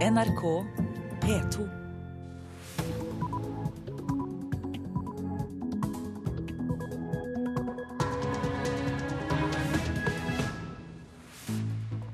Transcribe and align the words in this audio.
NRK 0.00 0.64
P2. 1.20 1.79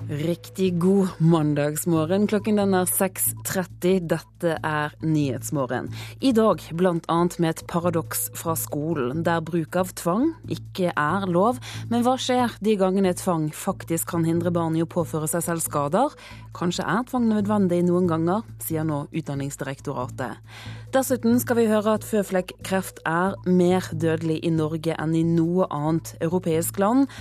Riktig 0.07 0.79
god 0.79 1.07
mandagsmorgen. 1.19 2.29
Klokken 2.31 2.55
den 2.55 2.71
er 2.77 2.85
6.30. 2.87 4.05
Dette 4.07 4.53
er 4.63 4.93
Nyhetsmorgen. 5.03 5.89
I 6.23 6.31
dag 6.31 6.61
bl.a. 6.71 7.17
med 7.43 7.49
et 7.49 7.63
paradoks 7.67 8.29
fra 8.39 8.53
skolen, 8.55 9.25
der 9.27 9.41
bruk 9.43 9.75
av 9.75 9.91
tvang 9.99 10.29
ikke 10.47 10.93
er 10.95 11.25
lov. 11.27 11.59
Men 11.91 12.05
hva 12.05 12.13
skjer 12.23 12.55
de 12.63 12.77
gangene 12.79 13.11
tvang 13.19 13.49
faktisk 13.51 14.13
kan 14.13 14.23
hindre 14.23 14.53
barn 14.55 14.77
i 14.79 14.85
å 14.85 14.87
påføre 14.87 15.27
seg 15.27 15.43
selv 15.43 15.65
skader? 15.65 16.15
Kanskje 16.55 16.85
er 16.87 17.03
tvang 17.09 17.27
nødvendig 17.27 17.81
noen 17.89 18.07
ganger, 18.07 18.45
sier 18.63 18.87
nå 18.87 19.09
Utdanningsdirektoratet. 19.11 20.39
Dessuten 20.95 21.35
skal 21.43 21.59
vi 21.59 21.67
høre 21.67 21.97
at 21.99 22.07
føflekkreft 22.07 23.03
er 23.03 23.35
mer 23.43 23.91
dødelig 23.91 24.39
i 24.47 24.53
Norge 24.55 24.95
enn 24.95 25.19
i 25.19 25.25
noe 25.27 25.67
annet 25.67 26.15
europeisk 26.23 26.79
land. 26.79 27.11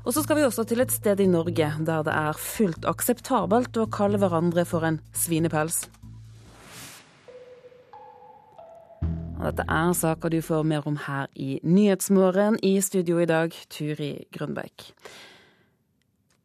Og 0.00 0.14
så 0.16 0.22
skal 0.24 0.38
vi 0.38 0.44
også 0.46 0.64
til 0.64 0.80
et 0.80 0.92
sted 0.92 1.20
i 1.20 1.28
Norge 1.28 1.72
der 1.86 2.04
det 2.06 2.12
er 2.16 2.38
fullt 2.40 2.86
akseptabelt 2.88 3.76
å 3.76 3.88
kalle 3.92 4.20
hverandre 4.20 4.64
for 4.64 4.86
en 4.88 5.00
svinepels. 5.12 5.84
Og 9.40 9.46
dette 9.48 9.64
er 9.72 9.92
saker 9.96 10.32
du 10.32 10.40
får 10.44 10.64
mer 10.68 10.88
om 10.88 10.96
her 11.06 11.28
i 11.34 11.58
Nyhetsmorgen. 11.64 12.58
I 12.62 12.80
studio 12.84 13.20
i 13.20 13.28
dag, 13.28 13.54
Turi 13.72 14.26
Grønbekk. 14.32 14.90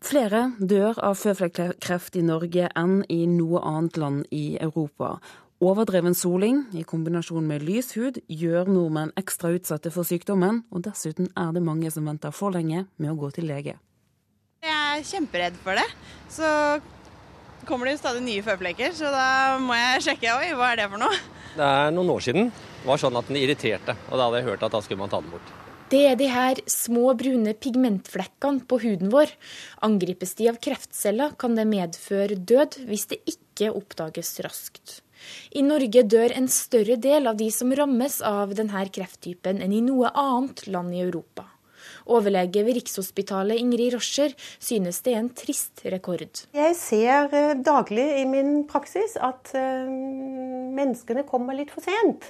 Flere 0.06 0.52
dør 0.60 1.00
av 1.04 1.18
føflekkreft 1.20 2.16
i 2.16 2.24
Norge 2.24 2.70
enn 2.78 3.02
i 3.12 3.26
noe 3.28 3.64
annet 3.68 3.98
land 4.00 4.24
i 4.36 4.46
Europa. 4.62 5.18
Overdreven 5.64 6.12
soling 6.12 6.66
i 6.76 6.82
kombinasjon 6.84 7.46
med 7.48 7.64
lys 7.64 7.94
hud 7.96 8.18
gjør 8.28 8.68
nordmenn 8.68 9.14
ekstra 9.16 9.54
utsatte 9.56 9.88
for 9.94 10.04
sykdommen, 10.04 10.66
og 10.68 10.84
dessuten 10.84 11.30
er 11.32 11.54
det 11.56 11.62
mange 11.64 11.88
som 11.96 12.10
venter 12.10 12.34
for 12.36 12.52
lenge 12.52 12.82
med 13.00 13.14
å 13.14 13.16
gå 13.22 13.30
til 13.38 13.48
lege. 13.48 13.78
Jeg 14.66 14.76
er 14.76 15.06
kjemperedd 15.08 15.56
for 15.64 15.80
det. 15.80 15.86
Så 16.28 16.50
kommer 17.70 17.88
det 17.88 17.96
jo 17.96 18.02
stadig 18.02 18.26
nye 18.26 18.44
føflekker, 18.44 18.92
så 18.98 19.14
da 19.14 19.28
må 19.64 19.78
jeg 19.80 20.04
sjekke 20.10 20.34
oi, 20.42 20.50
hva 20.60 20.74
er 20.74 20.82
det 20.82 20.90
for 20.92 21.04
noe. 21.06 21.22
Det 21.56 21.70
er 21.70 21.96
noen 21.96 22.12
år 22.18 22.28
siden 22.28 22.52
det 22.52 22.90
var 22.90 23.00
sånn 23.00 23.16
at 23.16 23.32
den 23.32 23.40
irriterte, 23.40 23.96
og 24.10 24.20
da 24.20 24.28
hadde 24.28 24.42
jeg 24.42 24.50
hørt 24.50 24.68
at 24.68 24.76
da 24.76 24.84
skulle 24.84 25.06
man 25.06 25.14
ta 25.14 25.22
den 25.24 25.32
bort. 25.38 25.56
Det 25.88 26.04
er 26.10 26.20
de 26.20 26.28
her 26.34 26.60
små 26.68 27.14
brune 27.16 27.56
pigmentflekkene 27.56 28.68
på 28.68 28.82
huden 28.84 29.14
vår. 29.14 29.32
Angripes 29.88 30.36
de 30.36 30.52
av 30.52 30.60
kreftceller, 30.60 31.40
kan 31.40 31.56
det 31.56 31.70
medføre 31.72 32.36
død 32.36 32.82
hvis 32.90 33.08
det 33.14 33.24
ikke 33.38 33.72
oppdages 33.72 34.36
raskt. 34.44 35.00
I 35.56 35.64
Norge 35.66 36.06
dør 36.06 36.34
en 36.36 36.48
større 36.52 36.98
del 37.02 37.28
av 37.30 37.40
de 37.40 37.50
som 37.54 37.74
rammes 37.76 38.22
av 38.26 38.56
denne 38.58 38.86
krefttypen 38.96 39.62
enn 39.64 39.74
i 39.76 39.84
noe 39.86 40.12
annet 40.14 40.66
land 40.72 40.96
i 40.96 41.04
Europa. 41.06 41.48
Overlege 42.06 42.62
ved 42.66 42.78
Rikshospitalet 42.80 43.62
Ingrid 43.62 43.96
Roscher 43.96 44.34
synes 44.62 45.02
det 45.06 45.16
er 45.16 45.22
en 45.24 45.32
trist 45.34 45.82
rekord. 45.90 46.46
Jeg 46.54 46.78
ser 46.78 47.34
eh, 47.34 47.54
daglig 47.66 48.06
i 48.22 48.26
min 48.30 48.66
praksis 48.70 49.18
at 49.18 49.54
eh, 49.58 49.90
menneskene 50.78 51.26
kommer 51.30 51.58
litt 51.58 51.74
for 51.74 51.86
sent. 51.86 52.30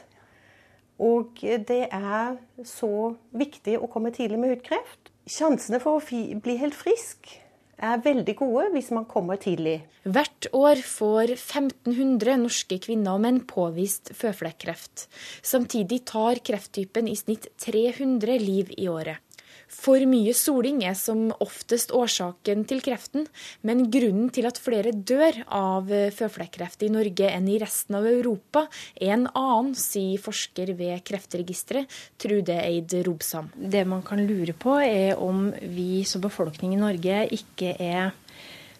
Og 1.03 1.41
det 1.43 1.89
er 1.91 2.37
så 2.63 3.15
viktig 3.35 3.75
å 3.81 3.89
komme 3.91 4.13
tidlig 4.15 4.39
med 4.39 4.53
hudkreft. 4.55 5.11
Sjansene 5.27 5.81
for 5.83 5.99
å 5.99 6.39
bli 6.39 6.55
helt 6.61 6.77
frisk 6.77 7.33
er 7.81 8.01
veldig 8.03 8.35
gode 8.39 8.69
hvis 8.75 8.91
man 8.95 9.07
kommer 9.09 9.39
tidlig. 9.41 9.81
Hvert 10.05 10.47
år 10.55 10.81
får 10.85 11.35
1500 11.35 12.37
norske 12.43 12.77
kvinner 12.83 13.17
og 13.17 13.23
menn 13.25 13.41
påvist 13.49 14.13
føflekkreft. 14.15 15.07
Samtidig 15.41 16.03
tar 16.11 16.41
krefttypen 16.45 17.09
i 17.11 17.17
snitt 17.19 17.49
300 17.65 18.39
liv 18.41 18.71
i 18.77 18.87
året. 18.91 19.24
For 19.71 20.01
mye 20.09 20.33
soling 20.37 20.83
er 20.85 20.95
som 20.97 21.27
oftest 21.43 21.93
årsaken 21.95 22.65
til 22.69 22.81
kreften, 22.85 23.25
men 23.65 23.87
grunnen 23.93 24.29
til 24.33 24.47
at 24.49 24.59
flere 24.61 24.93
dør 24.93 25.41
av 25.49 25.89
føflekkreft 25.89 26.85
i 26.85 26.91
Norge 26.93 27.29
enn 27.31 27.49
i 27.49 27.59
resten 27.61 27.97
av 27.97 28.07
Europa, 28.09 28.65
er 28.95 29.15
en 29.17 29.27
annen, 29.33 29.73
sier 29.77 30.21
forsker 30.21 30.73
ved 30.77 31.01
Kreftregisteret, 31.07 31.89
Trude 32.21 32.57
Eid 32.61 32.93
Robsam. 33.07 33.49
Det 33.55 33.85
man 33.89 34.05
kan 34.05 34.21
lure 34.25 34.53
på, 34.57 34.77
er 34.81 35.17
om 35.21 35.49
vi 35.61 36.05
som 36.07 36.23
befolkning 36.23 36.75
i 36.75 36.81
Norge 36.81 37.23
ikke 37.35 37.75
er 37.81 38.13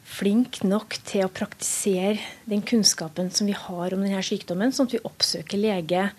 flink 0.05 0.61
nok 0.63 0.99
til 1.07 1.25
å 1.25 1.33
praktisere 1.33 2.19
den 2.45 2.61
kunnskapen 2.65 3.31
som 3.33 3.49
vi 3.49 3.55
har 3.57 3.95
om 3.95 4.03
denne 4.05 4.21
sykdommen, 4.25 4.73
sånn 4.73 4.89
at 4.89 4.97
vi 4.99 5.05
oppsøker 5.09 5.61
lege 5.61 6.09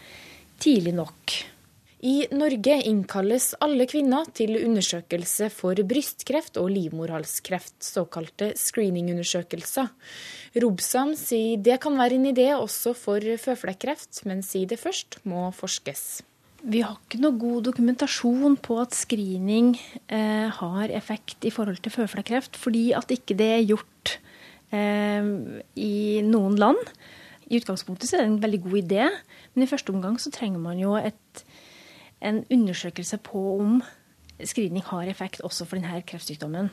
tidlig 0.63 0.97
nok. 0.97 1.37
I 2.05 2.27
Norge 2.37 2.75
innkalles 2.85 3.55
alle 3.65 3.87
kvinner 3.89 4.27
til 4.37 4.59
undersøkelse 4.59 5.49
for 5.49 5.81
brystkreft 5.89 6.59
og 6.61 6.69
livmorhalskreft, 6.75 7.79
såkalte 7.81 8.51
screeningundersøkelser. 8.61 9.89
Robsam 10.61 11.15
sier 11.17 11.57
det 11.65 11.79
kan 11.81 11.97
være 11.97 12.19
en 12.19 12.29
idé 12.35 12.51
også 12.53 12.93
for 12.93 13.25
føflekkreft, 13.41 14.27
men 14.29 14.45
sier 14.45 14.69
det 14.69 14.81
først 14.83 15.23
må 15.25 15.49
forskes. 15.57 16.21
Vi 16.67 16.85
har 16.85 16.99
ikke 16.99 17.23
noe 17.23 17.41
god 17.41 17.65
dokumentasjon 17.71 18.59
på 18.61 18.77
at 18.83 18.97
screening 18.97 19.75
eh, 20.13 20.53
har 20.53 20.93
effekt 20.93 21.49
i 21.49 21.53
forhold 21.55 21.81
til 21.81 21.97
føflekkreft, 21.97 22.61
fordi 22.61 22.91
at 22.97 23.13
ikke 23.15 23.39
det 23.41 23.53
er 23.55 23.69
gjort 23.73 24.19
eh, 24.69 25.33
i 25.81 25.97
noen 26.29 26.61
land. 26.61 26.81
I 27.47 27.61
utgangspunktet 27.61 28.13
er 28.13 28.25
det 28.25 28.33
en 28.35 28.41
veldig 28.43 28.65
god 28.67 28.81
idé, 28.83 29.05
men 29.55 29.65
i 29.65 29.71
første 29.71 29.95
omgang 29.95 30.19
så 30.21 30.33
trenger 30.35 30.61
man 30.61 30.81
jo 30.83 30.97
et 30.99 31.46
en 32.21 32.43
undersøkelse 32.53 33.19
på 33.25 33.43
om 33.61 33.79
screening 34.45 34.85
har 34.89 35.09
effekt 35.11 35.43
også 35.45 35.67
for 35.69 35.81
denne 35.81 36.03
kreftsykdommen. 36.07 36.71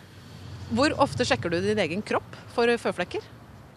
Hvor 0.73 0.95
ofte 1.03 1.25
sjekker 1.27 1.51
du 1.51 1.59
din 1.63 1.79
egen 1.83 2.03
kropp 2.05 2.37
for 2.55 2.69
føflekker? 2.79 3.23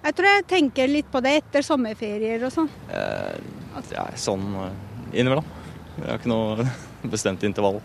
Jeg 0.06 0.14
tror 0.14 0.28
jeg 0.30 0.46
tenker 0.46 0.90
litt 0.90 1.08
på 1.10 1.20
det 1.24 1.32
etter 1.40 1.64
sommerferier 1.66 2.44
og 2.46 2.52
sånn. 2.54 2.68
Eh, 2.94 3.38
ja, 3.90 4.06
sånn 4.20 4.44
eh, 4.62 4.76
innimellom. 5.18 5.46
Jeg 5.96 6.06
har 6.06 6.20
ikke 6.20 6.30
noe 6.30 6.66
bestemt 7.14 7.46
intervall. 7.46 7.80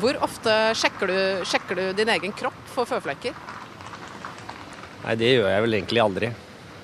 Hvor 0.00 0.16
ofte 0.24 0.56
sjekker 0.78 1.10
du, 1.10 1.18
sjekker 1.48 1.76
du 1.76 1.84
din 1.98 2.12
egen 2.16 2.32
kropp 2.36 2.60
for 2.72 2.88
føflekker? 2.88 3.36
Nei, 5.04 5.16
det 5.20 5.34
gjør 5.34 5.50
jeg 5.52 5.66
vel 5.66 5.76
egentlig 5.80 6.02
aldri. 6.02 6.32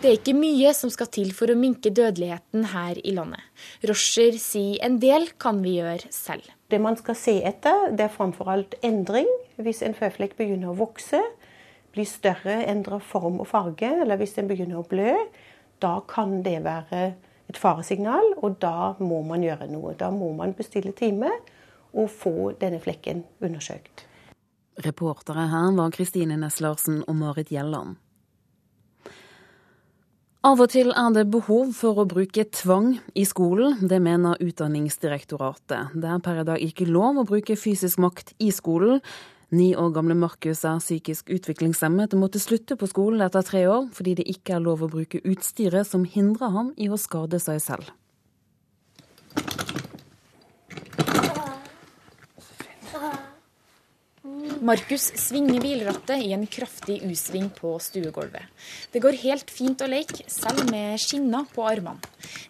Det 0.06 0.12
er 0.12 0.21
ikke 0.21 0.39
mye 0.39 0.71
som 0.71 0.91
skal 0.94 1.09
til 1.11 1.33
for 1.34 1.50
å 1.50 1.56
minke 1.59 1.91
dødeligheten 1.91 2.69
her 2.71 2.94
i 3.03 3.11
landet. 3.17 3.43
Roscher 3.91 4.37
sier 4.39 4.78
en 4.87 5.00
del 5.03 5.25
kan 5.43 5.59
vi 5.65 5.72
gjøre 5.81 6.12
selv. 6.15 6.47
Det 6.71 6.78
man 6.78 6.94
skal 6.94 7.19
se 7.19 7.34
etter, 7.50 7.89
det 7.91 8.05
er 8.05 8.12
framfor 8.15 8.53
alt 8.53 8.77
endring. 8.87 9.27
Hvis 9.59 9.83
en 9.83 9.99
føflekk 9.99 10.37
begynner 10.39 10.71
å 10.71 10.77
vokse, 10.78 11.19
blir 11.91 12.06
større, 12.06 12.61
endrer 12.71 13.03
form 13.03 13.43
og 13.43 13.50
farge, 13.50 13.91
eller 14.05 14.22
hvis 14.22 14.37
den 14.39 14.47
begynner 14.47 14.84
å 14.84 14.87
blø, 14.87 15.11
da 15.83 15.97
kan 16.06 16.39
det 16.47 16.61
være 16.62 17.03
et 17.50 17.59
faresignal, 17.59 18.37
og 18.39 18.61
da 18.62 18.95
må 19.03 19.25
man 19.27 19.43
gjøre 19.43 19.66
noe. 19.75 19.99
Da 19.99 20.15
må 20.15 20.31
man 20.39 20.55
bestille 20.55 20.95
time 20.95 21.34
og 21.99 22.12
få 22.15 22.53
denne 22.62 22.78
flekken 22.78 23.27
undersøkt. 23.43 24.06
Reportere 24.87 25.50
her 25.50 25.75
var 25.75 25.91
Kristine 25.99 26.39
Næss 26.39 26.62
Larsen 26.62 27.03
og 27.09 27.19
Marit 27.19 27.50
Gjelland. 27.50 27.99
Av 30.47 30.61
og 30.62 30.69
til 30.71 30.93
er 30.95 31.09
det 31.11 31.25
behov 31.34 31.73
for 31.75 31.99
å 31.99 32.05
bruke 32.07 32.45
tvang 32.55 32.93
i 33.19 33.25
skolen, 33.27 33.81
det 33.91 33.99
mener 33.99 34.39
Utdanningsdirektoratet. 34.45 35.97
Det 35.99 36.07
er 36.07 36.21
per 36.23 36.39
i 36.39 36.45
dag 36.47 36.62
ikke 36.62 36.87
lov 36.87 37.19
å 37.19 37.25
bruke 37.27 37.57
fysisk 37.59 37.99
makt 37.99 38.31
i 38.39 38.53
skolen. 38.55 39.01
Ni 39.51 39.73
år 39.75 39.91
gamle 39.97 40.15
Markus 40.15 40.62
er 40.62 40.79
psykisk 40.79 41.33
utviklingshemmet 41.34 42.15
og 42.15 42.23
måtte 42.23 42.39
slutte 42.39 42.79
på 42.79 42.87
skolen 42.87 43.27
etter 43.27 43.43
tre 43.43 43.65
år 43.67 43.89
fordi 43.97 44.15
det 44.21 44.29
ikke 44.37 44.61
er 44.61 44.62
lov 44.62 44.87
å 44.87 44.93
bruke 44.93 45.19
utstyret 45.27 45.91
som 45.91 46.07
hindrer 46.07 46.54
ham 46.54 46.71
i 46.78 46.87
å 46.87 47.01
skade 47.01 47.42
seg 47.42 47.59
selv. 47.66 47.91
Markus 54.60 55.12
svinger 55.14 55.60
bilrattet 55.60 56.22
i 56.22 56.32
en 56.32 56.47
kraftig 56.47 57.03
U-sving 57.04 57.48
på 57.50 57.74
stuegulvet. 57.82 58.42
Det 58.92 59.03
går 59.04 59.18
helt 59.20 59.50
fint 59.53 59.82
å 59.84 59.88
leke, 59.91 60.24
selv 60.32 60.70
med 60.70 60.97
skinner 61.00 61.44
på 61.53 61.64
armene. 61.66 62.00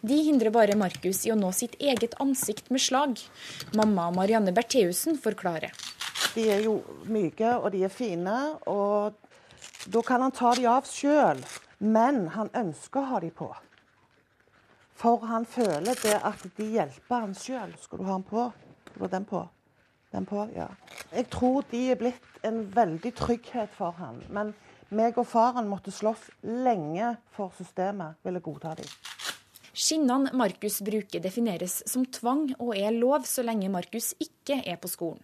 De 0.07 0.19
hindrer 0.29 0.55
bare 0.55 0.77
Markus 0.79 1.25
i 1.27 1.33
å 1.35 1.39
nå 1.39 1.51
sitt 1.57 1.75
eget 1.83 2.15
ansikt 2.23 2.71
med 2.71 2.85
slag. 2.85 3.19
Mamma 3.75 4.11
Marianne 4.15 4.55
Bertheussen 4.55 5.19
forklarer. 5.19 5.75
De 6.37 6.47
er 6.53 6.63
jo 6.69 6.79
myke, 7.11 7.57
og 7.57 7.73
de 7.75 7.83
er 7.89 7.93
fine, 7.93 8.37
og 8.71 9.17
da 9.91 10.05
kan 10.07 10.23
han 10.23 10.37
ta 10.37 10.55
de 10.55 10.69
av 10.71 10.87
sjøl. 10.87 11.43
Men 11.83 12.27
han 12.37 12.53
ønsker 12.55 13.03
å 13.03 13.11
ha 13.11 13.25
de 13.25 13.33
på. 13.35 13.51
For 14.97 15.27
han 15.29 15.45
føler 15.45 15.99
det 16.07 16.17
at 16.23 16.47
de 16.57 16.71
hjelper 16.79 17.27
han 17.27 17.37
sjøl. 17.37 17.75
Skal 17.83 18.01
du 18.01 18.07
ha 18.07 18.17
den 18.17 18.31
på? 18.31 18.49
Skal 18.87 19.03
du 19.03 19.09
ha 19.09 19.15
den 19.19 19.29
på? 19.29 19.47
Den 20.15 20.27
på, 20.29 20.47
ja. 20.55 20.69
Jeg 21.13 21.29
tror 21.33 21.67
de 21.71 21.83
er 21.91 21.99
blitt 22.01 22.47
en 22.47 22.63
veldig 22.75 23.13
trygghet 23.19 23.73
for 23.75 23.97
han. 23.99 24.21
Men 24.31 24.55
meg 24.95 25.19
og 25.19 25.27
faren 25.27 25.69
måtte 25.71 25.95
slåss 25.95 26.29
lenge 26.47 27.17
for 27.35 27.55
systemet 27.59 28.21
ville 28.27 28.43
godta 28.45 28.77
dem. 28.79 28.91
Skinnene 29.77 30.33
Markus 30.33 30.79
bruker 30.81 31.21
defineres 31.21 31.83
som 31.91 32.07
tvang 32.09 32.49
og 32.57 32.71
er 32.79 32.95
lov 32.95 33.27
så 33.29 33.43
lenge 33.45 33.69
Markus 33.69 34.15
ikke 34.23 34.63
er 34.65 34.79
på 34.81 34.89
skolen. 34.89 35.21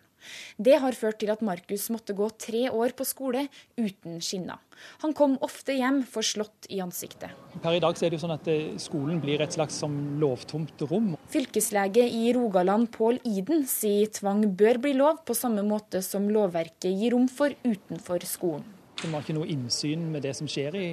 Det 0.56 0.78
har 0.82 0.96
ført 0.98 1.20
til 1.22 1.32
at 1.32 1.42
Markus 1.44 1.88
måtte 1.92 2.16
gå 2.16 2.28
tre 2.40 2.68
år 2.70 2.94
på 2.96 3.06
skole 3.08 3.46
uten 3.78 4.20
skinner. 4.24 4.60
Han 5.04 5.14
kom 5.14 5.36
ofte 5.44 5.76
hjem 5.76 6.02
forslått 6.08 6.68
i 6.72 6.80
ansiktet. 6.82 7.30
Per 7.62 7.76
i 7.76 7.82
dag 7.82 7.96
er 7.96 8.10
det 8.10 8.18
jo 8.18 8.22
sånn 8.24 8.34
at 8.34 8.48
eh, 8.50 8.74
skolen 8.82 9.20
blir 9.22 9.42
et 9.44 9.54
slags 9.54 9.78
som 9.82 9.94
lovtomt 10.22 10.82
rom. 10.90 11.12
Fylkeslege 11.32 12.06
i 12.08 12.32
Rogaland 12.36 12.90
Pål 12.94 13.20
Iden 13.28 13.66
sier 13.70 14.10
tvang 14.12 14.46
bør 14.58 14.82
bli 14.82 14.96
lov, 14.98 15.22
på 15.26 15.36
samme 15.36 15.64
måte 15.66 16.02
som 16.04 16.30
lovverket 16.32 16.90
gir 16.90 17.14
rom 17.14 17.28
for 17.30 17.54
utenfor 17.66 18.24
skolen. 18.26 18.66
Vi 19.02 19.10
har 19.10 19.24
ikke 19.24 19.34
noe 19.34 19.50
innsyn 19.50 20.04
med 20.12 20.22
det 20.22 20.30
som 20.38 20.46
skjer 20.50 20.76
i, 20.78 20.88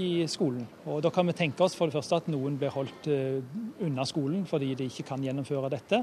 i, 0.00 0.08
skolen. 0.30 0.64
Og 0.88 1.02
Da 1.04 1.10
kan 1.12 1.28
vi 1.28 1.36
tenke 1.36 1.64
oss 1.66 1.76
for 1.76 1.90
det 1.90 1.98
første 1.98 2.22
at 2.22 2.28
noen 2.32 2.56
blir 2.60 2.72
holdt 2.72 3.08
uh, 3.12 3.40
unna 3.84 4.06
skolen 4.08 4.46
fordi 4.48 4.72
de 4.78 4.86
ikke 4.88 5.04
kan 5.10 5.24
gjennomføre 5.24 5.68
dette. 5.72 6.00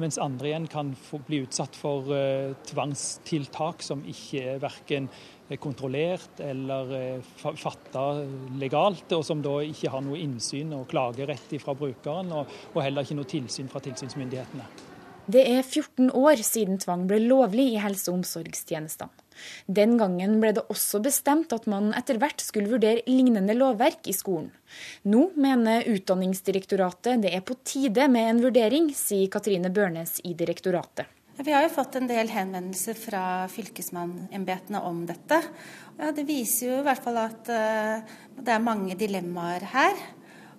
Mens 0.00 0.16
andre 0.22 0.48
igjen 0.48 0.68
kan 0.72 0.94
få, 0.96 1.18
bli 1.26 1.42
utsatt 1.42 1.74
for 1.76 2.06
uh, 2.14 2.54
tvangstiltak 2.70 3.82
som 3.82 4.04
ikke 4.08 4.44
er 4.54 4.62
verken 4.62 5.10
kontrollert 5.60 6.38
eller 6.40 6.94
uh, 7.18 7.32
fatta 7.60 8.06
legalt, 8.62 9.10
og 9.12 9.26
som 9.26 9.42
da 9.44 9.58
ikke 9.66 9.90
har 9.92 10.06
noe 10.06 10.20
innsyn 10.22 10.70
og 10.78 10.86
klagerett 10.92 11.58
fra 11.60 11.74
brukeren, 11.76 12.30
og, 12.32 12.54
og 12.72 12.80
heller 12.84 13.04
ikke 13.04 13.18
noe 13.18 13.28
tilsyn 13.28 13.68
fra 13.72 13.82
tilsynsmyndighetene. 13.84 14.70
Det 15.32 15.42
er 15.50 15.60
14 15.62 16.14
år 16.18 16.40
siden 16.46 16.80
tvang 16.82 17.04
ble 17.10 17.20
lovlig 17.26 17.72
i 17.74 17.82
helse- 17.82 18.10
og 18.10 18.22
omsorgstjenestene. 18.22 19.21
Den 19.66 19.96
gangen 20.00 20.38
ble 20.42 20.52
det 20.56 20.66
også 20.72 21.02
bestemt 21.04 21.52
at 21.54 21.68
man 21.70 21.92
etter 21.98 22.20
hvert 22.22 22.42
skulle 22.44 22.70
vurdere 22.72 23.04
lignende 23.08 23.56
lovverk 23.56 24.08
i 24.10 24.16
skolen. 24.16 24.50
Nå 25.08 25.30
mener 25.36 25.88
Utdanningsdirektoratet 25.92 27.22
det 27.24 27.34
er 27.36 27.44
på 27.46 27.58
tide 27.64 28.08
med 28.12 28.30
en 28.30 28.44
vurdering, 28.46 28.92
sier 28.96 29.30
Katrine 29.32 29.72
Børnes 29.72 30.18
i 30.24 30.34
direktoratet. 30.38 31.10
Vi 31.42 31.52
har 31.52 31.64
jo 31.64 31.72
fått 31.72 31.96
en 31.96 32.06
del 32.06 32.28
henvendelser 32.28 32.96
fra 32.98 33.22
fylkesmannsembetene 33.50 34.82
om 34.84 35.00
dette. 35.08 35.38
Ja, 35.96 36.10
det 36.12 36.26
viser 36.28 36.68
jo 36.68 36.80
i 36.82 36.84
hvert 36.86 37.02
fall 37.02 37.18
at 37.22 37.48
uh, 37.48 38.18
det 38.36 38.52
er 38.52 38.62
mange 38.62 38.96
dilemmaer 39.00 39.64
her. 39.72 39.96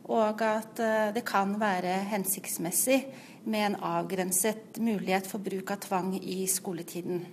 Og 0.09 0.41
at 0.43 0.81
uh, 0.81 1.13
det 1.13 1.23
kan 1.29 1.53
være 1.61 2.01
hensiktsmessig 2.11 2.99
med 3.45 3.67
en 3.67 3.79
avgrenset 3.85 4.81
mulighet 4.81 5.29
for 5.29 5.45
bruk 5.45 5.71
av 5.75 5.83
tvang 5.85 6.17
i 6.17 6.43
skoletiden 6.49 7.23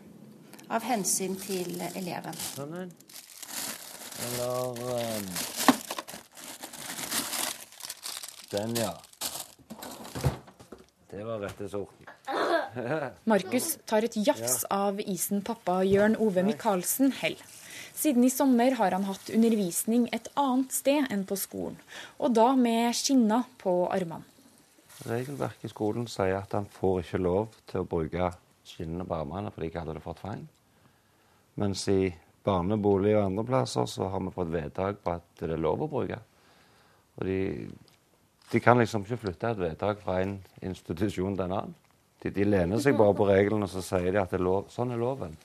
av 0.71 0.87
hensyn 0.87 1.37
til 1.41 1.81
eleven. 1.95 2.37
Eller 4.21 4.81
um, 4.81 5.31
Den, 8.51 8.75
ja. 8.77 8.93
Det 11.11 11.25
var 11.27 11.43
rette 11.43 11.69
sorten. 11.71 12.07
Markus 13.31 13.73
tar 13.87 14.07
et 14.07 14.17
jafs 14.23 14.63
av 14.71 15.01
isen 15.03 15.43
pappa 15.47 15.81
Jørn 15.87 16.17
Ove 16.23 16.45
Michaelsen 16.47 17.15
heller. 17.19 17.57
Siden 18.01 18.25
i 18.25 18.31
sommer 18.33 18.73
har 18.79 18.95
han 18.97 19.05
hatt 19.05 19.29
undervisning 19.35 20.07
et 20.15 20.31
annet 20.41 20.73
sted 20.73 21.11
enn 21.13 21.27
på 21.29 21.37
skolen, 21.37 21.77
og 22.17 22.33
da 22.33 22.55
med 22.57 22.95
skinner 22.97 23.45
på 23.61 23.75
armene. 23.93 24.25
Regelverket 25.05 25.67
i 25.69 25.73
skolen 25.73 26.07
sier 26.09 26.39
at 26.39 26.55
han 26.57 26.69
får 26.71 27.03
ikke 27.03 27.21
lov 27.21 27.53
til 27.69 27.83
å 27.83 27.89
bruke 27.89 28.31
skinnene 28.65 29.05
på 29.09 29.19
armene, 29.19 29.53
for 29.53 29.65
de 29.65 29.71
kaller 29.75 29.99
det 29.99 30.05
for 30.05 30.17
tvang. 30.17 30.47
Mens 31.59 31.89
i 31.91 32.15
barnebolig 32.47 33.17
og 33.17 33.25
andre 33.25 33.45
plasser 33.49 33.87
så 33.91 34.09
har 34.13 34.21
vi 34.25 34.31
fått 34.35 34.53
vedtak 34.53 35.01
på 35.05 35.15
at 35.19 35.27
det 35.41 35.51
er 35.51 35.61
lov 35.61 35.83
å 35.85 35.91
bruke. 35.91 36.21
Og 37.19 37.27
de, 37.27 37.41
de 38.53 38.63
kan 38.63 38.79
liksom 38.81 39.05
ikke 39.05 39.23
flytte 39.27 39.51
et 39.51 39.61
vedtak 39.61 39.97
fra 40.05 40.21
en 40.23 40.39
institusjon 40.63 41.37
til 41.37 41.47
en 41.49 41.57
annen. 41.59 41.75
De, 42.21 42.31
de 42.37 42.45
lener 42.45 42.79
seg 42.83 42.99
bare 42.99 43.17
på 43.17 43.29
reglene, 43.29 43.65
og 43.65 43.73
så 43.73 43.81
sier 43.85 44.13
de 44.13 44.21
at 44.21 44.33
er 44.37 44.45
lov. 44.45 44.69
sånn 44.73 44.93
er 44.93 45.01
loven. 45.01 45.37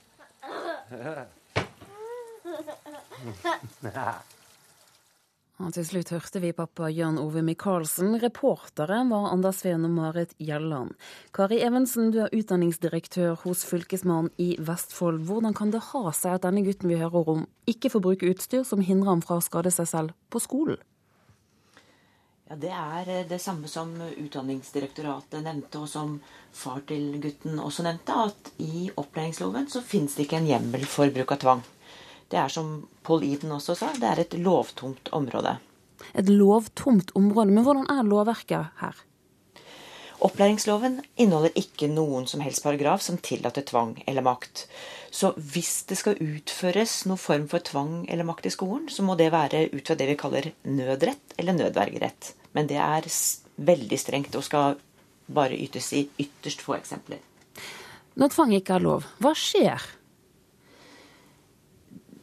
Og 5.64 5.72
til 5.72 5.86
slutt 5.88 6.10
hørte 6.12 6.42
vi 6.44 6.50
pappa 6.52 6.90
Jan 6.92 7.16
Ove 7.16 7.40
Michaelsen. 7.46 8.18
Reportere 8.20 8.98
var 9.08 9.30
Anders 9.30 9.62
Sveen 9.62 9.86
og 9.88 9.94
Marit 9.96 10.34
Gjelland. 10.36 10.98
Kari 11.32 11.62
Evensen, 11.64 12.10
du 12.12 12.20
er 12.26 12.34
utdanningsdirektør 12.36 13.38
hos 13.46 13.62
Fylkesmannen 13.64 14.34
i 14.36 14.58
Vestfold. 14.60 15.22
Hvordan 15.30 15.56
kan 15.56 15.72
det 15.72 15.80
ha 15.94 16.12
seg 16.12 16.36
at 16.36 16.44
denne 16.44 16.66
gutten 16.66 16.92
vi 16.92 17.00
hører 17.00 17.32
om, 17.32 17.46
ikke 17.72 17.94
får 17.94 18.04
bruke 18.04 18.34
utstyr 18.34 18.66
som 18.68 18.84
hindrer 18.84 19.14
ham 19.14 19.24
fra 19.24 19.40
å 19.40 19.46
skade 19.46 19.72
seg 19.72 19.88
selv 19.94 20.18
på 20.28 20.44
skolen? 20.44 20.82
Ja, 22.50 22.58
Det 22.60 22.74
er 22.76 23.08
eh, 23.10 23.28
det 23.30 23.40
samme 23.42 23.72
som 23.72 23.96
Utdanningsdirektoratet 23.96 25.40
nevnte, 25.40 25.80
og 25.80 25.88
som 25.90 26.20
far 26.52 26.84
til 26.86 27.16
gutten 27.24 27.64
også 27.64 27.88
nevnte, 27.88 28.12
at 28.28 28.52
i 28.60 28.90
opplæringsloven 28.92 29.72
så 29.72 29.82
finnes 29.82 30.20
det 30.20 30.28
ikke 30.28 30.44
en 30.44 30.52
hjemmel 30.52 30.84
for 30.84 31.16
bruk 31.16 31.32
av 31.32 31.42
tvang. 31.42 31.64
Det 32.32 32.40
er 32.42 32.52
som 32.52 32.88
Paul 33.06 33.24
Eden 33.24 33.54
også 33.56 33.76
sa, 33.78 33.92
det 33.94 34.08
er 34.10 34.24
et 34.24 34.38
lovtomt 34.40 35.12
område. 35.14 35.58
Et 36.18 36.30
lovtomt 36.30 37.12
område, 37.16 37.54
men 37.54 37.66
hvordan 37.66 37.90
er 37.92 38.08
lovverket 38.08 38.72
her? 38.82 39.04
Opplæringsloven 40.26 41.02
inneholder 41.20 41.54
ikke 41.60 41.90
noen 41.92 42.26
som 42.30 42.42
helst 42.42 42.64
paragraf 42.64 43.04
som 43.04 43.18
tillater 43.22 43.66
tvang 43.68 43.98
eller 44.08 44.24
makt. 44.26 44.66
Så 45.12 45.34
hvis 45.36 45.84
det 45.90 45.98
skal 46.00 46.22
utføres 46.24 47.04
noen 47.06 47.22
form 47.22 47.46
for 47.52 47.64
tvang 47.64 48.06
eller 48.10 48.28
makt 48.28 48.48
i 48.50 48.54
skolen, 48.54 48.88
så 48.90 49.04
må 49.06 49.18
det 49.20 49.30
være 49.36 49.68
ut 49.74 49.84
fra 49.86 49.98
det 50.00 50.08
vi 50.10 50.18
kaller 50.20 50.50
nødrett 50.64 51.36
eller 51.38 51.58
nødvergerett. 51.60 52.32
Men 52.56 52.72
det 52.72 52.80
er 52.80 53.10
veldig 53.70 54.00
strengt 54.00 54.40
og 54.40 54.48
skal 54.48 54.80
bare 55.28 55.60
ytes 55.60 55.92
i 55.94 56.06
ytterst 56.22 56.64
få 56.64 56.78
eksempler. 56.80 57.20
Når 58.16 58.32
tvang 58.32 58.56
ikke 58.56 58.78
er 58.78 58.86
lov, 58.86 59.08
hva 59.20 59.36
skjer? 59.36 59.84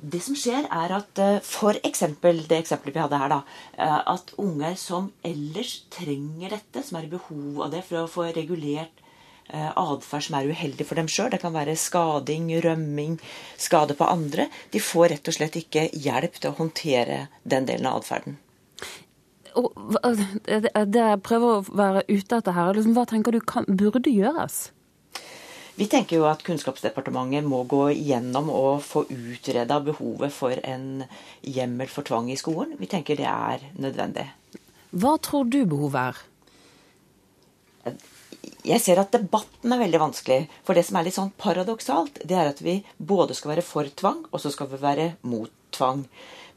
Det 0.03 0.19
som 0.25 0.35
skjer, 0.39 0.67
er 0.67 0.95
at 0.97 1.21
f.eks. 1.23 1.47
for 1.47 1.79
eksempel, 1.87 2.43
det 2.51 2.59
eksempelet 2.65 2.97
vi 2.97 3.03
hadde 3.05 3.21
her, 3.21 3.31
da, 3.31 3.39
eh, 3.79 4.01
at 4.15 4.33
unger 4.43 4.75
som 4.79 5.13
ellers 5.27 5.85
trenger 5.95 6.57
dette, 6.57 6.83
som 6.83 6.99
er 6.99 7.07
i 7.07 7.13
behov 7.13 7.63
av 7.67 7.71
det 7.75 7.85
for 7.87 8.03
å 8.03 8.11
få 8.11 8.27
regulert 8.35 9.03
eh, 9.49 9.71
atferd 9.71 10.27
som 10.27 10.39
er 10.39 10.51
uheldig 10.51 10.89
for 10.89 10.99
dem 10.99 11.11
sjøl, 11.11 11.31
det 11.31 11.43
kan 11.45 11.55
være 11.55 11.79
skading, 11.79 12.51
rømming, 12.65 13.21
skade 13.55 13.95
på 13.99 14.11
andre, 14.11 14.49
de 14.75 14.83
får 14.83 15.15
rett 15.15 15.31
og 15.31 15.39
slett 15.39 15.61
ikke 15.63 15.89
hjelp 15.95 16.41
til 16.41 16.51
å 16.51 16.59
håndtere 16.59 17.27
den 17.47 17.71
delen 17.71 17.91
av 17.91 18.03
atferden. 18.03 18.41
Det 19.53 21.01
jeg 21.05 21.25
prøver 21.27 21.59
å 21.59 21.65
være 21.77 22.07
ute 22.09 22.39
etter 22.39 22.55
her, 22.57 22.75
liksom, 22.75 22.95
hva 22.97 23.07
tenker 23.07 23.37
du 23.37 23.43
kan, 23.45 23.69
burde 23.69 24.11
gjøres? 24.11 24.71
Vi 25.75 25.87
tenker 25.89 26.19
jo 26.19 26.27
at 26.29 26.43
Kunnskapsdepartementet 26.45 27.47
må 27.49 27.63
gå 27.65 27.87
gjennom 27.97 28.51
og 28.53 28.83
få 28.85 29.07
utreda 29.09 29.79
behovet 29.85 30.35
for 30.35 30.59
en 30.69 31.07
hjemmel 31.41 31.89
for 31.89 32.05
tvang 32.05 32.29
i 32.33 32.37
skolen. 32.37 32.75
Vi 32.81 32.91
tenker 32.93 33.17
det 33.17 33.29
er 33.31 33.65
nødvendig. 33.81 34.27
Hva 34.93 35.17
tror 35.25 35.49
du 35.49 35.63
behovet 35.65 36.13
er? 36.13 37.97
Jeg 38.63 38.83
ser 38.85 39.01
at 39.01 39.15
debatten 39.15 39.73
er 39.73 39.81
veldig 39.81 40.03
vanskelig. 40.03 40.45
For 40.67 40.77
det 40.77 40.85
som 40.87 40.99
er 41.01 41.09
litt 41.09 41.17
sånn 41.17 41.33
paradoksalt, 41.41 42.21
det 42.29 42.37
er 42.37 42.53
at 42.53 42.61
vi 42.63 42.83
både 42.99 43.35
skal 43.35 43.55
være 43.55 43.67
for 43.67 43.89
tvang, 43.89 44.27
og 44.31 44.45
så 44.45 44.53
skal 44.53 44.69
vi 44.71 44.83
være 44.83 45.15
mot 45.25 45.51
tvang. 45.75 46.05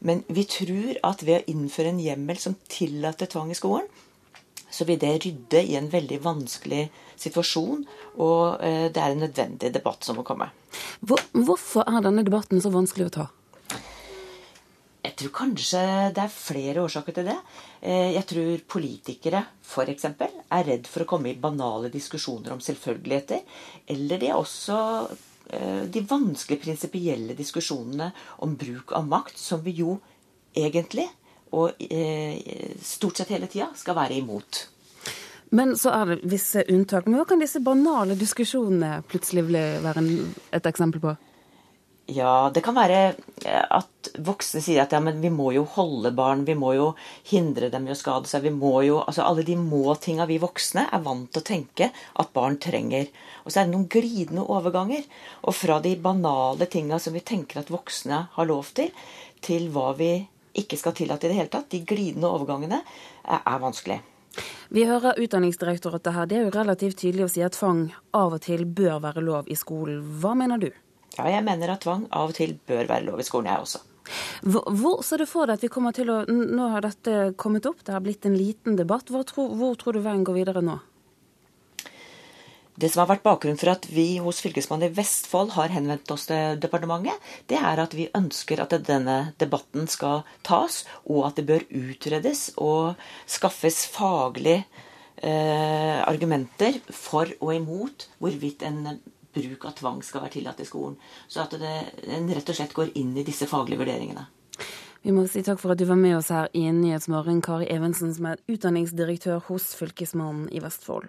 Men 0.04 0.22
vi 0.28 0.44
tror 0.44 1.00
at 1.08 1.24
ved 1.24 1.40
å 1.40 1.54
innføre 1.54 1.94
en 1.94 2.02
hjemmel 2.04 2.38
som 2.38 2.58
tillater 2.68 3.32
tvang 3.32 3.50
i 3.50 3.58
skolen, 3.58 3.88
så 4.76 4.84
vil 4.88 5.00
det 5.00 5.14
rydde 5.24 5.62
i 5.64 5.76
en 5.78 5.88
veldig 5.92 6.20
vanskelig 6.24 6.86
situasjon. 7.16 7.86
Og 8.20 8.60
eh, 8.60 8.86
det 8.92 9.02
er 9.02 9.14
en 9.14 9.24
nødvendig 9.24 9.72
debatt 9.72 10.04
som 10.04 10.20
må 10.20 10.26
komme. 10.26 10.50
Hvor, 11.00 11.22
hvorfor 11.32 11.88
er 11.88 12.04
denne 12.04 12.26
debatten 12.26 12.60
så 12.60 12.72
vanskelig 12.74 13.08
å 13.08 13.16
ta? 13.20 13.26
Jeg 15.06 15.14
tror 15.20 15.32
kanskje 15.38 15.80
det 16.16 16.22
er 16.24 16.32
flere 16.32 16.82
årsaker 16.82 17.14
til 17.16 17.28
det. 17.30 17.36
Eh, 17.80 18.12
jeg 18.16 18.26
tror 18.28 18.64
politikere 18.76 19.44
f.eks. 19.64 20.08
er 20.10 20.66
redd 20.66 20.90
for 20.90 21.04
å 21.04 21.08
komme 21.08 21.30
i 21.30 21.38
banale 21.40 21.88
diskusjoner 21.92 22.52
om 22.52 22.60
selvfølgeligheter. 22.64 23.44
Eller 23.94 24.20
de 24.20 24.28
er 24.32 24.36
også 24.36 24.78
eh, 25.54 25.84
de 25.88 26.02
vanskelige 26.10 26.66
prinsipielle 26.66 27.38
diskusjonene 27.38 28.10
om 28.44 28.58
bruk 28.58 28.92
av 28.98 29.06
makt, 29.08 29.38
som 29.40 29.62
vi 29.64 29.78
jo 29.80 29.96
egentlig 30.56 31.06
og 31.54 31.82
eh, 31.82 32.74
stort 32.82 33.20
sett 33.20 33.30
hele 33.34 33.50
tida 33.50 33.70
skal 33.78 33.96
være 33.98 34.18
imot. 34.18 34.64
Men 35.54 35.76
så 35.78 35.92
er 35.94 36.10
det 36.10 36.30
visse 36.30 36.64
unntak. 36.72 37.06
Men 37.06 37.20
hva 37.20 37.28
kan 37.30 37.42
disse 37.42 37.62
banale 37.62 38.16
diskusjonene 38.18 38.98
plutselig 39.06 39.46
være 39.46 40.02
et 40.56 40.66
eksempel 40.66 41.02
på? 41.04 41.14
Ja, 42.06 42.52
det 42.54 42.62
kan 42.62 42.76
være 42.76 42.98
eh, 43.42 43.62
at 43.66 44.10
voksne 44.22 44.60
sier 44.62 44.84
at 44.84 44.92
ja, 44.94 45.00
men 45.02 45.18
vi 45.18 45.30
må 45.34 45.48
jo 45.56 45.64
holde 45.66 46.12
barn, 46.14 46.44
vi 46.46 46.54
må 46.54 46.70
jo 46.76 46.92
hindre 47.26 47.66
dem 47.72 47.88
i 47.88 47.90
å 47.90 47.98
skade 47.98 48.30
seg. 48.30 48.44
vi 48.44 48.52
må 48.54 48.84
jo, 48.86 49.00
altså 49.02 49.24
Alle 49.26 49.42
de 49.46 49.56
må-tinga 49.58 50.28
vi 50.30 50.38
voksne 50.38 50.86
er 50.86 51.02
vant 51.02 51.26
til 51.32 51.42
å 51.42 51.48
tenke 51.48 51.90
at 51.90 52.30
barn 52.36 52.60
trenger. 52.62 53.10
Og 53.42 53.50
så 53.50 53.58
er 53.58 53.66
det 53.66 53.74
noen 53.74 53.90
glidende 53.90 54.46
overganger. 54.46 55.02
Og 55.50 55.58
fra 55.58 55.80
de 55.82 55.96
banale 55.98 56.70
tinga 56.70 57.00
som 57.02 57.16
vi 57.16 57.26
tenker 57.26 57.64
at 57.64 57.74
voksne 57.74 58.22
har 58.38 58.50
lov 58.52 58.70
til, 58.78 58.94
til 59.42 59.66
hva 59.74 59.90
vi 59.98 60.12
ikke 60.62 60.78
skal 60.80 60.94
tillate 60.96 61.28
i 61.28 61.32
det 61.32 61.38
hele 61.38 61.52
tatt. 61.52 61.70
De 61.72 61.82
glidende 61.86 62.30
overgangene 62.30 62.82
er 63.26 63.62
vanskelig. 63.62 64.00
Vi 64.68 64.84
hører 64.84 65.18
Utdanningsdirektoratet 65.22 66.12
her. 66.12 66.26
Det 66.28 66.38
er 66.38 66.46
jo 66.46 66.54
relativt 66.54 66.98
tydelig 67.00 67.26
å 67.26 67.30
si 67.32 67.44
at 67.46 67.56
tvang 67.56 67.86
av 68.16 68.36
og 68.36 68.42
til 68.44 68.66
bør 68.66 68.98
være 69.04 69.24
lov 69.24 69.48
i 69.48 69.56
skolen. 69.58 70.02
Hva 70.20 70.34
mener 70.38 70.60
du? 70.60 70.70
Ja, 71.16 71.28
jeg 71.32 71.44
mener 71.46 71.72
at 71.72 71.84
tvang 71.86 72.08
av 72.10 72.32
og 72.32 72.36
til 72.36 72.56
bør 72.68 72.88
være 72.90 73.06
lov 73.06 73.22
i 73.22 73.26
skolen, 73.26 73.48
jeg 73.52 73.64
også. 73.64 73.84
Hvor, 74.46 74.66
hvor 74.70 75.00
så 75.02 75.18
det 75.18 75.26
for 75.30 75.48
deg 75.48 75.58
at 75.58 75.64
vi 75.64 75.70
kommer 75.72 75.94
til 75.96 76.12
å 76.14 76.20
Nå 76.30 76.68
har 76.70 76.84
dette 76.84 77.32
kommet 77.40 77.66
opp, 77.66 77.80
det 77.82 77.94
har 77.94 78.04
blitt 78.04 78.26
en 78.28 78.36
liten 78.38 78.76
debatt. 78.78 79.10
Hvor, 79.10 79.24
tror, 79.26 79.54
hvor 79.58 79.74
tror 79.80 79.96
du 79.96 80.04
veien 80.04 80.26
går 80.26 80.40
videre 80.42 80.62
nå? 80.62 80.78
Det 82.76 82.90
som 82.92 83.00
har 83.02 83.08
vært 83.14 83.24
bakgrunnen 83.24 83.56
for 83.56 83.72
at 83.72 83.86
vi 83.88 84.18
hos 84.20 84.42
Fylkesmannen 84.44 84.90
i 84.90 84.96
Vestfold 84.98 85.54
har 85.54 85.72
henvendt 85.72 86.10
oss 86.12 86.26
til 86.28 86.58
departementet, 86.60 87.16
det 87.48 87.56
er 87.56 87.80
at 87.80 87.96
vi 87.96 88.10
ønsker 88.16 88.60
at 88.60 88.74
denne 88.84 89.32
debatten 89.40 89.88
skal 89.88 90.26
tas, 90.44 90.82
og 91.08 91.24
at 91.30 91.40
det 91.40 91.46
bør 91.48 91.64
utredes 91.72 92.50
og 92.60 93.00
skaffes 93.24 93.86
faglige 93.94 94.66
eh, 95.24 96.04
argumenter 96.04 96.82
for 96.92 97.32
og 97.40 97.54
imot 97.56 98.10
hvorvidt 98.20 98.68
en 98.68 98.98
bruk 99.36 99.68
av 99.68 99.76
tvang 99.80 100.04
skal 100.04 100.26
være 100.26 100.36
tillatt 100.36 100.60
i 100.60 100.68
skolen. 100.68 101.00
Så 101.28 101.44
at 101.44 101.56
det, 101.60 101.74
en 102.12 102.28
rett 102.28 102.52
og 102.52 102.60
slett 102.60 102.76
går 102.76 102.92
inn 103.00 103.16
i 103.16 103.24
disse 103.24 103.48
faglige 103.48 103.80
vurderingene. 103.84 104.28
Vi 105.06 105.12
må 105.14 105.22
si 105.30 105.40
takk 105.46 105.60
for 105.62 105.72
at 105.72 105.80
du 105.80 105.86
var 105.88 106.00
med 106.00 106.16
oss 106.18 106.32
her 106.34 106.48
i 106.56 106.64
Nyhetsmorgen, 106.74 107.40
Kari 107.44 107.68
Evensen, 107.72 108.12
som 108.16 108.32
er 108.32 108.40
utdanningsdirektør 108.50 109.44
hos 109.48 109.70
Fylkesmannen 109.78 110.50
i 110.50 110.60
Vestfold. 110.64 111.06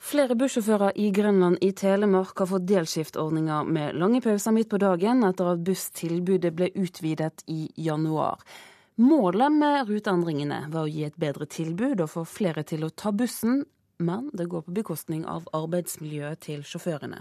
Flere 0.00 0.32
bussjåfører 0.34 0.96
i 0.96 1.10
Grønland 1.12 1.58
i 1.60 1.74
Telemark 1.76 2.38
har 2.40 2.48
fått 2.48 2.64
delskiftordninger 2.70 3.66
med 3.68 3.98
lange 4.00 4.22
pauser 4.24 4.54
midt 4.56 4.70
på 4.72 4.78
dagen 4.80 5.20
etter 5.28 5.50
at 5.52 5.64
busstilbudet 5.66 6.54
ble 6.56 6.70
utvidet 6.72 7.44
i 7.52 7.66
januar. 7.76 8.40
Målet 8.96 9.52
med 9.52 9.90
ruteendringene 9.90 10.62
var 10.72 10.86
å 10.86 10.90
gi 10.90 11.04
et 11.04 11.18
bedre 11.20 11.44
tilbud 11.44 12.00
og 12.00 12.08
få 12.14 12.24
flere 12.24 12.64
til 12.64 12.86
å 12.86 12.90
ta 12.90 13.12
bussen, 13.12 13.66
men 14.00 14.30
det 14.32 14.48
går 14.48 14.64
på 14.64 14.74
bekostning 14.78 15.26
av 15.28 15.44
arbeidsmiljøet 15.56 16.40
til 16.48 16.64
sjåførene. 16.64 17.20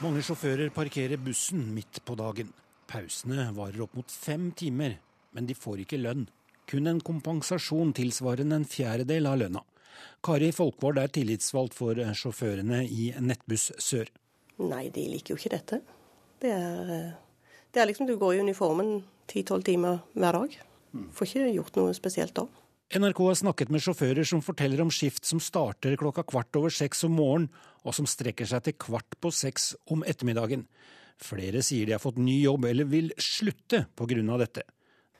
Mange 0.00 0.24
sjåfører 0.24 0.72
parkerer 0.72 1.20
bussen 1.20 1.66
midt 1.76 2.00
på 2.04 2.16
dagen. 2.16 2.48
Pausene 2.88 3.50
varer 3.56 3.84
opp 3.84 4.00
mot 4.00 4.08
fem 4.08 4.48
timer, 4.56 4.96
men 5.36 5.44
de 5.44 5.56
får 5.56 5.84
ikke 5.84 6.00
lønn 6.00 6.24
kun 6.70 6.90
en 6.90 7.00
kompensasjon 7.04 7.92
tilsvarende 7.96 8.60
en 8.60 8.68
fjerdedel 8.68 9.28
av 9.30 9.40
lønna. 9.42 9.64
Kari 10.24 10.50
Folkvord 10.56 10.98
er 11.02 11.12
tillitsvalgt 11.12 11.76
for 11.76 11.98
sjåførene 12.16 12.82
i 12.88 13.10
Nettbuss 13.20 13.70
Sør. 13.82 14.08
Nei, 14.64 14.88
de 14.94 15.06
liker 15.10 15.34
jo 15.34 15.40
ikke 15.40 15.54
dette. 15.56 15.80
Det 16.40 16.52
er, 16.54 17.14
det 17.74 17.82
er 17.82 17.90
liksom 17.90 18.08
du 18.08 18.16
går 18.20 18.36
i 18.36 18.44
uniformen 18.44 19.02
ti-tolv 19.30 19.66
timer 19.66 20.00
hver 20.14 20.38
dag. 20.38 20.58
Får 21.14 21.28
ikke 21.28 21.54
gjort 21.56 21.80
noe 21.80 21.96
spesielt 21.96 22.36
da. 22.36 22.46
NRK 22.94 23.20
har 23.26 23.38
snakket 23.40 23.70
med 23.72 23.82
sjåfører 23.82 24.26
som 24.28 24.42
forteller 24.44 24.82
om 24.84 24.90
skift 24.92 25.24
som 25.26 25.40
starter 25.42 25.96
klokka 25.98 26.22
kvart 26.28 26.54
over 26.60 26.70
seks 26.70 27.02
om 27.08 27.16
morgenen, 27.18 27.48
og 27.82 27.96
som 27.96 28.06
strekker 28.08 28.46
seg 28.48 28.62
til 28.64 28.76
kvart 28.80 29.16
på 29.20 29.32
seks 29.34 29.72
om 29.90 30.04
ettermiddagen. 30.06 30.66
Flere 31.20 31.62
sier 31.64 31.88
de 31.88 31.96
har 31.96 32.02
fått 32.02 32.20
ny 32.22 32.36
jobb 32.42 32.68
eller 32.70 32.88
vil 32.88 33.10
slutte 33.18 33.84
pga. 33.96 34.38
dette. 34.38 34.62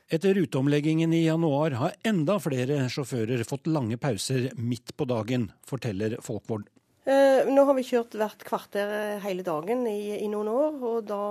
Etter 0.05 0.35
ruteomleggingen 0.37 1.13
i 1.13 1.23
januar 1.25 1.73
har 1.79 1.95
enda 2.05 2.35
flere 2.37 2.83
sjåfører 2.93 3.41
fått 3.49 3.65
lange 3.65 3.97
pauser 3.97 4.51
midt 4.53 4.91
på 4.93 5.07
dagen, 5.09 5.47
forteller 5.65 6.19
Folkvord. 6.21 6.67
Eh, 7.09 7.49
nå 7.49 7.63
har 7.65 7.73
vi 7.73 7.85
kjørt 7.87 8.13
hvert 8.17 8.45
kvarter 8.45 8.93
eh, 8.93 9.23
hele 9.25 9.41
dagen 9.45 9.81
i, 9.89 10.13
i 10.21 10.29
noen 10.29 10.51
år, 10.51 10.77
og 10.77 11.09
da, 11.09 11.23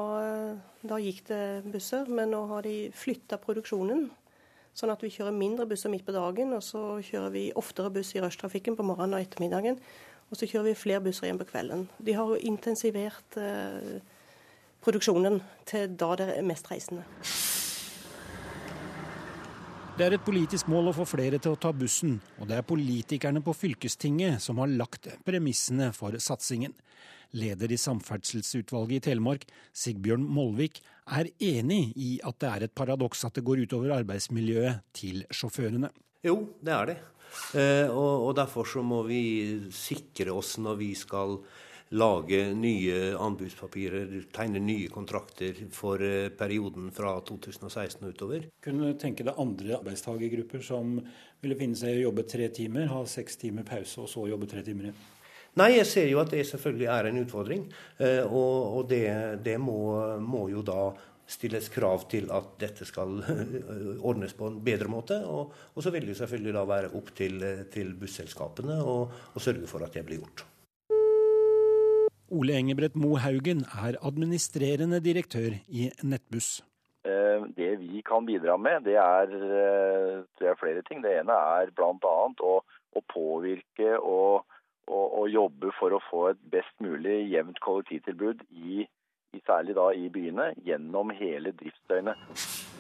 da, 0.82 0.98
gikk 0.98 1.22
det 1.30 1.44
busser. 1.70 2.10
Men 2.10 2.34
nå 2.34 2.42
har 2.50 2.66
de 2.66 2.90
flytta 2.98 3.38
produksjonen, 3.46 4.08
sånn 4.74 4.94
at 4.94 5.06
vi 5.06 5.12
kjører 5.14 5.38
mindre 5.38 5.70
busser 5.70 5.94
midt 5.94 6.06
på 6.06 6.18
dagen. 6.18 6.58
Og 6.58 6.66
så 6.66 6.98
kjører 6.98 7.30
vi 7.30 7.46
oftere 7.54 7.94
buss 7.94 8.10
i 8.18 8.26
rushtrafikken 8.26 8.74
på 8.74 8.90
morgenen 8.90 9.14
og 9.20 9.22
ettermiddagen. 9.22 9.78
Og 10.34 10.40
så 10.40 10.50
kjører 10.50 10.72
vi 10.72 10.78
flere 10.82 11.06
busser 11.06 11.30
igjen 11.30 11.38
på 11.38 11.46
kvelden. 11.52 11.86
De 12.02 12.18
har 12.18 12.26
jo 12.26 12.42
intensivert 12.42 13.38
eh, 13.38 13.98
produksjonen 14.82 15.44
til 15.70 15.94
da 15.94 16.16
det 16.18 16.32
er 16.40 16.48
mest 16.50 16.74
reisende. 16.74 17.06
Det 19.94 20.02
er 20.02 20.16
et 20.16 20.24
politisk 20.26 20.66
mål 20.66 20.88
å 20.90 20.92
få 20.96 21.04
flere 21.06 21.38
til 21.38 21.52
å 21.54 21.58
ta 21.60 21.70
bussen, 21.70 22.16
og 22.42 22.48
det 22.50 22.56
er 22.58 22.64
politikerne 22.66 23.38
på 23.46 23.52
fylkestinget 23.54 24.42
som 24.42 24.58
har 24.58 24.72
lagt 24.72 25.06
premissene 25.22 25.92
for 25.94 26.16
satsingen. 26.18 26.74
Leder 27.38 27.70
i 27.70 27.78
Samferdselsutvalget 27.78 28.96
i 28.96 29.04
Telemark, 29.06 29.44
Sigbjørn 29.70 30.24
Molvik, 30.26 30.80
er 31.14 31.30
enig 31.38 31.92
i 31.94 32.10
at 32.26 32.40
det 32.42 32.50
er 32.50 32.66
et 32.66 32.74
paradoks 32.74 33.22
at 33.28 33.38
det 33.38 33.44
går 33.46 33.62
utover 33.68 33.94
arbeidsmiljøet 34.00 34.82
til 34.98 35.22
sjåførene. 35.30 35.92
Jo, 36.26 36.40
det 36.58 36.74
er 36.74 36.90
det. 36.90 36.98
Eh, 37.54 37.86
og, 37.86 38.34
derfor 38.34 38.66
så 38.66 38.82
må 38.82 39.04
vi 39.06 39.22
sikre 39.70 40.34
oss 40.34 40.56
når 40.58 40.80
vi 40.82 40.90
skal 40.98 41.38
lage 41.94 42.40
nye 42.58 43.14
anbudspapirer, 43.18 44.14
tegne 44.34 44.60
nye 44.62 44.88
kontrakter 44.90 45.58
for 45.72 46.02
eh, 46.02 46.28
perioden 46.34 46.90
fra 46.94 47.14
2016 47.26 48.02
og 48.02 48.14
utover. 48.14 48.46
Kunne 48.64 48.90
du 48.90 48.98
tenke 49.00 49.26
deg 49.26 49.38
andre 49.38 49.76
arbeidstakergrupper 49.78 50.64
som 50.64 50.96
ville 51.42 51.58
finne 51.58 51.78
seg 51.78 51.94
i 51.94 52.02
å 52.02 52.08
jobbe 52.08 52.26
tre 52.30 52.48
timer, 52.54 52.88
ha 52.90 53.04
seks 53.08 53.38
timer 53.40 53.66
pause 53.68 54.02
og 54.02 54.10
så 54.10 54.26
jobbe 54.30 54.48
tre 54.50 54.64
timer 54.66 54.90
igjen? 54.90 55.02
Nei, 55.60 55.76
jeg 55.76 55.86
ser 55.86 56.08
jo 56.10 56.18
at 56.18 56.32
det 56.34 56.42
selvfølgelig 56.48 56.88
er 56.90 57.08
en 57.08 57.20
utfordring. 57.20 57.66
Eh, 58.02 58.22
og, 58.26 58.80
det, 58.90 59.06
det 59.46 59.54
må, 59.62 59.78
må 60.18 60.48
jo 60.50 60.64
da 60.66 60.88
stilles 61.30 61.70
krav 61.72 62.08
til 62.10 62.26
at 62.34 62.56
dette 62.60 62.84
skal 62.84 63.22
ordnes 64.10 64.34
på 64.36 64.50
en 64.50 64.58
bedre 64.66 64.90
måte. 64.90 65.20
Og, 65.30 65.54
og 65.70 65.86
så 65.86 65.94
vil 65.94 66.10
det 66.10 66.18
selvfølgelig 66.18 66.56
da 66.58 66.66
være 66.72 66.90
opp 66.98 67.14
til, 67.14 67.38
til 67.70 67.94
busselskapene 68.02 68.80
å 68.82 68.98
sørge 69.38 69.70
for 69.70 69.86
at 69.86 69.94
det 69.94 70.04
blir 70.10 70.24
gjort. 70.24 70.44
Ole 72.34 72.56
Engebrett 72.58 72.96
Moe 72.98 73.20
Haugen 73.22 73.62
er 73.86 73.98
administrerende 74.02 74.98
direktør 75.04 75.54
i 75.68 75.90
Nettbuss. 76.02 76.62
Eh, 77.06 77.44
det 77.56 77.70
vi 77.82 78.02
kan 78.06 78.26
bidra 78.26 78.56
med, 78.56 78.82
det 78.88 78.96
er, 78.98 79.30
det 79.30 80.46
eh, 80.46 80.50
er 80.50 80.58
flere 80.60 80.82
ting. 80.88 81.02
Det 81.04 81.12
ene 81.20 81.36
er 81.60 81.70
bl.a. 81.76 82.14
Å, 82.50 82.54
å 82.94 83.04
påvirke 83.12 83.98
og, 84.00 84.44
og, 84.88 85.06
og, 85.06 85.26
jobbe 85.30 85.72
for 85.78 85.94
å 85.94 86.02
få 86.10 86.26
et 86.32 86.44
best 86.52 86.74
mulig 86.82 87.20
jevnt 87.30 87.60
kollektivtilbud, 87.64 88.46
i, 88.50 88.86
i, 89.34 89.42
særlig 89.46 89.78
da 89.78 89.90
i 89.94 90.08
byene, 90.12 90.52
gjennom 90.66 91.14
hele 91.14 91.54
driftsdøgnet. 91.60 92.73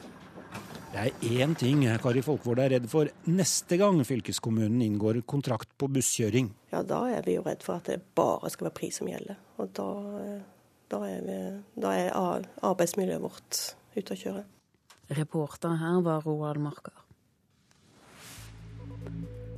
Det 0.94 1.02
er 1.10 1.40
én 1.42 1.56
ting 1.58 1.80
Kari 1.98 2.20
Folkvord 2.22 2.60
er 2.62 2.70
redd 2.76 2.84
for 2.86 3.08
neste 3.26 3.74
gang 3.80 3.96
fylkeskommunen 4.06 4.78
inngår 4.84 5.24
kontrakt 5.26 5.72
på 5.74 5.88
busskjøring. 5.90 6.52
Ja, 6.70 6.84
Da 6.86 7.00
er 7.10 7.26
vi 7.26 7.34
jo 7.34 7.42
redd 7.42 7.66
for 7.66 7.82
at 7.82 7.90
det 7.90 8.14
bare 8.14 8.46
skal 8.54 8.68
være 8.68 8.78
pris 8.78 9.00
som 9.02 9.10
gjelder. 9.10 9.34
Og 9.58 9.72
da, 9.74 9.88
da, 10.94 11.00
er, 11.02 11.26
vi, 11.26 11.38
da 11.82 11.96
er, 11.98 12.46
arbeidsmiljøet 12.62 13.26
vårt 13.26 13.62
ute 13.98 14.14
å 14.14 14.20
kjøre. 14.22 14.44
Reporter 15.18 15.74
her 15.82 15.98
var 16.06 16.22
Roald 16.22 16.62
Marker. 16.62 16.94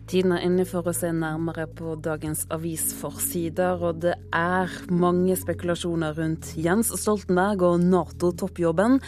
Tiden 0.07 0.31
er 0.37 0.45
inne 0.47 0.63
for 0.63 0.87
å 0.87 0.93
se 0.95 1.09
nærmere 1.11 1.65
på 1.67 1.97
dagens 1.99 2.45
avisforsider, 2.55 3.81
og 3.83 4.05
det 4.05 4.13
er 4.31 4.71
mange 4.87 5.35
spekulasjoner 5.35 6.15
rundt 6.15 6.53
Jens 6.63 6.93
Stoltenberg 6.95 7.65
og 7.67 7.83
Nato-toppjobben. 7.83 9.01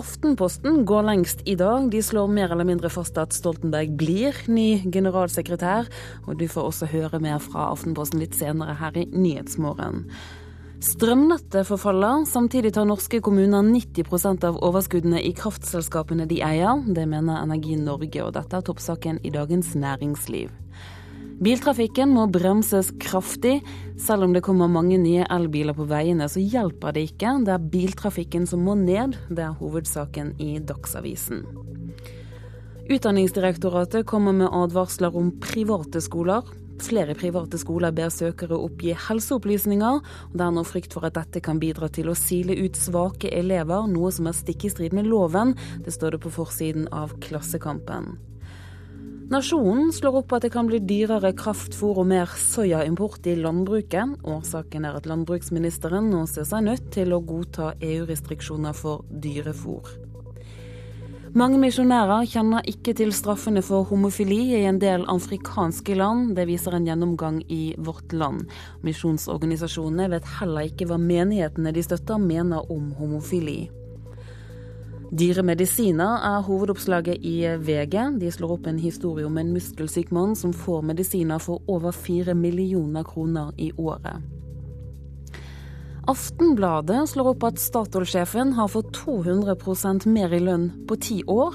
Aftenposten 0.00 0.86
går 0.88 1.04
lengst 1.10 1.44
i 1.44 1.58
dag. 1.60 1.90
De 1.92 2.00
slår 2.00 2.32
mer 2.32 2.56
eller 2.56 2.70
mindre 2.70 2.88
fast 2.88 3.20
at 3.20 3.36
Stoltenberg 3.36 3.98
blir 4.00 4.40
ny 4.48 4.80
generalsekretær, 4.88 5.92
og 6.24 6.40
du 6.40 6.48
får 6.48 6.72
også 6.72 6.88
høre 6.94 7.20
mer 7.20 7.36
fra 7.44 7.68
Aftenposten 7.74 8.24
litt 8.24 8.40
senere 8.40 8.78
her 8.80 8.96
i 8.96 9.04
Nyhetsmorgen. 9.12 10.06
Strømnettet 10.84 11.64
forfaller. 11.64 12.26
Samtidig 12.28 12.74
tar 12.76 12.84
norske 12.84 13.22
kommuner 13.24 13.64
90% 13.64 14.44
av 14.44 14.58
overskuddene 14.64 15.22
i 15.24 15.32
kraftselskapene 15.36 16.26
de 16.28 16.42
eier. 16.44 16.82
Det 16.84 17.06
mener 17.08 17.40
Energi 17.40 17.78
Norge, 17.80 18.20
og 18.20 18.34
dette 18.36 18.58
er 18.58 18.66
toppsaken 18.66 19.22
i 19.24 19.32
Dagens 19.32 19.72
Næringsliv. 19.72 20.52
Biltrafikken 21.40 22.12
må 22.12 22.26
bremses 22.32 22.90
kraftig. 23.00 23.62
Selv 24.00 24.24
om 24.24 24.36
det 24.36 24.44
kommer 24.44 24.68
mange 24.72 24.98
nye 25.00 25.24
elbiler 25.32 25.76
på 25.76 25.88
veiene, 25.88 26.28
så 26.28 26.40
hjelper 26.40 26.92
det 26.96 27.08
ikke. 27.10 27.32
Det 27.44 27.56
er 27.56 27.66
biltrafikken 27.72 28.44
som 28.48 28.64
må 28.64 28.76
ned. 28.76 29.16
Det 29.28 29.44
er 29.44 29.56
hovedsaken 29.56 30.34
i 30.40 30.58
Dagsavisen. 30.60 31.44
Utdanningsdirektoratet 32.86 34.06
kommer 34.06 34.36
med 34.36 34.52
advarsler 34.52 35.16
om 35.16 35.32
private 35.40 36.04
skoler. 36.04 36.44
Flere 36.82 37.14
private 37.16 37.58
skoler 37.58 37.94
ber 37.96 38.10
søkere 38.12 38.58
oppgi 38.58 38.92
helseopplysninger. 39.06 40.00
og 40.28 40.36
Det 40.36 40.44
er 40.44 40.52
nå 40.52 40.64
frykt 40.64 40.92
for 40.92 41.06
at 41.08 41.16
dette 41.16 41.40
kan 41.40 41.60
bidra 41.60 41.88
til 41.88 42.10
å 42.12 42.18
sile 42.18 42.52
ut 42.52 42.76
svake 42.76 43.32
elever, 43.32 43.88
noe 43.88 44.12
som 44.12 44.28
er 44.28 44.36
stikk 44.36 44.66
i 44.66 44.70
strid 44.70 44.92
med 44.92 45.08
loven. 45.08 45.54
Det 45.84 45.92
står 45.94 46.16
det 46.16 46.24
på 46.26 46.34
forsiden 46.36 46.88
av 46.92 47.16
Klassekampen. 47.20 48.16
Nasjonen 49.26 49.88
slår 49.90 50.20
opp 50.20 50.36
at 50.36 50.44
det 50.44 50.52
kan 50.54 50.68
bli 50.68 50.78
dyrere 50.78 51.32
kraftfôr 51.34 51.98
og 51.98 52.06
mer 52.06 52.30
soyaimport 52.38 53.26
i 53.26 53.34
landbruket. 53.34 54.20
Årsaken 54.22 54.86
er 54.86 55.00
at 55.00 55.08
landbruksministeren 55.10 56.12
nå 56.12 56.28
ser 56.30 56.46
seg 56.46 56.68
nødt 56.68 56.92
til 56.94 57.10
å 57.10 57.24
godta 57.26 57.72
EU-restriksjoner 57.82 58.76
for 58.76 59.02
dyrefôr. 59.10 60.05
Mange 61.36 61.58
misjonærer 61.60 62.22
kjenner 62.32 62.64
ikke 62.64 62.94
til 62.96 63.10
straffene 63.12 63.60
for 63.60 63.84
homofili 63.90 64.54
i 64.56 64.62
en 64.64 64.78
del 64.80 65.02
afrikanske 65.12 65.92
land. 65.98 66.30
Det 66.32 66.46
viser 66.48 66.72
en 66.72 66.86
gjennomgang 66.88 67.42
i 67.52 67.74
Vårt 67.76 68.14
Land. 68.16 68.46
Misjonsorganisasjonene 68.86 70.06
vet 70.14 70.30
heller 70.38 70.70
ikke 70.70 70.86
hva 70.88 70.96
menighetene 70.96 71.74
de 71.76 71.82
støtter 71.84 72.22
mener 72.22 72.72
om 72.72 72.86
homofili. 72.96 73.66
Dyre 75.12 75.44
medisiner 75.44 76.24
er 76.24 76.46
hovedoppslaget 76.48 77.20
i 77.20 77.36
VG. 77.68 77.98
De 78.16 78.32
slår 78.32 78.56
opp 78.56 78.72
en 78.72 78.80
historie 78.80 79.28
om 79.28 79.36
en 79.36 79.52
muskelsyk 79.52 80.16
mann 80.16 80.32
som 80.40 80.56
får 80.56 80.88
medisiner 80.88 81.36
for 81.36 81.60
over 81.68 81.92
fire 81.92 82.32
millioner 82.32 83.04
kroner 83.04 83.52
i 83.60 83.74
året. 83.76 84.24
Aftenbladet 86.06 87.08
slår 87.10 87.32
opp 87.32 87.44
at 87.48 87.58
Statoil-sjefen 87.58 88.52
har 88.54 88.70
fått 88.70 88.92
200 88.94 90.06
mer 90.06 90.32
i 90.32 90.40
lønn 90.40 90.68
på 90.86 90.98
ti 91.02 91.22
år 91.26 91.54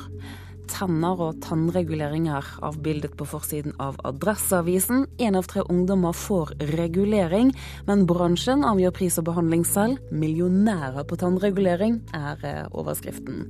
tenner 0.71 1.19
og 1.19 1.39
tannregulering 1.43 2.27
er 2.31 2.47
avbildet 2.63 3.15
på 3.19 3.27
forsiden 3.29 3.75
av 3.81 3.99
Adresseavisen. 4.07 5.05
Én 5.19 5.37
av 5.37 5.47
tre 5.51 5.63
ungdommer 5.67 6.15
får 6.15 6.55
regulering, 6.73 7.51
men 7.87 8.05
bransjen 8.09 8.65
avgjør 8.67 8.95
pris 8.95 9.19
og 9.21 9.27
behandling 9.29 9.65
selv. 9.67 10.01
Millionærer 10.11 11.05
på 11.07 11.19
tannregulering 11.21 12.01
er 12.15 12.45
eh, 12.47 12.67
overskriften. 12.71 13.47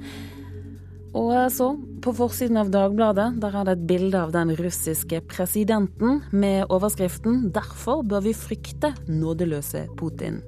Og 1.18 1.34
så, 1.52 1.74
på 2.02 2.14
forsiden 2.16 2.60
av 2.62 2.70
Dagbladet, 2.72 3.34
der 3.44 3.56
er 3.60 3.68
det 3.68 3.74
et 3.76 3.88
bilde 3.90 4.22
av 4.22 4.32
den 4.32 4.54
russiske 4.56 5.20
presidenten 5.28 6.22
med 6.32 6.72
overskriften 6.72 7.52
'Derfor 7.52 8.08
bør 8.08 8.24
vi 8.30 8.34
frykte 8.34 8.94
nådeløse 9.08 9.90
Putin'. 10.00 10.40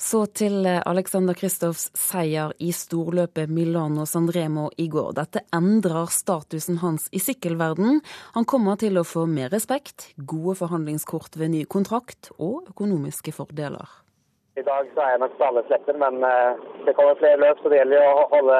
Så 0.00 0.22
til 0.32 0.64
eh, 0.64 0.80
Alexander 0.88 1.36
Kristoffs 1.36 1.90
seier 1.98 2.54
i 2.64 2.70
storløpet 2.72 3.50
Milano 3.52 4.06
Sanremo 4.08 4.70
i 4.80 4.86
går. 4.88 5.10
Dette 5.18 5.42
endrer 5.52 6.08
statusen 6.14 6.78
hans 6.80 7.10
i 7.12 7.20
sykkelverden. 7.20 8.00
Han 8.32 8.48
kommer 8.48 8.80
til 8.80 8.96
å 8.96 9.04
få 9.04 9.26
mer 9.28 9.52
respekt, 9.52 10.08
gode 10.16 10.56
forhandlingskort 10.62 11.36
ved 11.36 11.52
ny 11.52 11.66
kontrakt 11.68 12.32
og 12.38 12.72
økonomiske 12.72 13.36
fordeler. 13.36 13.92
I 14.56 14.64
dag 14.64 14.88
så 14.94 15.04
er 15.04 15.14
jeg 15.18 15.22
nok 15.26 15.36
slepper, 15.68 16.00
men 16.00 16.24
eh, 16.24 16.64
det 16.88 16.96
kommer 16.96 17.20
flere 17.20 17.42
løp, 17.44 17.60
så 17.60 17.68
det 17.68 17.82
gjelder 17.82 18.00
jo 18.00 18.08
å 18.08 18.26
holde 18.32 18.58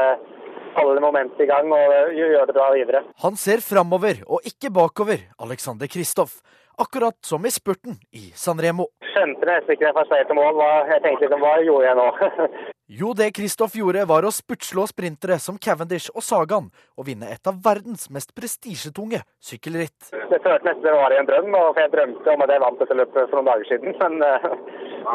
alle 0.84 1.00
moment 1.02 1.40
i 1.40 1.48
gang 1.48 1.72
og 1.72 2.14
gjøre 2.20 2.46
det 2.52 2.60
bra 2.60 2.68
videre. 2.76 3.06
Han 3.24 3.40
ser 3.40 3.64
framover 3.64 4.26
og 4.28 4.44
ikke 4.44 4.68
bakover, 4.76 5.24
Alexander 5.40 5.88
Kristoff 5.88 6.42
akkurat 6.80 7.16
som 7.24 7.46
i 7.46 7.50
spurten 7.50 7.96
i 8.10 8.32
Sanremo. 8.34 8.86
Skjønte 9.10 9.48
nesten 9.48 9.74
ikke 9.74 9.86
da 9.86 9.90
jeg 9.90 9.96
passerte 9.96 10.36
mål. 10.36 10.58
Hva, 10.58 10.68
jeg 10.90 11.02
tenkte 11.04 11.26
liksom, 11.26 11.42
hva 11.42 11.54
gjorde 11.64 11.88
jeg 11.88 11.98
nå? 11.98 12.08
jo, 13.00 13.12
det 13.18 13.30
Kristoff 13.36 13.74
gjorde, 13.78 14.04
var 14.10 14.26
å 14.26 14.32
spurtslå 14.34 14.84
sprintere 14.90 15.38
som 15.42 15.58
Cavendish 15.58 16.12
og 16.14 16.24
Sagan, 16.26 16.68
og 16.98 17.08
vinne 17.08 17.30
et 17.32 17.50
av 17.50 17.58
verdens 17.64 18.08
mest 18.14 18.34
prestisjetunge 18.36 19.22
sykkelritt. 19.42 20.12
Det 20.12 20.40
føltes 20.44 20.68
nesten 20.68 20.86
det 20.86 20.94
var 20.94 21.14
i 21.14 21.18
en 21.20 21.30
drøm, 21.30 21.50
for 21.56 21.82
jeg 21.82 21.92
drømte 21.94 22.34
om 22.34 22.44
at 22.46 22.54
jeg 22.54 22.64
vant 22.64 22.80
dette 22.84 22.98
løpet 23.00 23.32
for 23.32 23.40
noen 23.40 23.50
dager 23.50 23.70
siden. 23.72 23.98
Men, 24.00 24.22
eh, 24.28 24.46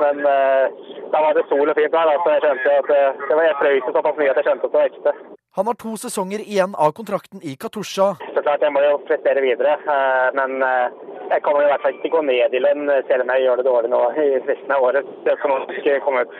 men 0.03 0.21
eh, 0.33 0.83
da 1.13 1.23
var 1.27 1.37
det 1.37 1.47
sol 1.51 1.71
og 1.71 1.79
fint 1.79 1.95
vær, 1.95 2.11
så 2.19 2.35
jeg 2.35 2.45
skjønte 2.45 2.77
at 2.81 2.93
eh, 2.97 3.23
det 3.29 3.39
var 3.39 3.49
jeg 3.49 3.59
frøs 3.63 3.89
såpass 3.95 4.21
mye 4.21 4.31
at 4.33 4.41
jeg 4.41 4.49
skjønte 4.49 4.69
at 4.69 4.75
det 4.75 4.81
var 4.81 4.91
ekte. 4.91 5.15
Han 5.55 5.69
har 5.71 5.77
to 5.79 5.93
sesonger 5.95 6.41
igjen 6.43 6.75
av 6.75 6.91
kontrakten 6.97 7.39
i 7.39 7.55
Katusha. 7.55 8.09
Så 8.35 8.43
klart, 8.43 8.63
jeg 8.65 8.75
må 8.75 8.81
jo 8.83 8.97
prestere 9.07 9.39
videre. 9.39 9.77
Men 10.35 10.59
jeg 11.31 11.43
kommer 11.45 11.65
i 11.65 11.69
hvert 11.71 11.83
fall 11.85 11.97
ikke 11.97 12.13
gå 12.15 12.21
ned 12.27 12.55
i 12.55 12.61
lønn, 12.63 12.89
selv 13.09 13.25
om 13.25 13.33
jeg 13.33 13.45
gjør 13.45 13.61
det 13.61 13.67
dårlig 13.69 13.91
nå 13.93 14.01
i 14.21 14.27
resten 14.49 14.75
av 14.75 14.85
året. 14.89 15.13
Det 15.25 15.37
økonomiske 15.37 15.99
kommer 16.05 16.27
ut 16.27 16.37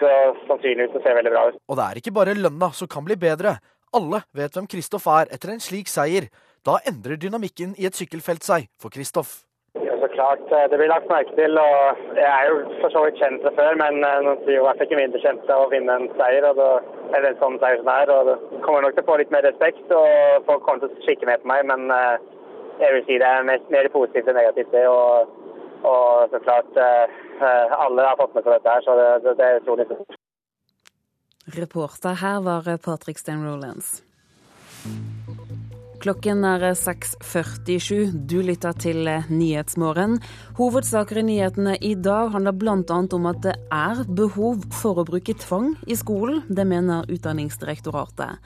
sannsynligvis 0.50 0.94
til 0.94 1.01
å 1.01 1.06
se 1.06 1.15
veldig 1.20 1.34
bra 1.36 1.48
ut. 1.50 1.62
Og 1.70 1.80
det 1.80 1.88
er 1.88 2.01
ikke 2.01 2.15
bare 2.20 2.38
lønna 2.38 2.72
som 2.77 2.92
kan 2.92 3.07
bli 3.07 3.18
bedre. 3.20 3.57
Alle 3.96 4.22
vet 4.36 4.55
hvem 4.57 4.70
Kristoff 4.72 5.07
er 5.12 5.31
etter 5.33 5.53
en 5.53 5.64
slik 5.64 5.92
seier. 5.92 6.29
Da 6.66 6.79
endrer 6.90 7.20
dynamikken 7.22 7.75
i 7.79 7.90
et 7.90 7.98
sykkelfelt 7.98 8.46
seg 8.46 8.70
for 8.81 8.94
Kristoff 8.94 9.42
klart. 10.16 10.51
Eh, 10.51 10.68
det 10.70 10.77
blir 10.79 10.92
lagt 10.92 11.10
merke 11.12 11.33
til. 11.40 11.57
og 11.60 11.98
Jeg 12.16 12.31
er 12.40 12.46
jo 12.50 12.55
for 12.81 12.90
så 12.94 13.03
vidt 13.05 13.20
kjent 13.22 13.44
det 13.46 13.53
før, 13.60 13.77
men 13.81 14.00
noen 14.03 14.27
nå 14.27 14.36
blir 14.46 14.57
jo 14.60 14.66
hvert 14.66 14.79
fall 14.79 14.88
ikke 14.88 15.01
mindre 15.01 15.24
kjent 15.24 15.51
av 15.55 15.66
å 15.66 15.72
vinne 15.74 15.98
en 16.00 16.07
seier. 16.20 16.48
og 16.50 16.55
det 16.60 17.20
er 17.20 17.27
en 17.29 17.42
sånn 17.44 17.60
seier 17.62 17.81
som 17.81 17.92
er, 18.00 18.12
og 18.16 18.22
Det 18.29 18.62
kommer 18.66 18.81
nok 18.81 18.96
til 18.96 19.03
å 19.03 19.10
få 19.10 19.18
litt 19.20 19.36
mer 19.36 19.46
respekt, 19.48 19.86
og 19.92 20.46
folk 20.50 20.64
kommer 20.64 20.79
til 20.83 20.90
å 20.90 21.05
kikke 21.07 21.29
ned 21.29 21.44
på 21.44 21.51
meg. 21.51 21.66
Men 21.72 21.92
eh, 21.92 22.18
jeg 22.81 22.94
vil 22.96 23.05
si 23.07 23.18
det 23.22 23.29
er 23.29 23.48
mest, 23.48 23.68
mer 23.74 23.90
positivt 23.94 24.29
enn 24.31 24.40
negativt. 24.40 24.75
og, 24.90 25.33
og 25.85 26.31
så 26.31 26.42
klart 26.46 26.79
Alle 27.83 28.07
har 28.07 28.20
fått 28.20 28.35
med 28.35 28.46
seg 28.46 28.55
dette 28.55 28.75
her, 28.75 28.85
så 28.85 28.96
det, 29.00 29.09
det, 29.25 29.35
det 29.40 29.48
er 29.48 29.61
utrolig 29.61 29.85
stort. 29.90 30.20
Reporter 31.55 32.16
her 32.24 32.42
var 32.42 32.70
Patrick 32.81 33.20
Stein 33.22 33.44
Rolands. 33.46 34.00
Klokken 36.05 36.44
er 36.46 36.61
6.47. 36.77 38.11
Du 38.29 38.38
lytter 38.46 38.75
til 38.77 39.07
Nyhetsmorgen. 39.29 40.20
Hovedsaker 40.59 41.18
i 41.18 41.24
nyhetene 41.25 41.74
i 41.81 41.96
dag 41.98 42.29
handler 42.35 42.53
bl.a. 42.53 42.98
om 43.18 43.25
at 43.31 43.40
det 43.42 43.55
er 43.74 44.03
behov 44.05 44.68
for 44.70 45.01
å 45.01 45.05
bruke 45.07 45.33
tvang 45.42 45.72
i 45.90 45.98
skolen. 45.98 46.44
Det 46.46 46.68
mener 46.70 47.09
Utdanningsdirektoratet. 47.09 48.38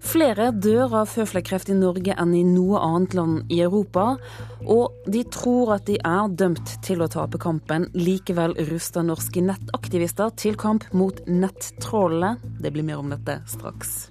Flere 0.00 0.48
dør 0.56 0.94
av 1.02 1.10
føflekkreft 1.12 1.70
i 1.70 1.76
Norge 1.76 2.14
enn 2.16 2.32
i 2.34 2.44
noe 2.46 2.80
annet 2.80 3.16
land 3.16 3.52
i 3.52 3.60
Europa. 3.64 4.14
Og 4.64 4.96
de 5.06 5.24
tror 5.28 5.74
at 5.76 5.86
de 5.90 5.98
er 6.00 6.32
dømt 6.40 6.76
til 6.86 7.04
å 7.04 7.10
tape 7.12 7.40
kampen. 7.42 7.86
Likevel 7.94 8.56
ruster 8.72 9.04
norske 9.06 9.44
nettaktivister 9.44 10.32
til 10.40 10.56
kamp 10.60 10.88
mot 10.96 11.20
nettrollene. 11.28 12.38
Det 12.60 12.72
blir 12.74 12.86
mer 12.86 13.04
om 13.04 13.12
dette 13.12 13.42
straks. 13.50 14.09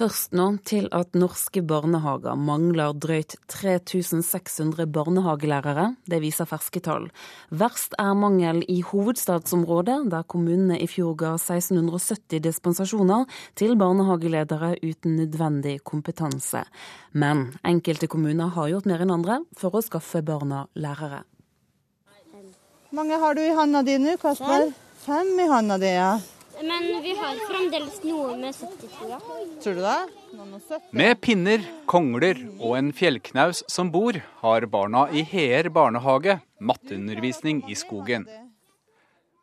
Først 0.00 0.32
nå 0.32 0.46
til 0.64 0.86
at 0.96 1.12
norske 1.12 1.60
barnehager 1.60 2.38
mangler 2.40 2.94
drøyt 2.96 3.34
3600 3.52 4.86
barnehagelærere. 4.88 5.90
Det 6.08 6.22
viser 6.22 6.48
ferske 6.48 6.80
tall. 6.80 7.10
Verst 7.52 7.92
er 8.00 8.14
mangel 8.16 8.62
i 8.64 8.78
hovedstadsområdet, 8.80 9.98
der 10.08 10.24
kommunene 10.24 10.78
i 10.80 10.88
fjor 10.88 11.18
ga 11.20 11.34
1670 11.36 12.40
dispensasjoner 12.48 13.28
til 13.60 13.76
barnehageledere 13.76 14.78
uten 14.80 15.20
nødvendig 15.20 15.76
kompetanse. 15.84 16.64
Men 17.12 17.50
enkelte 17.60 18.08
kommuner 18.08 18.56
har 18.56 18.72
gjort 18.72 18.88
mer 18.88 19.04
enn 19.04 19.12
andre 19.20 19.42
for 19.52 19.76
å 19.76 19.84
skaffe 19.84 20.24
barna 20.24 20.64
lærere. 20.80 21.26
Hvor 22.88 23.02
mange 23.04 23.20
har 23.20 23.36
du 23.36 23.44
i 23.44 23.52
handa 23.52 23.84
di 23.84 24.00
nå, 24.00 24.16
Kasper? 24.16 24.70
Fem. 24.72 24.76
Fem 25.04 25.40
i 25.44 25.52
handa 25.52 25.76
di, 25.76 25.92
ja. 25.92 26.14
Men 26.60 27.02
vi 27.02 27.14
har 27.16 27.38
fremdeles 27.48 28.02
noe 28.04 28.34
med 28.36 28.54
70, 28.54 28.90
tror. 28.98 29.22
Tror 29.64 29.78
du 29.78 29.82
det? 29.84 30.00
Med 30.92 31.20
pinner, 31.24 31.64
kongler 31.88 32.42
og 32.58 32.76
en 32.76 32.92
fjellknaus 32.96 33.62
som 33.70 33.90
bor, 33.92 34.18
har 34.42 34.66
barna 34.72 35.06
i 35.12 35.24
Heer 35.24 35.70
barnehage 35.72 36.38
matteundervisning 36.60 37.64
i 37.70 37.76
skogen. 37.78 38.28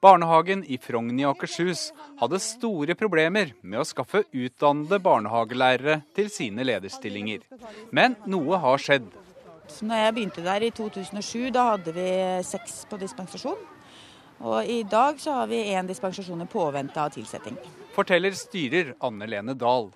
Barnehagen 0.01 0.61
i 0.69 0.77
Frogn 0.77 1.17
i 1.17 1.25
Akershus 1.25 1.87
hadde 2.19 2.37
store 2.43 2.93
problemer 2.99 3.55
med 3.63 3.81
å 3.81 3.87
skaffe 3.87 4.21
utdannede 4.29 4.99
barnehagelærere 5.01 6.03
til 6.15 6.29
sine 6.29 6.65
lederstillinger. 6.69 7.47
Men 7.89 8.13
noe 8.29 8.61
har 8.61 8.77
skjedd. 8.83 9.09
Så 9.67 9.87
når 9.89 10.03
jeg 10.03 10.13
begynte 10.15 10.45
der 10.45 10.63
i 10.63 10.69
2007, 10.71 11.49
da 11.55 11.71
hadde 11.73 11.95
vi 11.97 12.07
seks 12.45 12.83
på 12.87 13.01
dispensasjon. 13.01 13.57
Og 14.39 14.65
I 14.65 14.83
dag 14.83 15.19
så 15.21 15.33
har 15.39 15.47
vi 15.49 15.63
én 15.73 15.87
dispensasjon 15.87 16.41
i 16.41 16.49
påvente 16.49 17.01
av 17.01 17.09
tilsetting. 17.15 17.57
Forteller 17.95 18.35
styrer 18.37 18.93
Anne 18.99 19.27
Lene 19.27 19.55
Dahl. 19.57 19.89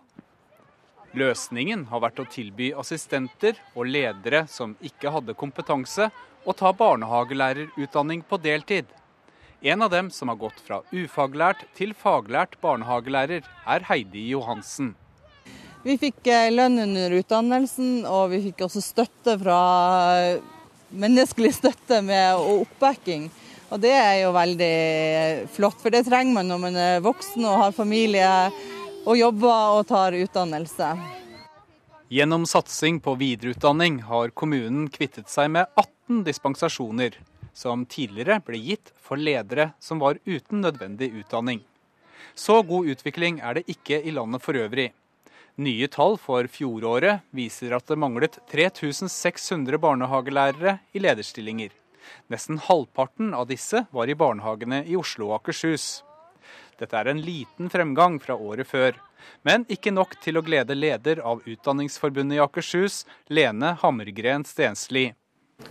Løsningen 1.13 1.85
har 1.91 2.01
vært 2.01 2.21
å 2.23 2.29
tilby 2.31 2.71
assistenter 2.73 3.59
og 3.75 3.89
ledere 3.89 4.45
som 4.49 4.77
ikke 4.81 5.11
hadde 5.11 5.35
kompetanse, 5.37 6.07
å 6.41 6.53
ta 6.57 6.71
barnehagelærerutdanning 6.73 8.23
på 8.25 8.39
deltid. 8.41 8.87
En 9.61 9.83
av 9.85 9.91
dem 9.93 10.07
som 10.09 10.31
har 10.31 10.39
gått 10.41 10.57
fra 10.65 10.79
ufaglært 10.89 11.67
til 11.77 11.91
faglært 11.93 12.55
barnehagelærer, 12.63 13.43
er 13.45 13.85
Heidi 13.91 14.23
Johansen. 14.31 14.95
Vi 15.83 15.99
fikk 16.01 16.25
eh, 16.29 16.49
lønn 16.53 16.79
under 16.81 17.13
utdannelsen, 17.19 18.07
og 18.09 18.31
vi 18.33 18.39
fikk 18.47 18.65
også 18.65 18.81
støtte 18.81 19.35
fra 19.41 19.59
eh, 20.17 20.41
menneskelig 20.89 21.53
støtte 21.59 22.01
med 22.05 22.41
oppbacking. 22.41 23.29
Og 23.71 23.79
det 23.79 23.93
er 23.95 24.17
jo 24.25 24.33
veldig 24.35 24.75
flott, 25.55 25.79
for 25.79 25.93
det 25.93 26.03
trenger 26.03 26.35
man 26.35 26.49
når 26.51 26.59
man 26.59 26.75
er 26.75 27.03
voksen 27.05 27.45
og 27.47 27.59
har 27.63 27.75
familie 27.75 28.27
og 29.07 29.15
jobber 29.17 29.77
og 29.79 29.85
tar 29.87 30.17
utdannelse. 30.19 30.91
Gjennom 32.11 32.43
satsing 32.43 32.99
på 32.99 33.15
videreutdanning 33.15 34.01
har 34.09 34.33
kommunen 34.35 34.89
kvittet 34.91 35.31
seg 35.31 35.53
med 35.55 35.69
18 35.79 36.25
dispensasjoner. 36.27 37.15
som 37.53 37.83
tidligere 37.85 38.37
ble 38.47 38.55
gitt 38.63 38.93
for 38.95 39.19
ledere 39.19 39.73
som 39.79 39.99
var 39.99 40.15
uten 40.23 40.61
nødvendig 40.63 41.09
utdanning. 41.19 41.59
Så 42.33 42.61
god 42.63 42.87
utvikling 42.87 43.41
er 43.43 43.59
det 43.59 43.65
ikke 43.67 43.99
i 43.99 44.11
landet 44.15 44.41
for 44.41 44.55
øvrig. 44.55 44.93
Nye 45.59 45.89
tall 45.91 46.15
for 46.17 46.47
fjoråret 46.47 47.27
viser 47.35 47.75
at 47.75 47.85
det 47.91 47.99
manglet 47.99 48.39
3600 48.47 49.77
barnehagelærere 49.83 50.77
i 50.95 51.03
lederstillinger. 51.03 51.80
Nesten 52.31 52.61
halvparten 52.67 53.35
av 53.37 53.49
disse 53.49 53.85
var 53.91 54.09
i 54.09 54.17
barnehagene 54.17 54.83
i 54.87 54.97
Oslo 54.99 55.31
og 55.31 55.41
Akershus. 55.41 56.01
Dette 56.81 56.97
er 56.97 57.11
en 57.11 57.21
liten 57.21 57.69
fremgang 57.69 58.17
fra 58.21 58.33
året 58.33 58.67
før, 58.67 58.97
men 59.45 59.67
ikke 59.69 59.93
nok 59.93 60.17
til 60.23 60.39
å 60.39 60.45
glede 60.45 60.77
leder 60.77 61.21
av 61.21 61.43
Utdanningsforbundet 61.45 62.39
i 62.39 62.41
Akershus, 62.41 63.03
Lene 63.29 63.75
Hammergren 63.83 64.47
Stensli. 64.49 65.11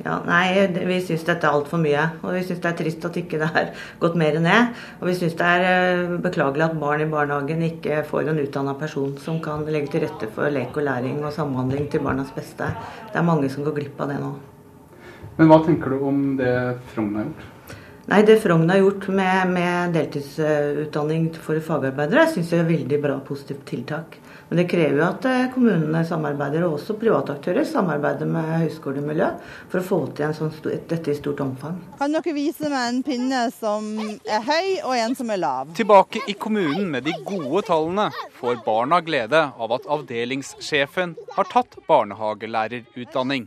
Ja, 0.04 0.20
nei, 0.26 0.66
Vi 0.86 0.98
syns 1.02 1.24
dette 1.26 1.48
er 1.48 1.56
altfor 1.56 1.80
mye. 1.82 2.04
Og 2.22 2.34
vi 2.36 2.44
syns 2.46 2.60
det 2.62 2.70
er 2.70 2.76
trist 2.78 3.06
at 3.08 3.18
ikke 3.18 3.40
det 3.40 3.48
har 3.54 3.72
gått 4.02 4.16
mer 4.20 4.38
ned. 4.42 4.78
Og 5.00 5.10
vi 5.10 5.16
syns 5.18 5.34
det 5.40 5.48
er 5.56 5.66
eh, 5.70 6.14
beklagelig 6.22 6.68
at 6.68 6.78
barn 6.80 7.04
i 7.04 7.10
barnehagen 7.10 7.66
ikke 7.66 8.04
får 8.08 8.30
en 8.30 8.40
utdanna 8.44 8.76
person 8.78 9.16
som 9.24 9.40
kan 9.44 9.66
legge 9.66 9.96
til 9.96 10.06
rette 10.06 10.30
for 10.36 10.52
lek 10.52 10.76
og 10.76 10.86
læring 10.86 11.20
og 11.24 11.34
samhandling 11.34 11.90
til 11.90 12.06
barnas 12.06 12.32
beste. 12.36 12.70
Det 13.10 13.18
er 13.20 13.26
mange 13.26 13.50
som 13.52 13.66
går 13.66 13.80
glipp 13.80 14.00
av 14.00 14.14
det 14.14 14.22
nå. 14.22 14.32
Men 15.36 15.50
hva 15.50 15.60
tenker 15.64 15.94
du 15.94 16.04
om 16.10 16.22
det 16.40 16.54
Frogn 16.94 17.16
har 17.16 17.28
gjort? 17.30 17.48
Nei, 18.10 18.22
Det 18.26 18.40
Frogn 18.42 18.70
har 18.70 18.80
gjort 18.80 19.08
med, 19.14 19.52
med 19.54 19.92
deltidsutdanning 19.94 21.28
for 21.38 21.60
fagarbeidere, 21.62 22.26
syns 22.32 22.50
jeg 22.50 22.64
er 22.64 22.72
veldig 22.72 22.98
bra 23.04 23.20
positivt 23.22 23.62
tiltak. 23.70 24.16
Men 24.48 24.58
det 24.58 24.64
krever 24.66 24.96
jo 24.98 25.04
at 25.06 25.26
eh, 25.30 25.44
kommunene 25.54 26.00
samarbeider, 26.08 26.64
og 26.66 26.80
også 26.80 26.96
private 26.98 27.36
aktører 27.36 27.68
samarbeider 27.70 28.26
med 28.26 28.48
høyskolemiljø 28.64 29.28
for 29.70 29.78
å 29.78 29.84
få 29.92 30.00
til 30.18 30.34
sånn, 30.34 30.50
dette 30.90 31.12
i 31.12 31.14
stort 31.20 31.44
omfang. 31.44 31.78
Kan 32.02 32.18
dere 32.18 32.34
vise 32.34 32.66
meg 32.66 32.88
en 32.88 33.00
pinne 33.06 33.44
som 33.54 33.86
er 34.02 34.42
høy 34.42 34.82
og 34.82 34.96
en 34.98 35.14
som 35.22 35.30
er 35.30 35.42
lav? 35.44 35.70
Tilbake 35.78 36.26
i 36.26 36.34
kommunen 36.34 36.90
med 36.90 37.06
de 37.06 37.14
gode 37.22 37.62
tallene 37.70 38.10
får 38.42 38.58
barna 38.66 38.98
glede 39.06 39.46
av 39.54 39.78
at 39.78 39.86
avdelingssjefen 39.86 41.14
har 41.38 41.54
tatt 41.54 41.78
barnehagelærerutdanning. 41.86 43.46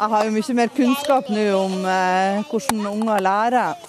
Jeg 0.00 0.08
har 0.08 0.24
jo 0.24 0.30
mye 0.32 0.54
mer 0.56 0.70
kunnskap 0.72 1.26
nå 1.28 1.42
om 1.52 1.74
eh, 1.84 2.38
hvordan 2.48 2.86
unger 2.88 3.20
lærer. 3.20 3.80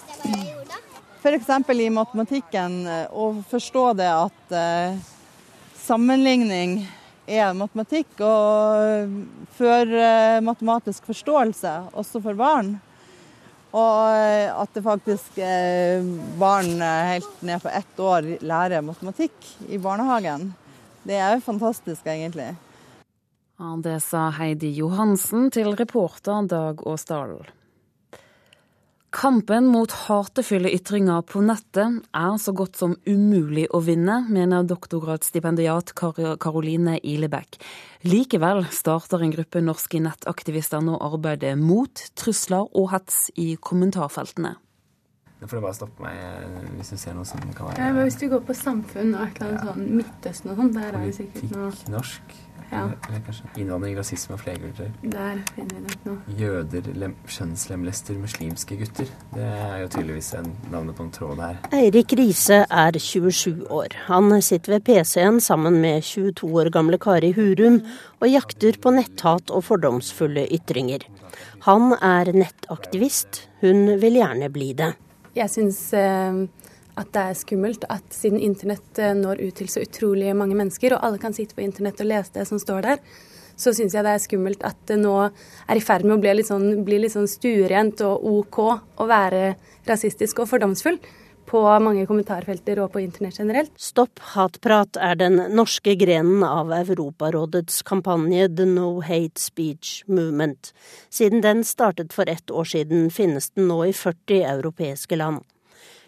F.eks. 1.22 1.52
i 1.72 1.86
matematikken, 1.88 2.74
eh, 2.84 3.06
å 3.16 3.30
forstå 3.48 3.84
det 3.96 4.10
at 4.12 4.56
eh, 4.60 4.98
sammenligning 5.80 6.82
er 7.32 7.54
matematikk 7.56 8.20
og 8.28 9.14
før 9.56 9.94
eh, 10.02 10.42
matematisk 10.44 11.08
forståelse, 11.14 11.72
også 11.96 12.20
for 12.26 12.36
barn. 12.42 12.74
Og 13.72 14.02
eh, 14.12 14.50
at 14.52 14.76
det 14.76 14.84
faktisk 14.84 15.40
eh, 15.40 16.04
barn 16.42 16.74
helt 16.84 17.40
ned 17.40 17.64
på 17.64 17.72
ett 17.72 18.04
år 18.04 18.28
lærer 18.44 18.84
matematikk 18.84 19.48
i 19.72 19.80
barnehagen. 19.80 20.50
Det 21.08 21.16
er 21.16 21.38
jo 21.38 21.48
fantastisk, 21.48 22.04
egentlig. 22.04 22.50
Ja, 23.62 23.76
det 23.78 24.00
sa 24.02 24.32
Heidi 24.34 24.72
Johansen 24.74 25.52
til 25.54 25.76
reporter 25.78 26.48
Dag 26.50 26.80
Åsdal. 26.90 27.36
Kampen 29.14 29.68
mot 29.70 29.94
hatefulle 30.08 30.72
ytringer 30.74 31.22
på 31.30 31.44
nettet 31.46 32.00
er 32.18 32.40
så 32.42 32.56
godt 32.58 32.80
som 32.80 32.96
umulig 33.06 33.68
å 33.70 33.84
vinne, 33.86 34.16
mener 34.34 34.66
doktorgradsstipendiat 34.66 35.94
Karoline 35.94 36.98
Ilebekk. 37.06 37.60
Likevel 38.10 38.64
starter 38.74 39.22
en 39.22 39.36
gruppe 39.36 39.62
norske 39.62 40.02
nettaktivister 40.02 40.82
nå 40.82 40.98
arbeidet 40.98 41.54
mot 41.62 42.06
trusler 42.18 42.66
og 42.66 42.90
hets 42.96 43.28
i 43.38 43.52
kommentarfeltene. 43.62 44.56
Da 45.42 45.48
får 45.50 45.58
du 45.58 45.64
bare 45.68 45.74
stoppe 45.74 46.04
meg 46.06 46.18
eh, 46.18 46.66
hvis 46.78 46.92
du 46.94 46.98
ser 47.02 47.16
noe 47.18 47.26
som 47.26 47.42
kan 47.58 47.72
være 47.72 47.82
ja, 47.82 47.94
Hvis 47.98 48.18
du 48.22 48.28
går 48.30 48.44
på 48.46 48.54
samfunn 48.58 49.16
og 49.18 49.24
et 49.26 49.40
eller 49.42 49.56
annet 49.56 49.70
sånn 49.72 49.96
Midtøsten 49.98 50.52
og 50.54 50.60
sånn, 50.60 50.70
der 50.76 50.90
er 50.92 50.98
det 51.02 51.16
sikkert 51.18 51.56
noe 51.56 51.70
Politikk, 51.72 51.94
norsk. 51.96 52.36
Ja. 52.72 52.86
Eller 53.10 53.24
kanskje 53.26 53.50
innvandring, 53.60 53.98
rasisme 54.00 54.38
og 54.38 54.42
flerkultur. 54.42 54.92
Der 55.04 55.42
finner 55.56 55.76
vi 55.76 55.82
nok 55.84 56.06
noe. 56.08 56.36
Jøder 56.40 56.88
lem, 57.02 57.16
skjønnslemlester 57.28 58.20
muslimske 58.22 58.78
gutter. 58.80 59.10
Det 59.36 59.48
er 59.48 59.82
jo 59.84 59.90
tydeligvis 59.92 60.32
en 60.40 60.48
navnet 60.72 60.96
på 60.96 61.06
en 61.08 61.12
tråd 61.18 61.44
her. 61.44 61.60
Eirik 61.76 62.16
Riise 62.18 62.62
er 62.66 63.00
27 63.00 63.66
år. 63.68 63.98
Han 64.08 64.32
sitter 64.42 64.78
ved 64.78 64.88
PC-en 64.88 65.42
sammen 65.44 65.82
med 65.84 66.06
22 66.08 66.52
år 66.64 66.72
gamle 66.74 67.00
Kari 67.02 67.34
Hurum 67.36 67.82
og 68.22 68.32
jakter 68.32 68.80
på 68.82 68.96
netthat 68.96 69.52
og 69.52 69.66
fordomsfulle 69.68 70.48
ytringer. 70.56 71.04
Han 71.68 71.92
er 72.00 72.32
nettaktivist. 72.34 73.46
Hun 73.62 73.98
vil 74.02 74.18
gjerne 74.22 74.50
bli 74.54 74.72
det. 74.78 74.94
Jeg 75.38 75.52
syns 75.52 75.78
eh, 75.96 76.40
at 77.00 77.12
det 77.16 77.24
er 77.24 77.38
skummelt 77.40 77.86
at 77.92 78.16
siden 78.16 78.42
internett 78.42 79.00
eh, 79.00 79.14
når 79.18 79.44
ut 79.44 79.60
til 79.62 79.70
så 79.72 79.84
utrolig 79.86 80.34
mange 80.38 80.58
mennesker, 80.58 80.96
og 80.96 81.06
alle 81.06 81.22
kan 81.22 81.36
sitte 81.36 81.58
på 81.58 81.66
internett 81.66 82.02
og 82.04 82.10
lese 82.12 82.36
det 82.36 82.48
som 82.50 82.60
står 82.62 82.88
der, 82.88 83.02
så 83.62 83.74
syns 83.76 83.96
jeg 83.96 84.06
det 84.06 84.14
er 84.16 84.24
skummelt 84.24 84.64
at 84.66 84.78
det 84.90 84.98
nå 85.02 85.16
er 85.22 85.78
i 85.78 85.84
ferd 85.84 86.06
med 86.08 86.18
å 86.18 86.22
bli 86.22 86.36
litt 86.40 86.50
sånn, 86.50 86.84
bli 86.86 87.02
litt 87.04 87.14
sånn 87.14 87.30
stuerent 87.30 88.02
og 88.08 88.26
OK 88.32 88.62
å 88.64 89.10
være 89.10 89.56
rasistisk 89.90 90.42
og 90.42 90.50
fordomsfull 90.50 90.98
på 91.52 91.62
mange 91.84 92.06
kommentarfelter 92.08 92.80
og 92.84 92.94
på 92.94 93.02
internett 93.04 93.40
generelt. 93.42 93.72
Stopp 93.80 94.22
hatprat 94.34 94.98
er 95.02 95.18
den 95.20 95.40
norske 95.56 95.98
grenen 96.00 96.46
av 96.48 96.72
Europarådets 96.76 97.82
kampanje 97.88 98.48
The 98.56 98.68
No 98.70 99.02
Hate 99.04 99.42
Speech 99.42 100.04
Movement. 100.08 100.72
Siden 101.12 101.44
den 101.44 101.66
startet 101.68 102.16
for 102.16 102.30
ett 102.32 102.52
år 102.52 102.72
siden, 102.72 103.10
finnes 103.12 103.52
den 103.52 103.68
nå 103.72 103.82
i 103.90 103.94
40 103.94 104.46
europeiske 104.56 105.20
land. 105.20 105.44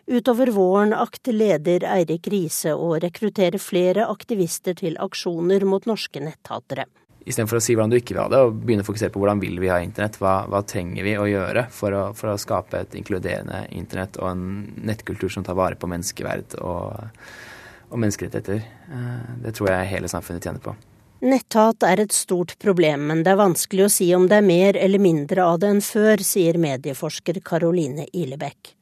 Utover 0.05 0.47
våren 0.47 0.93
akter 0.93 1.31
leder 1.33 1.85
Eirik 1.87 2.27
Riise 2.27 2.73
å 2.75 2.97
rekruttere 2.99 3.59
flere 3.59 4.09
aktivister 4.11 4.75
til 4.75 4.97
aksjoner 4.99 5.63
mot 5.63 5.87
norske 5.87 6.19
netthatere. 6.19 6.89
Istedenfor 7.23 7.61
å 7.61 7.63
si 7.63 7.71
hvordan 7.71 7.93
du 7.93 7.97
ikke 8.01 8.17
vil 8.17 8.25
ha 8.25 8.27
det, 8.33 8.41
og 8.43 8.57
begynne 8.65 8.83
å 8.83 8.87
fokusere 8.89 9.13
på 9.13 9.21
hvordan 9.21 9.39
vil 9.39 9.55
vi 9.63 9.71
ha 9.71 9.79
internett. 9.79 10.19
Hva, 10.19 10.41
hva 10.51 10.59
trenger 10.67 11.07
vi 11.07 11.15
å 11.15 11.29
gjøre 11.29 11.69
for 11.71 11.95
å, 11.95 12.03
for 12.19 12.33
å, 12.33 12.39
skape 12.41 12.83
et 12.83 12.97
inkluderende 12.99 13.63
internett 13.71 14.19
og 14.19 14.27
en 14.33 14.43
nettkultur 14.83 15.31
som 15.31 15.47
tar 15.47 15.55
vare 15.55 15.79
på 15.79 15.87
menneskeverd 15.87 16.57
og, 16.59 17.15
og 17.87 18.03
menneskerettigheter. 18.03 18.59
Eh, 18.91 19.31
det 19.45 19.55
tror 19.55 19.71
jeg 19.71 19.91
hele 19.93 20.11
samfunnet 20.11 20.43
tjener 20.43 20.67
på. 20.67 20.75
Netthat 21.23 21.87
er 21.87 22.03
et 22.03 22.11
stort 22.11 22.57
problem, 22.59 23.07
men 23.07 23.23
det 23.23 23.31
er 23.31 23.39
vanskelig 23.39 23.87
å 23.87 23.91
si 24.01 24.09
om 24.11 24.27
det 24.27 24.41
er 24.41 24.49
mer 24.51 24.75
eller 24.75 24.99
mindre 24.99 25.47
av 25.47 25.63
det 25.63 25.71
enn 25.71 25.83
før, 25.85 26.19
sier 26.27 26.59
medieforsker 26.59 27.39
Caroline 27.47 28.09
Ilebekk. 28.11 28.75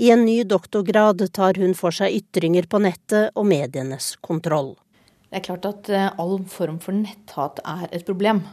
I 0.00 0.10
en 0.10 0.24
ny 0.24 0.44
doktorgrad 0.44 1.32
tar 1.32 1.58
hun 1.58 1.72
for 1.74 1.90
seg 1.90 2.14
ytringer 2.20 2.68
på 2.70 2.78
nettet 2.78 3.34
og 3.34 3.48
medienes 3.50 4.12
kontroll. 4.22 4.76
Det 5.26 5.40
er 5.40 5.42
klart 5.48 5.66
at 5.66 5.90
eh, 5.90 6.06
all 6.22 6.38
form 6.46 6.78
for 6.78 6.94
netthat 6.94 7.58
er 7.66 7.88
et 7.90 8.06
problem. 8.06 8.44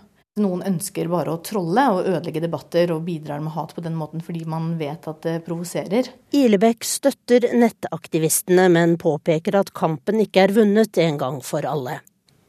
Noen 0.41 0.65
ønsker 0.65 1.05
bare 1.07 1.35
å 1.35 1.43
trolle 1.45 1.85
og 1.93 2.09
ødelegge 2.09 2.41
debatter 2.43 2.95
og 2.97 3.05
bidrar 3.05 3.45
med 3.45 3.53
hat 3.53 3.77
på 3.77 3.85
den 3.85 3.93
måten 3.95 4.25
fordi 4.25 4.41
man 4.49 4.73
vet 4.81 5.05
at 5.07 5.21
det 5.21 5.37
provoserer. 5.45 6.09
Ilebekk 6.33 6.89
støtter 6.89 7.51
nettaktivistene, 7.53 8.65
men 8.73 8.97
påpeker 8.97 9.61
at 9.61 9.69
kampen 9.77 10.25
ikke 10.25 10.47
er 10.47 10.57
vunnet 10.57 10.97
en 11.05 11.21
gang 11.21 11.41
for 11.45 11.69
alle. 11.69 12.01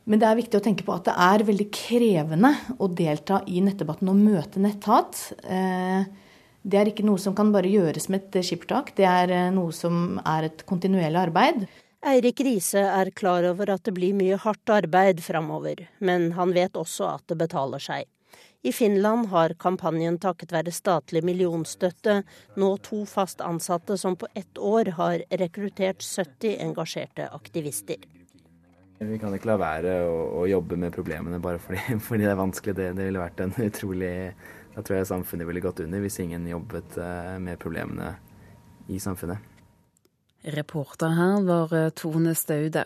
Men 0.09 0.24
det 0.24 0.32
er 0.32 0.40
viktig 0.40 0.56
å 0.56 0.64
tenke 0.64 0.88
på 0.88 0.96
at 0.96 1.11
det 1.11 1.20
er 1.20 1.50
veldig 1.52 1.72
krevende 1.85 2.56
å 2.80 2.88
delta 2.88 3.44
i 3.44 3.61
nettdebatten 3.61 4.09
og 4.09 4.24
møte 4.24 4.64
netthat. 4.64 5.26
Eh, 5.44 6.24
det 6.66 6.79
er 6.81 6.90
ikke 6.90 7.07
noe 7.07 7.20
som 7.22 7.35
kan 7.38 7.52
bare 7.55 7.70
gjøres 7.70 8.09
med 8.11 8.26
et 8.26 8.46
skippertak, 8.46 8.92
det 8.98 9.07
er 9.07 9.33
eh, 9.35 9.52
noe 9.55 9.74
som 9.74 10.18
er 10.26 10.48
et 10.48 10.64
kontinuerlig 10.66 11.20
arbeid. 11.29 11.66
Eirik 12.07 12.42
Riise 12.44 12.83
er 12.83 13.11
klar 13.14 13.46
over 13.48 13.70
at 13.74 13.87
det 13.87 13.94
blir 13.94 14.14
mye 14.14 14.38
hardt 14.38 14.70
arbeid 14.70 15.22
framover, 15.24 15.87
men 15.98 16.33
han 16.37 16.52
vet 16.55 16.76
også 16.79 17.09
at 17.16 17.24
det 17.31 17.38
betaler 17.40 17.83
seg. 17.83 18.11
I 18.66 18.72
Finland 18.74 19.29
har 19.31 19.55
kampanjen 19.62 20.18
takket 20.18 20.50
være 20.55 20.74
statlig 20.74 21.22
millionstøtte 21.26 22.20
nå 22.59 22.70
to 22.83 23.05
fast 23.07 23.42
ansatte 23.44 23.94
som 24.00 24.16
på 24.18 24.26
ett 24.35 24.59
år 24.59 24.90
har 24.98 25.22
rekruttert 25.31 26.02
70 26.02 26.59
engasjerte 26.64 27.29
aktivister. 27.31 28.02
Vi 28.98 29.18
kan 29.20 29.35
ikke 29.37 29.52
la 29.52 29.59
være 29.61 29.96
å, 30.09 30.20
å 30.40 30.44
jobbe 30.48 30.79
med 30.81 30.94
problemene 30.94 31.38
bare 31.42 31.61
fordi, 31.62 31.79
fordi, 32.09 32.24
det 32.24 32.33
er 32.33 32.40
vanskelig. 32.40 32.74
Det, 32.74 32.92
det 32.98 33.11
ville 33.11 33.22
vært 33.22 33.42
en 33.44 33.55
utrolig 33.68 34.14
da 34.77 34.85
tror 34.85 34.99
jeg 34.99 35.09
samfunnet 35.09 35.49
ville 35.49 35.65
gått 35.65 35.81
under 35.81 36.03
hvis 36.05 36.21
ingen 36.21 36.45
jobbet 36.51 36.99
eh, 37.01 37.37
med 37.41 37.57
problemene 37.62 38.12
i 38.93 39.01
samfunnet. 39.01 39.41
Reporter 40.53 41.17
her 41.17 41.41
var 41.49 41.73
eh, 41.75 41.91
Tone 41.97 42.37
Staude. 42.37 42.85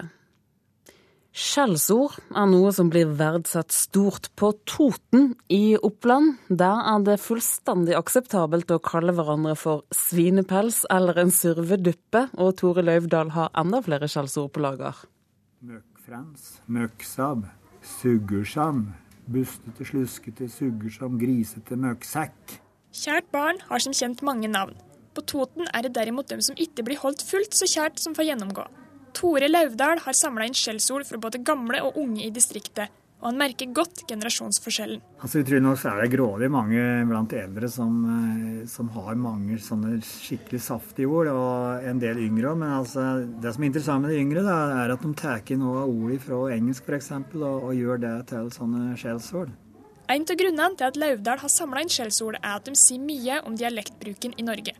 Skjellsord 1.31 2.16
er 2.35 2.46
noe 2.50 2.70
som 2.74 2.88
blir 2.90 3.11
verdsatt 3.18 3.74
stort 3.74 4.31
på 4.38 4.53
Toten 4.66 5.33
i 5.50 5.76
Oppland. 5.79 6.40
Der 6.48 6.81
er 6.94 7.05
det 7.07 7.20
fullstendig 7.22 7.94
akseptabelt 7.98 8.70
å 8.74 8.81
kalle 8.83 9.14
hverandre 9.14 9.55
for 9.59 9.85
svinepels 9.94 10.83
eller 10.90 11.18
en 11.22 11.31
surveduppe, 11.35 12.26
og 12.35 12.57
Tore 12.59 12.87
Løvdahl 12.87 13.31
har 13.37 13.55
enda 13.59 13.83
flere 13.87 14.11
skjellsord 14.11 14.50
på 14.55 14.62
lager. 14.62 15.05
Møkfrans, 15.62 16.57
møksab, 16.66 17.46
suggersam, 17.98 18.88
bustete, 19.30 19.86
sluskete, 19.86 20.48
suggersom, 20.50 21.18
grisete 21.20 21.78
møkksekk. 21.78 22.58
Kjært 22.90 23.30
barn 23.34 23.60
har 23.68 23.82
som 23.82 23.94
kjent 23.94 24.24
mange 24.26 24.50
navn. 24.50 24.74
På 25.14 25.22
Toten 25.26 25.68
er 25.74 25.86
det 25.86 25.94
derimot 25.96 26.30
dem 26.30 26.42
som 26.42 26.58
ikke 26.58 26.84
blir 26.86 27.00
holdt 27.02 27.22
fullt 27.26 27.54
så 27.56 27.68
kjært 27.70 28.02
som 28.02 28.14
får 28.16 28.30
gjennomgå. 28.30 28.66
Tore 29.14 29.48
Lauvdal 29.50 30.02
har 30.04 30.16
samla 30.16 30.46
inn 30.46 30.56
skjellsord 30.56 31.06
fra 31.08 31.18
både 31.22 31.42
gamle 31.46 31.82
og 31.86 31.98
unge 31.98 32.24
i 32.26 32.32
distriktet, 32.34 32.90
og 33.20 33.26
han 33.28 33.40
merker 33.40 33.72
godt 33.76 34.02
generasjonsforskjellen. 34.09 35.02
Altså, 35.20 35.40
jeg 35.40 35.48
tror 35.50 35.76
så 35.76 35.90
er 35.92 36.02
det 36.02 36.12
grådig 36.14 36.48
mange 36.52 36.85
blant 37.09 37.33
eldre 37.37 37.68
som, 37.68 37.98
eh, 38.09 38.66
som 38.66 38.88
har 38.96 39.18
mange 39.20 39.59
sånne 39.61 39.98
skikkelig 40.00 40.61
saftige 40.64 41.09
ord, 41.09 41.28
og 41.28 41.85
en 41.85 42.00
del 42.00 42.16
yngre 42.16 42.54
òg. 42.54 42.61
Men 42.62 42.72
altså, 42.78 43.06
det 43.42 43.52
som 43.54 43.62
er 43.62 43.68
interessant 43.68 44.06
med 44.06 44.14
de 44.14 44.22
yngre, 44.22 44.44
da, 44.46 44.85
er 44.85 44.94
at 44.94 45.04
de 45.04 45.12
tar 45.14 45.44
noe 45.61 45.83
av 45.83 45.92
ordet 45.92 46.20
fra 46.24 46.38
engelsk 46.54 46.88
f.eks. 46.88 47.11
Og, 47.37 47.44
og 47.44 47.74
gjør 47.76 48.00
det 48.00 48.14
til 48.33 48.48
sånne 48.54 48.96
skjellsord. 48.96 49.52
En 50.11 50.24
av 50.24 50.38
grunnene 50.40 50.76
til 50.76 50.88
at 50.88 50.96
Lauvdal 50.98 51.42
har 51.44 51.52
samla 51.52 51.85
inn 51.85 51.92
skjellsord, 51.92 52.40
er 52.40 52.56
at 52.56 52.64
de 52.66 52.74
sier 52.74 53.02
mye 53.04 53.42
om 53.46 53.54
dialektbruken 53.54 54.35
i 54.40 54.46
Norge. 54.46 54.74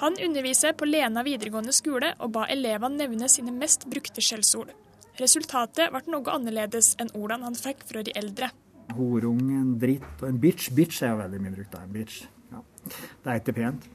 Han 0.00 0.16
underviser 0.18 0.72
på 0.74 0.88
Lena 0.88 1.22
videregående 1.22 1.72
skole 1.72 2.14
og 2.18 2.32
ba 2.34 2.48
elevene 2.50 3.04
nevne 3.04 3.28
sine 3.30 3.54
mest 3.54 3.86
brukte 3.86 4.24
skjellsord. 4.24 4.72
Resultatet 5.20 5.92
ble 5.94 6.02
noe 6.10 6.32
annerledes 6.34 6.94
enn 6.98 7.12
ordene 7.14 7.46
han 7.46 7.58
fikk 7.58 7.84
fra 7.86 8.02
de 8.06 8.14
eldre. 8.18 8.50
Horungen, 8.94 9.76
dritt 9.80 10.22
og 10.22 10.28
en 10.28 10.40
bitch. 10.42 10.72
Bitch 10.74 11.02
er 11.02 11.14
jo 11.14 11.20
veldig 11.22 11.40
mye 11.42 11.54
brukt. 11.54 11.76
En 11.78 11.94
bitch. 11.94 12.24
Ja. 12.50 12.62
Det 12.84 13.30
er 13.30 13.40
ikke 13.40 13.56
pent. 13.60 13.86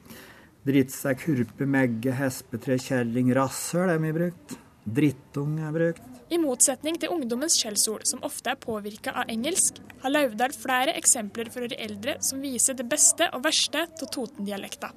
Drittsekk, 0.70 1.26
hurpe, 1.28 1.68
megge, 1.70 2.14
hespetre, 2.16 2.78
kjerring, 2.84 3.34
rasshøl 3.36 3.94
er 3.94 4.02
mye 4.04 4.16
brukt. 4.16 4.56
Drittung 4.90 5.60
er 5.64 5.76
brukt. 5.76 6.08
I 6.30 6.38
motsetning 6.38 6.98
til 7.02 7.12
ungdommens 7.14 7.58
skjellsord, 7.58 8.06
som 8.08 8.24
ofte 8.26 8.54
er 8.54 8.60
påvirka 8.62 9.16
av 9.18 9.32
engelsk, 9.34 9.80
har 10.04 10.14
Lauvdal 10.14 10.54
flere 10.56 10.94
eksempler 11.00 11.50
fra 11.54 11.68
de 11.70 11.78
eldre 11.84 12.20
som 12.26 12.42
viser 12.44 12.78
det 12.78 12.86
beste 12.90 13.28
og 13.34 13.44
verste 13.48 13.86
av 13.88 14.08
Toten-dialekta. 14.14 14.92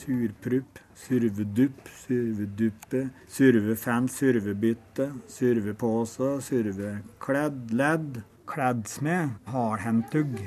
Surprupp, 0.00 0.78
survedupp, 0.96 1.88
surveduppe, 2.06 3.02
survefans, 3.28 4.14
survebytte, 4.16 5.10
survepose, 5.28 6.30
survekledd, 6.46 7.74
ledd, 7.76 8.22
kleddsmed, 8.48 9.34
hardhendtugg, 9.52 10.38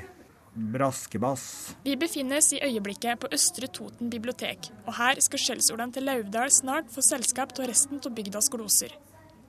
braskebass. 0.74 1.76
Vi 1.86 1.94
befinnes 1.96 2.50
i 2.52 2.62
øyeblikket 2.66 3.22
på 3.22 3.30
Østre 3.34 3.70
Toten 3.70 4.10
bibliotek, 4.10 4.72
og 4.88 4.96
her 4.98 5.22
skal 5.22 5.42
skjellsordene 5.44 5.94
til 5.94 6.08
Lauvdal 6.08 6.50
snart 6.54 6.90
få 6.90 7.04
selskap 7.06 7.54
av 7.58 7.70
resten 7.70 8.02
av 8.02 8.14
bygdas 8.16 8.50
gloser. 8.50 8.96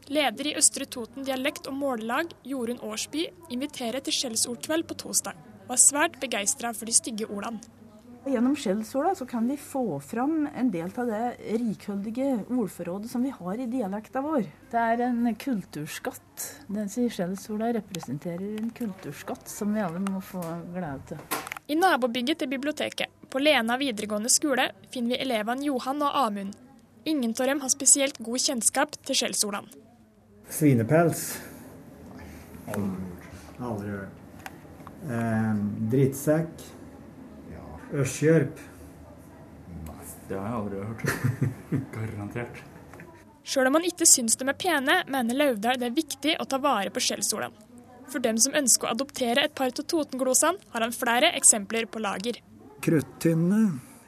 Leder 0.05 0.51
i 0.51 0.57
Østre 0.59 0.85
Toten 0.85 1.25
dialekt- 1.25 1.65
og 1.65 1.73
mållag, 1.79 2.29
Jorunn 2.45 2.83
Årsby, 2.85 3.25
inviterer 3.49 4.05
til 4.05 4.13
skjellsordkveld 4.13 4.85
på 4.85 4.99
torsdag, 5.01 5.33
og 5.65 5.73
er 5.73 5.81
svært 5.81 6.21
begeistra 6.21 6.75
for 6.77 6.85
de 6.85 6.93
stygge 6.93 7.25
ordene. 7.25 7.74
Gjennom 8.25 8.55
skjellsorda 8.55 9.15
så 9.15 9.25
kan 9.25 9.47
vi 9.47 9.57
få 9.57 9.99
fram 9.99 10.47
en 10.57 10.71
del 10.71 10.89
av 10.97 11.07
det 11.07 11.57
rikholdige 11.59 12.39
ordforrådet 12.49 13.11
som 13.11 13.21
vi 13.21 13.29
har 13.29 13.59
i 13.61 13.67
dialekta 13.69 14.23
vår. 14.25 14.47
Det 14.71 14.81
er 14.81 15.03
en 15.05 15.27
kulturskatt. 15.37 16.45
Disse 16.73 17.05
skjellsorda 17.13 17.69
representerer 17.77 18.57
en 18.63 18.71
kulturskatt 18.73 19.45
som 19.51 19.77
vi 19.77 19.83
alle 19.85 20.01
må 20.01 20.23
få 20.25 20.41
glede 20.73 21.11
til. 21.11 21.21
I 21.69 21.77
nabobygget 21.77 22.41
til 22.41 22.49
biblioteket, 22.49 23.13
på 23.29 23.41
Lena 23.45 23.77
videregående 23.77 24.33
skole, 24.33 24.71
finner 24.89 25.13
vi 25.13 25.21
elevene 25.21 25.69
Johan 25.69 26.01
og 26.01 26.17
Amund. 26.25 26.57
Ingen 27.05 27.37
av 27.37 27.45
dem 27.51 27.61
har 27.61 27.69
spesielt 27.69 28.17
god 28.25 28.41
kjennskap 28.41 28.97
til 29.05 29.21
skjellsordene. 29.21 29.69
Svinepels. 30.49 31.27
Aldri 32.73 33.93
hørt. 33.93 34.49
Eh, 35.05 35.51
drittsekk. 35.93 36.71
Ørskjørp. 37.95 38.63
Det 40.25 40.37
har 40.39 40.47
jeg 40.47 40.57
aldri 40.57 40.81
hørt. 40.81 41.03
Garantert. 41.93 42.63
Sjøl 43.45 43.69
om 43.69 43.77
han 43.77 43.85
ikke 43.85 44.07
syns 44.09 44.39
de 44.39 44.47
er 44.49 44.57
pene, 44.57 45.03
mener 45.11 45.37
Lauvdal 45.37 45.77
det 45.77 45.91
er 45.91 45.95
viktig 45.95 46.33
å 46.41 46.47
ta 46.49 46.57
vare 46.61 46.89
på 46.93 47.03
skjellsolene. 47.03 47.53
For 48.09 48.21
dem 48.21 48.37
som 48.41 48.53
ønsker 48.57 48.87
å 48.87 48.93
adoptere 48.93 49.45
et 49.45 49.53
par 49.57 49.71
av 49.71 49.85
Totenglosene, 49.85 50.61
har 50.73 50.85
han 50.85 50.93
flere 50.93 51.31
eksempler 51.37 51.87
på 51.89 52.01
lager. 52.01 52.37
Kruttynne, 52.85 53.61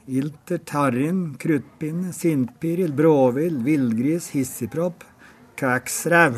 ilter, 0.06 0.62
tarrin, 0.66 1.22
kruttpinne, 1.42 2.14
sintpiril, 2.14 2.94
bråvill, 2.98 3.58
villgris, 3.66 4.30
hissigpropp, 4.36 5.06
kveksrev. 5.58 6.38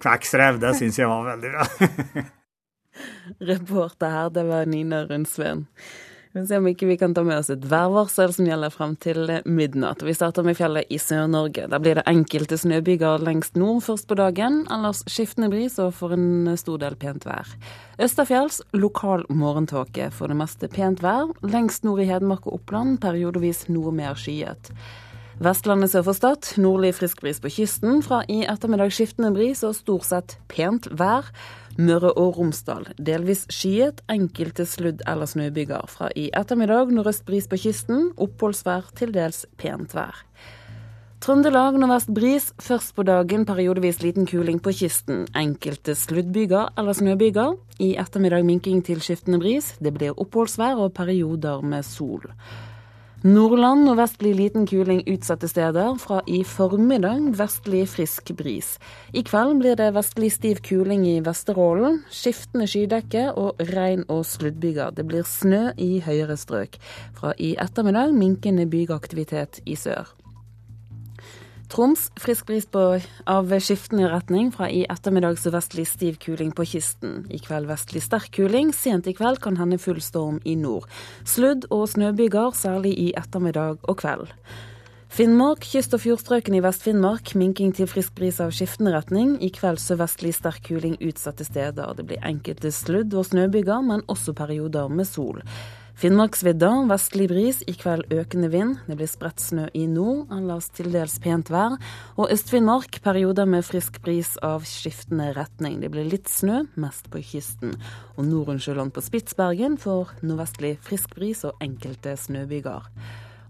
Kveksrev, 0.00 0.60
det 0.60 0.74
syns 0.80 1.00
jeg 1.00 1.08
var 1.08 1.24
veldig 1.32 1.54
bra. 1.54 2.28
Reporter 3.52 4.12
her, 4.12 4.30
det 4.36 4.44
var 4.48 4.68
Nina 4.68 5.04
Rundsveen. 5.08 5.66
Vi 6.32 6.40
får 6.40 6.46
se 6.46 6.58
om 6.60 6.66
ikke 6.70 6.86
vi 6.86 6.94
kan 6.94 7.10
ta 7.10 7.24
med 7.26 7.40
oss 7.40 7.48
et 7.50 7.64
værvarsel 7.66 8.30
som 8.30 8.46
gjelder 8.46 8.70
frem 8.70 8.92
til 9.02 9.32
midnatt. 9.50 10.04
Vi 10.06 10.12
starter 10.14 10.44
med 10.46 10.54
fjellet 10.54 10.86
i 10.86 10.98
Sør-Norge. 11.02 11.64
Der 11.72 11.82
blir 11.82 11.98
det 11.98 12.04
enkelte 12.06 12.54
snøbyger 12.54 13.18
lengst 13.26 13.58
nord 13.58 13.80
først 13.82 14.06
på 14.06 14.14
dagen. 14.14 14.60
Ellers 14.70 15.02
skiftende 15.10 15.50
bris 15.50 15.80
og 15.82 15.90
for 15.98 16.14
en 16.14 16.46
stor 16.54 16.78
del 16.84 16.94
pent 17.02 17.26
vær. 17.26 17.50
Østafjells 17.98 18.60
lokal 18.78 19.26
morgentåke. 19.26 20.06
For 20.14 20.30
det 20.30 20.38
meste 20.38 20.70
pent 20.70 21.02
vær. 21.02 21.34
Lengst 21.42 21.82
nord 21.82 22.04
i 22.04 22.06
Hedmark 22.06 22.46
og 22.46 22.60
Oppland 22.60 23.00
periodevis 23.02 23.64
noe 23.66 23.90
mer 23.90 24.14
skyet. 24.14 24.70
Vestlandet 25.42 25.90
sør 25.90 26.06
for 26.12 26.14
Stad 26.20 26.52
nordlig 26.62 26.92
frisk 27.00 27.24
bris 27.26 27.42
på 27.42 27.50
kysten. 27.58 28.04
Fra 28.06 28.22
i 28.30 28.44
ettermiddag 28.46 28.94
skiftende 28.94 29.34
bris 29.34 29.66
og 29.66 29.74
stort 29.82 30.06
sett 30.06 30.38
pent 30.52 30.86
vær. 30.94 31.34
Møre 31.80 32.10
og 32.18 32.36
Romsdal 32.36 32.90
delvis 33.00 33.46
skyet, 33.48 34.02
enkelte 34.12 34.66
sludd- 34.68 35.04
eller 35.08 35.28
snøbyger. 35.30 35.86
Fra 35.88 36.10
i 36.12 36.28
ettermiddag 36.36 36.92
nordøst 36.92 37.24
bris 37.24 37.48
på 37.48 37.56
kysten, 37.62 38.10
oppholdsvær 38.20 38.90
til 38.98 39.14
dels 39.14 39.46
pent 39.56 39.94
vær. 39.96 40.24
Trøndelag 41.20 41.76
nordvest 41.76 42.08
bris, 42.16 42.46
først 42.60 42.94
på 42.96 43.04
dagen 43.04 43.46
periodevis 43.48 43.98
liten 44.00 44.24
kuling 44.28 44.60
på 44.64 44.72
kysten. 44.72 45.26
Enkelte 45.36 45.92
sluddbyger 45.92 46.72
eller 46.80 46.96
snøbyger. 46.96 47.58
I 47.80 47.90
ettermiddag 48.00 48.44
minking 48.48 48.80
til 48.84 49.02
skiftende 49.04 49.40
bris. 49.40 49.74
Det 49.80 49.92
blir 49.96 50.16
oppholdsvær 50.16 50.80
og 50.80 50.94
perioder 50.96 51.60
med 51.60 51.84
sol. 51.84 52.24
Nordland 53.20 53.84
og 53.84 53.98
vestlig 53.98 54.30
liten 54.32 54.62
kuling 54.64 55.02
utsatte 55.04 55.48
steder. 55.50 55.98
Fra 56.00 56.22
i 56.24 56.38
formiddag 56.40 57.34
vestlig 57.36 57.82
frisk 57.92 58.30
bris. 58.38 58.78
I 59.12 59.20
kveld 59.28 59.58
blir 59.60 59.76
det 59.76 59.90
vestlig 59.92 60.30
stiv 60.32 60.62
kuling 60.64 61.04
i 61.04 61.18
Vesterålen. 61.20 61.98
Skiftende 62.08 62.64
skydekke 62.70 63.26
og 63.36 63.60
regn- 63.74 64.06
og 64.08 64.24
sluddbyger. 64.24 64.94
Det 64.96 65.04
blir 65.04 65.28
snø 65.28 65.74
i 65.76 65.98
høyere 66.00 66.38
strøk. 66.40 66.80
Fra 67.20 67.34
i 67.36 67.52
ettermiddag 67.60 68.16
minkende 68.16 68.64
bygeaktivitet 68.64 69.60
i 69.68 69.76
sør. 69.76 70.08
Troms 71.70 72.08
frisk 72.18 72.48
bris 72.48 72.64
på, 72.66 72.80
av 73.30 73.52
skiftende 73.62 74.08
retning. 74.10 74.48
Fra 74.50 74.66
i 74.66 74.80
ettermiddag 74.90 75.38
sørvestlig 75.38 75.84
stiv 75.86 76.16
kuling 76.18 76.50
på 76.50 76.66
kysten. 76.66 77.28
I 77.30 77.38
kveld 77.38 77.68
vestlig 77.70 78.02
sterk 78.02 78.32
kuling. 78.34 78.72
Sent 78.74 79.06
i 79.06 79.14
kveld 79.14 79.38
kan 79.44 79.60
hende 79.60 79.78
full 79.78 80.00
storm 80.02 80.40
i 80.42 80.56
nord. 80.58 80.88
Sludd- 81.22 81.68
og 81.70 81.86
snøbyger, 81.92 82.58
særlig 82.58 82.96
i 82.98 83.06
ettermiddag 83.14 83.78
og 83.86 84.00
kveld. 84.02 84.34
Finnmark, 85.10 85.62
kyst- 85.62 85.94
og 85.94 86.02
fjordstrøkene 86.02 86.58
i 86.58 86.64
Vest-Finnmark. 86.66 87.36
Minking 87.38 87.70
til 87.74 87.86
frisk 87.90 88.18
bris 88.18 88.42
av 88.42 88.50
skiftende 88.50 88.96
retning. 88.96 89.36
I 89.38 89.54
kveld 89.54 89.78
sørvestlig 89.78 90.34
sterk 90.34 90.66
kuling 90.66 90.98
utsatte 90.98 91.46
steder. 91.46 91.94
Det 91.94 92.06
blir 92.10 92.26
enkelte 92.26 92.74
sludd- 92.74 93.14
og 93.14 93.30
snøbyger, 93.30 93.78
men 93.86 94.02
også 94.10 94.34
perioder 94.34 94.90
med 94.90 95.06
sol. 95.06 95.38
Finnmarksvidda 96.00 96.68
vestlig 96.88 97.26
bris, 97.28 97.58
i 97.68 97.74
kveld 97.76 98.06
økende 98.08 98.48
vind. 98.48 98.78
Det 98.88 98.94
blir 98.96 99.08
spredt 99.10 99.42
snø 99.44 99.66
i 99.76 99.82
nord, 99.84 100.30
ellers 100.32 100.70
til 100.72 100.86
dels 100.94 101.18
pent 101.20 101.50
vær. 101.52 101.74
Og 102.16 102.30
Øst-Finnmark 102.32 103.02
perioder 103.04 103.44
med 103.44 103.66
frisk 103.68 103.98
bris 104.00 104.30
av 104.40 104.64
skiftende 104.64 105.26
retning. 105.36 105.76
Det 105.82 105.90
blir 105.92 106.08
litt 106.08 106.30
snø, 106.32 106.62
mest 106.80 107.10
på 107.12 107.20
kysten. 107.20 107.74
Og 108.16 108.24
Nordsjøland 108.24 108.94
på 108.96 109.04
Spitsbergen 109.04 109.76
får 109.82 110.14
nordvestlig 110.24 110.78
frisk 110.86 111.12
bris 111.18 111.44
og 111.44 111.60
enkelte 111.60 112.14
snøbyger. 112.16 112.88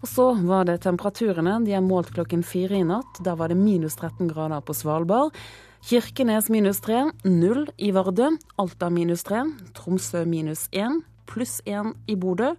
Og 0.02 0.10
så 0.10 0.26
var 0.42 0.66
det 0.66 0.80
temperaturene. 0.82 1.60
De 1.62 1.76
er 1.78 1.86
målt 1.86 2.10
klokken 2.16 2.42
fire 2.42 2.80
i 2.80 2.88
natt. 2.88 3.20
Da 3.22 3.36
var 3.38 3.54
det 3.54 3.60
minus 3.60 3.94
13 3.94 4.26
grader 4.26 4.66
på 4.66 4.74
Svalbard. 4.74 5.38
Kirkenes 5.86 6.50
minus 6.50 6.82
3, 6.82 7.12
null 7.30 7.68
i 7.78 7.94
Vardø. 7.94 8.32
Alta 8.58 8.90
minus 8.90 9.22
3, 9.30 9.46
Tromsø 9.78 10.26
minus 10.26 10.66
1 10.74 10.98
pluss 11.30 11.60
én 11.66 11.94
i 12.10 12.16
Bodø. 12.18 12.54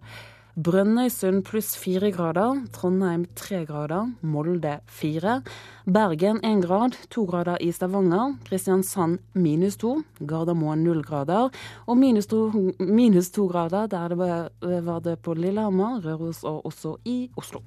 Brønnøysund 0.60 1.46
pluss 1.48 1.78
fire 1.80 2.10
grader. 2.12 2.66
Trondheim 2.76 3.24
tre 3.36 3.64
grader. 3.66 4.10
Molde 4.22 4.80
fire. 4.86 5.42
Bergen 5.86 6.42
én 6.44 6.60
grad. 6.62 6.98
To 7.10 7.24
grader 7.26 7.58
i 7.62 7.72
Stavanger. 7.72 8.36
Kristiansand 8.50 9.20
minus 9.34 9.78
to. 9.78 10.02
Gardermoen 10.20 10.84
null 10.84 11.04
grader. 11.04 11.50
Og 11.88 11.98
minus 11.98 12.28
to, 12.28 12.52
minus 12.80 13.32
to 13.32 13.48
grader 13.48 13.88
der 13.88 14.08
det 14.08 14.18
var, 14.18 14.50
var 14.62 15.00
det 15.00 15.20
på 15.20 15.34
Lillehammer, 15.34 16.02
Røros 16.04 16.44
og 16.44 16.66
også 16.66 16.98
i 17.06 17.30
Oslo. 17.38 17.64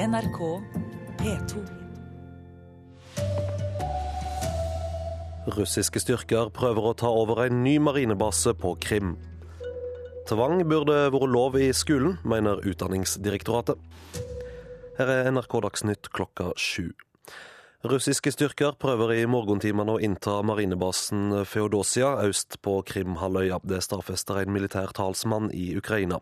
NRK 0.00 0.40
P2. 1.20 1.60
Russiske 5.50 6.00
styrker 6.00 6.48
prøver 6.54 6.90
å 6.90 6.94
ta 6.96 7.08
over 7.08 7.44
en 7.44 7.62
ny 7.64 7.76
marinebase 7.82 8.54
på 8.56 8.76
Krim. 8.80 9.18
Tvang 10.30 10.60
burde 10.62 11.08
vært 11.10 11.26
lov 11.26 11.56
i 11.58 11.72
skolen, 11.74 12.12
mener 12.22 12.60
Utdanningsdirektoratet. 12.62 13.80
Her 14.94 15.08
er 15.10 15.30
NRK 15.32 15.56
Dagsnytt 15.64 16.10
klokka 16.14 16.52
sju. 16.54 16.92
Russiske 17.90 18.30
styrker 18.30 18.76
prøver 18.78 19.16
i 19.16 19.24
morgentimene 19.26 19.96
å 19.96 19.98
innta 19.98 20.36
marinebasen 20.46 21.40
Feodosia 21.50 22.12
øst 22.28 22.60
på 22.62 22.76
Krimhalvøya. 22.86 23.58
Det 23.66 23.80
stadfester 23.82 24.38
en 24.44 24.54
militær 24.54 24.94
talsmann 24.94 25.50
i 25.50 25.72
Ukraina. 25.80 26.20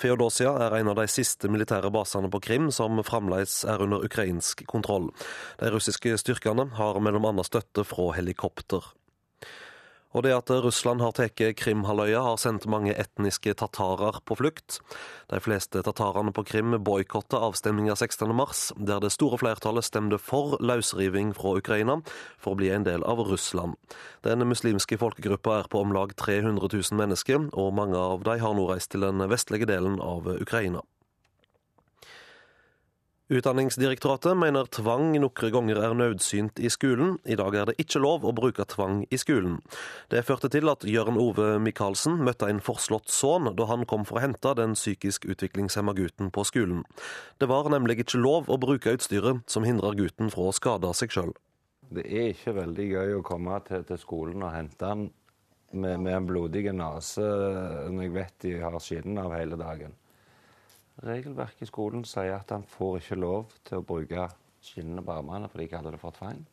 Feodosia 0.00 0.54
er 0.70 0.78
en 0.78 0.94
av 0.94 1.02
de 1.02 1.06
siste 1.12 1.52
militære 1.52 1.92
basene 1.92 2.32
på 2.32 2.40
Krim 2.48 2.72
som 2.72 3.04
fremdeles 3.04 3.66
er 3.68 3.84
under 3.84 4.08
ukrainsk 4.08 4.64
kontroll. 4.64 5.10
De 5.60 5.68
russiske 5.76 6.16
styrkene 6.24 6.70
har 6.80 7.04
mellom 7.04 7.28
annet 7.34 7.52
støtte 7.52 7.84
fra 7.84 8.14
helikopter. 8.16 8.94
Og 10.12 10.26
det 10.26 10.34
at 10.36 10.50
Russland 10.64 11.00
har 11.00 11.14
tatt 11.16 11.40
Krimhalvøya, 11.56 12.20
har 12.20 12.38
sendt 12.40 12.66
mange 12.70 12.92
etniske 12.92 13.54
tatarer 13.56 14.20
på 14.28 14.36
flukt. 14.36 14.78
De 15.32 15.40
fleste 15.40 15.80
tatarene 15.84 16.34
på 16.36 16.44
Krim 16.44 16.76
boikotta 16.84 17.40
avstemninga 17.48 17.96
16.3, 17.96 18.76
der 18.76 19.00
det 19.00 19.12
store 19.14 19.40
flertallet 19.40 19.88
stemte 19.88 20.20
for 20.20 20.58
løsriving 20.60 21.32
fra 21.36 21.56
Ukraina 21.62 22.00
for 22.36 22.52
å 22.52 22.60
bli 22.60 22.68
en 22.74 22.84
del 22.88 23.04
av 23.08 23.24
Russland. 23.24 23.78
Den 24.26 24.44
muslimske 24.48 25.00
folkegruppa 25.00 25.62
er 25.62 25.72
på 25.72 25.80
om 25.80 25.96
lag 25.96 26.12
300 26.20 26.68
000 26.68 27.00
mennesker, 27.00 27.48
og 27.56 27.76
mange 27.76 27.96
av 27.96 28.26
de 28.28 28.36
har 28.44 28.56
nå 28.56 28.68
reist 28.68 28.92
til 28.92 29.08
den 29.08 29.24
vestlige 29.32 29.70
delen 29.70 30.00
av 30.04 30.28
Ukraina. 30.36 30.84
Utdanningsdirektoratet 33.32 34.36
mener 34.36 34.66
tvang 34.68 35.14
noen 35.14 35.52
ganger 35.54 35.78
er 35.80 35.94
nødsynt 35.96 36.58
i 36.60 36.68
skolen. 36.68 37.14
I 37.24 37.38
dag 37.40 37.54
er 37.56 37.70
det 37.70 37.78
ikke 37.80 38.02
lov 38.02 38.26
å 38.28 38.32
bruke 38.36 38.66
tvang 38.68 39.06
i 39.08 39.16
skolen. 39.16 39.54
Det 40.12 40.20
førte 40.28 40.50
til 40.52 40.68
at 40.68 40.84
Jørn 40.84 41.16
Ove 41.16 41.54
Michaelsen 41.64 42.18
møtte 42.26 42.50
en 42.52 42.60
forslått 42.60 43.08
sønn 43.08 43.48
da 43.56 43.68
han 43.70 43.86
kom 43.88 44.04
for 44.04 44.20
å 44.20 44.24
hente 44.26 44.52
den 44.58 44.76
psykisk 44.76 45.24
utviklingshemma 45.32 45.94
gutten 45.96 46.28
på 46.28 46.44
skolen. 46.44 46.82
Det 47.40 47.48
var 47.48 47.72
nemlig 47.72 48.02
ikke 48.02 48.20
lov 48.20 48.52
å 48.52 48.60
bruke 48.60 48.92
utstyret 48.98 49.40
som 49.48 49.64
hindrer 49.64 49.96
gutten 49.96 50.28
fra 50.34 50.50
å 50.50 50.52
skade 50.52 50.92
seg 50.98 51.16
sjøl. 51.16 51.32
Det 51.88 52.04
er 52.04 52.34
ikke 52.34 52.58
veldig 52.60 52.88
gøy 52.90 53.16
å 53.16 53.24
komme 53.24 53.56
til, 53.64 53.88
til 53.88 54.02
skolen 54.02 54.44
og 54.44 54.52
hente 54.52 54.92
han 54.92 55.08
med, 55.72 56.04
med 56.04 56.18
en 56.18 56.28
blodig 56.28 56.68
nese 56.76 57.24
når 57.88 58.04
jeg 58.10 58.16
vet 58.20 58.38
de 58.44 58.54
har 58.60 58.80
skinn 58.84 59.16
av 59.24 59.32
hele 59.40 59.56
dagen. 59.56 59.96
Regelverket 61.02 61.66
i 61.66 61.70
skolen 61.70 62.04
sier 62.06 62.36
at 62.36 62.52
han 62.54 62.62
får 62.68 63.00
ikke 63.00 63.18
lov 63.18 63.54
til 63.66 63.80
å 63.80 63.86
bruke 63.86 64.28
skinnene 64.62 65.02
på 65.02 65.16
fordi 65.18 65.64
de 65.64 65.70
kaller 65.70 65.96
det 65.96 66.00
for 66.00 66.14
tvang. 66.14 66.44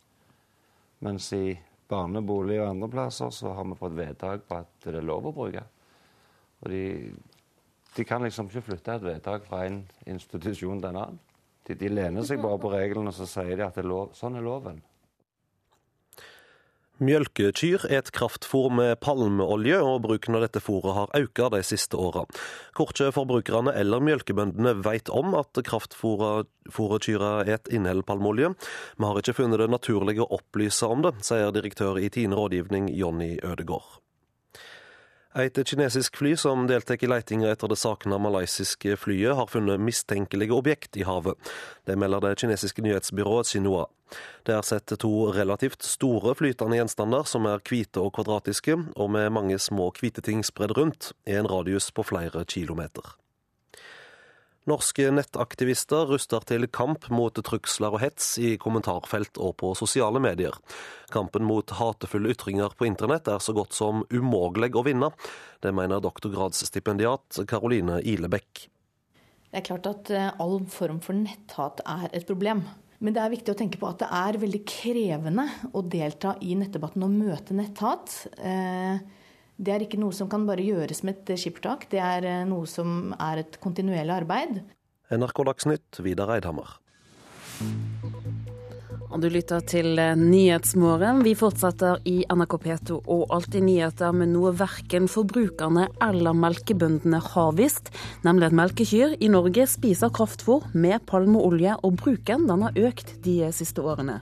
Mens 1.05 1.31
i 1.37 1.59
barnebolig 1.89 2.59
og 2.61 2.71
andre 2.71 2.89
plasser 2.89 3.29
så 3.33 3.53
har 3.53 3.67
vi 3.69 3.77
fått 3.77 3.97
vedtak 3.97 4.47
på 4.47 4.57
at 4.57 4.71
det 4.83 4.97
er 4.97 5.05
lov 5.05 5.29
å 5.29 5.35
bruke. 5.35 5.63
Og 6.61 6.69
de, 6.73 6.83
de 7.95 8.05
kan 8.05 8.25
liksom 8.25 8.49
ikke 8.49 8.65
flytte 8.71 8.97
et 8.97 9.05
vedtak 9.05 9.45
fra 9.47 9.63
en 9.67 9.83
institusjon 10.09 10.81
til 10.81 10.89
en 10.89 11.01
annen. 11.03 11.19
De, 11.67 11.77
de 11.77 11.89
lener 11.91 12.25
seg 12.25 12.41
bare 12.41 12.59
på 12.61 12.71
reglene, 12.73 13.11
og 13.11 13.15
så 13.15 13.27
sier 13.29 13.55
de 13.55 13.65
at 13.67 13.77
er 13.77 13.87
lov, 13.87 14.15
sånn 14.17 14.39
er 14.39 14.45
loven. 14.45 14.81
Mjølkekyr 16.99 17.85
er 17.87 18.01
et 18.01 18.09
kraftfôr 18.11 18.73
med 18.75 18.97
palmeolje, 18.99 19.77
og 19.79 20.01
bruken 20.03 20.35
av 20.35 20.43
dette 20.43 20.59
fôret 20.59 20.97
har 20.97 21.13
økt 21.15 21.39
de 21.53 21.61
siste 21.63 21.95
åra. 21.95 22.25
Korkje 22.75 23.07
forbrukerne 23.15 23.71
eller 23.71 24.03
mjølkebøndene 24.03 24.73
vet 24.83 25.07
om 25.15 25.31
at 25.39 25.61
kraftfôret 25.63 26.51
kyrne 26.67 27.31
et 27.47 27.71
inneholder 27.71 28.03
palmeolje. 28.03 28.51
Vi 28.99 29.07
har 29.07 29.21
ikke 29.23 29.37
funnet 29.39 29.63
det 29.63 29.71
naturlig 29.71 30.19
å 30.19 30.27
opplyse 30.41 30.91
om 30.91 31.07
det, 31.07 31.15
sier 31.23 31.55
direktør 31.55 32.01
i 32.03 32.11
Tine 32.11 32.35
rådgivning 32.35 32.91
Jonny 32.91 33.37
Ødegård. 33.47 34.01
Et 35.39 35.55
kinesisk 35.63 36.17
fly 36.19 36.33
som 36.35 36.65
deltar 36.67 36.99
i 36.99 37.07
letinga 37.07 37.47
etter 37.53 37.69
det 37.71 37.77
savna 37.79 38.17
malaysiske 38.19 38.97
flyet, 38.99 39.37
har 39.37 39.47
funnet 39.47 39.79
mistenkelige 39.79 40.51
objekt 40.51 40.97
i 40.99 41.05
havet. 41.07 41.37
Det 41.87 41.95
melder 41.95 42.25
det 42.25 42.33
kinesiske 42.41 42.83
nyhetsbyrået 42.83 43.47
Xinhua. 43.47 43.85
Det 44.43 44.57
er 44.57 44.65
sett 44.67 44.91
to 44.99 45.29
relativt 45.31 45.85
store 45.85 46.33
flytende 46.35 46.81
gjenstander 46.81 47.23
som 47.29 47.47
er 47.47 47.63
hvite 47.63 48.03
og 48.03 48.17
kvadratiske, 48.17 48.75
og 48.99 49.11
med 49.15 49.31
mange 49.31 49.59
små 49.63 49.93
hvite 49.95 50.25
ting 50.25 50.43
spredd 50.43 50.75
rundt, 50.75 51.13
i 51.23 51.37
en 51.39 51.47
radius 51.47 51.87
på 51.95 52.03
flere 52.11 52.43
kilometer. 52.43 53.15
Norske 54.69 55.07
nettaktivister 55.11 56.11
ruster 56.11 56.43
til 56.45 56.67
kamp 56.69 57.07
mot 57.13 57.33
trussler 57.45 57.95
og 57.95 58.03
hets 58.03 58.35
i 58.37 58.53
kommentarfelt 58.61 59.39
og 59.41 59.55
på 59.61 59.71
sosiale 59.77 60.21
medier. 60.21 60.55
Kampen 61.13 61.47
mot 61.47 61.73
hatefulle 61.79 62.35
ytringer 62.35 62.75
på 62.77 62.85
internett 62.85 63.31
er 63.31 63.41
så 63.41 63.55
godt 63.57 63.73
som 63.77 64.03
umulig 64.13 64.75
å 64.77 64.85
vinne. 64.85 65.09
Det 65.63 65.73
mener 65.73 66.03
doktorgradsstipendiat 66.05 67.41
Karoline 67.49 67.97
Ilebekk. 68.05 68.67
Det 69.49 69.57
er 69.57 69.65
klart 69.65 69.89
at 69.89 70.11
eh, 70.13 70.29
all 70.37 70.59
form 70.69 70.99
for 71.01 71.17
netthat 71.17 71.81
er 71.89 72.11
et 72.13 72.27
problem. 72.29 72.61
Men 72.99 73.15
det 73.15 73.23
er 73.23 73.31
viktig 73.31 73.53
å 73.53 73.57
tenke 73.57 73.79
på 73.81 73.87
at 73.89 74.03
det 74.03 74.09
er 74.13 74.37
veldig 74.41 74.59
krevende 74.67 75.47
å 75.73 75.81
delta 75.81 76.35
i 76.45 76.53
nettdebatten 76.59 77.05
og 77.07 77.15
møte 77.15 77.55
netthat. 77.57 78.19
Eh, 78.37 78.99
det 79.59 79.75
er 79.75 79.83
ikke 79.83 79.99
noe 79.99 80.15
som 80.15 80.29
kan 80.31 80.45
bare 80.47 80.63
gjøres 80.63 81.03
med 81.03 81.19
et 81.19 81.39
skippertak. 81.41 81.89
Det 81.91 81.99
er 81.99 82.27
eh, 82.27 82.43
noe 82.47 82.67
som 82.69 83.13
er 83.19 83.43
et 83.43 83.59
kontinuerlig 83.59 84.15
arbeid. 84.21 84.61
NRK 85.11 85.43
Dagsnytt, 85.49 85.99
Vidar 86.05 86.31
Eidhammer. 86.37 86.77
Og 89.09 89.17
du 89.23 89.27
lytter 89.33 89.63
til 89.67 89.99
eh, 89.99 90.15
Nyhetsmorgen. 90.15 91.25
Vi 91.25 91.33
fortsetter 91.35 91.99
i 92.07 92.21
NRK 92.29 92.55
P2 92.63 93.01
og 93.01 93.25
Alltid 93.35 93.65
nyheter 93.67 94.15
med 94.15 94.31
noe 94.31 94.53
verken 94.55 95.11
forbrukerne 95.11 95.89
eller 96.07 96.39
melkebøndene 96.39 97.19
har 97.33 97.51
visst, 97.59 97.91
nemlig 98.23 98.51
at 98.51 98.57
melkekyr 98.61 99.17
i 99.19 99.31
Norge 99.33 99.67
spiser 99.67 100.13
kraftfôr 100.15 100.71
med 100.71 101.03
palmeolje, 101.09 101.75
og 101.83 101.99
bruken 101.99 102.47
den 102.47 102.63
har 102.69 102.83
økt 102.87 103.17
de 103.27 103.41
siste 103.55 103.83
årene. 103.83 104.21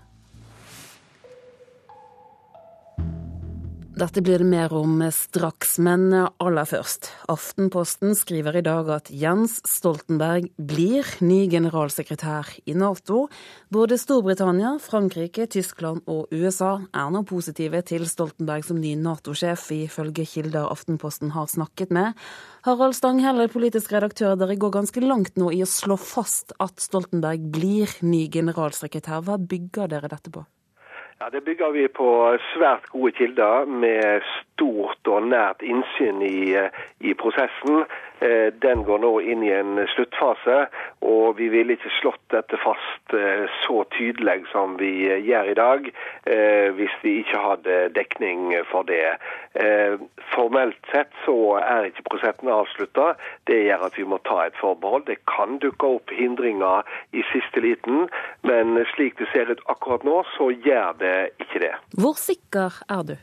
Dette 3.97 4.21
blir 4.21 4.37
det 4.37 4.45
mer 4.45 4.73
om 4.77 4.99
straks, 5.09 5.79
men 5.81 6.11
aller 6.13 6.67
først. 6.69 7.07
Aftenposten 7.33 8.11
skriver 8.13 8.59
i 8.59 8.61
dag 8.61 8.91
at 8.93 9.07
Jens 9.09 9.55
Stoltenberg 9.65 10.51
blir 10.61 11.07
ny 11.25 11.47
generalsekretær 11.49 12.51
i 12.69 12.75
Nato. 12.77 13.23
Både 13.73 13.97
Storbritannia, 13.97 14.75
Frankrike, 14.83 15.47
Tyskland 15.49 16.03
og 16.05 16.29
USA 16.29 16.75
er 16.93 17.09
nå 17.09 17.23
positive 17.25 17.81
til 17.89 18.05
Stoltenberg 18.05 18.67
som 18.67 18.77
ny 18.77 18.91
Nato-sjef, 19.01 19.65
ifølge 19.73 20.27
kilder 20.29 20.69
Aftenposten 20.69 21.33
har 21.33 21.49
snakket 21.49 21.89
med. 21.97 22.13
Harald 22.69 22.93
Stanghelle, 22.99 23.47
politisk 23.49 23.95
redaktør, 23.95 24.35
dere 24.37 24.59
går 24.61 24.75
ganske 24.77 25.01
langt 25.01 25.41
nå 25.41 25.49
i 25.57 25.63
å 25.65 25.71
slå 25.71 25.97
fast 25.97 26.53
at 26.61 26.77
Stoltenberg 26.85 27.49
blir 27.49 27.97
ny 28.05 28.27
generalsekretær. 28.29 29.25
Hva 29.25 29.39
bygger 29.41 29.89
dere 29.95 30.13
dette 30.13 30.35
på? 30.37 30.45
Ja, 31.19 31.29
Det 31.29 31.43
bygger 31.43 31.71
vi 31.71 31.87
på 31.87 32.37
svært 32.53 32.83
gode 32.93 33.11
kilder 33.11 33.65
med 33.65 34.21
stort 34.29 35.07
og 35.07 35.23
nært 35.25 35.63
innsyn 35.65 36.21
i, 36.21 36.53
i 37.01 37.13
prosessen. 37.17 37.79
Eh, 38.21 38.53
den 38.61 38.83
går 38.85 39.01
nå 39.01 39.11
inn 39.25 39.41
i 39.45 39.49
en 39.49 39.79
sluttfase, 39.95 40.67
og 41.07 41.37
vi 41.37 41.47
ville 41.53 41.77
ikke 41.77 41.91
slått 42.01 42.23
dette 42.33 42.59
fast 42.59 43.15
eh, 43.15 43.45
så 43.63 43.83
tydelig 43.95 44.41
som 44.51 44.75
vi 44.79 44.91
gjør 45.07 45.51
i 45.51 45.57
dag, 45.57 45.87
eh, 46.27 46.67
hvis 46.75 46.95
vi 47.03 47.17
ikke 47.21 47.43
hadde 47.43 47.77
dekning 47.95 48.51
for 48.71 48.87
det. 48.87 49.17
Formelt 50.35 50.77
sett 50.91 51.13
så 51.23 51.57
er 51.57 51.87
ikke 51.87 52.03
prosessen 52.11 52.51
avslutta. 52.53 53.13
Det 53.49 53.57
gjør 53.63 53.87
at 53.87 53.95
vi 53.97 54.05
må 54.05 54.19
ta 54.27 54.43
et 54.45 54.59
forbehold. 54.59 55.07
Det 55.07 55.17
kan 55.29 55.57
dukke 55.63 55.95
opp 55.97 56.13
hindringer 56.13 56.85
i 57.17 57.23
siste 57.31 57.63
liten, 57.63 58.05
men 58.45 58.77
slik 58.93 59.17
det 59.21 59.31
ser 59.31 59.49
ut 59.49 59.63
akkurat 59.71 60.05
nå, 60.05 60.19
så 60.35 60.51
gjør 60.53 60.99
det 61.01 61.15
ikke 61.41 61.63
det. 61.65 61.73
Hvor 61.97 62.19
sikker 62.21 62.83
er 62.93 63.09
du? 63.09 63.17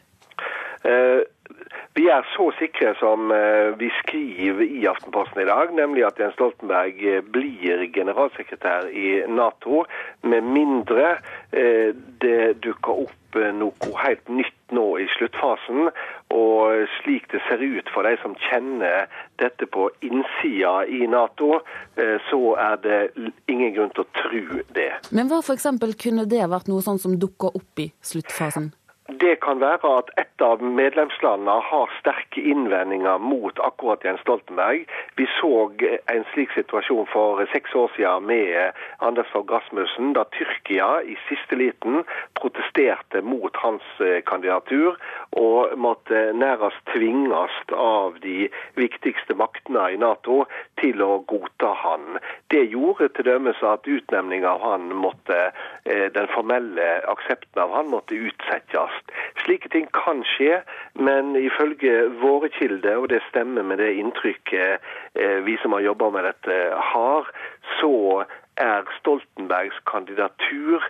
Vi 1.94 2.08
er 2.10 2.24
så 2.34 2.48
sikre 2.58 2.90
som 2.98 3.30
eh, 3.30 3.70
vi 3.78 3.86
skriver 4.00 4.64
i 4.66 4.82
Aftenposten 4.90 5.44
i 5.44 5.46
dag, 5.46 5.70
nemlig 5.78 6.02
at 6.02 6.18
Jens 6.18 6.34
Stoltenberg 6.34 6.98
eh, 7.06 7.20
blir 7.22 7.84
generalsekretær 7.94 8.88
i 8.90 9.20
Nato, 9.30 9.84
med 10.26 10.42
mindre 10.56 11.20
eh, 11.54 11.94
det 12.24 12.56
dukker 12.66 13.04
opp 13.06 13.38
noe 13.54 13.94
helt 13.98 14.28
nytt 14.30 14.74
nå 14.74 14.88
i 15.02 15.06
sluttfasen. 15.14 15.88
Og 16.34 16.84
slik 16.98 17.30
det 17.30 17.42
ser 17.46 17.62
ut 17.62 17.90
for 17.94 18.06
de 18.06 18.14
som 18.22 18.34
kjenner 18.48 19.10
dette 19.42 19.66
på 19.66 19.88
innsida 20.06 20.76
i 20.86 21.02
Nato, 21.10 21.58
så 22.30 22.40
er 22.62 22.78
det 22.86 23.00
ingen 23.50 23.74
grunn 23.74 23.90
til 23.90 24.06
å 24.06 24.12
tro 24.20 24.62
det. 24.78 24.88
Men 25.10 25.30
hva 25.30 25.42
f.eks. 25.42 25.66
kunne 25.98 26.28
det 26.30 26.46
vært 26.46 26.70
noe 26.70 26.86
sånn 26.86 27.02
som 27.02 27.18
dukker 27.18 27.58
opp 27.58 27.82
i 27.82 27.90
sluttfasen? 28.06 28.70
Det 29.08 29.40
kan 29.40 29.60
være 29.60 29.88
at 29.98 30.08
et 30.16 30.42
av 30.44 30.62
medlemslandene 30.64 31.58
har 31.68 31.90
sterke 31.98 32.40
innvendinger 32.40 33.18
mot 33.20 33.58
akkurat 33.60 34.04
Jens 34.04 34.22
Stoltenberg. 34.24 34.86
Vi 35.20 35.26
så 35.36 35.50
en 36.08 36.24
slik 36.32 36.54
situasjon 36.56 37.04
for 37.12 37.44
seks 37.52 37.74
år 37.76 37.92
siden 37.96 38.24
med 38.30 38.72
Anders 39.04 39.28
Fogh 39.32 39.52
Rasmussen, 39.52 40.14
da 40.16 40.24
Tyrkia 40.32 41.02
i 41.04 41.18
siste 41.28 41.58
liten 41.60 42.06
protesterte 42.40 43.20
mot 43.20 43.56
hans 43.60 43.84
eh, 44.00 44.22
kandidatur 44.24 44.96
og 45.36 45.76
måtte 45.76 46.32
nærmest 46.32 46.80
tvinges 46.94 47.60
av 47.76 48.16
de 48.24 48.48
viktigste 48.80 49.36
maktene 49.36 49.90
i 49.92 50.00
Nato 50.00 50.46
til 50.80 51.04
å 51.04 51.18
godta 51.28 51.74
han. 51.82 52.16
Det 52.48 52.64
gjorde 52.72 53.10
til 53.12 53.28
dømes 53.28 53.60
at 53.60 53.84
utnevninga 53.84 54.56
av 54.56 54.64
han 54.64 54.88
måtte, 54.96 55.52
eh, 55.84 56.08
den 56.16 56.32
formelle 56.32 56.88
aksepten 57.12 57.66
av 57.68 57.76
han 57.76 57.92
måtte 57.92 58.16
utsettes 58.16 58.93
fast. 58.94 59.10
Slike 59.44 59.68
ting 59.68 59.88
kan 59.92 60.24
skje, 60.24 60.62
men 60.94 61.36
ifølge 61.36 62.10
våre 62.20 62.48
kilder, 62.48 62.96
og 62.96 63.08
det 63.08 63.22
stemmer 63.30 63.62
med 63.62 63.78
det 63.78 63.94
inntrykket 63.98 64.80
eh, 65.14 65.44
vi 65.44 65.56
som 65.62 65.72
har 65.72 65.80
jobba 65.80 66.10
med 66.10 66.24
dette 66.24 66.60
har, 66.92 67.28
så 67.80 68.24
er 68.56 68.86
Stoltenbergs 69.00 69.80
kandidatur 69.90 70.82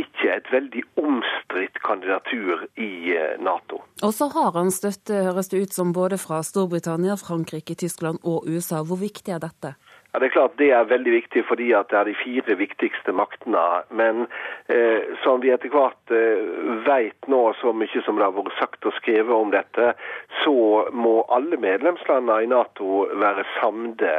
ikke 0.00 0.32
et 0.32 0.48
veldig 0.52 0.82
omstridt 0.96 1.76
kandidatur 1.84 2.64
i 2.80 3.12
eh, 3.12 3.36
Nato. 3.42 3.82
Og 4.02 4.14
så 4.16 4.30
har 4.32 4.54
han 4.56 4.72
støtte, 4.72 5.24
høres 5.28 5.52
det 5.52 5.62
ut 5.62 5.76
som, 5.76 5.92
både 5.92 6.18
fra 6.18 6.42
Storbritannia, 6.42 7.18
Frankrike, 7.20 7.74
Tyskland 7.74 8.22
og 8.24 8.48
USA. 8.48 8.82
Hvor 8.82 9.00
viktig 9.00 9.34
er 9.34 9.42
dette? 9.42 9.74
Ja, 10.12 10.18
Det 10.18 10.26
er 10.26 10.34
klart 10.34 10.58
det 10.58 10.70
er 10.74 10.88
veldig 10.90 11.12
viktig 11.12 11.44
fordi 11.46 11.68
at 11.76 11.90
det 11.90 11.98
er 11.98 12.08
de 12.08 12.16
fire 12.18 12.56
viktigste 12.58 13.12
maktene. 13.14 13.62
Men 13.94 14.26
eh, 14.66 15.06
som 15.22 15.42
vi 15.42 15.52
etter 15.54 15.70
hvert 15.70 16.14
eh, 16.14 16.42
vet 16.86 17.30
nå, 17.30 17.42
så 17.60 17.72
mye 17.72 18.02
som 18.02 18.18
det 18.18 18.26
har 18.26 18.34
vært 18.34 18.58
sagt 18.58 18.88
og 18.90 18.96
skrevet 18.98 19.30
om 19.30 19.54
dette, 19.54 19.92
så 20.42 20.56
må 20.90 21.20
alle 21.30 21.60
medlemslandene 21.62 22.42
i 22.42 22.50
Nato 22.50 23.04
være 23.22 23.46
samde 23.60 24.10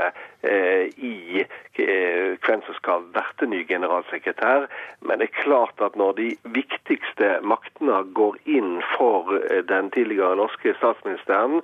i 0.43 1.41
eh, 1.41 2.37
hvem 2.45 2.63
som 2.65 2.77
skal 2.77 3.05
verte 3.15 3.47
ny 3.49 3.61
generalsekretær. 3.67 4.67
Men 5.05 5.21
det 5.21 5.29
er 5.29 5.41
klart 5.43 5.81
at 5.85 5.95
når 5.99 6.17
de 6.17 6.27
viktigste 6.55 7.33
maktene 7.45 8.01
går 8.17 8.39
inn 8.49 8.79
for 8.95 9.35
eh, 9.37 9.61
den 9.67 9.91
tidligere 9.95 10.39
norske 10.39 10.75
statsministeren, 10.79 11.61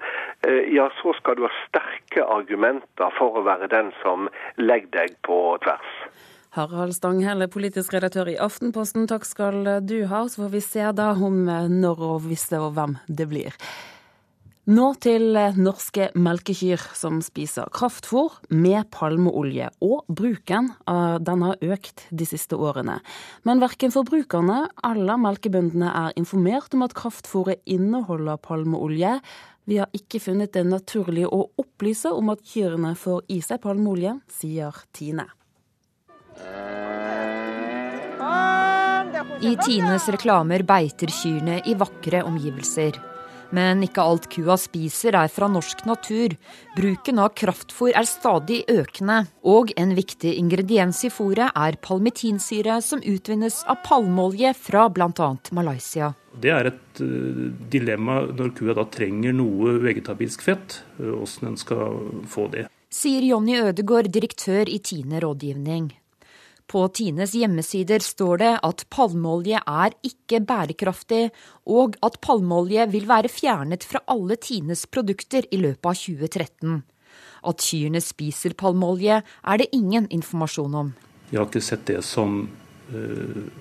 eh, 0.48 0.70
ja, 0.74 0.90
så 1.02 1.16
skal 1.18 1.38
du 1.38 1.48
ha 1.48 1.54
sterke 1.66 2.26
argumenter 2.26 3.14
for 3.18 3.40
å 3.40 3.46
være 3.48 3.72
den 3.74 3.92
som 4.04 4.30
legger 4.62 4.94
deg 5.02 5.20
på 5.28 5.42
tvers. 5.66 5.92
Harald 6.58 6.96
Stanghelle, 6.96 7.50
politisk 7.54 7.94
redaktør 7.94 8.32
i 8.32 8.40
Aftenposten, 8.42 9.06
takk 9.10 9.28
skal 9.30 9.62
du 9.86 10.00
ha. 10.10 10.24
Så 10.26 10.46
får 10.46 10.56
vi 10.56 10.64
se 10.66 10.88
da 10.96 11.12
om 11.14 11.46
når 11.46 12.02
og 12.02 12.26
hvis 12.26 12.50
og 12.58 12.72
hvem 12.74 12.98
det 13.06 13.30
blir. 13.30 13.54
Nå 14.68 14.88
til 15.00 15.32
norske 15.56 16.10
melkekyr 16.20 16.82
som 17.00 17.22
spiser 17.24 17.70
kraftfôr 17.72 18.34
med 18.52 18.90
palmeolje, 18.92 19.70
og 19.80 20.04
bruken 20.12 20.74
av 20.92 21.22
den 21.24 21.46
har 21.48 21.64
økt 21.64 22.04
de 22.12 22.28
siste 22.28 22.60
årene. 22.60 22.98
Men 23.48 23.64
verken 23.64 23.96
forbrukerne 23.96 24.66
eller 24.84 25.24
melkebøndene 25.24 25.94
er 26.02 26.20
informert 26.20 26.76
om 26.76 26.84
at 26.84 26.98
kraftfôret 27.00 27.64
inneholder 27.64 28.44
palmeolje, 28.44 29.16
vi 29.68 29.80
har 29.80 29.88
ikke 29.96 30.20
funnet 30.20 30.52
det 30.52 30.68
naturlig 30.68 31.24
å 31.32 31.46
opplyse 31.64 32.12
om 32.12 32.36
at 32.36 32.44
kyrne 32.44 32.92
får 33.00 33.24
i 33.32 33.40
seg 33.44 33.64
palmeolje, 33.64 34.18
sier 34.28 34.84
Tine. 34.92 35.30
I 39.48 39.56
Tines 39.64 40.12
reklamer 40.12 40.68
beiter 40.68 41.12
kyrne 41.24 41.62
i 41.64 41.76
vakre 41.80 42.28
omgivelser. 42.28 43.17
Men 43.56 43.84
ikke 43.86 44.04
alt 44.04 44.28
kua 44.34 44.58
spiser 44.60 45.16
er 45.16 45.32
fra 45.32 45.48
norsk 45.52 45.86
natur. 45.88 46.36
Bruken 46.76 47.22
av 47.24 47.34
kraftfôr 47.40 47.94
er 47.96 48.08
stadig 48.10 48.64
økende, 48.72 49.24
og 49.48 49.72
en 49.80 49.94
viktig 49.98 50.34
ingrediens 50.38 51.04
i 51.08 51.12
fôret 51.14 51.52
er 51.56 51.80
palmitinsyre 51.84 52.80
som 52.84 53.04
utvinnes 53.04 53.64
av 53.70 53.82
palmeolje 53.88 54.54
fra 54.58 54.88
bl.a. 54.92 55.30
Malaysia. 55.56 56.14
Det 56.38 56.52
er 56.54 56.70
et 56.70 57.02
uh, 57.02 57.48
dilemma 57.72 58.22
når 58.30 58.52
kua 58.58 58.76
da 58.78 58.86
trenger 58.94 59.34
noe 59.34 59.78
vegetabilsk 59.82 60.44
fett, 60.46 60.82
åssen 61.00 61.48
uh, 61.48 61.54
en 61.54 61.62
skal 61.62 62.02
få 62.30 62.50
det. 62.54 62.68
Sier 62.94 63.26
Jonny 63.26 63.58
Ødegård, 63.60 64.12
direktør 64.14 64.70
i 64.70 64.78
Tine 64.80 65.20
rådgivning. 65.24 65.90
På 66.68 66.82
Tines 66.92 67.32
hjemmesider 67.32 68.04
står 68.04 68.42
det 68.42 68.52
at 68.68 68.82
palmeolje 68.92 69.62
er 69.64 69.94
ikke 70.04 70.42
bærekraftig, 70.44 71.30
og 71.64 71.96
at 72.04 72.20
palmeolje 72.20 72.90
vil 72.92 73.08
være 73.08 73.32
fjernet 73.32 73.86
fra 73.88 74.02
alle 74.12 74.36
Tines 74.36 74.84
produkter 74.92 75.48
i 75.48 75.62
løpet 75.64 75.88
av 75.88 75.96
2013. 75.96 76.82
At 77.48 77.64
kyrne 77.64 78.02
spiser 78.04 78.58
palmeolje, 78.60 79.22
er 79.24 79.62
det 79.62 79.70
ingen 79.72 80.10
informasjon 80.12 80.76
om. 80.76 80.92
Jeg 81.32 81.40
har 81.40 81.48
ikke 81.48 81.64
sett 81.64 81.88
det 81.88 82.02
som 82.04 82.50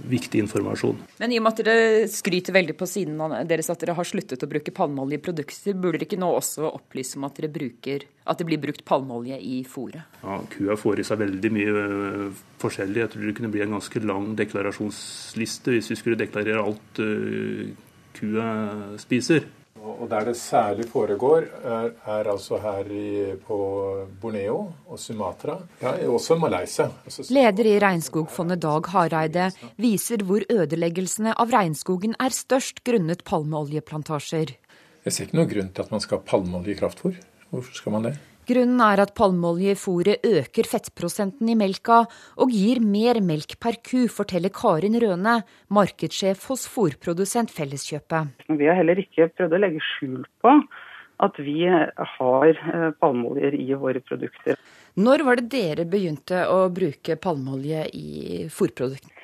viktig 0.07 0.41
informasjon. 0.45 0.99
Men 1.21 1.33
i 1.33 1.39
og 1.41 1.47
med 1.47 1.55
at 1.55 1.63
dere 1.67 2.05
skryter 2.11 2.55
veldig 2.57 2.77
på 2.79 2.89
siden 2.89 3.19
deres 3.49 3.71
at 3.73 3.83
dere 3.83 3.97
har 3.99 4.09
sluttet 4.09 4.45
å 4.45 4.51
bruke 4.51 4.75
palmeolje 4.75 5.19
i 5.19 5.23
produkter, 5.23 5.75
burde 5.75 5.99
dere 5.99 6.09
ikke 6.09 6.21
nå 6.21 6.31
også 6.37 6.69
opplyse 6.69 7.19
om 7.19 7.27
at, 7.29 7.41
bruker, 7.53 8.07
at 8.27 8.39
det 8.39 8.47
blir 8.49 8.63
brukt 8.63 8.85
palmeolje 8.87 9.41
i 9.43 9.61
fôret? 9.69 10.07
Ja, 10.23 10.39
Kua 10.53 10.79
får 10.79 11.03
i 11.03 11.09
seg 11.09 11.23
veldig 11.25 11.53
mye 11.57 11.75
uh, 11.75 12.45
forskjellig. 12.63 13.03
Jeg 13.03 13.15
tror 13.15 13.27
det 13.27 13.37
kunne 13.41 13.53
bli 13.55 13.65
en 13.67 13.77
ganske 13.79 14.05
lang 14.05 14.31
deklarasjonsliste 14.39 15.77
hvis 15.77 15.93
vi 15.93 16.01
skulle 16.01 16.21
deklarere 16.21 16.63
alt 16.63 17.03
uh, 17.03 17.67
kua 18.17 18.49
spiser. 19.01 19.45
Og 19.83 20.09
Der 20.11 20.25
det 20.25 20.37
særlig 20.37 20.87
foregår, 20.89 21.47
er, 21.65 21.91
er 22.07 22.31
altså 22.31 22.59
her 22.59 22.91
i, 22.91 23.37
på 23.47 23.57
Borneo 24.21 24.73
og 24.89 24.99
Sumatra, 24.99 25.59
ja, 25.83 25.93
også 26.09 26.37
Malaysia. 26.39 26.89
Altså, 27.05 27.27
Leder 27.31 27.67
i 27.67 27.79
Regnskogfondet 27.79 28.63
Dag 28.63 28.89
Hareide 28.93 29.51
viser 29.77 30.25
hvor 30.27 30.43
ødeleggelsene 30.51 31.35
av 31.39 31.53
regnskogen 31.53 32.17
er 32.21 32.35
størst 32.35 32.85
grunnet 32.85 33.25
palmeoljeplantasjer. 33.25 34.57
Jeg 35.07 35.13
ser 35.15 35.29
ikke 35.29 35.39
noen 35.39 35.53
grunn 35.53 35.69
til 35.75 35.87
at 35.87 35.93
man 35.95 36.03
skal 36.03 36.19
ha 36.19 36.27
palmeolje 36.33 36.75
i 36.75 36.79
kraftfôr. 36.81 37.21
Hvorfor 37.53 37.79
skal 37.79 37.95
man 37.95 38.09
det? 38.09 38.17
Grunnen 38.47 38.79
er 38.85 39.01
at 39.03 39.11
palmeolje 39.19 39.73
i 39.75 39.79
fôret 39.79 40.23
øker 40.23 40.69
fettprosenten 40.71 41.49
i 41.51 41.57
melka 41.59 42.05
og 42.39 42.53
gir 42.55 42.79
mer 42.79 43.19
melk 43.19 43.57
per 43.59 43.81
ku, 43.83 44.05
forteller 44.07 44.53
Karin 44.55 44.95
Røne, 45.03 45.41
markedssjef 45.75 46.45
hos 46.47 46.67
fôrprodusent 46.71 47.51
Felleskjøpet. 47.51 48.47
Vi 48.47 48.69
har 48.71 48.79
heller 48.79 49.03
ikke 49.03 49.27
prøvd 49.35 49.57
å 49.57 49.61
legge 49.65 49.83
skjul 49.83 50.23
på 50.45 50.55
at 51.27 51.41
vi 51.43 51.65
har 51.67 52.53
eh, 52.53 52.91
palmeoljer 53.01 53.57
i 53.59 53.67
våre 53.75 54.05
produkter. 54.05 54.61
Når 54.97 55.27
var 55.27 55.41
det 55.41 55.49
dere 55.53 55.89
begynte 55.89 56.45
å 56.53 56.69
bruke 56.71 57.19
palmeolje 57.19 57.83
i 57.99 58.47
fôrproduktene? 58.53 59.16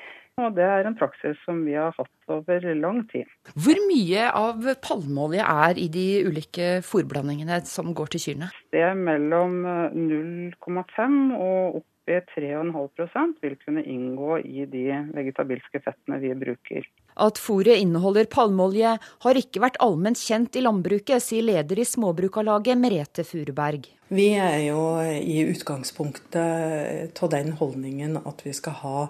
Og 0.42 0.56
det 0.56 0.66
er 0.66 0.88
en 0.88 0.98
praksis 0.98 1.38
som 1.46 1.62
vi 1.66 1.76
har 1.78 1.94
hatt 1.96 2.32
over 2.32 2.66
lang 2.78 3.02
tid. 3.12 3.30
Hvor 3.54 3.78
mye 3.88 4.26
av 4.28 4.66
palmeolje 4.84 5.46
er 5.46 5.80
i 5.80 5.88
de 5.92 6.06
ulike 6.28 6.74
fòrblandingene 6.86 7.62
som 7.68 7.94
går 7.96 8.14
til 8.14 8.26
kyrne? 8.26 8.50
Det 8.72 8.82
er 8.82 8.98
mellom 8.98 9.62
0,5 9.94 11.18
og 11.38 11.80
opp 11.80 11.88
i 12.10 12.18
3,5% 12.34 13.36
vil 13.44 13.54
kunne 13.62 13.82
inngå 13.86 14.38
i 14.42 14.64
de 14.66 14.86
vegetabilske 15.14 15.82
fettene 15.84 16.18
vi 16.22 16.32
bruker. 16.34 16.86
At 17.22 17.38
fôret 17.38 17.78
inneholder 17.78 18.26
palmeolje 18.32 18.96
har 18.98 19.38
ikke 19.38 19.62
vært 19.62 19.78
allment 19.84 20.18
kjent 20.18 20.56
i 20.58 20.64
landbruket, 20.64 21.22
sier 21.22 21.46
leder 21.46 21.78
i 21.78 21.86
Småbrukarlaget 21.86 22.80
Merete 22.80 23.26
Furuberg. 23.28 23.86
Vi 24.12 24.32
er 24.34 24.58
jo 24.66 24.82
i 25.00 25.44
utgangspunktet 25.52 27.22
av 27.22 27.30
den 27.32 27.54
holdningen 27.60 28.18
at 28.24 28.42
vi 28.44 28.56
skal 28.56 28.76
ha 28.82 29.06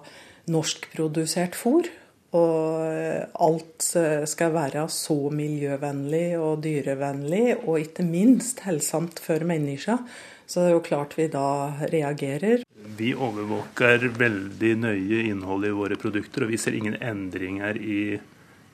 norskprodusert 0.50 1.58
fôr. 1.58 1.90
Og 2.32 3.36
alt 3.44 3.84
skal 4.30 4.54
være 4.54 4.86
så 4.88 5.16
miljøvennlig 5.36 6.38
og 6.40 6.62
dyrevennlig, 6.64 7.58
og 7.66 7.82
ikke 7.82 8.06
minst 8.08 8.62
helsomt 8.64 9.20
for 9.20 9.44
mennesker. 9.44 10.00
Så 10.48 10.62
det 10.62 10.70
er 10.70 10.74
jo 10.78 10.84
klart 10.84 11.18
vi 11.18 11.28
da 11.32 11.44
reagerer. 11.92 12.64
Vi 12.96 13.12
overvåker 13.12 14.08
veldig 14.16 14.72
nøye 14.80 15.22
innholdet 15.28 15.70
i 15.70 15.76
våre 15.76 16.00
produkter, 16.00 16.46
og 16.46 16.52
vi 16.52 16.60
ser 16.60 16.76
ingen 16.76 16.96
endringer 16.98 17.76
i 17.76 18.00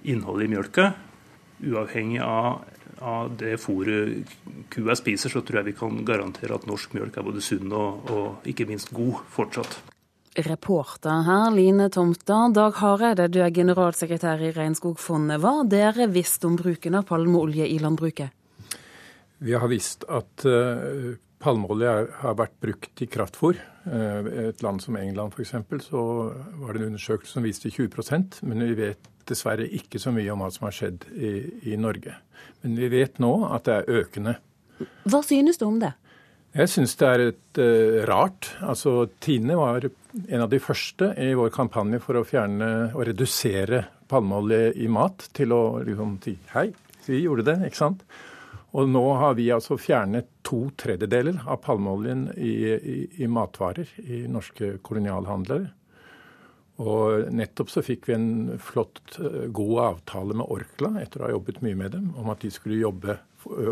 innholdet 0.06 0.46
i 0.46 0.54
mjølka. 0.54 0.88
Uavhengig 1.58 2.22
av, 2.22 2.64
av 3.02 3.34
det 3.42 3.58
fôret 3.58 4.38
kua 4.70 4.94
spiser, 4.98 5.34
så 5.34 5.42
tror 5.42 5.60
jeg 5.60 5.72
vi 5.72 5.78
kan 5.82 6.02
garantere 6.06 6.54
at 6.54 6.66
norsk 6.70 6.94
mjølk 6.94 7.18
er 7.18 7.26
både 7.26 7.42
sunn 7.42 7.74
og, 7.74 8.10
og 8.10 8.50
ikke 8.50 8.70
minst 8.70 8.94
god 8.94 9.24
fortsatt. 9.34 9.80
Reporter 10.38 11.22
her, 11.26 11.50
Line 11.50 11.88
Tomta. 11.90 12.48
Dag 12.54 12.76
Hareide, 12.78 13.26
du 13.32 13.40
er 13.42 13.50
generalsekretær 13.54 14.42
i 14.46 14.52
Regnskogfondet. 14.54 15.40
Hva 15.42 15.56
har 15.56 15.70
dere 15.70 16.06
visst 16.14 16.44
om 16.46 16.54
bruken 16.58 16.94
av 16.98 17.08
palmeolje 17.08 17.66
i 17.66 17.78
landbruket? 17.82 18.30
Vi 19.42 19.54
har 19.54 19.70
visst 19.70 20.06
at 20.06 20.46
uh, 20.46 21.16
palmeolje 21.42 21.92
har 22.22 22.38
vært 22.38 22.54
brukt 22.62 23.02
i 23.02 23.10
kraftfôr. 23.10 23.58
Uh, 23.88 24.48
et 24.48 24.62
land 24.62 24.82
som 24.84 24.98
England 25.00 25.34
f.eks. 25.34 25.56
så 25.88 26.02
var 26.62 26.72
det 26.72 26.84
en 26.84 26.90
undersøkelse 26.92 27.34
som 27.34 27.46
viste 27.46 27.72
20% 27.74 28.42
men 28.46 28.66
vi 28.66 28.78
vet 28.78 29.10
dessverre 29.28 29.66
ikke 29.66 30.00
så 30.00 30.12
mye 30.14 30.30
om 30.32 30.42
hva 30.44 30.52
som 30.54 30.68
har 30.68 30.76
skjedd 30.76 31.08
i, 31.14 31.32
i 31.74 31.78
Norge. 31.80 32.14
Men 32.62 32.78
vi 32.78 32.90
vet 32.94 33.18
nå 33.22 33.32
at 33.50 33.66
det 33.66 33.80
er 33.80 34.04
økende. 34.04 34.38
Hva 35.08 35.20
synes 35.26 35.58
du 35.58 35.66
om 35.66 35.82
det? 35.82 35.96
Jeg 36.58 36.70
syns 36.72 36.96
det 36.98 37.06
er 37.06 37.22
et 37.22 37.58
uh, 37.62 38.00
rart. 38.08 38.48
Altså, 38.66 39.04
Tine 39.22 39.54
var 39.54 39.84
en 39.86 40.42
av 40.42 40.48
de 40.50 40.58
første 40.58 41.12
i 41.22 41.30
vår 41.38 41.52
kampanje 41.54 42.00
for 42.02 42.18
å 42.18 42.24
fjerne 42.26 42.70
og 42.96 43.04
redusere 43.06 43.84
palmeolje 44.10 44.72
i 44.82 44.88
mat 44.90 45.28
til 45.36 45.54
å 45.54 45.62
liksom 45.86 46.16
si 46.24 46.34
hei, 46.56 46.72
vi 47.06 47.20
gjorde 47.22 47.46
det, 47.46 47.56
ikke 47.68 47.78
sant. 47.78 48.02
Og 48.74 48.90
nå 48.90 49.04
har 49.20 49.36
vi 49.38 49.46
altså 49.54 49.78
fjernet 49.80 50.26
to 50.44 50.64
tredjedeler 50.80 51.38
av 51.46 51.60
palmeoljen 51.62 52.26
i, 52.34 52.52
i, 52.74 52.98
i 53.22 53.30
matvarer 53.30 53.94
i 54.02 54.24
norske 54.28 54.74
kolonialhandlere. 54.82 55.70
Og 56.78 57.32
nettopp 57.34 57.72
så 57.72 57.82
fikk 57.82 58.06
vi 58.08 58.14
en 58.14 58.58
flott, 58.62 59.00
eh, 59.18 59.48
god 59.50 59.78
avtale 59.84 60.36
med 60.38 60.46
Orkla, 60.46 60.92
etter 61.02 61.22
å 61.22 61.26
ha 61.26 61.32
jobbet 61.34 61.62
mye 61.66 61.78
med 61.78 61.96
dem, 61.96 62.12
om 62.16 62.30
at 62.30 62.44
de 62.44 62.52
skulle 62.54 62.78
jobbe 62.78 63.18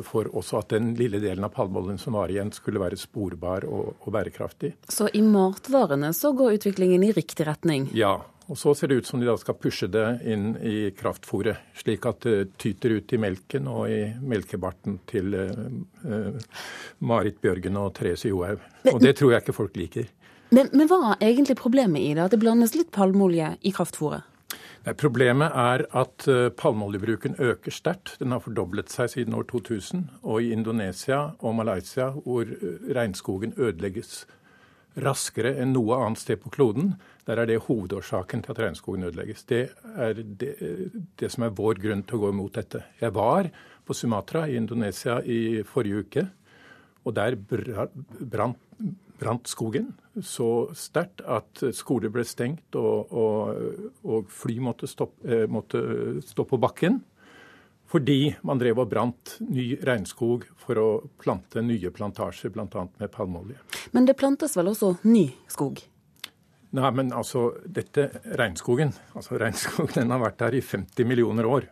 for 0.07 0.29
også 0.31 0.61
at 0.61 0.71
den 0.77 0.93
lille 0.99 1.19
delen 1.21 1.45
av 1.45 1.53
palmeoljen 1.55 1.99
som 1.99 2.17
var 2.17 2.31
igjen, 2.33 2.53
skulle 2.55 2.81
være 2.81 2.99
sporbar 2.99 3.67
og, 3.69 3.97
og, 3.99 4.09
bærekraftig. 4.15 4.73
Så 4.89 5.11
i 5.13 5.23
matvarene 5.27 6.13
så 6.17 6.33
går 6.37 6.61
utviklingen 6.61 7.05
i 7.05 7.13
riktig 7.17 7.49
retning? 7.49 7.91
Ja. 7.97 8.19
Og 8.47 8.55
så 8.55 8.77
ser 8.79 8.93
det 8.93 9.01
ut 9.01 9.09
som 9.09 9.19
de 9.19 9.27
da 9.27 9.35
skal 9.41 9.57
pushe 9.59 9.89
det 9.91 10.05
inn 10.31 10.53
i 10.63 10.93
kraftfôret, 10.95 11.65
slik 11.75 12.07
at 12.07 12.23
det 12.23 12.53
tyter 12.63 12.95
ut 13.01 13.13
i 13.13 13.19
melken 13.19 13.67
og 13.67 13.89
i 13.91 14.05
melkebarten 14.23 15.01
til 15.11 15.35
uh, 15.35 16.39
Marit 17.03 17.41
Bjørgen 17.43 17.81
og 17.81 17.91
Therese 17.99 18.31
Johaug. 18.31 18.63
Og 18.93 19.01
det 19.03 19.17
tror 19.19 19.35
jeg 19.35 19.43
ikke 19.43 19.57
folk 19.57 19.75
liker. 19.75 20.07
Men, 20.55 20.71
men, 20.73 20.87
hva 20.87 21.17
er 21.17 21.33
egentlig 21.33 21.57
problemet 21.59 22.03
i 22.03 22.15
det? 22.15 22.23
At 22.23 22.35
det 22.35 22.43
blandes 22.43 22.77
litt 22.77 22.93
palmeolje 22.95 23.57
i 23.67 23.73
kraftfôret? 23.75 24.27
Problemet 25.01 25.51
er 25.59 25.83
at 25.99 26.29
eh, 26.31 26.47
palmeoljebruken 26.55 27.35
øker 27.43 27.75
sterkt. 27.75 28.13
Den 28.21 28.31
har 28.31 28.45
fordoblet 28.45 28.93
seg 28.93 29.11
siden 29.11 29.35
år 29.35 29.49
2000. 29.51 30.05
Og 30.23 30.47
i 30.47 30.53
Indonesia 30.55 31.33
og 31.43 31.57
Malaysia, 31.59 32.13
hvor 32.23 32.47
eh, 32.47 32.85
regnskogen 32.95 33.57
ødelegges 33.59 34.21
raskere 35.03 35.57
enn 35.61 35.75
noe 35.75 35.99
annet 35.99 36.23
sted 36.23 36.39
på 36.41 36.53
kloden, 36.55 36.95
der 37.27 37.43
er 37.43 37.51
det 37.51 37.65
hovedårsaken 37.67 38.47
til 38.47 38.55
at 38.55 38.63
regnskogen 38.63 39.09
ødelegges. 39.09 39.43
Det 39.51 39.65
er 39.99 40.23
det, 40.23 40.55
det 41.19 41.33
som 41.35 41.45
er 41.45 41.59
vår 41.59 41.83
grunn 41.83 42.07
til 42.07 42.21
å 42.21 42.23
gå 42.23 42.31
imot 42.33 42.55
dette. 42.57 42.85
Jeg 43.03 43.13
var 43.19 43.51
på 43.85 43.99
Sumatra 43.99 44.47
i 44.47 44.57
Indonesia 44.57 45.19
i 45.21 45.67
forrige 45.67 46.07
uke, 46.07 46.25
og 47.07 47.19
der 47.19 47.37
brant 47.37 48.63
brant 49.21 49.49
skogen 49.49 49.95
så 50.25 50.69
sterkt 50.77 51.23
at 51.23 51.63
skoler 51.77 52.13
ble 52.13 52.25
stengt 52.27 52.77
og, 52.79 53.13
og, 53.13 53.99
og 54.07 54.31
fly 54.33 54.59
måtte, 54.65 54.89
stoppe, 54.91 55.27
eh, 55.29 55.45
måtte 55.51 55.81
stå 56.25 56.47
på 56.49 56.61
bakken. 56.63 57.01
Fordi 57.87 58.35
man 58.43 58.59
drev 58.59 58.81
og 58.83 58.89
brant 58.91 59.37
ny 59.47 59.77
regnskog 59.87 60.49
for 60.59 60.81
å 60.81 60.87
plante 61.23 61.63
nye 61.63 61.93
plantasjer, 61.95 62.51
bl.a. 62.55 62.67
med 62.99 63.13
palmeolje. 63.15 63.61
Men 63.95 64.09
det 64.09 64.17
plantes 64.19 64.57
vel 64.59 64.73
også 64.73 64.97
ny 65.07 65.29
skog? 65.53 65.85
Nei, 66.77 66.91
men 66.99 67.13
altså, 67.15 67.53
dette 67.63 68.09
regnskogen, 68.37 68.91
altså 69.15 69.39
regnskog, 69.39 69.93
den 69.99 70.11
har 70.13 70.23
vært 70.25 70.41
der 70.43 70.59
i 70.59 70.65
50 70.65 71.07
millioner 71.09 71.47
år. 71.47 71.71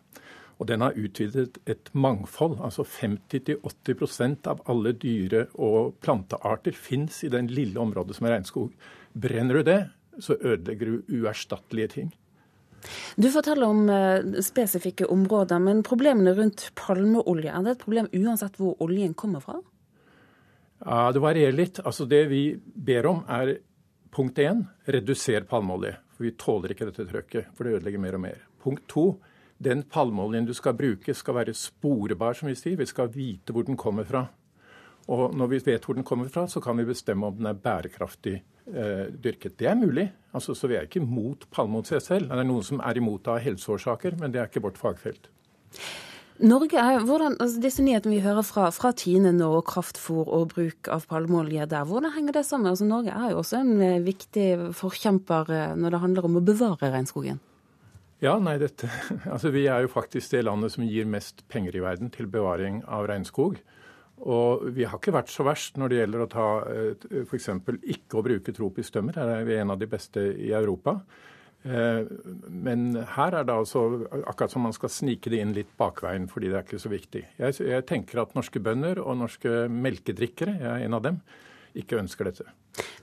Og 0.58 0.68
den 0.70 0.84
har 0.84 0.96
utvidet 0.98 1.58
et 1.66 1.90
mangfold. 1.92 2.60
Altså 2.62 2.84
50-80% 2.86 4.46
av 4.50 4.62
alle 4.70 4.94
dyre- 4.94 5.48
og 5.54 5.96
plantearter 6.04 6.76
fins 6.78 7.24
i 7.26 7.32
den 7.32 7.50
lille 7.50 7.80
området 7.80 8.16
som 8.16 8.28
er 8.28 8.36
regnskog. 8.36 8.70
Brenner 9.12 9.60
du 9.60 9.62
det, 9.66 9.80
så 10.22 10.36
ødelegger 10.38 10.90
du 10.90 11.18
uerstattelige 11.18 11.88
ting. 11.96 12.12
Du 13.16 13.30
forteller 13.32 13.66
om 13.66 13.86
uh, 13.88 14.40
spesifikke 14.44 15.06
områder, 15.10 15.58
men 15.58 15.82
problemene 15.86 16.34
rundt 16.36 16.68
palmeolje, 16.78 17.50
er 17.50 17.64
det 17.64 17.76
et 17.76 17.84
problem 17.84 18.10
uansett 18.12 18.58
hvor 18.60 18.76
oljen 18.84 19.14
kommer 19.14 19.40
fra? 19.40 19.60
Ja, 20.84 21.12
Det 21.12 21.22
varierer 21.22 21.56
litt. 21.56 21.80
Altså 21.80 22.04
Det 22.04 22.26
vi 22.28 22.42
ber 22.60 23.06
om, 23.06 23.22
er 23.28 23.56
punkt 24.14 24.38
én 24.38 24.66
reduser 24.86 25.46
palmeolje. 25.48 25.96
For 26.14 26.28
vi 26.28 26.34
tåler 26.38 26.74
ikke 26.74 26.90
dette 26.90 27.06
trøkket, 27.08 27.54
for 27.56 27.64
det 27.64 27.78
ødelegger 27.78 28.02
mer 28.02 28.18
og 28.18 28.22
mer. 28.22 28.42
Punkt 28.62 28.84
to 28.88 29.06
den 29.64 29.82
palmeoljen 29.88 30.46
du 30.48 30.54
skal 30.56 30.76
bruke, 30.78 31.14
skal 31.16 31.38
være 31.40 31.54
sporebar, 31.56 32.36
som 32.38 32.50
vi 32.50 32.56
sier. 32.58 32.78
Vi 32.80 32.88
skal 32.88 33.12
vite 33.14 33.54
hvor 33.54 33.66
den 33.66 33.78
kommer 33.80 34.06
fra. 34.08 34.26
Og 35.12 35.34
når 35.36 35.50
vi 35.52 35.60
vet 35.66 35.84
hvor 35.84 35.96
den 35.96 36.06
kommer 36.06 36.30
fra, 36.32 36.46
så 36.48 36.62
kan 36.64 36.78
vi 36.80 36.86
bestemme 36.88 37.28
om 37.28 37.36
den 37.36 37.50
er 37.50 37.58
bærekraftig 37.60 38.38
eh, 38.38 39.06
dyrket. 39.12 39.58
Det 39.60 39.68
er 39.68 39.76
mulig. 39.76 40.06
Altså, 40.32 40.54
så 40.56 40.70
vi 40.70 40.78
er 40.78 40.88
ikke 40.88 41.02
imot 41.02 41.48
palmeolje 41.52 42.00
selv. 42.00 42.30
Det 42.30 42.40
er 42.40 42.48
noen 42.48 42.64
som 42.64 42.80
er 42.80 43.00
imot 43.00 43.28
av 43.28 43.42
helseårsaker, 43.44 44.16
men 44.20 44.32
det 44.32 44.40
er 44.40 44.48
ikke 44.48 44.64
vårt 44.64 44.80
fagfelt. 44.80 45.28
Norge 46.42 46.80
er, 46.80 46.98
hvordan, 47.06 47.36
altså 47.38 47.60
Disse 47.62 47.82
nyhetene 47.84 48.16
vi 48.16 48.24
hører 48.24 48.42
fra, 48.42 48.66
fra 48.74 48.90
Tine 48.98 49.30
nå, 49.36 49.52
kraftfôr 49.68 50.26
og 50.26 50.48
bruk 50.50 50.88
av 50.90 51.04
palmeolje 51.06 51.68
der, 51.70 51.84
hvordan 51.86 52.10
henger 52.16 52.40
det 52.40 52.46
sammen? 52.48 52.72
Altså, 52.72 52.88
Norge 52.88 53.14
er 53.14 53.30
jo 53.30 53.42
også 53.44 53.60
en 53.60 53.76
eh, 53.78 54.00
viktig 54.02 54.48
forkjemper 54.74 55.52
eh, 55.54 55.74
når 55.78 55.94
det 55.94 56.00
handler 56.02 56.26
om 56.26 56.40
å 56.40 56.42
bevare 56.48 56.90
regnskogen. 56.90 57.38
Ja, 58.24 58.38
nei, 58.40 58.56
dette, 58.62 58.88
altså 59.34 59.52
Vi 59.52 59.66
er 59.68 59.84
jo 59.84 59.92
faktisk 59.92 60.32
det 60.32 60.46
landet 60.46 60.72
som 60.72 60.86
gir 60.88 61.08
mest 61.08 61.44
penger 61.52 61.76
i 61.76 61.84
verden 61.84 62.12
til 62.14 62.30
bevaring 62.32 62.80
av 62.88 63.08
regnskog. 63.10 63.58
Og 64.24 64.64
vi 64.72 64.86
har 64.88 64.96
ikke 64.96 65.12
vært 65.12 65.32
så 65.32 65.44
verst 65.44 65.76
når 65.76 65.90
det 65.90 65.98
gjelder 65.98 66.22
å 66.24 66.30
ta 66.32 66.48
f.eks. 67.28 67.50
ikke 67.82 68.16
å 68.16 68.24
bruke 68.24 68.54
tropisk 68.56 68.94
tømmer. 68.94 69.18
Her 69.18 69.32
er 69.40 69.48
vi 69.48 69.58
en 69.58 69.74
av 69.74 69.80
de 69.80 69.88
beste 69.90 70.22
i 70.40 70.52
Europa. 70.56 70.94
Eh, 71.64 72.06
men 72.48 72.86
her 73.16 73.36
er 73.40 73.44
det 73.44 73.56
altså 73.56 73.84
akkurat 74.22 74.52
som 74.52 74.64
man 74.64 74.76
skal 74.76 74.92
snike 74.92 75.32
det 75.32 75.42
inn 75.42 75.52
litt 75.56 75.72
bakveien, 75.80 76.28
fordi 76.30 76.52
det 76.52 76.60
er 76.60 76.66
ikke 76.66 76.80
så 76.80 76.92
viktig. 76.92 77.24
Jeg, 77.40 77.58
jeg 77.60 77.86
tenker 77.90 78.22
at 78.22 78.36
norske 78.38 78.62
bønder 78.62 79.02
og 79.02 79.18
norske 79.20 79.66
melkedrikkere, 79.72 80.56
jeg 80.62 80.70
er 80.70 80.86
en 80.86 80.96
av 81.00 81.04
dem, 81.04 81.20
ikke 81.74 81.98
ønsker 82.00 82.30
dette. 82.30 82.48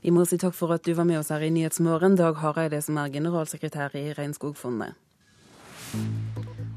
Vi 0.02 0.14
må 0.14 0.26
si 0.26 0.40
takk 0.42 0.56
for 0.58 0.74
at 0.74 0.86
du 0.88 0.94
var 0.98 1.06
med 1.10 1.20
oss 1.20 1.32
her 1.34 1.44
i 1.44 1.52
Nyhetsmorgen, 1.54 2.18
Dag 2.20 2.40
Hareide, 2.42 2.82
som 2.82 2.98
er 3.02 3.14
generalsekretær 3.14 3.98
i 4.00 4.12
Regnskogfondet. 4.18 4.98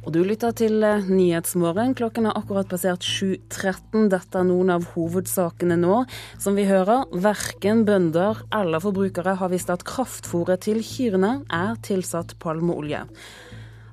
Og 0.05 0.13
du 0.13 0.21
lytter 0.21 0.53
til 0.57 0.85
eh, 0.85 1.07
Nyhetsmorgen. 1.09 1.95
Klokken 1.97 2.29
har 2.29 2.37
akkurat 2.37 2.69
passert 2.69 3.05
7.13. 3.07 4.11
Dette 4.13 4.41
er 4.41 4.45
noen 4.49 4.75
av 4.75 4.91
hovedsakene 4.93 5.79
nå. 5.81 6.03
Som 6.41 6.59
vi 6.59 6.67
hører, 6.69 7.07
verken 7.25 7.87
bønder 7.89 8.45
eller 8.55 8.85
forbrukere 8.85 9.39
har 9.41 9.53
visst 9.53 9.73
at 9.73 9.87
kraftfôret 9.89 10.67
til 10.67 10.83
kyrne 10.85 11.39
er 11.49 11.81
tilsatt 11.87 12.37
palmeolje. 12.43 13.07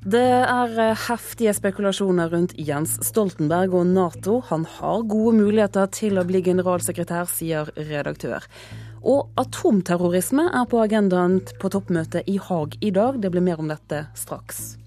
Det 0.01 0.27
er 0.41 0.75
eh, 0.81 1.01
heftige 1.07 1.53
spekulasjoner 1.55 2.31
rundt 2.33 2.57
Jens 2.59 2.97
Stoltenberg 3.07 3.77
og 3.79 3.87
Nato. 3.93 4.39
Han 4.49 4.67
har 4.79 5.07
gode 5.07 5.37
muligheter 5.39 5.87
til 5.95 6.19
å 6.19 6.25
bli 6.27 6.43
generalsekretær, 6.43 7.29
sier 7.31 7.71
redaktør. 7.77 8.49
Og 9.01 9.31
atomterrorisme 9.39 10.49
er 10.51 10.67
på 10.69 10.83
agendaen 10.83 11.39
på 11.61 11.71
toppmøtet 11.71 12.27
i 12.27 12.35
Haag 12.41 12.81
i 12.81 12.91
dag. 12.91 13.21
Det 13.21 13.31
blir 13.31 13.45
mer 13.45 13.63
om 13.63 13.71
dette 13.71 14.07
straks. 14.17 14.80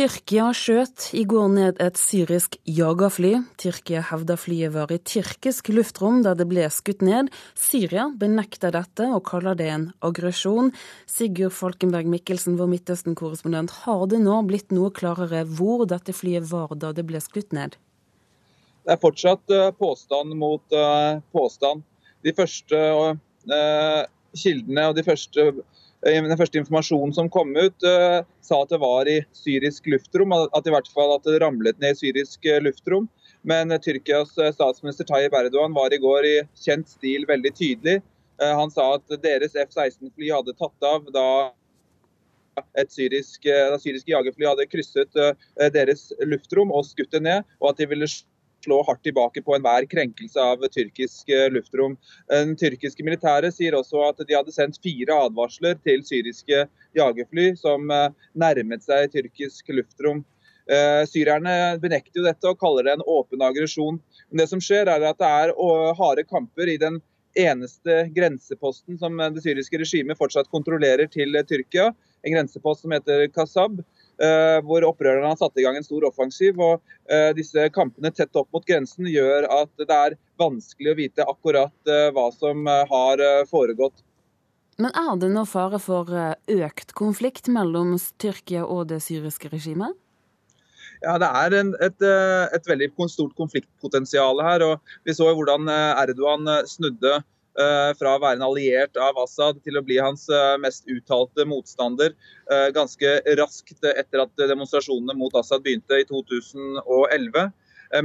Tyrkia 0.00 0.46
skjøt 0.56 1.10
i 1.12 1.26
går 1.28 1.48
ned 1.52 1.80
et 1.84 1.98
syrisk 2.00 2.54
jagerfly. 2.64 3.34
Tyrkia 3.60 4.00
hevder 4.08 4.38
flyet 4.40 4.72
var 4.72 4.88
i 4.88 4.96
tyrkisk 4.96 5.68
luftrom 5.74 6.22
da 6.24 6.32
det 6.32 6.46
ble 6.48 6.64
skutt 6.72 7.02
ned. 7.04 7.28
Syria 7.52 8.06
benekter 8.22 8.72
dette 8.72 9.10
og 9.12 9.26
kaller 9.28 9.58
det 9.60 9.66
en 9.68 9.84
aggresjon. 10.00 10.70
Sigurd 11.04 11.52
Falkenberg 11.52 12.08
Mikkelsen, 12.08 12.56
vår 12.56 12.70
Midtøsten-korrespondent, 12.72 13.74
har 13.82 14.06
det 14.08 14.22
nå 14.24 14.38
blitt 14.48 14.72
noe 14.72 14.88
klarere 14.88 15.42
hvor 15.44 15.84
dette 15.90 16.16
flyet 16.16 16.48
var 16.48 16.72
da 16.80 16.94
det 16.96 17.04
ble 17.10 17.20
skutt 17.20 17.52
ned? 17.52 17.76
Det 18.80 18.96
er 18.96 19.02
fortsatt 19.04 19.52
eh, 19.52 19.68
påstand 19.76 20.32
mot 20.32 20.80
eh, 20.80 21.20
påstand. 21.36 21.84
De 22.24 22.32
første 22.40 22.80
eh, 22.80 24.02
kildene 24.32 24.88
og 24.88 24.96
de 24.96 25.04
første 25.04 25.50
den 26.04 26.38
første 26.38 26.60
informasjonen 26.60 27.12
som 27.14 27.28
kom 27.32 27.52
ut, 27.56 27.84
uh, 27.84 28.22
sa 28.44 28.62
at 28.62 28.72
det 28.72 28.80
var 28.80 29.08
i 29.08 29.20
syrisk 29.36 29.86
luftrom. 29.92 30.32
At 30.32 30.66
i 30.66 30.72
hvert 30.72 30.88
fall 30.92 31.14
at 31.16 31.26
det 31.28 31.40
ramlet 31.42 31.80
ned 31.80 31.96
i 31.96 32.00
syrisk 32.00 32.46
uh, 32.48 32.60
luftrom. 32.64 33.08
Men 33.42 33.72
Tyrkias 33.80 34.34
statsminister 34.36 35.06
Tayyip 35.08 35.32
Erdogan 35.32 35.76
var 35.76 35.92
i 35.92 36.00
går 36.00 36.26
i 36.28 36.34
kjent 36.60 36.88
stil 36.92 37.24
veldig 37.28 37.52
tydelig. 37.56 38.02
han 38.40 38.70
sa 38.72 38.94
at 38.96 39.14
deres 39.22 39.56
F-16-fly 39.56 40.28
hadde 40.32 40.52
tatt 40.56 40.84
av 40.84 41.08
da 41.12 41.24
et 42.76 42.92
syrisk, 42.92 43.44
da 43.44 43.78
syriske 43.80 44.12
jagerfly 44.12 44.44
hadde 44.44 44.68
krysset 44.68 45.20
deres 45.72 46.10
luftrom 46.20 46.72
og 46.72 46.84
skutt 46.88 47.12
det 47.16 47.22
ned, 47.24 47.48
og 47.60 47.72
at 47.72 47.80
de 47.80 47.88
ville 47.88 48.08
slå 48.64 48.80
hardt 48.86 49.02
tilbake 49.06 49.42
på 49.42 49.54
enhver 49.56 49.86
krenkelse 49.90 50.40
av 50.40 50.64
tyrkisk 50.72 51.28
eh, 51.28 51.48
luftrom. 51.52 51.96
Den 52.30 52.56
tyrkiske 52.60 53.04
militæret 53.06 53.56
sier 53.56 53.76
også 53.78 54.02
at 54.08 54.20
de 54.26 54.36
hadde 54.36 54.54
sendt 54.54 54.80
fire 54.82 55.16
advarsler 55.26 55.78
til 55.84 56.04
syriske 56.06 56.66
jagerfly 56.98 57.52
som 57.60 57.90
eh, 57.94 58.10
nærmet 58.38 58.84
seg 58.86 59.10
tyrkisk 59.14 59.72
luftrom. 59.74 60.24
Eh, 60.70 61.04
syrerne 61.10 61.78
benekter 61.82 62.22
jo 62.22 62.26
dette 62.28 62.50
og 62.50 62.60
kaller 62.60 62.86
det 62.86 62.98
en 62.98 63.06
åpen 63.06 63.42
aggresjon. 63.42 64.00
Men 64.30 64.42
det 64.42 64.50
som 64.52 64.62
skjer 64.62 64.90
er 64.90 65.08
at 65.08 65.20
det 65.20 65.30
er 65.30 65.54
harde 65.98 66.26
kamper 66.28 66.70
i 66.70 66.78
den 66.80 67.00
eneste 67.38 68.08
grenseposten 68.10 68.98
som 68.98 69.18
det 69.34 69.42
syriske 69.44 69.78
regimet 69.78 70.18
fortsatt 70.18 70.50
kontrollerer 70.50 71.06
til 71.10 71.38
Tyrkia. 71.46 71.92
En 72.26 72.34
grensepost 72.34 72.82
som 72.82 72.92
heter 72.92 73.28
Kasab, 73.32 73.78
hvor 74.66 74.84
opprørerne 74.84 75.30
har 75.30 75.38
satt 75.40 75.56
i 75.56 75.62
gang 75.64 75.78
en 75.78 75.86
stor 75.86 76.04
offensiv. 76.04 76.58
og 76.60 76.82
Disse 77.38 77.64
kampene 77.72 78.10
tett 78.12 78.36
opp 78.36 78.50
mot 78.52 78.66
grensen 78.68 79.08
gjør 79.08 79.46
at 79.48 79.72
det 79.80 79.96
er 79.96 80.16
vanskelig 80.40 80.92
å 80.92 80.98
vite 80.98 81.24
akkurat 81.24 81.92
hva 82.12 82.26
som 82.36 82.68
har 82.68 83.22
foregått. 83.48 84.04
Men 84.76 84.92
er 84.92 85.16
det 85.22 85.32
nå 85.32 85.46
fare 85.48 85.80
for 85.80 86.12
økt 86.12 86.92
konflikt 87.00 87.48
mellom 87.48 87.96
Tyrkia 88.20 88.66
og 88.66 88.90
det 88.92 89.00
syriske 89.08 89.48
regimet? 89.52 89.96
Ja, 91.00 91.16
Det 91.18 91.28
er 91.28 91.54
en, 91.60 91.74
et, 91.80 92.02
eh, 92.04 92.46
et, 92.54 92.66
veldig 92.68 92.90
stort 93.08 93.34
konfliktpotensial 93.36 94.42
her. 94.44 94.62
og 94.62 94.80
Vi 95.04 95.12
så 95.12 95.32
hvordan 95.32 95.68
eh, 95.68 96.02
Erdogan 96.02 96.46
eh, 96.48 96.66
snudde 96.66 97.22
fra 97.98 98.14
å 98.14 98.20
være 98.22 98.38
en 98.38 98.44
alliert 98.46 98.98
av 99.00 99.18
Assad 99.22 99.60
til 99.64 99.78
å 99.78 99.84
bli 99.84 99.98
hans 100.00 100.26
mest 100.62 100.88
uttalte 100.90 101.46
motstander 101.48 102.14
ganske 102.74 103.14
raskt 103.40 103.84
etter 103.90 104.24
at 104.24 104.44
demonstrasjonene 104.50 105.16
mot 105.18 105.34
Assad 105.38 105.64
begynte 105.64 106.00
i 106.00 106.06
2011. 106.08 107.50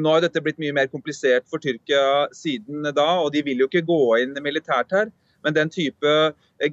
Nå 0.01 0.14
har 0.14 0.24
dette 0.26 0.41
blitt 0.41 0.62
mye 0.62 0.76
mer 0.76 0.89
komplisert 0.91 1.45
for 1.49 1.62
Tyrkia 1.62 2.26
siden 2.36 2.88
da, 2.89 3.10
og 3.22 3.32
de 3.36 3.43
vil 3.45 3.62
jo 3.64 3.70
ikke 3.70 3.86
gå 3.86 4.01
inn 4.24 4.38
militært 4.43 4.93
her. 4.95 5.12
Men 5.45 5.53
den 5.53 5.70
type 5.70 6.14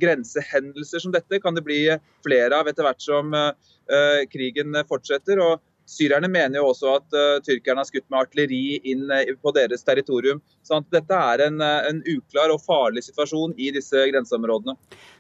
grensehendelser 0.01 1.03
som 1.05 1.13
dette 1.13 1.43
kan 1.45 1.57
det 1.57 1.65
bli 1.67 1.83
flere 2.25 2.63
av 2.63 2.71
etter 2.71 2.87
hvert 2.87 3.05
som 3.05 3.35
krigen 4.33 4.81
fortsetter. 4.89 5.43
og 5.45 5.61
Syrerne 5.93 6.29
mener 6.33 6.61
jo 6.61 6.71
også 6.71 6.97
at 6.97 7.17
uh, 7.17 7.39
tyrkerne 7.45 7.83
har 7.83 7.89
skutt 7.89 8.07
med 8.09 8.23
artilleri 8.23 8.81
inn 8.93 9.05
uh, 9.13 9.21
på 9.43 9.53
deres 9.57 9.85
territorium. 9.85 10.41
Så 10.65 10.81
dette 10.95 11.19
er 11.33 11.45
en, 11.49 11.61
uh, 11.61 11.85
en, 11.89 12.01
uklar 12.09 12.53
og 12.55 12.63
farlig 12.65 13.05
situasjon 13.09 13.53
i 13.61 13.71
disse 13.77 14.07
grenseområdene. 14.13 14.77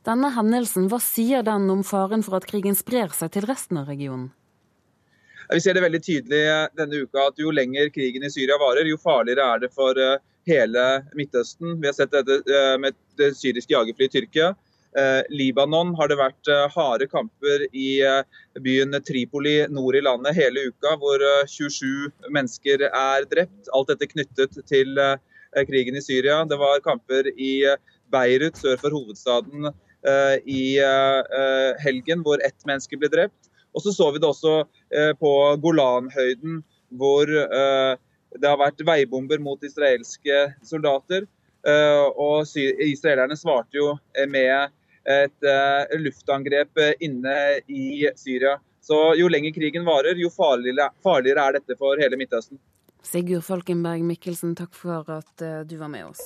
Denne 0.08 0.32
hendelsen, 0.36 0.88
hva 0.90 1.00
sier 1.02 1.44
den 1.46 1.68
om 1.72 1.84
faren 1.86 2.24
for 2.24 2.40
at 2.40 2.48
krigen 2.48 2.78
sprer 2.78 3.12
seg 3.16 3.34
til 3.36 3.46
resten 3.50 3.82
av 3.82 3.92
regionen? 3.92 4.30
Vi 5.52 5.60
ser 5.60 5.76
det 5.76 5.84
veldig 5.84 6.00
tydelig 6.00 6.42
denne 6.78 7.02
uka 7.04 7.26
at 7.28 7.40
jo 7.42 7.50
lenger 7.52 7.90
krigen 7.92 8.24
i 8.24 8.30
Syria 8.32 8.56
varer, 8.62 8.88
jo 8.88 8.96
farligere 8.96 9.44
er 9.52 9.64
det 9.66 9.72
for 9.74 9.98
hele 10.48 10.84
Midtøsten. 11.18 11.74
Vi 11.82 11.90
har 11.90 11.96
sett 11.96 12.14
dette 12.14 12.60
med 12.80 12.96
det 13.20 13.34
syriske 13.36 13.74
jagerflyet 13.74 14.14
Tyrkia. 14.14 14.52
Eh, 14.99 15.22
Libanon 15.32 15.95
har 15.97 16.11
det 16.11 16.18
vært 16.20 16.49
eh, 16.53 16.66
harde 16.74 17.07
kamper 17.09 17.62
i 17.72 18.03
eh, 18.05 18.40
byen 18.61 18.93
Tripoli 19.01 19.62
nord 19.72 19.97
i 19.97 20.03
landet 20.05 20.36
hele 20.36 20.66
uka, 20.68 20.99
hvor 21.01 21.22
27 21.49 22.11
mennesker 22.28 22.84
er 22.90 23.24
drept. 23.30 23.70
Alt 23.72 23.95
dette 23.95 24.11
knyttet 24.11 24.59
til 24.68 25.01
krigen 25.68 25.97
i 25.97 26.05
Syria. 26.05 26.43
Det 26.49 26.59
var 26.61 26.84
kamper 26.84 27.30
i 27.32 27.64
Beirut 28.12 28.61
sør 28.61 28.76
for 28.80 28.93
hovedstaden 28.93 29.70
i 30.49 30.64
helgen, 31.80 32.24
hvor 32.24 32.40
ett 32.45 32.64
menneske 32.68 32.97
ble 32.99 33.11
drept. 33.12 33.51
Og 33.72 33.84
så 33.84 33.93
så 33.95 34.09
vi 34.12 34.20
det 34.20 34.28
også 34.28 34.55
på 35.20 35.32
Golanhøyden, 35.61 36.62
hvor 36.97 37.28
det 37.28 38.49
har 38.49 38.61
vært 38.61 38.80
veibomber 38.88 39.40
mot 39.45 39.64
israelske 39.64 40.40
soldater. 40.64 41.28
Og 42.16 42.49
israelerne 42.88 43.36
svarte 43.38 43.76
jo 43.76 43.93
med 44.32 44.72
et 45.09 45.48
uh, 45.48 45.96
luftangrep 45.98 46.78
eh, 46.78 46.92
inne 47.00 47.34
i 47.66 48.09
Syria. 48.16 48.59
Så 48.82 48.98
jo 49.18 49.28
lenger 49.30 49.55
krigen 49.55 49.86
varer, 49.86 50.18
jo 50.18 50.30
farligere, 50.30 50.90
er 51.46 51.59
dette 51.59 51.78
for 51.78 52.00
hele 52.03 52.18
Midtøsten. 52.18 52.59
Sigurd 53.03 53.46
Falkenberg 53.46 54.05
Mikkelsen, 54.07 54.57
takk 54.59 54.74
for 54.78 55.07
at 55.11 55.42
uh, 55.42 55.62
du 55.66 55.76
var 55.78 55.90
med 55.90 56.11
oss. 56.11 56.22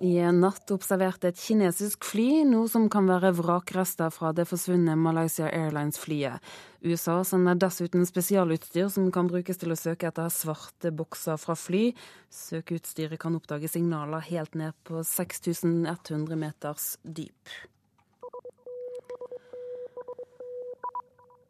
I 0.00 0.20
natt 0.30 0.70
observerte 0.70 1.32
et 1.32 1.40
kinesisk 1.42 2.06
fly 2.06 2.44
noe 2.46 2.68
som 2.70 2.84
kan 2.92 3.08
være 3.10 3.32
vrakrester 3.34 4.12
fra 4.14 4.30
det 4.36 4.44
forsvunne 4.46 4.94
Malaysia 4.94 5.48
Airlines-flyet. 5.50 6.38
USA 6.86 7.16
sender 7.26 7.58
dessuten 7.58 8.06
spesialutstyr 8.06 8.86
som 8.94 9.08
kan 9.14 9.26
brukes 9.30 9.58
til 9.58 9.74
å 9.74 9.78
søke 9.78 10.06
etter 10.12 10.30
svarte 10.30 10.92
bokser 10.94 11.40
fra 11.42 11.56
fly. 11.58 11.88
Søkeutstyret 12.30 13.18
kan 13.18 13.34
oppdage 13.34 13.70
signaler 13.72 14.22
helt 14.30 14.54
ned 14.54 14.78
på 14.86 15.02
6100 15.02 16.38
meters 16.38 16.92
dyp. 17.02 17.58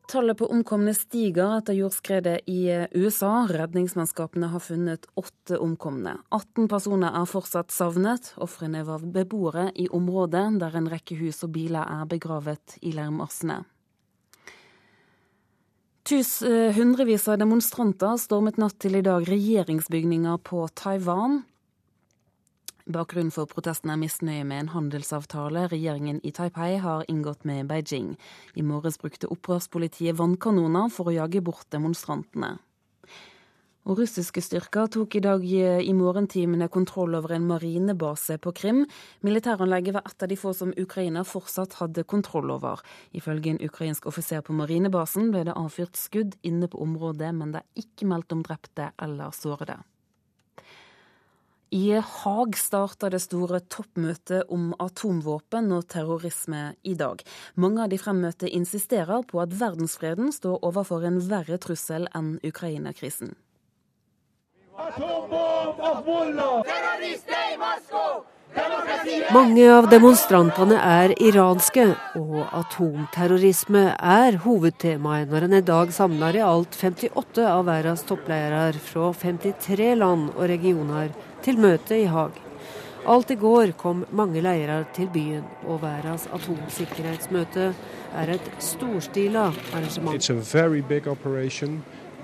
Tallet 0.09 0.39
på 0.41 0.47
omkomne 0.49 0.95
stiger 0.97 1.59
etter 1.59 1.77
jordskredet 1.77 2.47
i 2.49 2.63
USA. 2.97 3.43
Redningsmannskapene 3.51 4.49
har 4.49 4.63
funnet 4.65 5.05
åtte 5.21 5.59
omkomne. 5.61 6.15
18 6.33 6.69
personer 6.73 7.13
er 7.13 7.27
fortsatt 7.29 7.75
savnet. 7.75 8.31
Ofrene 8.41 8.87
var 8.89 9.05
beboere 9.05 9.67
i 9.77 9.85
området 9.93 10.47
der 10.63 10.79
en 10.81 10.89
rekke 10.89 11.19
hus 11.21 11.43
og 11.45 11.53
biler 11.59 11.85
er 11.85 12.09
begravet 12.09 12.79
i 12.81 12.95
leirmassene. 12.97 13.67
Eh, 16.09 16.73
hundrevis 16.73 17.29
av 17.29 17.37
demonstranter 17.43 18.17
stormet 18.17 18.57
natt 18.57 18.79
til 18.81 18.97
i 18.97 19.05
dag 19.05 19.29
regjeringsbygninger 19.29 20.41
på 20.41 20.65
Taiwan. 20.73 21.43
Bakgrunnen 22.89 23.29
for 23.29 23.45
protesten 23.45 23.91
er 23.93 23.99
misnøye 24.01 24.47
med 24.49 24.63
en 24.63 24.69
handelsavtale 24.73 25.67
regjeringen 25.69 26.23
i 26.25 26.31
Taipei 26.33 26.79
har 26.81 27.03
inngått 27.13 27.43
med 27.45 27.67
Beijing. 27.69 28.15
I 28.57 28.65
morges 28.65 28.97
brukte 28.97 29.29
opprørspolitiet 29.29 30.17
vannkanoner 30.17 30.89
for 30.89 31.11
å 31.11 31.13
jage 31.19 31.43
bort 31.45 31.69
demonstrantene. 31.75 32.55
Og 33.85 34.01
russiske 34.01 34.41
styrker 34.41 34.89
tok 34.93 35.19
i 35.19 35.23
dag 35.25 35.45
i 35.45 35.93
morgentimene 35.97 36.71
kontroll 36.73 37.19
over 37.19 37.35
en 37.37 37.45
marinebase 37.51 38.39
på 38.41 38.55
Krim. 38.57 38.81
Militæranlegget 39.21 39.99
var 39.99 40.09
et 40.09 40.25
av 40.25 40.33
de 40.33 40.41
få 40.41 40.55
som 40.57 40.73
Ukraina 40.81 41.27
fortsatt 41.29 41.77
hadde 41.83 42.07
kontroll 42.09 42.55
over. 42.57 42.81
Ifølge 43.13 43.53
en 43.53 43.63
ukrainsk 43.69 44.09
offiser 44.09 44.41
på 44.41 44.57
marinebasen 44.57 45.29
ble 45.33 45.45
det 45.49 45.61
avfyrt 45.61 46.01
skudd 46.01 46.41
inne 46.41 46.73
på 46.73 46.81
området, 46.89 47.37
men 47.37 47.53
det 47.53 47.65
er 47.67 47.85
ikke 47.85 48.09
meldt 48.09 48.33
om 48.33 48.45
drepte 48.49 48.95
eller 48.97 49.37
sårede. 49.37 49.83
I 51.71 52.01
Haag 52.01 52.57
starter 52.57 53.11
det 53.13 53.19
store 53.21 53.59
toppmøtet 53.61 54.49
om 54.49 54.71
atomvåpen 54.81 55.69
og 55.77 55.85
terrorisme 55.93 56.63
i 56.81 56.95
dag. 56.97 57.21
Mange 57.61 57.83
av 57.85 57.93
de 57.93 57.99
fremmøtte 58.01 58.49
insisterer 58.49 59.21
på 59.29 59.43
at 59.43 59.53
verdensfreden 59.53 60.33
står 60.33 60.65
overfor 60.65 61.05
en 61.05 61.21
verre 61.29 61.61
trussel 61.61 62.09
enn 62.17 62.39
Ukraina-krisen. 62.41 63.37
Mange 69.29 69.67
av 69.69 69.91
demonstrantene 69.93 70.79
er 70.81 71.13
iranske, 71.21 71.85
og 72.17 72.47
atomterrorisme 72.57 73.83
er 73.95 74.39
hovedtemaet 74.41 75.29
når 75.29 75.47
en 75.47 75.57
i 75.59 75.61
dag 75.69 75.93
samler 75.93 76.39
i 76.39 76.45
alt 76.45 76.77
58 76.81 77.45
av 77.45 77.67
verdens 77.69 78.07
toppledere 78.09 78.81
fra 78.81 79.11
53 79.21 79.91
land 80.01 80.31
og 80.35 80.49
regioner 80.49 81.13
til 81.45 81.61
møte 81.61 82.01
i 82.01 82.09
Haag. 82.09 82.41
Alt 83.09 83.31
i 83.33 83.39
går 83.41 83.75
kom 83.81 84.07
mange 84.17 84.41
leirer 84.45 84.89
til 84.97 85.13
byen, 85.13 85.45
og 85.69 85.83
verdens 85.85 86.25
atomsikkerhetsmøte 86.33 87.71
er 88.17 88.35
et 88.35 88.51
storstila 88.65 89.51
arrangement. 89.77 90.17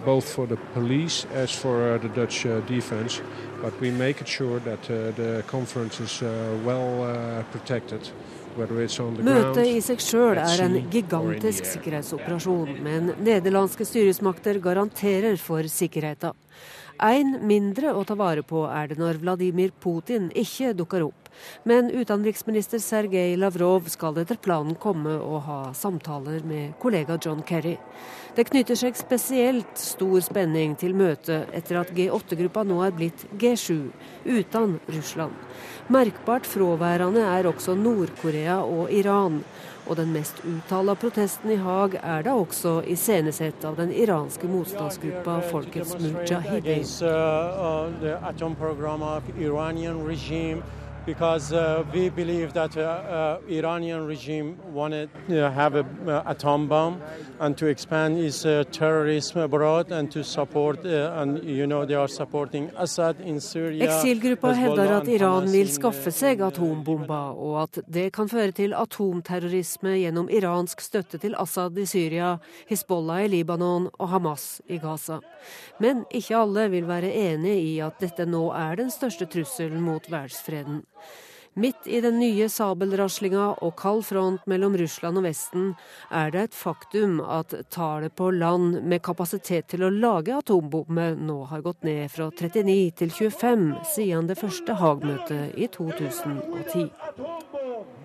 both 0.04 0.24
for 0.24 0.46
the 0.46 0.56
police 0.74 1.26
as 1.32 1.50
for 1.50 1.94
uh, 1.94 1.98
the 1.98 2.08
Dutch 2.08 2.46
uh, 2.46 2.60
defense. 2.60 3.22
But 3.64 3.80
we 3.80 3.90
make 3.90 4.26
sure 4.26 4.60
that 4.60 4.90
uh, 4.90 5.12
the 5.16 5.42
conference 5.46 5.98
is 5.98 6.20
uh, 6.22 6.28
well 6.66 7.02
uh, 7.02 7.42
protected. 7.50 8.12
Møtet 8.54 9.64
i 9.66 9.80
seg 9.82 9.98
sjøl 9.98 10.38
er 10.38 10.60
en 10.62 10.76
gigantisk 10.92 11.66
sikkerhetsoperasjon, 11.66 12.76
men 12.86 13.10
nederlandske 13.26 13.82
styresmakter 13.88 14.60
garanterer 14.62 15.34
for 15.42 15.66
sikkerheten. 15.66 16.36
Én 17.02 17.40
mindre 17.42 17.90
å 17.90 18.04
ta 18.06 18.14
vare 18.14 18.44
på 18.46 18.62
er 18.70 18.92
det 18.92 19.00
når 19.00 19.18
Vladimir 19.24 19.72
Putin 19.82 20.28
ikke 20.30 20.70
dukker 20.78 21.08
opp. 21.08 21.24
Men 21.66 21.90
utenriksminister 21.90 22.78
Sergej 22.78 23.34
Lavrov 23.42 23.88
skal 23.90 24.22
etter 24.22 24.38
planen 24.38 24.78
komme 24.78 25.16
og 25.18 25.40
ha 25.48 25.58
samtaler 25.74 26.46
med 26.46 26.76
kollega 26.78 27.18
John 27.18 27.42
Kerry. 27.42 27.74
Det 28.34 28.48
knytter 28.48 28.74
seg 28.74 28.96
spesielt 28.98 29.78
stor 29.78 30.18
spenning 30.26 30.72
til 30.74 30.90
møtet 30.98 31.52
etter 31.54 31.78
at 31.78 31.92
G8-gruppa 31.94 32.64
nå 32.66 32.80
er 32.82 32.90
blitt 32.96 33.20
G7, 33.38 33.92
uten 34.26 34.80
Russland. 34.90 35.36
Merkbart 35.94 36.48
fraværende 36.50 37.22
er 37.22 37.46
også 37.46 37.76
Nord-Korea 37.78 38.58
og 38.66 38.90
Iran. 38.90 39.38
Og 39.86 39.98
den 40.00 40.10
mest 40.16 40.40
uttala 40.48 40.96
protesten 40.98 41.52
i 41.54 41.60
Haag 41.60 41.94
er 42.00 42.24
da 42.26 42.34
også 42.40 42.80
iscenesatt 42.90 43.66
av 43.68 43.76
den 43.78 43.92
iranske 43.94 44.48
motstandsgruppa 44.50 45.38
Folkets 45.52 45.94
Mujahideen. 46.00 46.82
Because 51.06 51.52
uh, 51.52 51.84
we 51.92 52.08
believe 52.08 52.52
that 52.52 52.76
uh, 52.76 52.80
uh, 52.80 53.38
Iranian 53.48 54.06
regime 54.06 54.56
wanted 54.72 55.08
to 55.28 55.50
have 55.50 55.74
an 55.74 55.86
uh, 56.08 56.22
atom 56.26 56.68
bomb 56.68 57.00
and 57.40 57.56
to 57.58 57.66
expand 57.66 58.18
its 58.18 58.44
uh, 58.46 58.64
terrorism 58.72 59.40
abroad 59.40 59.92
and 59.92 60.10
to 60.10 60.22
support 60.22 60.84
uh, 60.84 61.20
and 61.20 61.44
you 61.44 61.66
know 61.66 61.84
they 61.84 61.94
are 61.94 62.08
supporting 62.08 62.70
Assad 62.76 63.20
in 63.20 63.40
Syria. 63.40 63.84
Eksilgruppa 63.84 64.52
hevder 64.52 64.96
at 65.00 65.08
Iran 65.08 65.50
vil 65.52 65.68
skaffe 65.72 66.12
seg 66.14 66.40
atombomber, 66.40 67.36
og 67.36 67.62
at 67.64 67.82
det 67.86 68.10
kan 68.16 68.28
føre 68.28 68.52
til 68.56 68.74
atomterrorisme 68.74 69.96
gjennom 69.98 70.30
iransk 70.32 70.80
støtte 70.80 71.20
til 71.20 71.36
Assad 71.38 71.78
i 71.78 71.86
Syria, 71.86 72.36
Hizbollah 72.70 73.24
i 73.24 73.28
Libanon 73.36 73.90
og 73.98 74.08
Hamas 74.14 74.62
i 74.68 74.78
Gaza. 74.78 75.20
Men 75.80 76.04
ikke 76.14 76.38
alle 76.38 76.68
vil 76.72 76.88
være 76.88 77.12
enig 77.12 77.56
i 77.74 77.78
at 77.84 78.00
dette 78.00 78.26
nå 78.28 78.46
er 78.56 78.80
den 78.80 78.90
største 78.94 79.28
trusselen 79.28 79.82
mot 79.84 80.10
verdensfreden. 80.10 80.82
Midt 81.56 81.86
i 81.86 82.00
den 82.00 82.16
nye 82.18 82.48
sabelraslinga 82.50 83.44
og 83.62 83.76
kald 83.78 84.00
front 84.08 84.42
mellom 84.50 84.74
Russland 84.74 85.20
og 85.20 85.26
Vesten 85.28 85.68
er 86.10 86.32
det 86.34 86.42
et 86.48 86.56
faktum 86.58 87.20
at 87.22 87.54
tallet 87.70 88.16
på 88.18 88.32
land 88.34 88.80
med 88.82 89.04
kapasitet 89.06 89.68
til 89.70 89.86
å 89.86 89.92
lage 89.94 90.34
atombomber 90.34 91.14
nå 91.14 91.38
har 91.52 91.62
gått 91.62 91.86
ned 91.86 92.10
fra 92.10 92.26
39 92.34 92.90
til 92.98 93.14
25 93.14 93.64
siden 93.94 94.26
det 94.26 94.38
første 94.42 94.74
Haag-møtet 94.82 95.54
i 95.54 95.70
2010. 95.70 96.90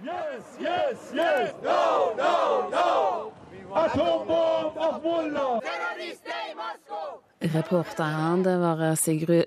Yes, 0.06 0.56
yes, 0.62 1.12
yes! 1.18 1.58
No, 1.66 2.14
no, 2.22 2.70
no! 2.70 3.39
Atombomb 3.70 4.78
av 4.78 5.04
Mullah! 5.04 5.60
Terrorister 5.62 6.38
i 6.52 6.56
Moskva! 6.58 7.02
Reporter 7.40 8.42
det 8.44 8.56
var 8.58 8.82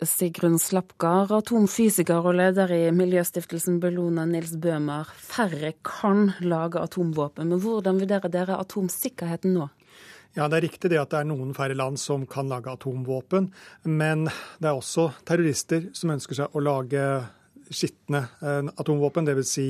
Sigrun 0.07 0.59
Slapgard, 0.63 1.33
atomfysiker 1.35 2.23
og 2.23 2.39
leder 2.39 2.71
i 2.71 2.81
miljøstiftelsen 2.95 3.81
Bellona 3.83 4.25
Nils 4.31 4.55
Bøhmer. 4.63 5.11
Færre 5.19 5.75
kan 5.83 6.31
lage 6.41 6.79
atomvåpen, 6.79 7.51
men 7.51 7.61
hvordan 7.61 7.99
vurderer 7.99 8.31
dere 8.31 8.61
atomsikkerheten 8.63 9.59
nå? 9.59 9.69
Ja, 10.39 10.47
Det 10.49 10.57
er 10.57 10.69
riktig 10.69 10.91
det 10.95 11.03
at 11.03 11.11
det 11.11 11.19
er 11.21 11.29
noen 11.29 11.53
færre 11.53 11.75
land 11.77 11.99
som 12.01 12.23
kan 12.27 12.49
lage 12.49 12.71
atomvåpen, 12.71 13.51
men 13.85 14.29
det 14.63 14.71
er 14.71 14.79
også 14.79 15.11
terrorister 15.27 15.91
som 15.93 16.15
ønsker 16.15 16.39
seg 16.39 16.55
å 16.55 16.63
lage 16.63 17.03
skitne 17.71 18.25
eh, 18.41 18.71
atomvåpen. 18.77 19.27
Dvs. 19.27 19.49
Si 19.49 19.67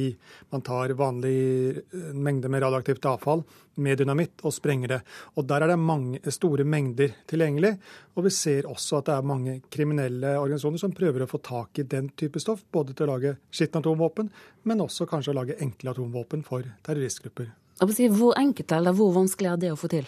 man 0.50 0.62
tar 0.62 0.94
vanlig 0.98 1.76
eh, 1.76 2.12
mengde 2.14 2.48
med 2.48 2.62
radioaktivt 2.62 3.06
avfall 3.10 3.44
med 3.74 3.98
dynamitt 3.98 4.42
og 4.44 4.54
sprenger 4.54 4.94
det. 4.94 5.00
Og 5.36 5.46
Der 5.48 5.64
er 5.64 5.72
det 5.72 5.78
mange, 5.80 6.20
store 6.32 6.64
mengder 6.64 7.14
tilgjengelig. 7.28 7.74
Og 8.16 8.26
vi 8.26 8.34
ser 8.34 8.68
også 8.68 9.00
at 9.00 9.08
det 9.08 9.16
er 9.16 9.30
mange 9.32 9.58
kriminelle 9.72 10.36
organisasjoner 10.38 10.82
som 10.82 10.94
prøver 10.96 11.24
å 11.24 11.30
få 11.30 11.40
tak 11.42 11.82
i 11.82 11.88
den 11.88 12.10
type 12.16 12.40
stoff. 12.40 12.64
Både 12.72 12.94
til 12.94 13.08
å 13.08 13.14
lage 13.14 13.36
skitne 13.50 13.80
atomvåpen, 13.82 14.30
men 14.64 14.84
også 14.84 15.08
kanskje 15.10 15.32
å 15.32 15.38
lage 15.40 15.58
enkle 15.60 15.94
atomvåpen 15.94 16.44
for 16.46 16.66
terroristgrupper. 16.86 17.52
Hvor 17.82 18.36
enkelt 18.38 18.72
eller 18.72 18.94
hvor 18.94 19.14
vanskelig 19.16 19.48
er 19.50 19.62
det 19.64 19.72
å 19.72 19.78
få 19.80 19.88
til? 19.90 20.06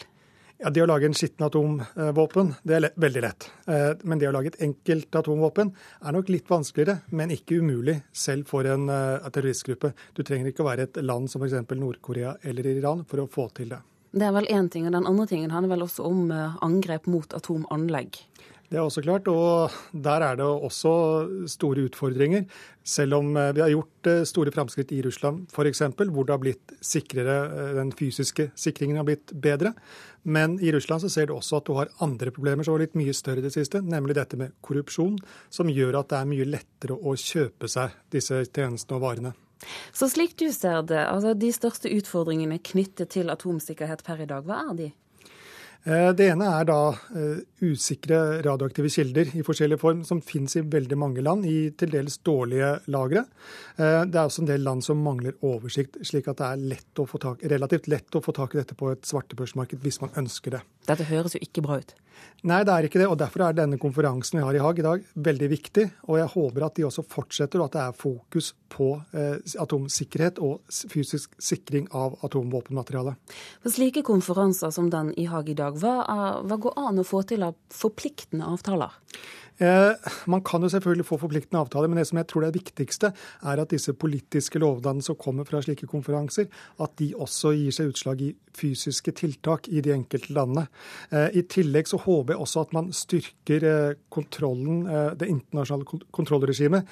Ja, 0.59 0.71
Det 0.71 0.83
å 0.85 0.87
lage 0.87 1.09
en 1.09 1.17
skitten 1.17 1.45
atomvåpen, 1.47 2.53
det 2.63 2.77
er 2.77 2.83
lett, 2.85 2.99
veldig 3.03 3.23
lett. 3.25 3.47
Eh, 3.67 3.89
men 4.07 4.21
det 4.21 4.29
å 4.29 4.35
lage 4.37 4.53
et 4.53 4.61
enkelt 4.63 5.17
atomvåpen 5.19 5.73
er 6.01 6.15
nok 6.15 6.31
litt 6.31 6.51
vanskeligere, 6.51 7.01
men 7.11 7.35
ikke 7.35 7.59
umulig, 7.59 7.97
selv 8.15 8.47
for 8.47 8.69
en 8.71 8.87
uh, 8.87 9.27
terroristgruppe. 9.35 9.91
Du 10.15 10.23
trenger 10.23 10.53
ikke 10.53 10.63
å 10.63 10.69
være 10.69 10.87
et 10.87 11.01
land 11.03 11.27
som 11.33 11.43
f.eks. 11.43 11.59
Nord-Korea 11.75 12.37
eller 12.47 12.71
Iran 12.71 13.03
for 13.11 13.25
å 13.25 13.27
få 13.31 13.49
til 13.57 13.75
det. 13.75 13.81
Det 14.15 14.29
er 14.29 14.37
vel 14.37 14.47
én 14.47 14.71
ting, 14.71 14.87
og 14.87 14.95
den 14.95 15.09
andre 15.11 15.27
tingen 15.27 15.51
handler 15.51 15.75
vel 15.75 15.89
også 15.89 16.07
om 16.07 16.31
uh, 16.31 16.55
angrep 16.63 17.11
mot 17.11 17.35
atomanlegg. 17.35 18.23
Det 18.75 18.81
er 18.81 18.89
også 18.89 19.05
klart, 19.05 19.29
og 19.31 19.71
der 20.03 20.23
er 20.27 20.39
det 20.41 20.47
også 20.51 20.93
store 21.47 21.85
utfordringer. 21.87 22.43
Selv 22.83 23.15
om 23.21 23.29
vi 23.31 23.63
har 23.63 23.71
gjort 23.71 24.09
store 24.27 24.51
framskritt 24.51 24.91
i 24.91 24.99
Russland 25.07 25.45
f.eks., 25.55 25.85
hvor 26.11 26.27
det 26.27 26.35
har 26.35 26.41
blitt 26.43 26.73
sikrere, 26.83 27.37
den 27.77 27.93
fysiske 27.95 28.49
sikringen 28.59 28.99
har 28.99 29.07
blitt 29.07 29.31
bedre, 29.31 29.77
men 30.27 30.57
i 30.59 30.73
Russland 30.75 31.05
så 31.05 31.13
ser 31.13 31.31
du 31.31 31.37
også 31.37 31.61
at 31.61 31.71
du 31.71 31.77
har 31.79 31.93
andre 32.03 32.35
problemer 32.35 32.67
som 32.67 32.75
var 32.75 32.83
litt 32.83 32.99
mye 32.99 33.15
større 33.15 33.45
i 33.45 33.47
det 33.47 33.55
siste, 33.55 33.79
nemlig 33.79 34.19
dette 34.19 34.41
med 34.43 34.59
korrupsjon, 34.67 35.21
som 35.55 35.71
gjør 35.71 36.01
at 36.01 36.11
det 36.11 36.19
er 36.19 36.33
mye 36.35 36.51
lettere 36.57 36.99
å 36.99 37.15
kjøpe 37.15 37.71
seg 37.71 37.95
disse 38.11 38.43
tjenestene 38.49 38.99
og 38.99 39.07
varene. 39.07 39.35
Så 39.95 40.11
slik 40.11 40.35
du 40.43 40.49
ser 40.51 40.83
det, 40.83 40.99
altså 40.99 41.39
de 41.39 41.55
største 41.55 41.95
utfordringene 41.95 42.59
knyttet 42.59 43.15
til 43.15 43.31
atomsikkerhet 43.31 44.03
per 44.03 44.27
i 44.27 44.31
dag, 44.35 44.43
hva 44.43 44.65
er 44.67 44.77
de? 44.83 44.93
Eh, 45.85 46.11
det 46.17 46.31
ene 46.33 46.47
er 46.49 46.65
da 46.65 46.79
eh, 47.13 47.43
usikre 47.61 48.41
radioaktive 48.45 48.89
kilder 48.89 49.35
i 49.37 49.43
forskjellig 49.45 49.77
form, 49.83 50.01
som 50.09 50.23
finnes 50.25 50.57
i 50.57 50.63
veldig 50.65 50.97
mange 50.97 51.25
land, 51.25 51.45
i 51.45 51.75
til 51.77 51.93
dels 51.93 52.17
dårlige 52.25 52.71
lagre. 52.95 53.27
Eh, 53.77 54.01
det 54.09 54.17
er 54.17 54.23
også 54.23 54.47
en 54.47 54.49
del 54.49 54.65
land 54.65 54.85
som 54.87 55.03
mangler 55.05 55.37
oversikt, 55.45 56.01
slik 56.01 56.31
at 56.33 56.41
det 56.41 56.49
er 56.49 56.65
lett 56.73 57.05
tak, 57.21 57.45
relativt 57.53 57.91
lett 57.93 58.17
å 58.17 58.25
få 58.25 58.33
tak 58.33 58.57
i 58.57 58.63
dette 58.63 58.79
på 58.81 58.95
et 58.95 59.05
svartebørsmarked 59.05 59.85
hvis 59.85 60.01
man 60.01 60.17
ønsker 60.25 60.57
det. 60.57 60.65
Dette 60.85 61.07
høres 61.09 61.37
jo 61.37 61.43
ikke 61.45 61.65
bra 61.65 61.79
ut. 61.81 61.95
Nei, 62.45 62.61
det 62.67 62.73
er 62.75 62.87
ikke 62.87 63.01
det. 63.01 63.07
og 63.09 63.17
Derfor 63.19 63.47
er 63.47 63.57
denne 63.57 63.79
konferansen 63.81 64.39
vi 64.39 64.45
har 64.45 64.57
i 64.57 64.61
Haag 64.61 64.81
i 64.81 64.85
dag 64.85 65.05
veldig 65.27 65.49
viktig. 65.49 65.85
Og 66.09 66.19
jeg 66.21 66.33
håper 66.35 66.67
at 66.67 66.77
de 66.77 66.85
også 66.87 67.05
fortsetter, 67.09 67.61
og 67.61 67.71
at 67.71 67.77
det 67.77 67.85
er 67.85 67.97
fokus 67.97 68.51
på 68.75 68.91
eh, 69.17 69.39
atomsikkerhet 69.63 70.41
og 70.45 70.61
fysisk 70.93 71.33
sikring 71.43 71.89
av 71.97 72.19
atomvåpenmateriale. 72.27 73.17
For 73.65 73.73
slike 73.73 74.05
konferanser 74.07 74.75
som 74.77 74.91
den 74.93 75.15
i 75.21 75.25
Haag 75.31 75.49
i 75.55 75.57
dag, 75.59 75.81
hva, 75.81 75.97
hva 76.45 76.61
går 76.61 76.77
an 76.85 77.01
å 77.01 77.07
få 77.09 77.25
til 77.29 77.47
av 77.49 77.57
forpliktende 77.73 78.51
avtaler? 78.53 78.93
Eh, 79.59 80.11
man 80.27 80.43
kan 80.43 80.63
jo 80.63 80.69
selvfølgelig 80.69 81.07
få 81.07 81.19
forpliktende 81.23 81.61
avtaler, 81.63 81.89
men 81.89 82.01
det 82.01 82.09
som 82.09 82.19
jeg 82.19 82.27
tror 82.31 82.47
er 82.47 82.55
viktigste, 82.55 83.13
er 83.43 83.63
at 83.63 83.71
disse 83.71 83.95
politiske 83.95 84.59
lovnadene 84.59 85.05
som 85.05 85.19
kommer 85.21 85.47
fra 85.47 85.61
slike 85.63 85.87
konferanser, 85.91 86.49
at 86.83 86.97
de 86.99 87.13
også 87.15 87.55
gir 87.55 87.75
seg 87.75 87.93
utslag 87.93 88.25
i 88.25 88.33
fysiske 88.55 89.15
tiltak 89.15 89.69
i 89.71 89.83
de 89.85 89.95
enkelte 89.95 90.35
landene. 90.35 90.67
Eh, 91.11 91.39
I 91.39 91.47
tillegg 91.47 91.91
så 91.91 92.03
håper 92.03 92.35
jeg 92.35 92.43
også 92.43 92.67
at 92.67 92.75
man 92.75 92.91
styrker 92.95 93.69
eh, 93.71 93.97
kontrollen, 94.09 94.85
det 95.19 95.29
internasjonale 95.31 96.03
kontrollregimet 96.15 96.89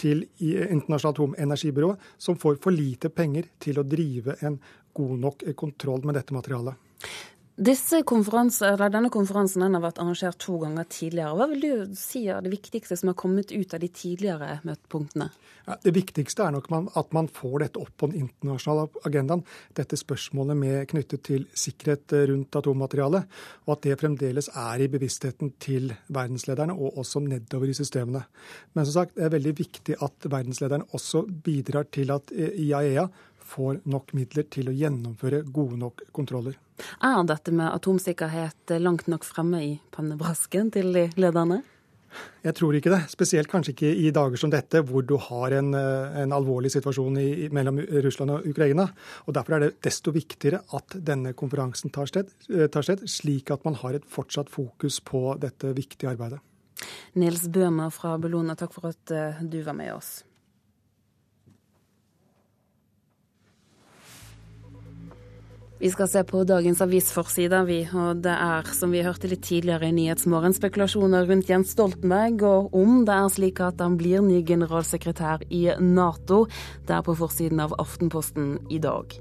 til 0.00 0.22
Internasjonalt 0.40 1.16
atomenergibyrå, 1.16 1.90
som 2.18 2.38
får 2.40 2.58
for 2.62 2.74
lite 2.74 3.10
penger 3.12 3.48
til 3.62 3.80
å 3.80 3.86
drive 3.86 4.36
en 4.44 4.58
god 4.94 5.14
nok 5.24 5.44
kontroll 5.58 6.04
med 6.06 6.18
dette 6.18 6.36
materialet. 6.36 6.78
Denne 7.54 8.02
konferansen 8.02 9.62
den 9.62 9.76
har 9.76 9.82
vært 9.84 10.00
arrangert 10.02 10.40
to 10.42 10.56
ganger 10.58 10.88
tidligere. 10.90 11.36
Hva 11.38 11.46
vil 11.52 11.60
du 11.62 11.92
si 11.94 12.24
er 12.26 12.42
det 12.42 12.50
viktigste 12.50 12.96
som 12.98 13.12
har 13.12 13.14
kommet 13.20 13.52
ut 13.54 13.74
av 13.76 13.78
de 13.78 13.90
tidligere 13.94 14.56
møtepunktene? 14.66 15.28
Ja, 15.68 15.76
det 15.84 15.92
viktigste 15.94 16.42
er 16.42 16.56
nok 16.56 16.66
man, 16.72 16.88
at 16.98 17.14
man 17.14 17.28
får 17.30 17.54
dette 17.62 17.78
opp 17.78 17.92
på 18.00 18.08
den 18.10 18.24
internasjonale 18.24 18.88
agendaen. 19.06 19.44
Dette 19.78 19.96
spørsmålet 19.96 20.58
med, 20.58 20.80
knyttet 20.90 21.22
til 21.30 21.46
sikkerhet 21.54 22.16
rundt 22.32 22.58
atommateriale. 22.58 23.22
Og 23.68 23.76
at 23.76 23.86
det 23.86 24.00
fremdeles 24.02 24.50
er 24.50 24.82
i 24.82 24.88
bevisstheten 24.90 25.54
til 25.62 25.92
verdenslederne, 26.10 26.74
og 26.74 26.98
også 27.04 27.22
nedover 27.22 27.70
i 27.70 27.76
systemene. 27.78 28.24
Men 28.74 28.88
som 28.88 28.98
sagt, 28.98 29.14
det 29.14 29.28
er 29.28 29.36
veldig 29.36 29.54
viktig 29.62 30.00
at 30.02 30.26
verdenslederne 30.26 30.90
også 30.90 31.22
bidrar 31.46 31.86
til 31.94 32.10
at 32.16 32.34
IAEA 32.34 33.06
får 33.44 33.82
nok 33.90 34.14
midler 34.16 34.48
til 34.50 34.70
å 34.70 34.74
gjennomføre 34.74 35.44
gode 35.44 35.78
nok 35.80 36.06
kontroller. 36.16 36.56
Er 37.04 37.22
dette 37.28 37.52
med 37.54 37.70
atomsikkerhet 37.70 38.74
langt 38.82 39.06
nok 39.10 39.26
fremme 39.26 39.62
i 39.62 39.72
pannebrasken 39.94 40.72
til 40.74 40.92
de 40.96 41.08
lederne? 41.20 41.62
Jeg 42.44 42.54
tror 42.58 42.76
ikke 42.76 42.92
det. 42.92 43.00
Spesielt 43.10 43.48
kanskje 43.50 43.72
ikke 43.72 43.90
i 44.04 44.10
dager 44.14 44.38
som 44.40 44.52
dette, 44.52 44.82
hvor 44.86 45.02
du 45.06 45.16
har 45.18 45.54
en, 45.58 45.72
eh, 45.74 46.20
en 46.22 46.34
alvorlig 46.36 46.70
situasjon 46.70 47.16
i, 47.18 47.48
mellom 47.48 47.80
Russland 48.04 48.30
og 48.30 48.46
Ukraina. 48.46 48.88
Og 49.26 49.34
Derfor 49.34 49.56
er 49.56 49.60
det 49.64 49.80
desto 49.82 50.12
viktigere 50.12 50.62
at 50.72 50.96
denne 51.04 51.32
konferansen 51.34 51.90
tar 51.90 52.06
sted, 52.06 52.30
eh, 52.50 52.68
tar 52.68 52.82
sted 52.82 53.00
slik 53.08 53.50
at 53.50 53.64
man 53.64 53.74
har 53.74 53.94
et 53.94 54.04
fortsatt 54.04 54.48
fokus 54.48 55.00
på 55.00 55.38
dette 55.40 55.74
viktige 55.74 56.14
arbeidet. 56.14 56.40
Nils 57.14 57.48
Bøhmer 57.48 57.90
fra 57.90 58.18
Bellona, 58.18 58.54
takk 58.54 58.72
for 58.72 58.88
at 58.88 59.10
eh, 59.10 59.42
du 59.42 59.62
var 59.62 59.74
med 59.74 59.94
oss. 59.94 60.22
Vi 65.84 65.90
skal 65.92 66.08
se 66.08 66.20
på 66.24 66.38
dagens 66.48 66.78
avisforside, 66.80 67.58
vi. 67.68 67.82
Og 67.92 68.22
det 68.24 68.32
er, 68.32 68.64
som 68.72 68.88
vi 68.94 69.02
hørte 69.04 69.28
litt 69.28 69.42
tidligere 69.44 69.90
i 69.90 69.92
Nyhetsmorgen, 69.92 70.54
spekulasjoner 70.56 71.26
rundt 71.28 71.50
Jens 71.52 71.74
Stoltenberg, 71.74 72.40
og 72.48 72.72
om 72.80 73.02
det 73.04 73.12
er 73.12 73.26
slik 73.34 73.60
at 73.60 73.82
han 73.84 73.98
blir 74.00 74.24
ny 74.24 74.38
generalsekretær 74.48 75.44
i 75.52 75.66
Nato. 75.84 76.46
Det 76.88 76.96
er 76.96 77.04
på 77.04 77.12
forsiden 77.18 77.60
av 77.60 77.76
Aftenposten 77.76 78.54
i 78.72 78.80
dag. 78.80 79.12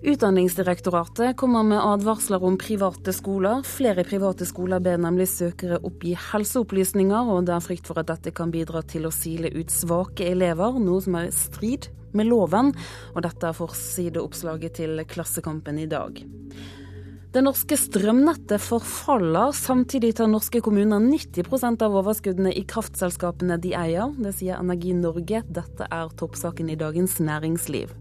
Utdanningsdirektoratet 0.00 1.36
kommer 1.36 1.68
med 1.68 1.84
advarsler 1.84 2.48
om 2.48 2.56
private 2.56 3.12
skoler. 3.12 3.60
Flere 3.68 4.06
private 4.08 4.48
skoler 4.48 4.80
ber 4.80 4.96
nemlig 5.04 5.28
søkere 5.28 5.82
oppgi 5.84 6.16
helseopplysninger, 6.30 7.34
og 7.36 7.44
det 7.50 7.52
er 7.58 7.68
frykt 7.68 7.92
for 7.92 8.00
at 8.00 8.08
dette 8.14 8.32
kan 8.32 8.48
bidra 8.54 8.80
til 8.80 9.04
å 9.04 9.12
sile 9.12 9.52
ut 9.52 9.68
svake 9.68 10.32
elever, 10.32 10.80
noe 10.80 11.04
som 11.04 11.20
er 11.20 11.28
i 11.28 11.36
strid 11.36 11.90
med 12.16 12.30
loven. 12.30 12.72
Og 13.14 13.22
dette 13.26 13.50
er 13.50 13.56
forsideoppslaget 13.56 14.80
til 14.80 15.04
Klassekampen 15.08 15.78
i 15.82 15.88
dag. 15.90 16.24
Det 17.36 17.42
norske 17.44 17.76
strømnettet 17.76 18.62
forfaller. 18.64 19.50
Samtidig 19.52 20.14
tar 20.16 20.30
norske 20.32 20.62
kommuner 20.64 21.02
90% 21.04 21.82
av 21.84 21.98
overskuddene 22.00 22.54
i 22.56 22.62
kraftselskapene 22.64 23.58
de 23.60 23.74
eier. 23.76 24.14
Det 24.16 24.32
sier 24.38 24.56
Energi 24.56 24.94
Norge. 24.96 25.42
Dette 25.44 25.88
er 25.92 26.14
toppsaken 26.16 26.70
i 26.72 26.78
Dagens 26.80 27.18
Næringsliv. 27.20 27.92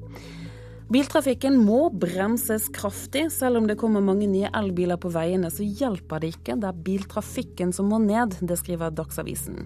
Biltrafikken 0.87 1.57
må 1.65 1.89
bremses 1.89 2.69
kraftig. 2.71 3.25
Selv 3.35 3.59
om 3.59 3.67
det 3.67 3.75
kommer 3.81 4.05
mange 4.05 4.29
nye 4.31 4.51
elbiler 4.55 5.01
på 5.01 5.11
veiene, 5.11 5.51
så 5.51 5.67
hjelper 5.67 6.23
det 6.23 6.35
ikke. 6.37 6.55
Det 6.61 6.69
er 6.69 6.83
biltrafikken 6.87 7.75
som 7.75 7.91
må 7.91 7.99
ned. 8.05 8.37
Det 8.39 8.55
skriver 8.61 8.95
Dagsavisen. 8.95 9.65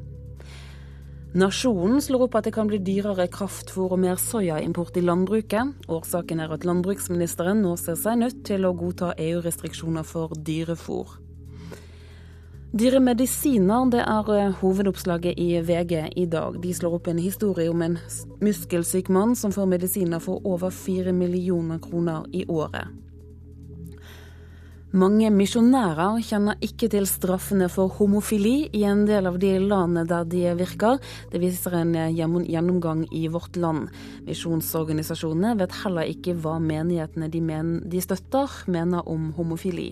Nasjonen 1.38 2.02
slår 2.02 2.24
opp 2.26 2.36
at 2.40 2.48
det 2.48 2.56
kan 2.56 2.66
bli 2.66 2.80
dyrere 2.82 3.28
kraftfôr 3.30 3.92
og 3.94 4.00
mer 4.02 4.18
soyaimport 4.18 4.96
i 4.98 5.04
landbruket. 5.06 5.76
Årsaken 5.86 6.40
er 6.42 6.56
at 6.56 6.64
landbruksministeren 6.66 7.62
nå 7.62 7.76
ser 7.78 8.00
seg 8.02 8.18
nødt 8.18 8.40
til 8.50 8.66
å 8.66 8.72
godta 8.74 9.12
EU-restriksjoner 9.14 10.08
for 10.10 10.34
dyrefôr. 10.34 11.20
Dyre 12.74 13.02
medisiner 13.02 13.92
det 13.94 14.02
er 14.02 14.32
eh, 14.34 14.56
hovedoppslaget 14.58 15.38
i 15.38 15.62
VG 15.66 15.94
i 16.18 16.26
dag. 16.30 16.58
De 16.62 16.74
slår 16.74 16.98
opp 16.98 17.12
en 17.14 17.22
historie 17.22 17.70
om 17.70 17.82
en 17.86 18.00
muskelsyk 18.42 19.14
mann 19.14 19.38
som 19.38 19.54
får 19.54 19.70
medisiner 19.70 20.22
for 20.22 20.42
over 20.46 20.74
fire 20.74 21.14
millioner 21.14 21.78
kroner 21.82 22.26
i 22.34 22.48
året. 22.50 22.90
Mange 24.90 25.28
misjonærer 25.30 26.16
kjenner 26.26 26.58
ikke 26.66 26.88
til 26.90 27.06
straffene 27.06 27.68
for 27.70 27.92
homofili 28.00 28.72
i 28.74 28.80
en 28.90 29.04
del 29.06 29.28
av 29.30 29.36
de 29.38 29.52
landene 29.62 30.02
der 30.10 30.26
de 30.26 30.56
virker. 30.58 30.98
Det 31.30 31.38
viser 31.44 31.76
en 31.78 31.94
gjennomgang 31.94 33.04
i 33.14 33.28
Vårt 33.30 33.60
Land. 33.62 33.92
Misjonsorganisasjonene 34.26 35.60
vet 35.62 35.76
heller 35.84 36.10
ikke 36.10 36.34
hva 36.42 36.56
menighetene 36.58 37.30
de, 37.30 37.38
men, 37.38 37.76
de 37.86 38.02
støtter, 38.02 38.50
mener 38.66 39.06
om 39.06 39.30
homofili. 39.38 39.92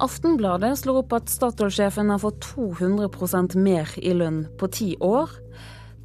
Aftenbladet 0.00 0.72
slår 0.80 1.02
opp 1.02 1.12
at 1.18 1.28
Statoil-sjefen 1.28 2.08
har 2.08 2.24
fått 2.24 2.40
200% 2.54 3.58
mer 3.60 3.92
i 4.00 4.16
lønn 4.16 4.46
på 4.56 4.72
ti 4.72 4.94
år 4.96 5.36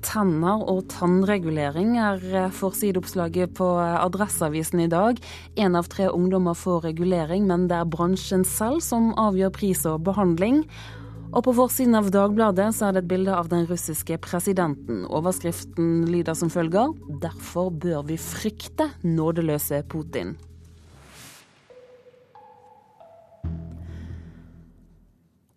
tenner 0.03 0.63
og 0.69 0.85
tannregulering 0.93 1.95
er 2.01 2.23
eh, 2.33 2.51
forsideoppslaget 2.53 3.55
på 3.57 3.67
eh, 3.81 3.95
Adresseavisen 4.01 4.83
i 4.83 4.89
dag. 4.91 5.21
Én 5.55 5.77
av 5.79 5.89
tre 5.91 6.09
ungdommer 6.11 6.57
får 6.57 6.83
regulering, 6.89 7.47
men 7.49 7.67
det 7.71 7.79
er 7.79 7.89
bransjen 7.89 8.45
selv 8.47 8.83
som 8.85 9.11
avgjør 9.19 9.53
pris 9.55 9.83
og 9.89 10.03
behandling. 10.07 10.63
Og 11.33 11.41
på 11.47 11.55
forsiden 11.57 11.97
av 11.97 12.11
Dagbladet 12.13 12.69
så 12.77 12.87
er 12.87 12.95
det 12.95 13.05
et 13.05 13.11
bilde 13.15 13.33
av 13.33 13.49
den 13.49 13.65
russiske 13.69 14.19
presidenten. 14.21 15.01
Overskriften 15.09 16.03
lyder 16.05 16.37
som 16.37 16.53
følger 16.53 16.93
Derfor 17.23 17.71
bør 17.73 18.03
vi 18.11 18.19
frykte 18.21 18.91
nådeløse 19.01 19.81
Putin. 19.89 20.35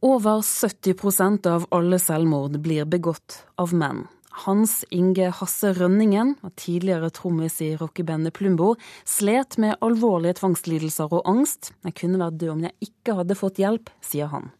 Over 0.06 0.40
70% 0.40 1.46
av 1.50 1.66
alle 1.74 1.98
selvmord 1.98 2.60
blir 2.62 2.86
begått 2.88 3.42
av 3.58 3.72
menn. 3.74 4.06
Hans 4.44 4.82
Inge 4.92 5.30
Hasse 5.38 5.72
Rønningen, 5.76 6.34
tidligere 6.60 7.08
trommis 7.14 7.56
i 7.64 7.70
rockebandet 7.80 8.34
Plumbo, 8.36 8.74
slet 9.08 9.56
med 9.62 9.78
alvorlige 9.84 10.36
tvangslidelser 10.42 11.14
og 11.16 11.24
angst. 11.30 11.72
Jeg 11.86 11.96
kunne 12.02 12.20
vært 12.20 12.36
død 12.42 12.52
om 12.52 12.66
jeg 12.66 12.90
ikke 12.90 13.16
hadde 13.20 13.38
fått 13.38 13.62
hjelp, 13.62 13.88
sier 14.04 14.28
han. 14.34 14.50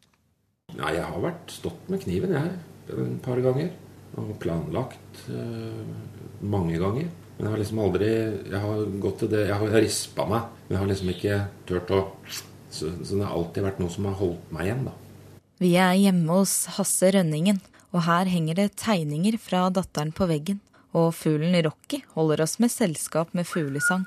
Nei, 0.77 0.97
jeg 0.97 1.05
har 1.05 1.21
vært 1.23 1.53
stått 1.53 1.93
med 1.93 2.03
kniven, 2.03 2.35
jeg. 2.39 2.57
Et 2.89 3.21
par 3.25 3.43
ganger. 3.45 3.71
Og 4.17 4.33
planlagt 4.41 5.25
uh, 5.29 5.85
mange 6.41 6.79
ganger. 6.81 7.11
Men 7.37 7.45
jeg 7.45 7.53
har 7.53 7.61
liksom 7.61 7.81
aldri 7.85 8.07
Jeg 8.09 8.61
har 8.63 8.79
gått 9.03 9.19
til 9.21 9.29
det 9.29 9.43
Jeg 9.43 9.59
har 9.61 9.75
rispa 9.75 10.25
meg, 10.31 10.47
men 10.63 10.73
jeg 10.73 10.81
har 10.81 10.89
liksom 10.89 11.11
ikke 11.13 11.35
turt 11.69 11.91
å 11.93 11.99
så, 12.25 12.89
så 13.05 13.19
det 13.19 13.27
har 13.27 13.35
alltid 13.37 13.67
vært 13.67 13.83
noe 13.83 13.93
som 13.93 14.09
har 14.09 14.17
holdt 14.19 14.53
meg 14.53 14.67
igjen, 14.67 14.87
da. 14.89 14.95
Vi 15.61 15.71
er 15.81 15.95
hjemme 15.97 16.41
hos 16.41 16.55
Hasse 16.77 17.13
Rønningen 17.15 17.61
og 17.95 18.05
her 18.07 18.29
henger 18.31 18.59
det 18.59 18.77
tegninger 18.81 19.39
fra 19.41 19.67
datteren 19.71 20.13
på 20.15 20.29
veggen. 20.31 20.61
Og 20.97 21.13
fuglen 21.15 21.57
Rocky 21.67 22.01
holder 22.15 22.43
oss 22.45 22.59
med 22.63 22.73
selskap 22.73 23.35
med 23.37 23.47
fuglesang. 23.49 24.07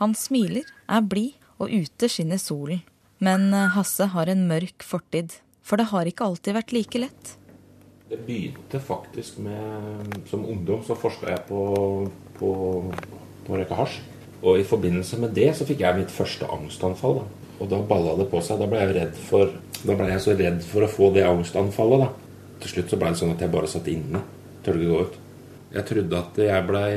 Han 0.00 0.14
smiler, 0.16 0.66
er 0.88 1.04
blid, 1.04 1.36
og 1.60 1.70
ute 1.70 2.08
skinner 2.08 2.40
solen. 2.40 2.80
Men 3.20 3.52
eh, 3.52 3.68
Hasse 3.74 4.08
har 4.14 4.30
en 4.32 4.46
mørk 4.48 4.84
fortid, 4.86 5.36
for 5.62 5.76
det 5.76 5.90
har 5.90 6.08
ikke 6.08 6.24
alltid 6.24 6.56
vært 6.56 6.72
like 6.72 7.02
lett. 7.02 7.34
Det 8.10 8.18
begynte 8.26 8.80
faktisk 8.82 9.36
med 9.38 10.16
Som 10.26 10.46
ungdom 10.48 10.80
så 10.82 10.96
forska 10.98 11.28
jeg 11.30 11.44
på, 11.46 11.60
på, 12.40 12.48
på 13.46 13.58
røyke 13.60 13.76
hasj. 13.76 14.00
Og 14.40 14.58
i 14.58 14.64
forbindelse 14.64 15.20
med 15.20 15.36
det 15.36 15.50
så 15.56 15.66
fikk 15.68 15.84
jeg 15.84 15.98
mitt 16.00 16.14
første 16.14 16.48
angstanfall. 16.48 17.20
Da. 17.20 17.49
Og 17.60 17.68
da 17.68 17.80
balla 17.84 18.16
det 18.16 18.28
på 18.30 18.40
seg. 18.44 18.60
Da 18.60 18.68
ble 18.70 18.80
jeg 18.80 18.96
redd 18.96 19.16
for 19.28 19.52
Da 19.80 19.94
ble 19.96 20.10
jeg 20.10 20.20
så 20.20 20.34
redd 20.36 20.60
for 20.68 20.84
å 20.84 20.92
få 20.92 21.06
det 21.14 21.24
angstanfallet, 21.24 22.02
da. 22.02 22.08
Til 22.60 22.72
slutt 22.74 22.92
så 22.92 22.98
ble 23.00 23.12
det 23.12 23.20
sånn 23.22 23.30
at 23.32 23.40
jeg 23.40 23.52
bare 23.52 23.70
satt 23.72 23.86
inne. 23.88 24.20
Tørde 24.64 24.82
ikke 24.82 24.92
gå 24.92 25.04
ut. 25.08 25.14
Jeg 25.70 25.86
trodde 25.86 26.18
at 26.18 26.38
jeg 26.42 26.66
blei 26.66 26.90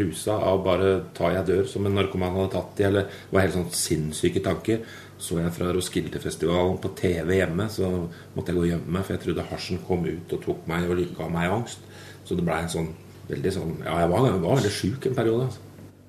rusa 0.00 0.34
av 0.42 0.64
bare 0.64 0.90
'ta 1.14 1.30
jeg 1.32 1.46
dør', 1.46 1.66
som 1.66 1.86
en 1.86 1.94
narkoman 1.94 2.34
hadde 2.34 2.52
tatt 2.52 2.80
i, 2.80 2.82
eller 2.82 3.02
det 3.06 3.32
var 3.32 3.46
helt 3.46 3.54
sånn 3.54 3.70
sinnssyke 3.70 4.42
tanker. 4.42 4.80
Så 5.18 5.38
jeg 5.40 5.52
fra 5.52 5.72
Roskilde-festivalen 5.72 6.76
på 6.82 6.92
TV 6.98 7.38
hjemme, 7.38 7.70
så 7.70 7.88
måtte 8.34 8.52
jeg 8.52 8.56
gå 8.56 8.64
og 8.64 8.72
gjemme 8.72 8.92
meg, 8.92 9.04
for 9.04 9.14
jeg 9.14 9.22
trodde 9.22 9.48
hasjen 9.48 9.78
kom 9.86 10.04
ut 10.04 10.32
og 10.32 10.42
tok 10.42 10.66
meg 10.68 10.90
og 10.90 11.16
ga 11.16 11.28
meg 11.28 11.50
angst. 11.50 11.78
Så 12.26 12.36
det 12.36 12.44
blei 12.44 12.60
en 12.62 12.68
sånn 12.68 12.90
veldig 13.30 13.52
sånn 13.52 13.76
Ja, 13.84 14.00
jeg 14.02 14.10
var, 14.10 14.26
jeg 14.26 14.42
var 14.42 14.58
veldig 14.60 14.74
sjuk 14.74 15.06
en 15.06 15.14
periode. 15.14 15.46
altså. 15.46 15.58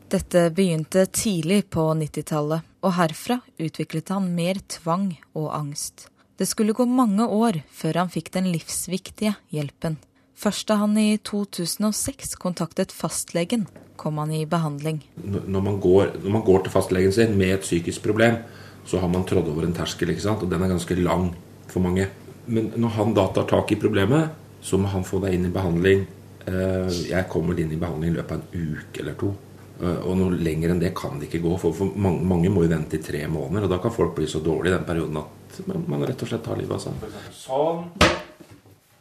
Dette 0.10 0.50
begynte 0.56 1.06
tidlig 1.12 1.70
på 1.70 1.84
90-tallet, 1.94 2.67
og 2.88 2.96
herfra 2.96 3.42
utviklet 3.60 4.14
han 4.14 4.30
mer 4.36 4.62
tvang 4.72 5.12
og 5.36 5.50
angst. 5.56 6.08
Det 6.38 6.48
skulle 6.48 6.76
gå 6.78 6.86
mange 6.88 7.26
år 7.26 7.64
før 7.74 8.04
han 8.04 8.14
fikk 8.14 8.32
den 8.36 8.48
livsviktige 8.54 9.34
hjelpen. 9.52 9.98
Først 10.38 10.68
da 10.70 10.78
han 10.84 10.94
i 11.02 11.18
2006 11.26 12.38
kontaktet 12.38 12.94
fastlegen, 12.94 13.66
kom 13.98 14.20
han 14.22 14.32
i 14.32 14.46
behandling. 14.46 15.02
Når 15.18 15.64
man 15.66 15.80
går, 15.82 16.14
når 16.22 16.36
man 16.36 16.46
går 16.46 16.64
til 16.64 16.76
fastlegen 16.76 17.16
sin 17.16 17.34
med 17.40 17.56
et 17.56 17.66
psykisk 17.66 18.06
problem, 18.06 18.38
så 18.86 19.02
har 19.02 19.10
man 19.12 19.26
trådt 19.28 19.50
over 19.50 19.66
en 19.66 19.74
terskel, 19.76 20.14
og 20.14 20.46
den 20.48 20.62
er 20.62 20.72
ganske 20.72 20.96
lang 21.02 21.32
for 21.68 21.82
mange. 21.84 22.06
Men 22.46 22.70
når 22.78 22.94
han 23.00 23.18
da 23.18 23.26
tar 23.34 23.50
tak 23.50 23.74
i 23.74 23.80
problemet, 23.82 24.30
så 24.62 24.78
må 24.78 24.88
han 24.94 25.04
få 25.04 25.20
deg 25.26 25.34
inn 25.36 25.50
i 25.50 25.54
behandling. 25.54 26.06
Eh, 26.46 27.02
jeg 27.10 27.28
kommer 27.34 27.58
inn 27.60 27.74
i 27.74 27.82
behandling 27.82 28.14
i 28.14 28.20
løpet 28.22 28.38
av 28.38 28.46
en 28.46 28.78
uke 28.78 29.02
eller 29.02 29.18
to. 29.20 29.34
Eh, 29.82 30.00
og 30.08 30.18
noe 30.18 30.38
lenger 30.38 30.74
enn 30.74 30.82
det 30.82 30.94
kan 30.98 31.20
det 31.20 31.30
ikke 31.30 31.44
gå. 31.46 31.54
For, 31.62 31.94
mange, 31.96 32.26
mange 32.26 32.52
må 32.54 32.66
jo 32.66 32.72
vente 32.74 32.98
i 32.98 33.04
tre 33.04 33.24
måneder, 33.32 33.68
og 33.68 33.76
da 33.76 33.82
kan 33.84 33.94
folk 33.94 34.16
bli 34.18 34.30
så 34.30 34.42
dårlige 34.44 34.74
i 34.74 34.78
den 34.78 34.88
perioden 34.88 35.22
at 35.22 35.62
man 35.88 36.06
rett 36.06 36.24
og 36.24 36.32
slett 36.32 36.44
tar 36.46 36.60
livet 36.60 36.76
av 36.78 36.84
seg. 36.84 37.32
Sånn 37.36 37.86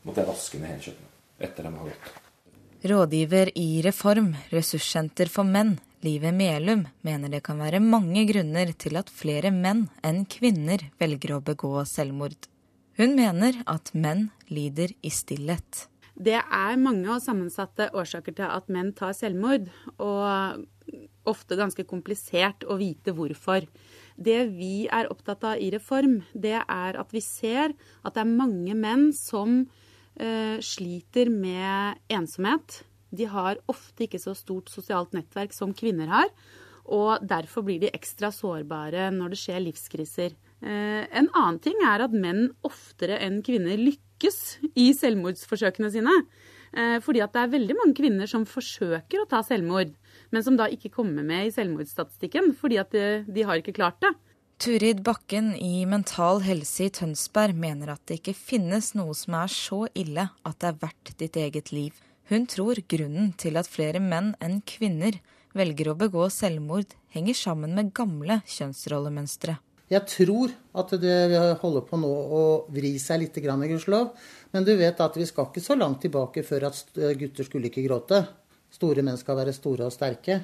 måtte 0.07 0.23
jeg 0.23 0.29
vaske 0.29 0.61
ned 0.61 0.73
hele 0.75 0.85
kjøkkenet 0.85 1.47
etter 1.47 1.67
de 1.67 1.75
har 1.75 1.91
gått. 1.91 2.15
Rådgiver 2.87 3.51
i 3.59 3.69
Reform, 3.83 4.31
ressurssenter 4.53 5.31
for 5.33 5.49
menn, 5.49 5.75
Live 6.05 6.31
Melum, 6.31 6.85
mener 7.03 7.33
det 7.33 7.41
kan 7.43 7.59
være 7.59 7.81
mange 7.83 8.23
grunner 8.29 8.71
til 8.79 8.99
at 9.01 9.09
flere 9.11 9.51
menn 9.51 9.87
enn 10.07 10.23
kvinner 10.31 10.85
velger 11.01 11.35
å 11.35 11.43
begå 11.43 11.73
selvmord. 11.89 12.37
Hun 13.01 13.17
mener 13.17 13.59
at 13.67 13.91
menn 13.97 14.29
lider 14.53 14.93
i 15.03 15.11
stillhet. 15.11 15.87
Det 16.17 16.39
er 16.41 16.79
mange 16.81 17.11
og 17.13 17.21
sammensatte 17.21 17.91
årsaker 17.93 18.39
til 18.39 18.49
at 18.49 18.71
menn 18.73 18.95
tar 18.97 19.13
selvmord, 19.17 19.69
og 20.01 20.65
ofte 21.29 21.59
ganske 21.59 21.85
komplisert 21.89 22.65
å 22.65 22.79
vite 22.81 23.13
hvorfor. 23.17 23.67
Det 24.17 24.39
vi 24.55 24.87
er 24.89 25.11
opptatt 25.13 25.45
av 25.45 25.61
i 25.61 25.69
Reform, 25.75 26.21
det 26.33 26.57
er 26.63 26.97
at 27.01 27.13
vi 27.13 27.21
ser 27.25 27.75
at 28.03 28.17
det 28.17 28.23
er 28.23 28.37
mange 28.39 28.77
menn 28.79 29.11
som 29.17 29.59
uh, 29.67 30.57
sliter 30.65 31.29
med 31.33 32.01
ensomhet. 32.09 32.81
De 33.11 33.29
har 33.29 33.61
ofte 33.71 34.07
ikke 34.07 34.23
så 34.23 34.35
stort 34.39 34.73
sosialt 34.73 35.13
nettverk 35.17 35.53
som 35.57 35.75
kvinner 35.77 36.11
har. 36.13 36.33
Og 36.87 37.19
derfor 37.27 37.67
blir 37.67 37.83
de 37.83 37.91
ekstra 37.93 38.31
sårbare 38.33 39.11
når 39.13 39.35
det 39.35 39.43
skjer 39.43 39.65
livskriser. 39.67 40.37
Uh, 40.63 41.05
en 41.11 41.29
annen 41.35 41.61
ting 41.61 41.83
er 41.85 42.07
at 42.07 42.15
menn 42.15 42.47
oftere 42.65 43.19
enn 43.27 43.43
kvinner 43.45 43.77
lykkes 43.77 44.06
i 44.75 44.91
selvmordsforsøkene 44.97 45.93
sine. 45.93 46.15
Uh, 46.77 46.99
fordi 47.05 47.23
at 47.25 47.33
det 47.33 47.43
er 47.43 47.55
veldig 47.55 47.77
mange 47.79 47.97
kvinner 47.97 48.29
som 48.31 48.45
forsøker 48.49 49.23
å 49.23 49.29
ta 49.31 49.43
selvmord 49.47 49.95
men 50.31 50.45
som 50.45 50.57
da 50.59 50.69
ikke 50.73 50.93
kommer 50.95 51.27
med 51.27 51.49
i 51.49 51.53
selvmordsstatistikken 51.55 52.55
fordi 52.61 52.81
at 52.83 52.95
de, 52.95 53.07
de 53.29 53.45
har 53.47 53.61
ikke 53.61 53.77
klart 53.77 54.01
det. 54.05 54.13
Turid 54.63 55.03
Bakken 55.05 55.53
i 55.61 55.85
Mental 55.89 56.41
Helse 56.47 56.87
i 56.87 56.93
Tønsberg 56.93 57.57
mener 57.61 57.93
at 57.93 58.03
det 58.09 58.23
ikke 58.23 58.37
finnes 58.37 58.95
noe 58.97 59.13
som 59.17 59.37
er 59.37 59.53
så 59.53 59.83
ille 59.93 60.31
at 60.49 60.61
det 60.63 60.71
er 60.71 60.79
verdt 60.87 61.13
ditt 61.21 61.37
eget 61.37 61.73
liv. 61.77 61.93
Hun 62.31 62.49
tror 62.51 62.81
grunnen 62.89 63.35
til 63.39 63.61
at 63.61 63.69
flere 63.71 64.01
menn 64.03 64.33
enn 64.43 64.63
kvinner 64.67 65.21
velger 65.57 65.93
å 65.93 65.99
begå 65.99 66.27
selvmord, 66.33 66.89
henger 67.13 67.37
sammen 67.37 67.77
med 67.77 67.93
gamle 67.97 68.41
kjønnsrollemønstre. 68.49 69.59
Jeg 69.87 70.03
tror 70.11 70.51
at 70.81 70.97
det 70.99 71.15
holder 71.61 71.85
på 71.87 71.99
nå 72.01 72.11
å 72.11 72.43
vri 72.75 72.97
seg 72.99 73.23
litt, 73.23 73.39
gudskjelov. 73.39 74.11
Men 74.51 74.67
du 74.67 74.75
vet 74.79 74.99
at 75.01 75.19
vi 75.19 75.27
skal 75.29 75.47
ikke 75.47 75.63
så 75.63 75.77
langt 75.79 76.03
tilbake 76.03 76.43
før 76.47 76.69
at 76.73 76.99
gutter 77.21 77.47
skulle 77.47 77.71
ikke 77.71 77.87
gråte. 77.87 78.25
Store 78.75 79.05
menn 79.07 79.19
skal 79.21 79.39
være 79.39 79.55
store 79.55 79.87
og 79.87 79.95
sterke. 79.95 80.41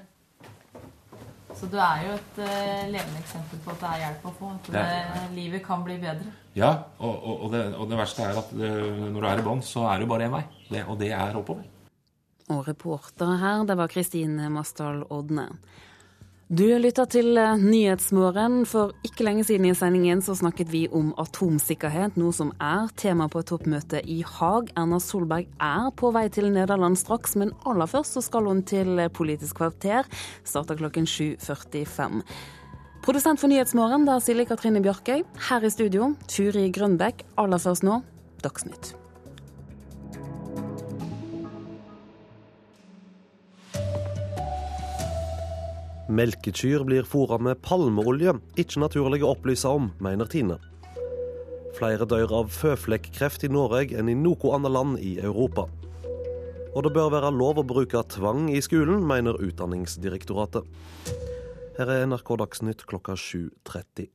Så 1.58 1.68
du 1.68 1.76
er 1.76 2.06
jo 2.06 2.14
et 2.16 2.38
uh, 2.40 2.86
levende 2.90 3.20
eksempel 3.20 3.60
på 3.62 3.74
at 3.74 3.82
det 3.82 3.90
er 3.90 4.00
hjelp 4.06 4.24
å 4.26 4.32
få. 4.38 4.52
At 4.56 4.70
det, 4.72 5.26
livet 5.36 5.62
kan 5.66 5.84
bli 5.84 5.98
bedre. 6.00 6.32
Ja, 6.56 6.72
og, 6.98 7.12
og, 7.12 7.34
og, 7.34 7.52
det, 7.52 7.60
og 7.76 7.90
det, 7.90 7.98
verste 8.00 8.24
er 8.24 8.40
at 8.40 8.50
det, 8.56 8.72
når 9.12 9.18
du 9.18 9.28
er 9.28 9.42
i 9.42 9.44
bånn, 9.46 9.62
så 9.66 9.84
er 9.90 10.02
det 10.02 10.08
bare 10.10 10.26
én 10.28 10.34
vei. 10.34 10.42
Det, 10.70 10.82
og 10.86 10.98
det 11.02 11.12
er 11.16 11.38
oppover. 11.38 11.68
Og 12.52 12.66
reportere 12.66 13.36
her, 13.40 13.62
det 13.68 13.76
var 13.78 13.92
Kristine 13.92 14.48
Masdal 14.52 15.04
Odne. 15.12 15.46
Du 16.52 16.66
lytta 16.68 17.06
til 17.08 17.38
eh, 17.40 17.54
Nyhetsmorgen. 17.56 18.66
For 18.68 18.90
ikke 19.08 19.24
lenge 19.24 19.46
siden 19.48 19.70
i 19.70 19.72
sendingen 19.72 20.20
så 20.20 20.34
snakket 20.36 20.68
vi 20.68 20.82
om 20.92 21.14
atomsikkerhet, 21.16 22.18
noe 22.20 22.34
som 22.36 22.50
er 22.60 22.92
tema 23.00 23.24
på 23.32 23.40
et 23.40 23.48
toppmøte 23.48 24.02
i 24.04 24.18
Haag. 24.34 24.68
Erna 24.76 25.00
Solberg 25.00 25.48
er 25.56 25.88
på 25.96 26.12
vei 26.12 26.26
til 26.28 26.50
Nederland 26.52 27.00
straks, 27.00 27.38
men 27.40 27.54
aller 27.64 27.88
først 27.88 28.18
så 28.18 28.26
skal 28.28 28.52
hun 28.52 28.60
til 28.68 29.00
Politisk 29.16 29.62
kvarter. 29.62 30.04
Starter 30.44 30.76
klokken 30.76 31.08
7.45. 31.08 32.20
Produsent 33.00 33.40
for 33.40 33.48
Nyhetsmorgen 33.48 34.04
det 34.04 34.18
er 34.18 34.26
Silje 34.28 34.50
Katrine 34.52 34.84
Bjarkøy. 34.84 35.24
Her 35.48 35.64
i 35.64 35.72
studio 35.72 36.12
Turi 36.28 36.68
Grønbekk. 36.68 37.24
Aller 37.40 37.64
først 37.64 37.88
nå 37.88 38.02
Dagsnytt. 38.44 38.98
Melkekyr 46.12 46.82
blir 46.84 47.06
fôra 47.08 47.38
med 47.40 47.62
palmeolje. 47.64 48.34
Ikke 48.60 48.82
naturlig 48.82 49.22
å 49.24 49.30
opplyse 49.32 49.70
om, 49.70 49.86
mener 50.02 50.28
Tine. 50.28 50.58
Flere 51.72 52.04
dør 52.04 52.34
av 52.42 52.50
føflekkreft 52.52 53.46
i 53.46 53.50
Norge 53.52 53.96
enn 53.96 54.10
i 54.12 54.16
noe 54.18 54.50
annet 54.52 54.74
land 54.74 54.98
i 55.00 55.14
Europa. 55.22 55.64
Og 56.72 56.84
det 56.84 56.92
bør 56.92 57.14
være 57.14 57.32
lov 57.32 57.62
å 57.62 57.64
bruke 57.68 58.04
tvang 58.12 58.50
i 58.52 58.60
skolen, 58.64 59.00
mener 59.08 59.40
Utdanningsdirektoratet. 59.40 60.68
Her 61.78 61.94
er 61.94 62.04
NRK 62.10 62.34
Dagsnytt 62.42 62.84
klokka 62.88 63.16
7.30. 63.16 64.10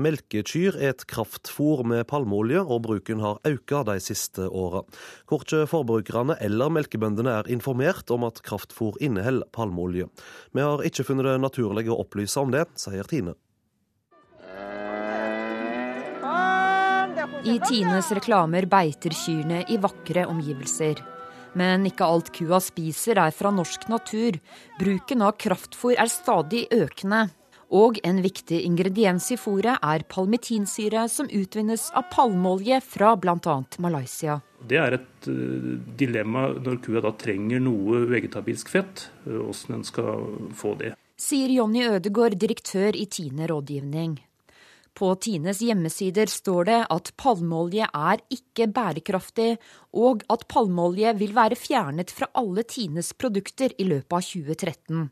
Melkekyr 0.00 0.78
er 0.80 0.94
et 0.94 1.04
kraftfôr 1.04 1.82
med 1.84 2.06
palmeolje, 2.08 2.62
og 2.64 2.80
bruken 2.86 3.20
har 3.20 3.40
økt 3.44 3.74
de 3.88 3.98
siste 4.00 4.46
åra. 4.48 4.80
Korkje 5.28 5.66
forbrukerne 5.68 6.38
eller 6.40 6.72
melkebøndene 6.72 7.34
er 7.42 7.50
informert 7.52 8.08
om 8.10 8.24
at 8.24 8.40
kraftfôr 8.46 8.96
inneholder 9.04 9.48
palmeolje. 9.52 10.08
Vi 10.56 10.64
har 10.64 10.80
ikke 10.88 11.04
funnet 11.04 11.28
det 11.28 11.38
naturlig 11.44 11.90
å 11.92 12.00
opplyse 12.00 12.40
om 12.40 12.54
det, 12.54 12.64
sier 12.80 13.04
Tine. 13.04 13.36
I 17.42 17.58
Tines 17.58 18.08
reklamer 18.14 18.64
beiter 18.70 19.12
kyrne 19.12 19.64
i 19.68 19.76
vakre 19.82 20.24
omgivelser. 20.30 21.02
Men 21.58 21.84
ikke 21.84 22.06
alt 22.08 22.30
kua 22.32 22.62
spiser 22.62 23.18
er 23.20 23.34
fra 23.34 23.50
norsk 23.52 23.88
natur. 23.92 24.38
Bruken 24.78 25.24
av 25.26 25.36
kraftfôr 25.42 25.98
er 26.00 26.08
stadig 26.08 26.64
økende. 26.72 27.26
Og 27.72 27.96
en 28.04 28.18
viktig 28.20 28.58
ingrediens 28.66 29.30
i 29.32 29.38
fôret 29.40 29.80
er 29.80 30.02
palmitinsyre, 30.12 31.06
som 31.08 31.30
utvinnes 31.32 31.86
av 31.96 32.10
palmeolje 32.12 32.82
fra 32.84 33.14
bl.a. 33.16 33.54
Malaysia. 33.80 34.40
Det 34.60 34.76
er 34.76 34.98
et 34.98 35.28
uh, 35.32 35.70
dilemma 35.98 36.50
når 36.60 36.82
kua 36.84 37.00
da 37.04 37.14
trenger 37.16 37.62
noe 37.64 38.04
vegetabilsk 38.10 38.74
fett, 38.74 39.06
åssen 39.24 39.72
uh, 39.72 39.78
en 39.78 39.86
skal 39.88 40.26
få 40.58 40.74
det. 40.82 40.92
Sier 41.16 41.48
Jonny 41.54 41.86
Ødegård, 41.88 42.36
direktør 42.36 42.98
i 42.98 43.06
Tine 43.08 43.48
rådgivning. 43.48 44.18
På 44.92 45.14
Tines 45.16 45.62
hjemmesider 45.64 46.28
står 46.28 46.68
det 46.68 46.78
at 46.92 47.10
palmeolje 47.16 47.88
er 47.88 48.20
ikke 48.36 48.68
bærekraftig, 48.68 49.54
og 49.96 50.26
at 50.28 50.44
palmeolje 50.52 51.14
vil 51.16 51.32
være 51.36 51.56
fjernet 51.56 52.12
fra 52.12 52.28
alle 52.36 52.66
Tines 52.68 53.14
produkter 53.16 53.72
i 53.80 53.88
løpet 53.88 54.18
av 54.18 54.28
2013. 54.28 55.08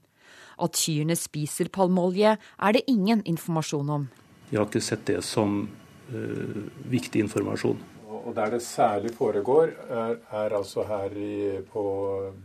At 0.61 0.79
kyrne 0.79 1.17
spiser 1.19 1.71
palmeolje, 1.73 2.37
er 2.37 2.77
det 2.77 2.87
ingen 2.91 3.25
informasjon 3.29 3.95
om. 3.97 4.09
Jeg 4.51 4.61
har 4.61 4.69
ikke 4.69 4.83
sett 4.83 5.07
det 5.09 5.21
som 5.25 5.63
uh, 6.11 6.61
viktig 6.91 7.25
informasjon. 7.27 7.81
Og 8.21 8.35
Der 8.37 8.51
det 8.53 8.61
særlig 8.63 9.15
foregår, 9.17 9.71
er, 9.89 10.17
er 10.31 10.55
altså 10.57 10.85
her 10.85 11.15
i, 11.17 11.63
på 11.73 11.83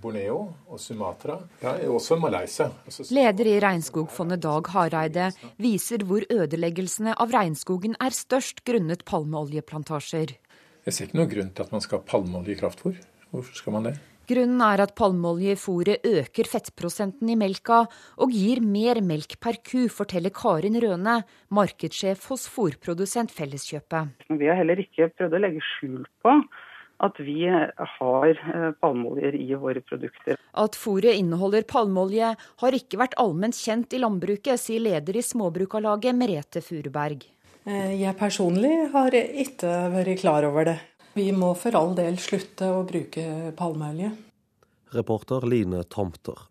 Borneo 0.02 0.38
og 0.72 0.80
Sumatra. 0.80 1.36
Ja, 1.62 1.74
også 1.90 2.16
Malaysia. 2.16 2.70
Altså, 2.86 3.06
Leder 3.12 3.50
i 3.50 3.60
Regnskogfondet 3.60 4.42
Dag 4.42 4.70
Hareide 4.72 5.32
viser 5.58 6.06
hvor 6.08 6.24
ødeleggelsene 6.32 7.18
av 7.20 7.34
regnskogen 7.36 7.98
er 8.00 8.16
størst 8.16 8.64
grunnet 8.66 9.04
palmeoljeplantasjer. 9.06 10.38
Jeg 10.86 10.94
ser 10.94 11.10
ikke 11.10 11.20
noen 11.20 11.34
grunn 11.34 11.54
til 11.58 11.68
at 11.68 11.76
man 11.76 11.84
skal 11.84 12.00
ha 12.00 12.10
palmeolje 12.14 12.56
i 12.56 12.60
kraftfôr. 12.62 13.00
Hvorfor 13.34 13.58
skal 13.60 13.76
man 13.76 13.90
det? 13.90 13.98
Grunnen 14.26 14.62
er 14.66 14.82
at 14.82 14.96
palmeolje 14.98 15.54
i 15.54 15.60
fôret 15.60 16.06
øker 16.10 16.48
fettprosenten 16.50 17.30
i 17.30 17.38
melka 17.38 17.84
og 18.18 18.32
gir 18.34 18.62
mer 18.66 19.02
melk 19.06 19.38
per 19.44 19.60
ku, 19.62 19.86
forteller 19.92 20.34
Karin 20.34 20.80
Røne, 20.82 21.20
markedssjef 21.54 22.26
hos 22.32 22.48
fôrprodusent 22.50 23.34
Felleskjøpet. 23.36 24.16
Vi 24.34 24.50
har 24.50 24.58
heller 24.58 24.82
ikke 24.82 25.12
prøvd 25.14 25.38
å 25.38 25.44
legge 25.46 25.62
skjul 25.76 26.08
på 26.26 26.40
at 27.04 27.20
vi 27.20 27.44
har 27.46 28.40
eh, 28.40 28.72
palmeoljer 28.80 29.36
i 29.36 29.50
våre 29.60 29.84
produkter. 29.84 30.40
At 30.56 30.78
fôret 30.80 31.20
inneholder 31.20 31.68
palmeolje 31.68 32.32
har 32.64 32.78
ikke 32.80 33.02
vært 33.02 33.18
allment 33.22 33.58
kjent 33.58 33.94
i 33.94 34.02
landbruket, 34.02 34.62
sier 34.62 34.84
leder 34.84 35.20
i 35.20 35.26
Småbrukarlaget 35.26 36.16
Merete 36.18 36.64
Furuberg. 36.64 37.28
Eh, 37.66 37.96
jeg 38.00 38.16
personlig 38.18 38.74
har 38.96 39.16
ikke 39.18 39.76
vært 39.94 40.20
klar 40.24 40.48
over 40.48 40.72
det. 40.72 40.80
Vi 41.16 41.30
må 41.32 41.54
for 41.56 41.76
all 41.80 41.94
del 41.96 42.18
slutte 42.20 42.68
å 42.76 42.82
bruke 42.84 43.54
palmeolje. 43.56 44.10
Reporter 44.92 45.46
Line 45.48 45.86
Tomter. 45.88 46.42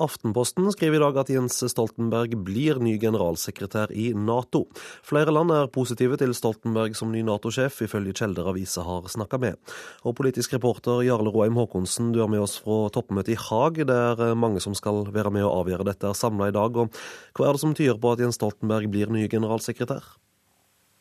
Aftenposten 0.00 0.70
skriver 0.72 0.96
i 0.96 1.02
dag 1.02 1.16
at 1.20 1.30
Jens 1.34 1.58
Stoltenberg 1.72 2.36
blir 2.46 2.78
ny 2.80 2.94
generalsekretær 3.02 3.90
i 3.92 4.12
Nato. 4.14 4.62
Flere 5.04 5.34
land 5.34 5.50
er 5.52 5.68
positive 5.74 6.16
til 6.20 6.32
Stoltenberg 6.38 6.94
som 6.96 7.10
ny 7.12 7.24
Nato-sjef, 7.26 7.80
ifølge 7.84 8.14
kilder 8.20 8.48
avisa 8.52 8.84
har 8.86 9.10
snakka 9.10 9.40
med. 9.42 9.58
Og 10.06 10.14
politisk 10.16 10.54
reporter 10.54 11.02
Jarle 11.04 11.34
Roheim 11.34 11.58
Haakonsen, 11.58 12.12
du 12.14 12.22
er 12.22 12.30
med 12.30 12.46
oss 12.46 12.56
fra 12.62 12.86
toppmøtet 12.94 13.34
i 13.34 13.40
Haag. 13.48 13.82
Det 13.90 13.98
er 13.98 14.38
mange 14.38 14.62
som 14.64 14.76
skal 14.78 15.02
være 15.10 15.34
med 15.34 15.44
å 15.44 15.52
avgjøre 15.58 15.90
dette, 15.90 16.08
er 16.08 16.16
samla 16.16 16.48
i 16.48 16.56
dag. 16.56 16.78
Og 16.78 17.02
hva 17.36 17.50
er 17.50 17.58
det 17.58 17.64
som 17.66 17.76
tyder 17.76 18.00
på 18.00 18.14
at 18.14 18.24
Jens 18.24 18.38
Stoltenberg 18.40 18.88
blir 18.94 19.12
ny 19.12 19.26
generalsekretær? 19.28 20.06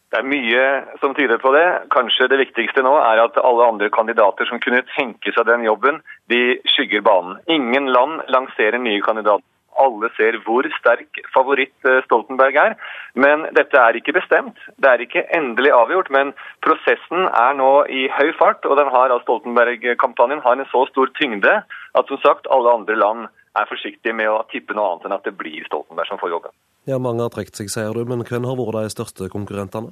Det 0.08 0.22
er 0.22 0.28
mye 0.32 0.64
som 1.02 1.12
tyder 1.18 1.40
på 1.44 1.52
det. 1.52 1.66
Kanskje 1.92 2.30
det 2.32 2.40
viktigste 2.40 2.84
nå 2.86 2.94
er 3.02 3.20
at 3.26 3.40
alle 3.42 3.66
andre 3.68 3.90
kandidater 3.92 4.48
som 4.48 4.62
kunne 4.64 4.86
tenke 4.94 5.34
seg 5.36 5.50
den 5.50 5.66
jobben, 5.68 6.00
de 6.32 6.42
skygger 6.72 7.04
banen. 7.04 7.42
Ingen 7.52 7.92
land 7.92 8.24
lanserer 8.32 8.80
nye 8.80 9.04
kandidater. 9.04 9.44
Alle 9.78 10.08
ser 10.16 10.40
hvor 10.46 10.66
sterk 10.74 11.20
favoritt 11.30 11.86
eh, 11.86 12.00
Stoltenberg 12.08 12.56
er. 12.58 12.76
Men 13.14 13.44
dette 13.54 13.78
er 13.78 14.00
ikke 14.00 14.16
bestemt. 14.16 14.58
Det 14.82 14.90
er 14.90 15.04
ikke 15.04 15.28
endelig 15.38 15.76
avgjort. 15.76 16.10
Men 16.16 16.32
prosessen 16.66 17.28
er 17.28 17.60
nå 17.60 17.70
i 17.94 18.08
høy 18.16 18.32
fart, 18.40 18.66
og 18.66 18.80
den 18.80 18.90
har, 18.96 19.14
Stoltenberg-kampanjen 19.28 20.42
har 20.48 20.58
en 20.58 20.72
så 20.72 20.88
stor 20.90 21.12
tyngde 21.20 21.60
at 21.68 22.10
som 22.10 22.24
sagt, 22.24 22.50
alle 22.50 22.74
andre 22.80 22.98
land 22.98 23.28
er 23.60 23.70
forsiktige 23.70 24.16
med 24.18 24.32
å 24.32 24.42
tippe 24.50 24.74
noe 24.74 24.96
annet 24.96 25.12
enn 25.12 25.20
at 25.20 25.30
det 25.30 25.36
blir 25.38 25.68
Stoltenberg 25.68 26.10
som 26.10 26.24
får 26.24 26.34
jobben. 26.34 26.56
Ja, 26.88 26.96
Mange 27.04 27.26
har 27.26 27.32
trukket 27.34 27.58
seg, 27.60 27.68
sier 27.68 27.92
du, 27.92 28.06
men 28.08 28.24
hvem 28.24 28.46
har 28.48 28.56
vært 28.56 28.78
de 28.86 28.92
største 28.94 29.28
konkurrentene? 29.34 29.92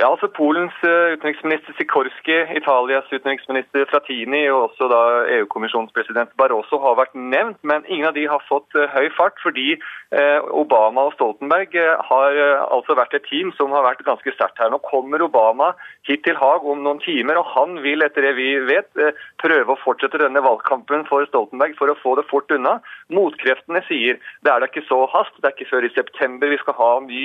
Ja, 0.00 0.06
altså 0.08 0.28
Polens 0.32 0.76
eh, 0.88 1.12
utenriksminister 1.14 1.74
Sikorski, 1.76 2.36
Italias 2.56 3.10
utenriksminister 3.12 3.84
Fratini 3.90 4.46
og 4.48 4.70
også 4.70 4.86
da 4.88 5.00
EU-kommisjonens 5.34 5.92
president 5.92 6.30
Barroso 6.40 6.78
har 6.80 6.96
vært 6.96 7.12
nevnt, 7.12 7.58
men 7.60 7.84
ingen 7.84 8.08
av 8.08 8.14
de 8.16 8.24
har 8.30 8.40
fått 8.46 8.72
uh, 8.72 8.86
høy 8.94 9.10
fart 9.12 9.36
fordi 9.44 9.74
uh, 9.76 10.40
Obama 10.56 11.04
og 11.10 11.12
Stoltenberg 11.18 11.76
har 12.08 12.38
altså 12.72 12.96
vært 12.96 13.18
et 13.18 13.26
team 13.28 13.50
som 13.58 13.74
har 13.76 13.84
vært 13.84 14.00
ganske 14.06 14.32
sterkt 14.32 14.62
her. 14.62 14.70
Nå 14.72 14.80
kommer 14.86 15.26
Obama 15.26 15.74
hit 16.08 16.24
til 16.24 16.40
Haag 16.40 16.64
om 16.64 16.80
noen 16.86 17.02
timer, 17.04 17.42
og 17.42 17.52
han 17.52 17.76
vil 17.84 18.06
etter 18.06 18.24
det 18.24 18.32
vi 18.40 18.48
vet 18.64 18.88
prøve 19.44 19.74
å 19.74 19.80
fortsette 19.82 20.22
denne 20.22 20.40
valgkampen 20.44 21.04
for 21.10 21.28
Stoltenberg 21.28 21.76
for 21.76 21.92
å 21.92 21.98
få 22.00 22.16
det 22.16 22.24
fort 22.32 22.52
unna. 22.54 22.78
Motkreftene 23.12 23.84
sier 23.90 24.16
det 24.40 24.54
er 24.54 24.64
da 24.64 24.70
ikke 24.70 24.86
så 24.88 25.02
hast, 25.12 25.36
det 25.36 25.50
er 25.50 25.56
ikke 25.58 25.70
før 25.74 25.86
i 25.88 25.92
september 25.92 26.52
vi 26.52 26.60
skal 26.64 26.78
ha 26.80 26.90
ny 27.04 27.22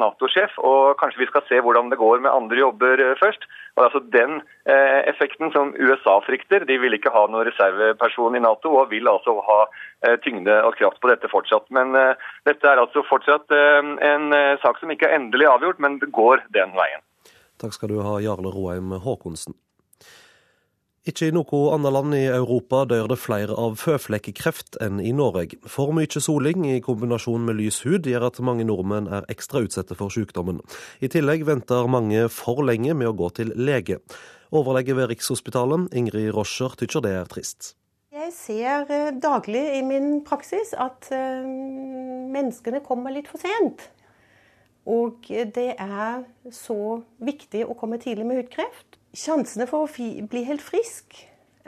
Nato-sjef, 0.00 0.58
og 0.58 0.98
kanskje 1.00 1.24
vi 1.24 1.30
skal 1.30 1.46
se 1.46 1.62
hvordan 1.62 1.92
det 1.92 1.99
går 2.00 2.22
med 2.24 2.32
andre 2.32 2.58
jobber 2.62 3.02
eh, 3.04 3.16
først. 3.20 3.46
Og 3.74 3.80
det 3.80 3.84
er 3.84 3.88
altså 3.88 4.02
Den 4.16 4.32
eh, 4.72 5.00
effekten 5.12 5.52
som 5.54 5.72
USA 5.78 6.16
frykter. 6.26 6.66
De 6.68 6.78
vil 6.82 6.96
ikke 6.96 7.12
ha 7.14 7.26
noen 7.28 7.46
reserveperson 7.48 8.36
i 8.36 8.42
Nato, 8.42 8.74
og 8.80 8.90
vil 8.94 9.08
altså 9.12 9.36
ha 9.46 9.60
eh, 9.68 10.16
tyngde 10.24 10.58
og 10.66 10.76
kraft 10.80 11.00
på 11.02 11.12
dette 11.12 11.30
fortsatt. 11.32 11.68
Men 11.74 11.94
dette 12.48 12.66
er 12.66 12.82
altså 12.82 13.04
fortsatt 13.08 13.52
en 13.52 14.34
sak 14.62 14.80
som 14.80 14.90
ikke 14.92 15.08
er 15.08 15.18
endelig 15.18 15.48
avgjort, 15.50 15.80
men 15.82 15.98
det 16.02 16.10
går 16.16 16.44
den 16.56 16.74
veien. 16.76 17.02
Takk 17.60 17.76
skal 17.76 17.92
du 17.92 18.00
ha, 18.04 18.18
Jarle 18.24 18.52
Roheim 18.54 18.94
Haakonsen. 19.04 19.56
Ikke 21.08 21.30
i 21.30 21.32
noe 21.32 21.60
annet 21.72 21.94
land 21.96 22.12
i 22.12 22.26
Europa 22.28 22.82
dør 22.84 23.06
det 23.08 23.16
flere 23.16 23.54
av 23.56 23.78
føflekkreft 23.80 24.76
enn 24.84 24.98
i 25.00 25.14
Norge. 25.16 25.56
For 25.64 25.94
mye 25.96 26.20
soling 26.20 26.66
i 26.68 26.82
kombinasjon 26.84 27.46
med 27.46 27.56
lys 27.56 27.78
hud 27.86 28.04
gjør 28.04 28.26
at 28.28 28.40
mange 28.44 28.66
nordmenn 28.68 29.08
er 29.08 29.24
ekstra 29.32 29.62
utsatte 29.64 29.96
for 29.96 30.12
sykdommen. 30.12 30.60
I 31.00 31.08
tillegg 31.08 31.46
venter 31.48 31.88
mange 31.88 32.26
for 32.28 32.60
lenge 32.68 32.92
med 32.92 33.08
å 33.08 33.16
gå 33.16 33.30
til 33.40 33.54
lege. 33.56 34.02
Overlege 34.52 34.98
ved 34.98 35.08
Rikshospitalet, 35.14 35.88
Ingrid 35.96 36.34
Roscher, 36.36 36.76
tykker 36.76 37.06
det 37.06 37.16
er 37.16 37.32
trist. 37.32 37.72
Jeg 38.12 38.36
ser 38.36 38.92
eh, 38.92 39.10
daglig 39.16 39.64
i 39.78 39.82
min 39.86 40.20
praksis 40.26 40.74
at 40.76 41.08
eh, 41.16 41.48
menneskene 42.36 42.84
kommer 42.84 43.16
litt 43.16 43.32
for 43.32 43.40
sent. 43.40 43.88
Og 44.84 45.24
det 45.32 45.70
er 45.80 46.26
så 46.52 47.00
viktig 47.24 47.64
å 47.64 47.76
komme 47.78 47.96
tidlig 48.02 48.28
med 48.28 48.42
hudkreft. 48.42 48.99
Sjansene 49.10 49.66
for 49.66 49.88
å 49.88 50.10
bli 50.30 50.44
helt 50.46 50.62
frisk 50.62 51.16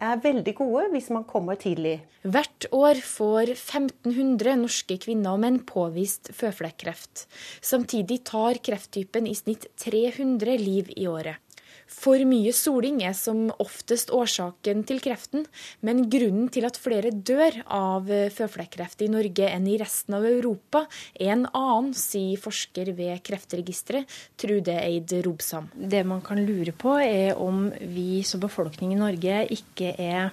er 0.03 0.20
veldig 0.22 0.53
gode 0.59 0.84
hvis 0.93 1.09
man 1.14 1.24
kommer 1.26 1.59
tidlig. 1.59 1.97
Hvert 2.22 2.68
år 2.70 3.01
får 3.03 3.55
1500 3.55 4.55
norske 4.61 4.97
kvinner 5.03 5.34
og 5.34 5.43
menn 5.43 5.59
påvist 5.66 6.30
føflekkreft. 6.38 7.26
Samtidig 7.59 8.20
tar 8.30 8.62
krefttypen 8.62 9.26
i 9.26 9.34
snitt 9.34 9.66
300 9.82 10.55
liv 10.62 10.93
i 10.95 11.09
året. 11.11 11.43
For 11.92 12.18
mye 12.26 12.52
soling 12.56 13.02
er 13.04 13.14
som 13.16 13.46
oftest 13.62 14.10
årsaken 14.14 14.82
til 14.88 15.00
kreften, 15.04 15.44
men 15.84 16.06
grunnen 16.10 16.48
til 16.52 16.66
at 16.66 16.78
flere 16.80 17.12
dør 17.12 17.60
av 17.66 18.10
føflekkreft 18.34 19.04
i 19.04 19.10
Norge 19.12 19.48
enn 19.48 19.68
i 19.70 19.78
resten 19.80 20.16
av 20.18 20.26
Europa, 20.26 20.86
er 21.14 21.34
en 21.36 21.46
annen, 21.52 21.92
sier 21.96 22.40
forsker 22.40 22.92
ved 22.96 23.22
Kreftregisteret, 23.26 24.08
Trude 24.40 24.74
Eid 24.80 25.12
Robsam. 25.26 25.68
Det 25.74 26.02
man 26.08 26.24
kan 26.24 26.40
lure 26.46 26.74
på, 26.74 26.96
er 26.98 27.38
om 27.38 27.68
vi 27.80 28.22
som 28.26 28.42
befolkning 28.42 28.96
i 28.96 29.00
Norge 29.00 29.42
ikke 29.54 29.94
er 30.00 30.32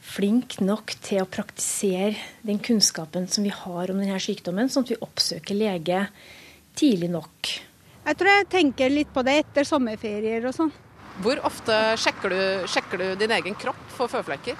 flink 0.00 0.58
nok 0.64 0.94
til 1.04 1.22
å 1.22 1.30
praktisere 1.30 2.16
den 2.46 2.60
kunnskapen 2.62 3.28
som 3.30 3.44
vi 3.44 3.52
har 3.54 3.92
om 3.92 4.00
denne 4.00 4.20
sykdommen, 4.20 4.70
sånn 4.72 4.86
at 4.88 4.94
vi 4.94 5.02
oppsøker 5.04 5.58
lege 5.58 6.04
tidlig 6.78 7.10
nok. 7.12 7.50
Jeg 8.06 8.16
tror 8.16 8.30
jeg 8.32 8.50
tenker 8.50 8.92
litt 8.92 9.10
på 9.12 9.24
det 9.26 9.40
etter 9.42 9.66
sommerferier 9.68 10.46
og 10.48 10.56
sånn. 10.56 10.70
Hvor 11.20 11.40
ofte 11.44 11.74
sjekker 12.00 12.32
du, 12.32 12.42
sjekker 12.70 13.00
du 13.00 13.08
din 13.20 13.34
egen 13.36 13.56
kropp 13.60 13.80
for 13.92 14.08
føflekker? 14.08 14.56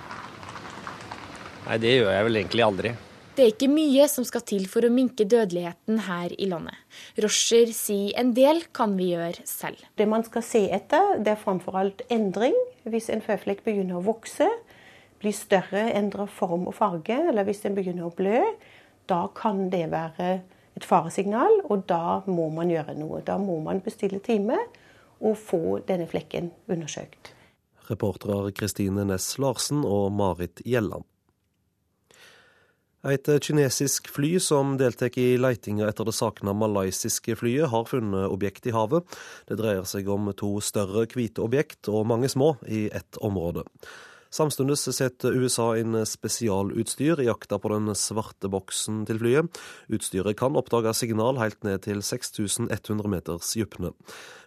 Nei, 1.66 1.78
det 1.80 1.95
gjør 1.95 2.12
jeg 2.12 2.26
vel 2.26 2.41
egentlig 2.41 2.66
aldri. 2.66 2.93
Det 3.36 3.45
er 3.47 3.53
ikke 3.55 3.70
mye 3.72 4.05
som 4.11 4.26
skal 4.28 4.43
til 4.45 4.66
for 4.68 4.84
å 4.84 4.91
minke 4.93 5.24
dødeligheten 5.24 6.03
her 6.05 6.34
i 6.36 6.49
landet. 6.51 6.76
Roscher 7.22 7.70
sier 7.72 8.12
en 8.20 8.34
del 8.36 8.64
kan 8.76 8.97
vi 8.99 9.12
gjøre 9.14 9.47
selv. 9.49 9.80
Det 9.97 10.05
man 10.11 10.26
skal 10.26 10.45
se 10.45 10.66
etter, 10.76 11.14
det 11.24 11.32
er 11.32 11.41
framfor 11.41 11.78
alt 11.80 12.05
endring. 12.12 12.57
Hvis 12.84 13.09
en 13.14 13.24
føflekk 13.24 13.62
begynner 13.64 14.01
å 14.01 14.05
vokse, 14.05 14.51
blir 15.22 15.36
større, 15.36 15.86
endrer 15.97 16.28
form 16.28 16.66
og 16.68 16.76
farge, 16.76 17.16
eller 17.30 17.49
hvis 17.49 17.62
den 17.64 17.78
begynner 17.78 18.11
å 18.11 18.14
blø, 18.18 18.43
da 19.09 19.22
kan 19.36 19.68
det 19.72 19.86
være 19.95 20.41
et 20.81 20.89
faresignal, 20.89 21.61
og 21.68 21.85
da 21.91 22.20
må 22.31 22.49
man 22.55 22.72
gjøre 22.72 22.97
noe. 22.99 23.20
Da 23.26 23.37
må 23.41 23.61
man 23.64 23.83
bestille 23.85 24.20
time 24.24 24.59
og 25.20 25.37
få 25.37 25.78
denne 25.89 26.09
flekken 26.09 26.51
undersøkt. 26.70 27.35
Reportere 27.91 28.53
Kristine 28.57 29.05
Næss 29.05 29.37
Larsen 29.43 29.85
og 29.85 30.11
Marit 30.14 30.62
Gjelland. 30.64 31.05
Et 33.09 33.24
kinesisk 33.41 34.11
fly 34.12 34.35
som 34.45 34.74
deltar 34.76 35.14
i 35.16 35.39
leitinga 35.41 35.87
etter 35.89 36.05
det 36.05 36.12
savna 36.12 36.53
malaysiske 36.53 37.33
flyet, 37.41 37.70
har 37.72 37.89
funnet 37.89 38.28
objekt 38.28 38.68
i 38.68 38.74
havet. 38.76 39.09
Det 39.49 39.57
dreier 39.57 39.89
seg 39.89 40.09
om 40.12 40.28
to 40.37 40.59
større 40.61 41.07
hvite 41.09 41.41
objekt 41.41 41.89
og 41.89 42.05
mange 42.12 42.28
små 42.28 42.59
i 42.68 42.91
ett 42.93 43.16
område. 43.24 43.64
Samtidig 44.31 44.76
setter 44.78 45.35
USA 45.35 45.72
inn 45.81 45.97
spesialutstyr 46.07 47.18
i 47.18 47.26
jakta 47.26 47.59
på 47.59 47.72
den 47.72 47.91
svarte 47.99 48.47
boksen 48.53 49.03
til 49.09 49.18
flyet. 49.18 49.59
Utstyret 49.91 50.39
kan 50.39 50.55
oppdage 50.59 50.93
signal 50.95 51.41
helt 51.43 51.59
ned 51.66 51.83
til 51.89 51.99
6100 51.99 53.11
meters 53.11 53.51
dypne. 53.59 53.91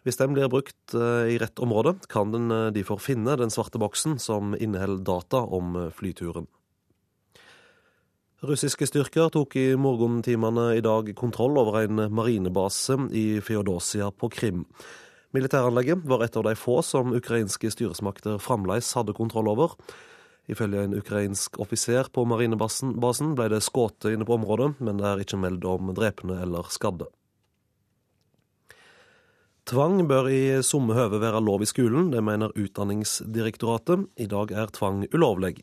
Hvis 0.08 0.22
den 0.22 0.38
blir 0.38 0.48
brukt 0.52 0.96
eh, 0.96 1.36
i 1.36 1.38
rett 1.40 1.60
område, 1.60 1.98
kan 2.08 2.32
den 2.32 2.48
eh, 2.52 2.72
derfor 2.76 3.04
finne 3.04 3.36
den 3.40 3.52
svarte 3.52 3.80
boksen 3.80 4.16
som 4.24 4.56
inneholder 4.56 5.04
data 5.04 5.44
om 5.44 5.76
eh, 5.76 5.92
flyturen. 5.92 6.48
Russiske 8.44 8.88
styrker 8.88 9.30
tok 9.32 9.56
i 9.56 9.70
morgentimene 9.80 10.74
i 10.76 10.84
dag 10.84 11.12
kontroll 11.16 11.60
over 11.60 11.80
en 11.84 12.08
marinebase 12.12 12.98
i 13.16 13.40
Feodosia 13.44 14.10
på 14.12 14.32
Krim. 14.32 14.66
Militæranlegget 15.34 16.04
var 16.06 16.22
et 16.22 16.36
av 16.38 16.46
de 16.46 16.54
få 16.54 16.82
som 16.86 17.14
ukrainske 17.18 17.72
styresmakter 17.74 18.38
fremdeles 18.42 18.92
hadde 18.94 19.16
kontroll 19.18 19.50
over. 19.50 19.74
Ifølge 20.46 20.84
en 20.86 20.94
ukrainsk 20.98 21.58
offiser 21.64 22.10
på 22.14 22.26
marinebasen 22.30 23.34
ble 23.38 23.48
det 23.50 23.64
skutt 23.66 24.06
inne 24.12 24.28
på 24.28 24.36
området, 24.38 24.76
men 24.84 25.00
det 25.00 25.08
er 25.10 25.24
ikke 25.24 25.40
meldt 25.42 25.66
om 25.66 25.90
drepne 25.98 26.38
eller 26.44 26.70
skadde. 26.70 27.10
Tvang 29.64 30.02
bør 30.10 30.28
i 30.28 30.44
somme 30.62 30.94
høve 30.98 31.22
være 31.24 31.40
lov 31.40 31.64
i 31.64 31.70
skolen, 31.70 32.12
det 32.12 32.20
mener 32.22 32.52
Utdanningsdirektoratet. 32.60 34.10
I 34.20 34.28
dag 34.28 34.52
er 34.52 34.74
tvang 34.76 35.06
ulovlig. 35.16 35.56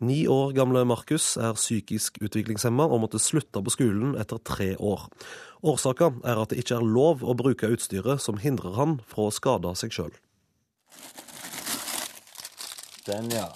Ni 0.00 0.22
år 0.32 0.54
gamle 0.56 0.80
Markus 0.88 1.34
er 1.36 1.58
psykisk 1.58 2.22
utviklingshemma 2.24 2.86
og 2.88 3.02
måtte 3.02 3.18
slutte 3.20 3.60
på 3.60 3.72
skolen 3.74 4.14
etter 4.16 4.38
tre 4.40 4.70
år. 4.80 5.02
Årsaka 5.60 6.08
er 6.24 6.40
at 6.40 6.54
det 6.54 6.62
ikke 6.62 6.78
er 6.78 6.86
lov 6.88 7.20
å 7.20 7.34
bruke 7.36 7.68
utstyret 7.68 8.22
som 8.24 8.40
hindrer 8.40 8.78
han 8.78 8.94
fra 9.10 9.26
å 9.28 9.34
skade 9.34 9.74
seg 9.76 9.92
sjøl. 9.92 10.14
Den, 13.04 13.28
ja. 13.34 13.50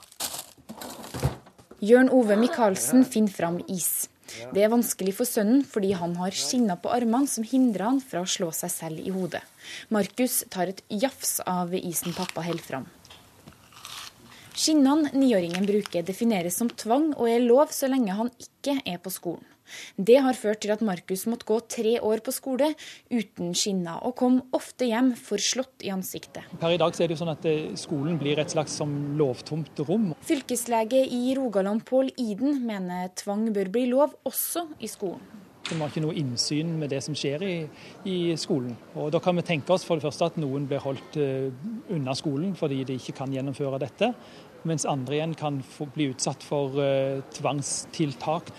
Jørn 1.81 2.13
Ove 2.13 2.37
Michaelsen 2.37 3.07
finner 3.09 3.33
fram 3.33 3.57
is. 3.65 4.11
Det 4.53 4.67
er 4.67 4.73
vanskelig 4.73 5.15
for 5.17 5.29
sønnen 5.29 5.63
fordi 5.65 5.95
han 5.97 6.13
har 6.21 6.37
skinner 6.37 6.77
på 6.77 6.93
armene 6.93 7.31
som 7.31 7.47
hindrer 7.49 7.87
han 7.89 8.03
fra 8.05 8.21
å 8.25 8.29
slå 8.29 8.51
seg 8.53 8.73
selv 8.73 9.01
i 9.01 9.15
hodet. 9.15 9.41
Markus 9.89 10.43
tar 10.53 10.75
et 10.75 10.85
jafs 10.93 11.39
av 11.49 11.73
isen 11.81 12.13
pappa 12.13 12.45
holder 12.45 12.69
fram. 12.69 12.87
Skinnene 14.55 15.11
niåringen 15.19 15.67
bruker 15.67 16.05
defineres 16.07 16.61
som 16.61 16.69
tvang 16.71 17.09
og 17.17 17.27
er 17.27 17.43
lov 17.43 17.73
så 17.75 17.89
lenge 17.91 18.15
han 18.15 18.31
ikke 18.39 18.77
er 18.87 19.01
på 19.03 19.11
skolen. 19.11 19.43
Det 19.97 20.21
har 20.23 20.37
ført 20.39 20.61
til 20.63 20.71
at 20.75 20.83
Markus 20.85 21.25
måtte 21.27 21.49
gå 21.49 21.57
tre 21.73 21.95
år 22.05 22.21
på 22.23 22.35
skole 22.37 22.69
uten 23.11 23.55
skinner, 23.57 23.99
og 24.05 24.15
kom 24.21 24.37
ofte 24.55 24.87
hjem 24.87 25.15
forslått 25.19 25.87
i 25.89 25.91
ansiktet. 25.95 26.45
Per 26.61 26.75
i 26.75 26.79
dag 26.79 26.95
er 26.95 27.09
det 27.09 27.17
jo 27.17 27.23
sånn 27.25 27.33
at 27.33 27.49
eh, 27.49 27.73
skolen 27.81 28.21
blir 28.21 28.39
et 28.39 28.53
slags 28.53 28.77
som 28.79 28.93
lovtomt 29.19 29.83
rom. 29.89 30.13
Fylkeslege 30.29 31.01
i 31.03 31.35
Rogaland 31.39 31.83
Pål 31.89 32.13
Iden 32.21 32.61
mener 32.69 33.11
tvang 33.19 33.49
bør 33.57 33.73
bli 33.75 33.89
lov 33.91 34.15
også 34.29 34.69
i 34.79 34.93
skolen. 34.93 35.44
Vi 35.65 35.79
har 35.81 35.89
ikke 35.89 36.03
noe 36.05 36.17
innsyn 36.21 36.75
med 36.77 36.91
det 36.93 37.01
som 37.07 37.15
skjer 37.17 37.43
i, 37.47 37.55
i, 38.05 38.17
skolen. 38.37 38.75
Og 39.01 39.09
Da 39.15 39.21
kan 39.25 39.37
vi 39.39 39.47
tenke 39.47 39.73
oss 39.73 39.87
for 39.87 39.97
det 39.97 40.05
første 40.05 40.29
at 40.29 40.37
noen 40.41 40.67
blir 40.69 40.83
holdt 40.85 41.17
uh, 41.17 41.49
unna 41.95 42.13
skolen 42.19 42.53
fordi 42.59 42.83
de 42.85 42.99
ikke 43.01 43.17
kan 43.23 43.33
gjennomføre 43.33 43.81
dette, 43.81 44.13
mens 44.69 44.85
andre 44.89 45.17
igjen 45.17 45.33
kan 45.41 45.63
få, 45.65 45.89
bli 45.95 46.11
utsatt 46.13 46.45
for 46.45 46.77
uh, 46.77 47.25
tvangstiltak. 47.33 48.53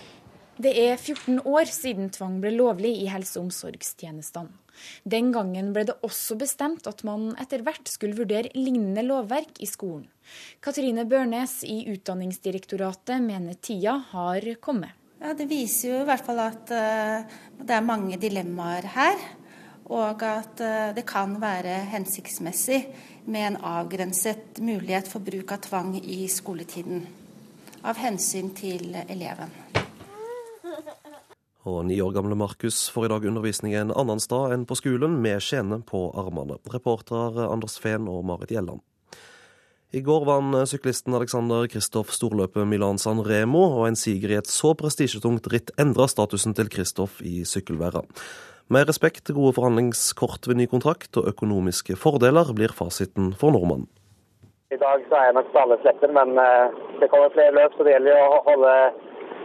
Det 0.56 0.72
er 0.72 0.96
14 0.96 1.44
år 1.44 1.68
siden 1.68 2.10
tvang 2.10 2.40
ble 2.42 2.54
lovlig 2.56 2.94
i 3.04 3.10
helse- 3.12 3.38
og 3.38 3.50
omsorgstjenestene. 3.50 4.50
Den 5.08 5.30
gangen 5.32 5.70
ble 5.76 5.86
det 5.88 5.96
også 6.04 6.36
bestemt 6.40 6.88
at 6.90 7.02
man 7.06 7.30
etter 7.40 7.62
hvert 7.64 7.88
skulle 7.88 8.18
vurdere 8.18 8.52
lignende 8.56 9.04
lovverk 9.06 9.60
i 9.62 9.68
skolen. 9.68 10.08
Katrine 10.64 11.06
Børnes 11.08 11.60
i 11.64 11.84
Utdanningsdirektoratet 11.94 13.22
mener 13.24 13.56
tida 13.60 13.98
har 14.10 14.48
kommet. 14.60 14.96
Ja, 15.20 15.34
Det 15.34 15.48
viser 15.48 15.90
jo 15.90 16.00
i 16.02 16.06
hvert 16.08 16.24
fall 16.26 16.40
at 16.44 16.72
uh, 16.72 17.36
det 17.58 17.74
er 17.74 17.84
mange 17.84 18.18
dilemmaer 18.20 18.88
her. 18.96 19.20
Og 19.86 20.22
at 20.26 20.60
uh, 20.60 20.94
det 20.96 21.06
kan 21.08 21.38
være 21.40 21.78
hensiktsmessig 21.92 22.82
med 23.26 23.46
en 23.52 23.60
avgrenset 23.64 24.60
mulighet 24.60 25.08
for 25.08 25.24
bruk 25.24 25.54
av 25.56 25.62
tvang 25.64 25.94
i 26.02 26.26
skoletiden. 26.28 27.06
Av 27.86 27.98
hensyn 28.00 28.52
til 28.56 28.92
eleven. 29.06 29.52
Og 31.66 31.80
ni 31.86 31.96
år 31.98 32.12
gamle 32.14 32.36
Markus 32.38 32.84
får 32.94 33.06
i 33.06 33.10
dag 33.10 33.24
undervisning 33.26 33.72
en 33.74 33.90
annen 33.90 34.20
sted 34.22 34.52
enn 34.54 34.66
på 34.70 34.76
skolen, 34.78 35.16
med 35.22 35.42
skjene 35.42 35.80
på 35.86 36.04
armene. 36.14 36.60
Reportere 36.70 37.48
Anders 37.50 37.80
Fehn 37.82 38.06
og 38.10 38.22
Marit 38.28 38.54
Gjelland. 38.54 38.84
I 39.94 40.00
går 40.02 40.24
vant 40.26 40.56
syklisten 40.66 41.14
Alexander 41.14 41.68
Kristoff 41.70 42.10
storløpet 42.10 42.66
Milan 42.66 42.98
San 42.98 43.20
Remo, 43.22 43.62
og 43.78 43.86
en 43.86 43.98
siger 43.98 44.32
i 44.32 44.38
et 44.40 44.50
så 44.50 44.72
prestisjetungt 44.74 45.46
ritt 45.52 45.70
endra 45.78 46.08
statusen 46.10 46.56
til 46.58 46.66
Kristoff 46.72 47.20
i 47.22 47.44
sykkelværa. 47.46 48.02
Med 48.66 48.88
respekt, 48.90 49.30
gode 49.30 49.54
forhandlingskort 49.54 50.48
ved 50.50 50.58
ny 50.58 50.66
kontrakt 50.66 51.14
og 51.20 51.28
økonomiske 51.30 51.94
fordeler 52.02 52.50
blir 52.50 52.74
fasiten 52.74 53.30
for 53.38 53.54
nordmannen. 53.54 53.86
I 54.74 54.80
dag 54.80 55.06
så 55.06 55.20
er 55.20 55.28
jeg 55.28 55.36
nok 55.38 55.52
stalleslipper, 55.52 55.62
alle 55.62 55.78
slipper, 55.84 56.14
men 56.18 56.40
eh, 56.42 56.98
det 56.98 57.10
kommer 57.12 57.30
flere 57.36 57.54
løp, 57.54 57.76
så 57.78 57.86
det 57.86 57.94
gjelder 57.94 58.24
å 58.24 58.40
holde 58.48 58.74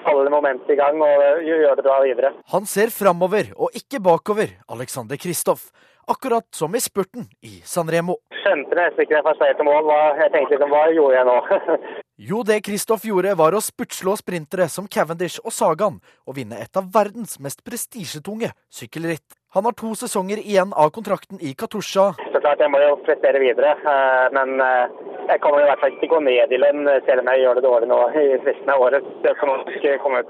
holde 0.06 0.34
momentet 0.34 0.74
i 0.74 0.80
gang 0.80 0.98
og 1.04 1.46
gjøre 1.46 1.78
det 1.78 1.86
bra 1.86 2.00
videre. 2.02 2.34
Han 2.54 2.68
ser 2.70 2.94
framover 2.94 3.54
og 3.58 3.78
ikke 3.78 4.02
bakover, 4.04 4.56
Alexander 4.74 5.20
Kristoff. 5.22 5.70
Akkurat 6.08 6.48
som 6.56 6.76
i 6.76 6.82
spurten 6.82 7.28
i 7.46 7.62
Sanremo. 7.66 8.18
Skjønte 8.42 8.78
nesten 8.78 9.04
ikke 9.04 9.14
det 9.14 9.20
jeg 9.20 9.28
passerte 9.28 9.66
mål. 9.66 9.92
Jeg 10.18 10.32
tenkte 10.34 10.56
liksom, 10.56 10.74
hva 10.74 10.86
gjorde 10.96 11.20
jeg 11.20 11.28
nå? 11.30 11.36
jo, 12.30 12.42
det 12.48 12.58
Kristoff 12.66 13.06
gjorde, 13.06 13.36
var 13.38 13.54
å 13.54 13.62
spurtslå 13.62 14.16
sprintere 14.18 14.68
som 14.74 14.90
Cavendish 14.90 15.38
og 15.46 15.54
Sagan, 15.54 16.02
og 16.26 16.38
vinne 16.40 16.58
et 16.64 16.80
av 16.80 16.90
verdens 16.94 17.38
mest 17.44 17.62
prestisjetunge 17.68 18.50
sykkelritt. 18.74 19.38
Han 19.54 19.68
har 19.68 19.76
to 19.78 19.94
sesonger 20.00 20.40
igjen 20.42 20.74
av 20.74 20.90
kontrakten 20.96 21.42
i 21.44 21.54
Katusha. 21.54 22.14
Så 22.32 22.40
klart, 22.40 22.62
jeg 22.64 22.72
må 22.72 22.80
jo 22.82 22.98
prestere 23.06 23.42
videre, 23.44 23.76
eh, 23.84 24.28
men 24.34 24.62
eh, 24.64 24.94
jeg 25.28 25.42
kommer 25.44 25.62
i 25.62 25.68
hvert 25.70 25.82
fall 25.82 25.92
ikke 25.92 26.02
til 26.02 26.10
å 26.10 26.14
gå 26.16 26.22
ned 26.26 26.54
i 26.56 26.60
lønn, 26.60 26.88
selv 27.06 27.22
om 27.22 27.30
jeg 27.32 27.44
gjør 27.44 27.60
det 27.60 27.66
dårlig 27.66 27.90
nå 27.92 28.00
i 28.20 28.24
resten 28.42 28.72
av 28.74 28.86
året. 28.88 29.10
Det 29.24 29.36
kommer 29.42 30.26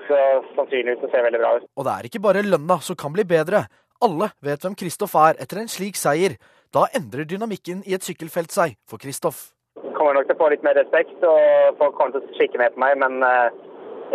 sannsynligvis 0.57 1.05
og 1.05 1.13
se 1.13 1.23
veldig 1.25 1.41
bra 1.41 1.53
ut. 1.57 1.69
Og 1.77 1.87
det 1.87 1.93
er 1.93 2.09
ikke 2.09 2.23
bare 2.25 2.43
lønna 2.45 2.77
som 2.83 2.97
kan 2.99 3.13
bli 3.15 3.25
bedre. 3.29 3.63
Alle 4.01 4.31
vet 4.41 4.63
hvem 4.65 4.75
Kristoff 4.77 5.13
er 5.19 5.37
etter 5.43 5.61
en 5.61 5.69
slik 5.69 5.99
seier. 5.99 6.37
Da 6.73 6.87
endrer 6.97 7.27
dynamikken 7.27 7.83
i 7.85 7.93
et 7.93 8.05
sykkelfelt 8.05 8.53
seg 8.53 8.77
for 8.89 9.01
Kristoff. 9.01 9.51
Kommer 9.97 10.17
nok 10.17 10.29
til 10.29 10.37
å 10.37 10.39
få 10.39 10.47
litt 10.53 10.63
mer 10.65 10.77
respekt, 10.79 11.17
og 11.21 11.77
folk 11.77 11.97
kommer 11.97 12.15
til 12.15 12.23
å 12.25 12.37
skikke 12.39 12.61
mer 12.61 12.73
på 12.73 12.81
meg, 12.81 12.97
men 13.03 13.21
eh, 13.27 13.59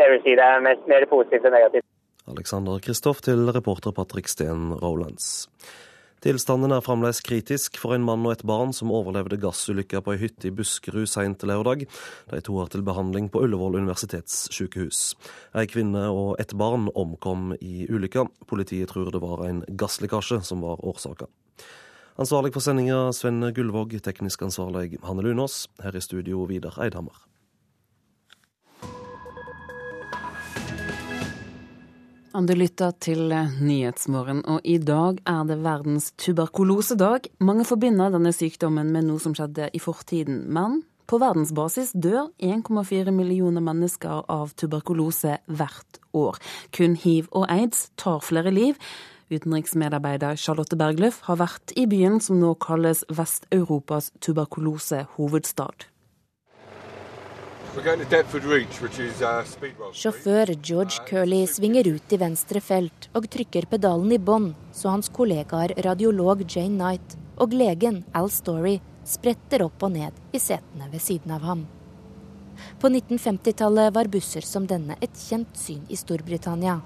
jeg 0.01 0.13
vil 0.13 0.23
si 0.25 0.35
det 0.39 0.47
er 0.47 0.65
mer 0.65 1.07
positivt 1.11 1.47
enn 1.47 1.55
negativt. 1.55 1.87
Alexander 2.27 2.81
Kristoff 2.83 3.23
til 3.23 3.47
reporter 3.55 3.95
Patrick 3.95 4.27
Steen 4.33 4.73
Rolands. 4.83 5.47
Tilstanden 6.24 6.72
er 6.72 6.80
fremdeles 6.80 7.18
kritisk 7.20 7.76
for 7.76 7.93
en 7.93 8.05
mann 8.06 8.24
og 8.24 8.32
et 8.32 8.44
barn 8.48 8.70
som 8.72 8.93
overlevde 8.94 9.36
gassulykka 9.43 10.01
på 10.01 10.14
ei 10.14 10.20
hytte 10.22 10.48
i 10.48 10.55
Buskerud 10.55 11.10
seint 11.12 11.44
lørdag. 11.44 11.84
De 12.32 12.40
to 12.40 12.56
er 12.62 12.70
til 12.72 12.84
behandling 12.86 13.28
på 13.28 13.43
Ullevål 13.44 13.76
universitetssykehus. 13.82 15.02
Ei 15.60 15.68
kvinne 15.68 16.06
og 16.09 16.40
et 16.40 16.56
barn 16.56 16.88
omkom 16.97 17.52
i 17.60 17.84
ulykka. 17.93 18.24
Politiet 18.48 18.94
tror 18.94 19.12
det 19.12 19.20
var 19.20 19.44
en 19.44 19.60
gasslekkasje 19.68 20.40
som 20.48 20.64
var 20.64 20.80
årsaka. 20.80 21.28
Ansvarlig 22.16 22.55
for 22.56 22.64
sendinga 22.64 23.10
Sven 23.12 23.44
Gullvåg, 23.52 23.98
teknisk 24.01 24.48
ansvarlig 24.48 24.97
Hanne 25.05 25.20
Lunås. 25.20 25.66
Her 25.84 26.01
i 26.01 26.01
studio 26.01 26.47
Vidar 26.48 26.80
Eidhammer. 26.80 27.26
Du 32.37 32.53
lytter 32.53 32.93
til 33.01 33.31
Nyhetsmorgen, 33.65 34.43
og 34.45 34.61
i 34.61 34.77
dag 34.77 35.23
er 35.25 35.47
det 35.49 35.57
verdens 35.65 36.11
tuberkulosedag. 36.21 37.31
Mange 37.41 37.65
forbinder 37.65 38.13
denne 38.13 38.29
sykdommen 38.37 38.91
med 38.93 39.07
noe 39.09 39.23
som 39.23 39.33
skjedde 39.33 39.71
i 39.73 39.81
fortiden, 39.81 40.43
men 40.53 40.83
på 41.09 41.17
verdensbasis 41.23 41.95
dør 41.97 42.29
1,4 42.37 43.15
millioner 43.17 43.65
mennesker 43.65 44.29
av 44.29 44.53
tuberkulose 44.53 45.39
hvert 45.49 46.01
år. 46.13 46.37
Kun 46.77 47.01
hiv 47.01 47.33
og 47.33 47.49
aids 47.49 47.87
tar 47.97 48.21
flere 48.21 48.53
liv. 48.53 48.77
Utenriksmedarbeider 49.33 50.37
Charlotte 50.37 50.77
Bergløff 50.77 51.25
har 51.31 51.41
vært 51.41 51.73
i 51.73 51.89
byen 51.89 52.21
som 52.21 52.37
nå 52.45 52.53
kalles 52.61 53.07
Vest-Europas 53.09 54.13
tuberkulosehovedstad. 54.21 55.89
Sjåfør 59.93 60.51
George 60.62 61.03
Curley 61.09 61.47
svinger 61.47 61.89
ut 61.93 62.12
i 62.12 62.19
venstre 62.19 62.61
felt 62.65 63.09
og 63.12 63.27
trykker 63.28 63.66
pedalen 63.69 64.15
i 64.16 64.19
bånn, 64.19 64.55
så 64.73 64.94
hans 64.94 65.11
kollegaer 65.12 65.74
radiolog 65.85 66.40
Jane 66.48 66.73
Knight 66.73 67.16
og 67.36 67.53
legen 67.53 67.98
Al 68.16 68.31
Story 68.32 68.78
spretter 69.05 69.66
opp 69.66 69.85
og 69.85 69.93
ned 69.93 70.16
i 70.32 70.40
setene 70.40 70.89
ved 70.89 71.05
siden 71.05 71.35
av 71.36 71.44
ham. 71.44 71.66
På 72.81 72.89
1950-tallet 72.89 73.93
var 73.93 74.09
busser 74.09 74.47
som 74.48 74.65
denne 74.66 74.97
et 75.05 75.20
kjent 75.20 75.53
syn 75.61 75.82
i 75.93 75.98
Storbritannia. 76.01 76.78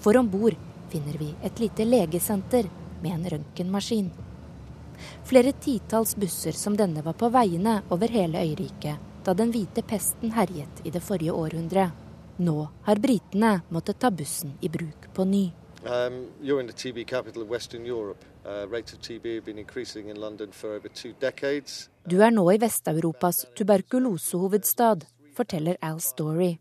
For 0.00 0.16
om 0.16 0.30
bord 0.32 0.56
finner 0.88 1.18
vi 1.20 1.34
et 1.44 1.60
lite 1.60 1.84
legesenter 1.84 2.70
med 3.02 3.18
en 3.18 3.28
røntgenmaskin. 3.34 4.08
Flere 5.28 5.52
titalls 5.60 6.16
busser 6.16 6.56
som 6.56 6.78
denne 6.78 7.04
var 7.04 7.20
på 7.20 7.28
veiene 7.36 7.82
over 7.92 8.08
hele 8.16 8.40
øyriket 8.48 9.07
da 9.28 9.34
den 9.36 9.50
hvite 9.52 9.82
pesten 9.84 10.32
herjet 10.32 10.80
i 10.88 10.90
det 10.90 11.02
forrige 11.04 11.34
århundret. 11.36 11.92
Nå 12.40 12.68
har 12.86 13.00
britene 13.02 13.58
måttet 13.74 13.98
ta 14.00 14.10
bussen 14.14 14.54
i 14.64 14.70
bruk 14.72 15.08
på 15.12 15.26
ny. 15.28 15.50
Um, 15.84 16.24
uh, 16.40 16.54
du 22.08 22.16
er 22.24 22.32
nå 22.32 22.46
i 22.50 22.58
Vest-Europas 22.62 23.44
tuberkulosehovedstad, 23.58 25.04
forteller 25.36 25.76
Al 25.82 26.00
Story. 26.00 26.56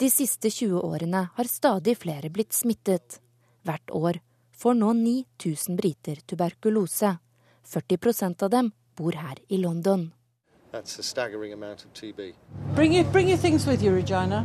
De 0.00 0.10
siste 0.10 0.50
20 0.50 0.80
årene 0.80 1.28
har 1.36 1.50
stadig 1.50 1.98
flere 2.00 2.30
blitt 2.30 2.56
smittet. 2.56 3.20
Hvert 3.66 3.90
år 3.90 4.22
får 4.56 4.80
nå 4.80 4.92
9000 5.04 5.76
briter 5.76 6.24
tuberkulose. 6.24 7.16
40% 7.68 8.42
av 8.46 8.50
dem 8.50 8.72
bor 8.96 9.12
her 9.18 9.36
i 9.48 9.58
London. 9.58 10.13
Bring 12.74 12.94
your, 12.94 13.04
bring 13.12 13.28
your 13.28 13.38
you, 13.82 14.44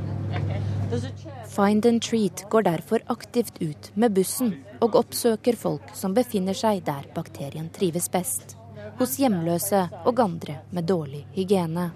Find 1.48 1.86
and 1.86 2.02
Treat 2.02 2.46
går 2.50 2.62
derfor 2.62 3.00
aktivt 3.06 3.62
ut 3.62 3.92
med 3.96 4.14
bussen 4.14 4.54
og 4.82 4.96
oppsøker 4.96 5.56
folk 5.56 5.94
som 5.94 6.14
befinner 6.14 6.54
seg 6.54 6.84
der 6.86 7.08
bakterien 7.16 7.70
trives 7.70 8.10
best. 8.10 8.56
Hos 9.00 9.18
hjemløse 9.18 9.88
og 10.06 10.20
andre 10.20 10.60
med 10.72 10.84
dårlig 10.84 11.26
hygiene. 11.34 11.92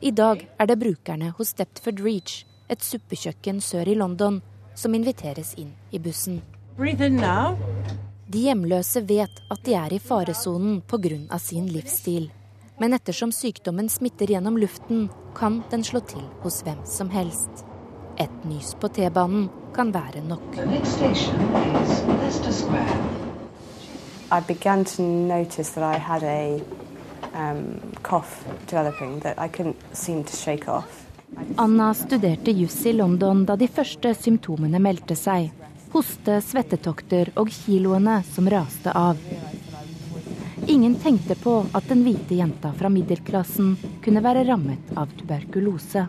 I 0.00 0.10
dag 0.10 0.48
er 0.58 0.66
det 0.66 0.78
brukerne 0.78 1.32
hos 1.38 1.48
Stepford 1.48 2.00
Reach, 2.00 2.44
et 2.68 2.84
suppekjøkken 2.84 3.60
sør 3.60 3.88
i 3.88 3.94
London, 3.94 4.42
som 4.74 4.94
inviteres 4.94 5.54
inn 5.56 5.74
i 5.92 5.98
bussen. 5.98 6.42
Breathe 6.76 7.04
in 7.06 7.16
now. 7.16 7.56
De 8.30 8.38
hjemløse 8.38 9.00
vet 9.08 9.40
at 9.50 9.62
de 9.66 9.72
er 9.74 9.90
i 9.90 9.98
faresonen 9.98 10.82
pga. 10.86 11.38
sin 11.38 11.66
livsstil. 11.66 12.30
Men 12.78 12.92
ettersom 12.94 13.32
sykdommen 13.32 13.88
smitter 13.88 14.30
gjennom 14.30 14.56
luften, 14.56 15.08
kan 15.34 15.64
den 15.70 15.82
slå 15.82 16.00
til 16.00 16.22
hos 16.42 16.62
hvem 16.62 16.78
som 16.86 17.10
helst. 17.10 17.64
Et 18.18 18.44
nys 18.44 18.76
på 18.78 18.88
T-banen 18.88 19.48
kan 19.74 19.90
være 19.92 20.22
nok. 20.22 20.46
I 24.30 24.40
began 24.46 24.84
to 24.84 25.02
notice 25.02 25.70
that 25.70 25.82
I 25.82 25.98
had 25.98 26.22
a 26.22 26.60
um, 27.34 27.80
cough 28.02 28.44
developing 28.68 29.20
that 29.20 29.38
I 29.38 29.48
couldn't 29.48 29.76
seem 29.92 30.22
to 30.22 30.36
shake 30.36 30.68
off. 30.68 31.06
Anna 31.56 31.94
studerte 31.94 32.50
juss 32.50 32.86
i 32.86 32.92
London 32.92 33.44
da 33.44 33.56
de 33.56 33.66
første 33.68 34.14
symptomene 34.14 34.78
meldte 34.78 35.16
seg 35.18 35.50
hoste, 35.92 36.40
svettetokter 36.42 37.32
og 37.40 37.50
kiloene 37.52 38.20
som 38.26 38.48
raste 38.50 38.92
av. 38.96 39.18
Ingen 40.66 40.94
tenkte 40.94 41.34
på 41.34 41.54
at 41.72 41.88
den 41.88 42.04
hvite 42.06 42.36
jenta 42.38 42.72
fra 42.76 42.90
middelklassen 42.92 43.72
kunne 44.04 44.22
være 44.22 44.44
rammet 44.46 44.92
av 44.94 45.10
tuberkulose. 45.18 46.04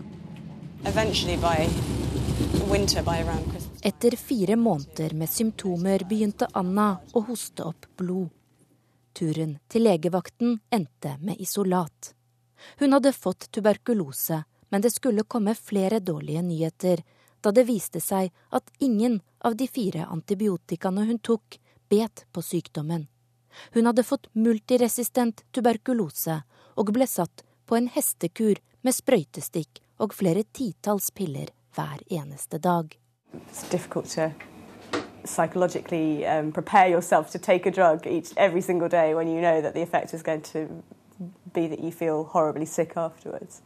Etter 3.81 4.17
fire 4.17 4.55
måneder 4.55 5.15
med 5.17 5.29
symptomer 5.29 6.05
begynte 6.09 6.49
Anna 6.53 6.91
å 7.13 7.23
hoste 7.29 7.65
opp 7.65 7.87
blod. 7.97 8.29
Turen 9.17 9.57
til 9.67 9.85
legevakten 9.87 10.59
endte 10.71 11.15
med 11.19 11.41
isolat. 11.41 12.13
Hun 12.79 12.93
hadde 12.93 13.11
fått 13.13 13.49
tuberkulose, 13.51 14.43
men 14.69 14.81
det 14.81 14.93
skulle 14.93 15.27
komme 15.27 15.55
flere 15.57 15.99
dårlige 15.99 16.41
nyheter 16.45 17.03
da 17.41 17.51
det 17.51 17.65
viste 17.67 18.01
seg 18.01 18.31
at 18.49 18.71
ingen 18.79 19.19
av 19.39 19.55
de 19.57 19.67
fire 19.67 20.05
antibiotikaene 20.05 21.05
hun 21.09 21.19
tok, 21.19 21.59
bet 21.89 22.25
på 22.31 22.41
sykdommen. 22.41 23.07
Hun 23.73 23.85
hadde 23.85 24.03
fått 24.07 24.29
multiresistent 24.33 25.43
tuberkulose 25.51 26.41
og 26.79 26.93
ble 26.95 27.07
satt 27.07 27.43
på 27.67 27.75
en 27.75 27.89
hestekur 27.91 28.61
med 28.81 28.95
sprøytestikk 28.95 29.81
og 30.01 30.15
flere 30.17 30.45
titalls 30.55 31.11
piller 31.11 31.51
hver 31.75 31.99
eneste 32.09 32.57
dag. 32.57 32.95
psychologically 35.23 36.25
um, 36.25 36.51
prepare 36.51 36.89
yourself 36.89 37.29
to 37.29 37.37
take 37.37 37.67
a 37.67 37.71
drug 37.71 38.07
each 38.07 38.33
every 38.37 38.59
single 38.61 38.89
day 38.89 39.13
when 39.13 39.27
you 39.27 39.39
know 39.39 39.61
that 39.61 39.75
the 39.75 39.81
effect 39.81 40.15
is 40.15 40.23
going 40.23 40.41
to 40.41 40.83
be 41.53 41.67
that 41.67 41.79
you 41.79 41.91
feel 41.91 42.23
horribly 42.23 42.65
sick 42.65 42.97
afterwards. 42.97 43.61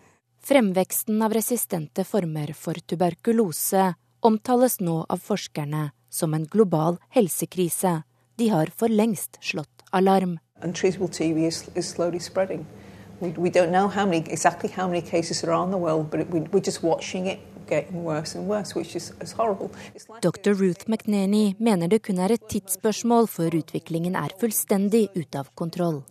Fremveksten 0.47 1.21
av 1.21 1.33
resistente 1.33 2.03
former 2.03 2.51
for 2.53 2.73
tuberkulose 2.73 3.95
omtales 4.21 4.75
nå 4.79 4.99
av 5.09 5.17
forskerne 5.17 5.87
som 6.09 6.33
en 6.37 6.45
global 6.45 6.99
helsekrise. 7.15 8.03
De 8.37 8.49
har 8.53 8.69
for 8.77 8.93
lengst 8.93 9.39
slått 9.41 9.81
alarm. 9.89 10.37
Dr. 20.21 20.53
Ruth 20.53 20.85
McNaney 20.87 21.55
mener 21.57 21.87
det 21.87 22.03
kun 22.05 22.19
er 22.19 22.37
et 22.37 22.49
tidsspørsmål 22.53 23.33
før 23.33 23.63
utviklingen 23.65 24.13
er 24.13 24.37
fullstendig 24.37 25.07
ute 25.15 25.41
av 25.41 25.49
kontroll. 25.57 26.03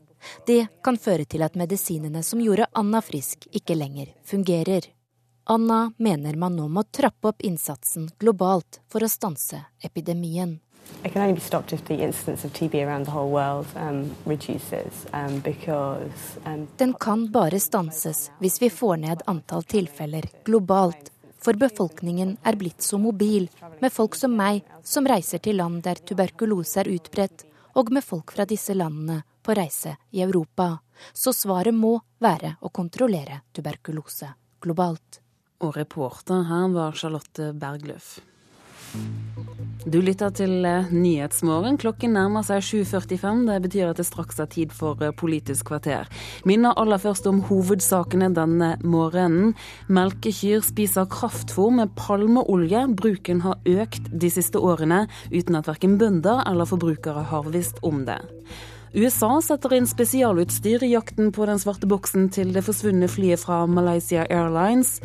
Det 0.46 0.66
kan 0.84 0.98
føre 0.98 1.24
til 1.24 1.42
at 1.46 1.56
medisinene 1.58 2.22
som 2.22 2.42
gjorde 2.42 2.70
Anna 2.72 3.00
frisk, 3.04 3.48
ikke 3.52 3.76
lenger 3.78 4.12
fungerer. 4.24 4.90
Anna 5.46 5.92
mener 5.98 6.36
man 6.40 6.56
nå 6.56 6.68
må 6.72 6.82
trappe 6.88 7.28
opp 7.28 7.42
innsatsen 7.44 8.08
globalt 8.18 8.80
for 8.88 9.04
å 9.04 9.10
stanse 9.12 9.60
epidemien. 9.84 10.60
Um, 11.04 11.10
um, 15.12 15.42
um, 16.44 16.68
Den 16.76 16.94
kan 16.94 17.26
bare 17.32 17.60
stanses 17.60 18.30
hvis 18.40 18.62
vi 18.62 18.70
får 18.70 18.96
ned 18.96 19.22
antall 19.26 19.64
tilfeller 19.64 20.28
globalt. 20.44 21.10
For 21.44 21.52
befolkningen 21.60 22.36
er 22.40 22.56
blitt 22.56 22.82
så 22.82 22.96
mobil, 22.98 23.50
med 23.80 23.92
folk 23.92 24.16
som 24.16 24.32
meg 24.32 24.64
som 24.80 25.04
reiser 25.04 25.44
til 25.44 25.60
land 25.60 25.82
der 25.84 26.00
tuberkulose 26.00 26.80
er 26.80 26.88
utbredt, 26.88 27.44
og 27.76 27.92
med 27.92 28.04
folk 28.04 28.32
fra 28.32 28.46
disse 28.48 28.72
landene 28.72 29.20
på 29.44 29.56
reise 29.56 29.96
i 30.10 30.24
Europa. 30.24 30.78
Så 31.12 31.34
svaret 31.36 31.76
må 31.76 31.98
være 32.24 32.56
å 32.64 32.72
kontrollere 32.72 33.42
tuberkulose 33.54 34.32
globalt. 34.64 35.20
Og 35.64 35.76
reporter 35.76 36.46
her 36.48 36.70
var 36.74 36.96
Charlotte 36.98 37.52
Bergløf. 37.56 38.16
Du 39.84 39.98
lytter 40.00 40.30
til 40.32 40.64
eh, 40.64 40.88
Nyhetsmorgen. 40.94 41.76
Klokken 41.80 42.14
nærmer 42.16 42.44
seg 42.46 42.62
7.45. 42.64 43.42
Det 43.50 43.56
betyr 43.66 43.90
at 43.90 43.98
det 44.00 44.06
straks 44.08 44.38
er 44.40 44.48
tid 44.48 44.72
for 44.72 45.00
eh, 45.04 45.12
Politisk 45.12 45.68
kvarter. 45.68 46.08
Minner 46.48 46.76
aller 46.80 47.02
først 47.02 47.26
om 47.28 47.42
hovedsakene 47.50 48.30
denne 48.36 48.70
morgenen. 48.80 49.52
Melkekyr 49.92 50.64
spiser 50.64 51.10
kraftfôr 51.12 51.74
med 51.76 51.92
palmeolje. 52.00 52.86
Bruken 52.96 53.42
har 53.44 53.60
økt 53.68 54.08
de 54.08 54.30
siste 54.32 54.62
årene, 54.62 55.04
uten 55.34 55.60
at 55.60 55.68
verken 55.68 55.98
bønder 56.00 56.46
eller 56.48 56.70
forbrukere 56.70 57.26
har 57.34 57.52
visst 57.52 57.82
om 57.84 58.06
det. 58.08 58.22
USA 58.94 59.40
setter 59.42 59.72
inn 59.74 59.88
spesialutstyr 59.90 60.84
i 60.86 60.92
jakten 60.92 61.32
på 61.34 61.48
den 61.50 61.58
svarte 61.58 61.88
boksen 61.90 62.28
til 62.30 62.52
det 62.54 62.62
forsvunne 62.62 63.08
flyet 63.10 63.42
fra 63.42 63.64
Malaysia 63.66 64.22
Airlines. 64.30 65.00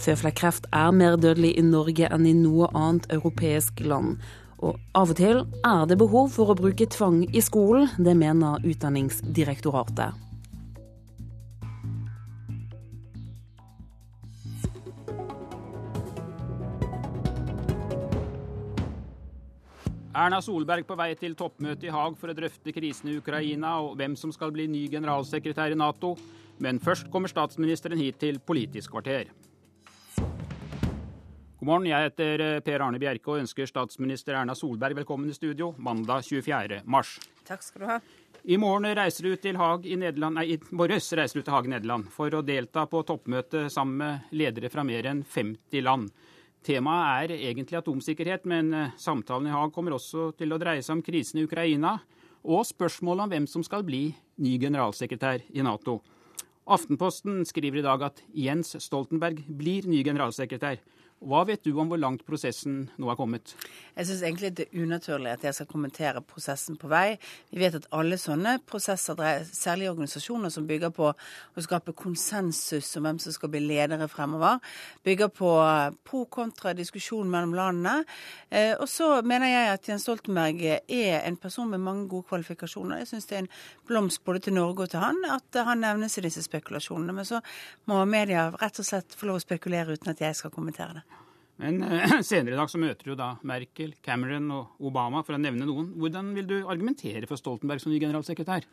Føflekkreft 0.00 0.70
er 0.72 0.94
mer 0.96 1.18
dødelig 1.20 1.52
i 1.60 1.64
Norge 1.66 2.08
enn 2.08 2.24
i 2.24 2.32
noe 2.32 2.70
annet 2.72 3.04
europeisk 3.12 3.84
land. 3.84 4.16
Og 4.64 4.80
av 4.96 5.12
og 5.12 5.20
til 5.20 5.42
er 5.68 5.84
det 5.84 6.00
behov 6.00 6.32
for 6.32 6.48
å 6.48 6.56
bruke 6.56 6.88
tvang 6.88 7.26
i 7.28 7.44
skolen, 7.44 7.92
det 8.00 8.16
mener 8.16 8.64
Utdanningsdirektoratet. 8.64 10.25
Erna 20.16 20.38
Solberg 20.40 20.86
på 20.88 20.96
vei 20.96 21.10
til 21.20 21.34
toppmøte 21.36 21.84
i 21.84 21.90
Haag 21.92 22.14
for 22.16 22.32
å 22.32 22.34
drøfte 22.36 22.72
krisen 22.72 23.10
i 23.12 23.18
Ukraina 23.20 23.74
og 23.84 23.98
hvem 24.00 24.14
som 24.16 24.30
skal 24.32 24.48
bli 24.54 24.64
ny 24.64 24.86
generalsekretær 24.88 25.74
i 25.74 25.76
Nato. 25.76 26.14
Men 26.64 26.78
først 26.80 27.10
kommer 27.12 27.28
statsministeren 27.28 28.00
hit 28.00 28.16
til 28.22 28.38
Politisk 28.40 28.94
kvarter. 28.94 29.28
God 30.16 31.68
morgen, 31.68 31.88
jeg 31.90 32.08
heter 32.08 32.44
eh, 32.44 32.60
Per 32.64 32.84
Arne 32.86 33.00
Bjerke 33.02 33.28
og 33.34 33.42
ønsker 33.42 33.68
statsminister 33.68 34.38
Erna 34.40 34.54
Solberg 34.56 34.96
velkommen 35.02 35.28
i 35.28 35.36
studio 35.36 35.74
mandag 35.76 36.24
24. 36.24 36.80
mars. 36.88 37.18
Takk 37.44 37.66
skal 37.66 37.84
du 37.84 37.90
ha. 37.90 37.98
I 38.48 38.56
morgen 38.62 38.88
reiser 38.96 39.28
du 39.28 39.36
til 39.42 39.60
Haag 39.60 39.84
i 39.84 39.98
Nederland, 40.00 40.40
nei, 40.40 40.46
i 40.54 40.76
morges 40.78 41.10
reiser 41.18 41.42
du 41.42 41.44
til 41.44 41.52
Haag 41.52 41.68
i 41.68 41.74
Nederland 41.74 42.08
for 42.14 42.32
å 42.32 42.40
delta 42.46 42.86
på 42.88 43.04
toppmøte 43.04 43.66
sammen 43.68 44.00
med 44.00 44.32
ledere 44.38 44.72
fra 44.72 44.86
mer 44.86 45.10
enn 45.12 45.20
50 45.28 45.84
land. 45.84 46.08
Temaet 46.66 47.30
er 47.30 47.46
egentlig 47.52 47.78
atomsikkerhet, 47.78 48.46
men 48.50 48.72
eh, 48.74 48.94
samtalen 48.98 49.46
i 49.46 49.54
Haag 49.54 49.70
kommer 49.74 49.94
også 49.94 50.32
til 50.38 50.50
å 50.50 50.58
dreie 50.58 50.82
seg 50.82 50.96
om 50.96 51.04
krisen 51.06 51.38
i 51.38 51.46
Ukraina 51.46 52.00
og 52.46 52.64
spørsmålet 52.66 53.26
om 53.26 53.32
hvem 53.34 53.46
som 53.50 53.62
skal 53.66 53.84
bli 53.86 54.08
ny 54.42 54.56
generalsekretær 54.62 55.44
i 55.54 55.62
Nato. 55.66 56.00
Aftenposten 56.66 57.44
skriver 57.46 57.78
i 57.78 57.86
dag 57.86 58.02
at 58.08 58.22
Jens 58.34 58.74
Stoltenberg 58.82 59.44
blir 59.46 59.86
ny 59.86 60.00
generalsekretær. 60.06 60.80
Hva 61.24 61.46
vet 61.48 61.62
du 61.64 61.70
om 61.80 61.88
hvor 61.88 61.96
langt 61.96 62.26
prosessen 62.28 62.90
nå 63.00 63.08
er 63.08 63.16
kommet? 63.16 63.54
Jeg 63.96 64.04
syns 64.04 64.20
egentlig 64.20 64.50
det 64.58 64.66
er 64.66 64.82
unaturlig 64.84 65.30
at 65.32 65.46
jeg 65.46 65.56
skal 65.56 65.68
kommentere 65.70 66.20
prosessen 66.20 66.76
på 66.76 66.90
vei. 66.92 67.16
Vi 67.48 67.62
vet 67.62 67.78
at 67.78 67.86
alle 67.96 68.18
sånne 68.20 68.58
prosesser, 68.68 69.16
særlig 69.48 69.88
organisasjoner 69.88 70.52
som 70.52 70.66
bygger 70.68 70.92
på 70.92 71.06
å 71.08 71.64
skape 71.64 71.94
konsensus 71.96 72.90
om 73.00 73.08
hvem 73.08 73.20
som 73.24 73.32
skal 73.32 73.48
bli 73.54 73.62
ledere 73.64 74.10
fremover, 74.12 74.60
bygger 75.08 75.32
på 75.32 75.54
pro-kontra 76.04 76.74
diskusjon 76.76 77.32
mellom 77.32 77.56
landene. 77.56 78.04
Eh, 78.50 78.74
og 78.76 78.84
så 78.92 79.22
mener 79.24 79.54
jeg 79.54 79.72
at 79.72 79.88
Jens 79.88 80.04
Stoltenberg 80.04 80.60
er 80.68 81.22
en 81.22 81.40
person 81.40 81.72
med 81.72 81.80
mange 81.80 82.10
gode 82.12 82.28
kvalifikasjoner. 82.28 83.00
Jeg 83.00 83.14
syns 83.14 83.32
det 83.32 83.40
er 83.40 83.44
en 83.46 83.52
blomst 83.88 84.20
både 84.28 84.44
til 84.44 84.58
Norge 84.60 84.84
og 84.84 84.92
til 84.92 85.00
han 85.00 85.24
at 85.32 85.62
han 85.64 85.80
nevnes 85.80 86.20
i 86.20 86.28
disse 86.28 86.44
spekulasjonene. 86.44 87.16
Men 87.16 87.32
så 87.32 87.40
må 87.88 88.04
media 88.04 88.50
rett 88.60 88.84
og 88.84 88.90
slett 88.92 89.16
få 89.16 89.32
lov 89.32 89.40
å 89.40 89.46
spekulere 89.48 89.96
uten 89.96 90.12
at 90.12 90.20
jeg 90.28 90.36
skal 90.36 90.52
kommentere 90.52 91.00
det. 91.00 91.05
Men 91.62 91.82
uh, 91.82 92.18
senere 92.26 92.54
i 92.54 92.58
dag 92.58 92.70
så 92.70 92.80
møter 92.80 93.10
du 93.10 93.16
da 93.18 93.34
Merkel, 93.46 93.94
Cameron 94.04 94.48
og 94.54 94.88
Obama, 94.88 95.22
for 95.26 95.36
å 95.36 95.40
nevne 95.40 95.68
noen. 95.68 95.92
Hvordan 95.96 96.32
vil 96.36 96.48
du 96.50 96.56
argumentere 96.64 97.28
for 97.28 97.40
Stoltenberg 97.40 97.82
som 97.82 97.92
ny 97.94 98.00
generalsekretær? 98.02 98.66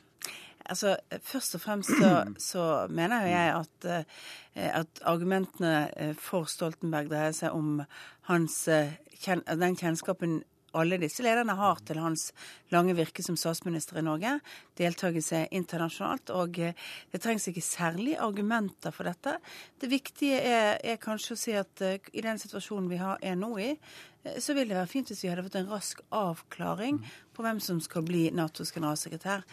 Altså, 0.63 0.95
Først 1.27 1.57
og 1.57 1.63
fremst 1.63 1.91
så, 1.99 2.11
så 2.39 2.65
mener 2.91 3.27
jeg 3.27 3.55
at, 3.57 3.89
uh, 3.89 4.67
at, 4.79 5.03
argumentene 5.09 5.75
eh, 5.99 6.15
for 6.19 6.47
Stoltenberg 6.51 7.11
dreier 7.11 7.35
seg 7.35 7.55
om 7.55 7.81
hans, 8.29 8.61
den 8.69 9.79
kjennskapen 9.79 10.41
alle 10.77 10.99
disse 11.01 11.23
lederne 11.25 11.55
har 11.57 11.81
til 11.85 11.99
hans 12.01 12.29
lange 12.73 12.95
virke 12.97 13.23
som 13.25 13.37
statsminister 13.39 13.99
i 13.99 14.05
Norge, 14.05 14.37
deltakelse 14.79 15.45
internasjonalt. 15.53 16.33
Og 16.37 16.59
eh, 16.61 16.77
det 17.13 17.21
trengs 17.23 17.47
ikke 17.49 17.63
særlig 17.65 18.17
argumenter 18.21 18.95
for 18.95 19.09
dette. 19.09 19.37
Det 19.81 19.91
viktige 19.91 20.41
er, 20.41 20.77
er 20.83 21.01
kanskje 21.01 21.37
å 21.37 21.39
si 21.39 21.55
at 21.57 21.85
uh, 21.85 21.97
i 22.13 22.25
den 22.25 22.41
situasjonen 22.41 22.89
vi 22.91 23.01
har, 23.01 23.21
er 23.21 23.37
nå 23.39 23.53
i, 23.61 23.71
uh, 23.73 24.37
så 24.41 24.57
vil 24.57 24.69
det 24.69 24.79
være 24.79 24.91
fint 24.91 25.11
hvis 25.11 25.25
vi 25.25 25.31
hadde 25.31 25.45
fått 25.45 25.59
en 25.61 25.71
rask 25.73 26.03
avklaring 26.13 27.01
på 27.33 27.45
hvem 27.45 27.61
som 27.63 27.81
skal 27.83 28.05
bli 28.07 28.27
Natos 28.33 28.73
generalsekretær. 28.73 29.45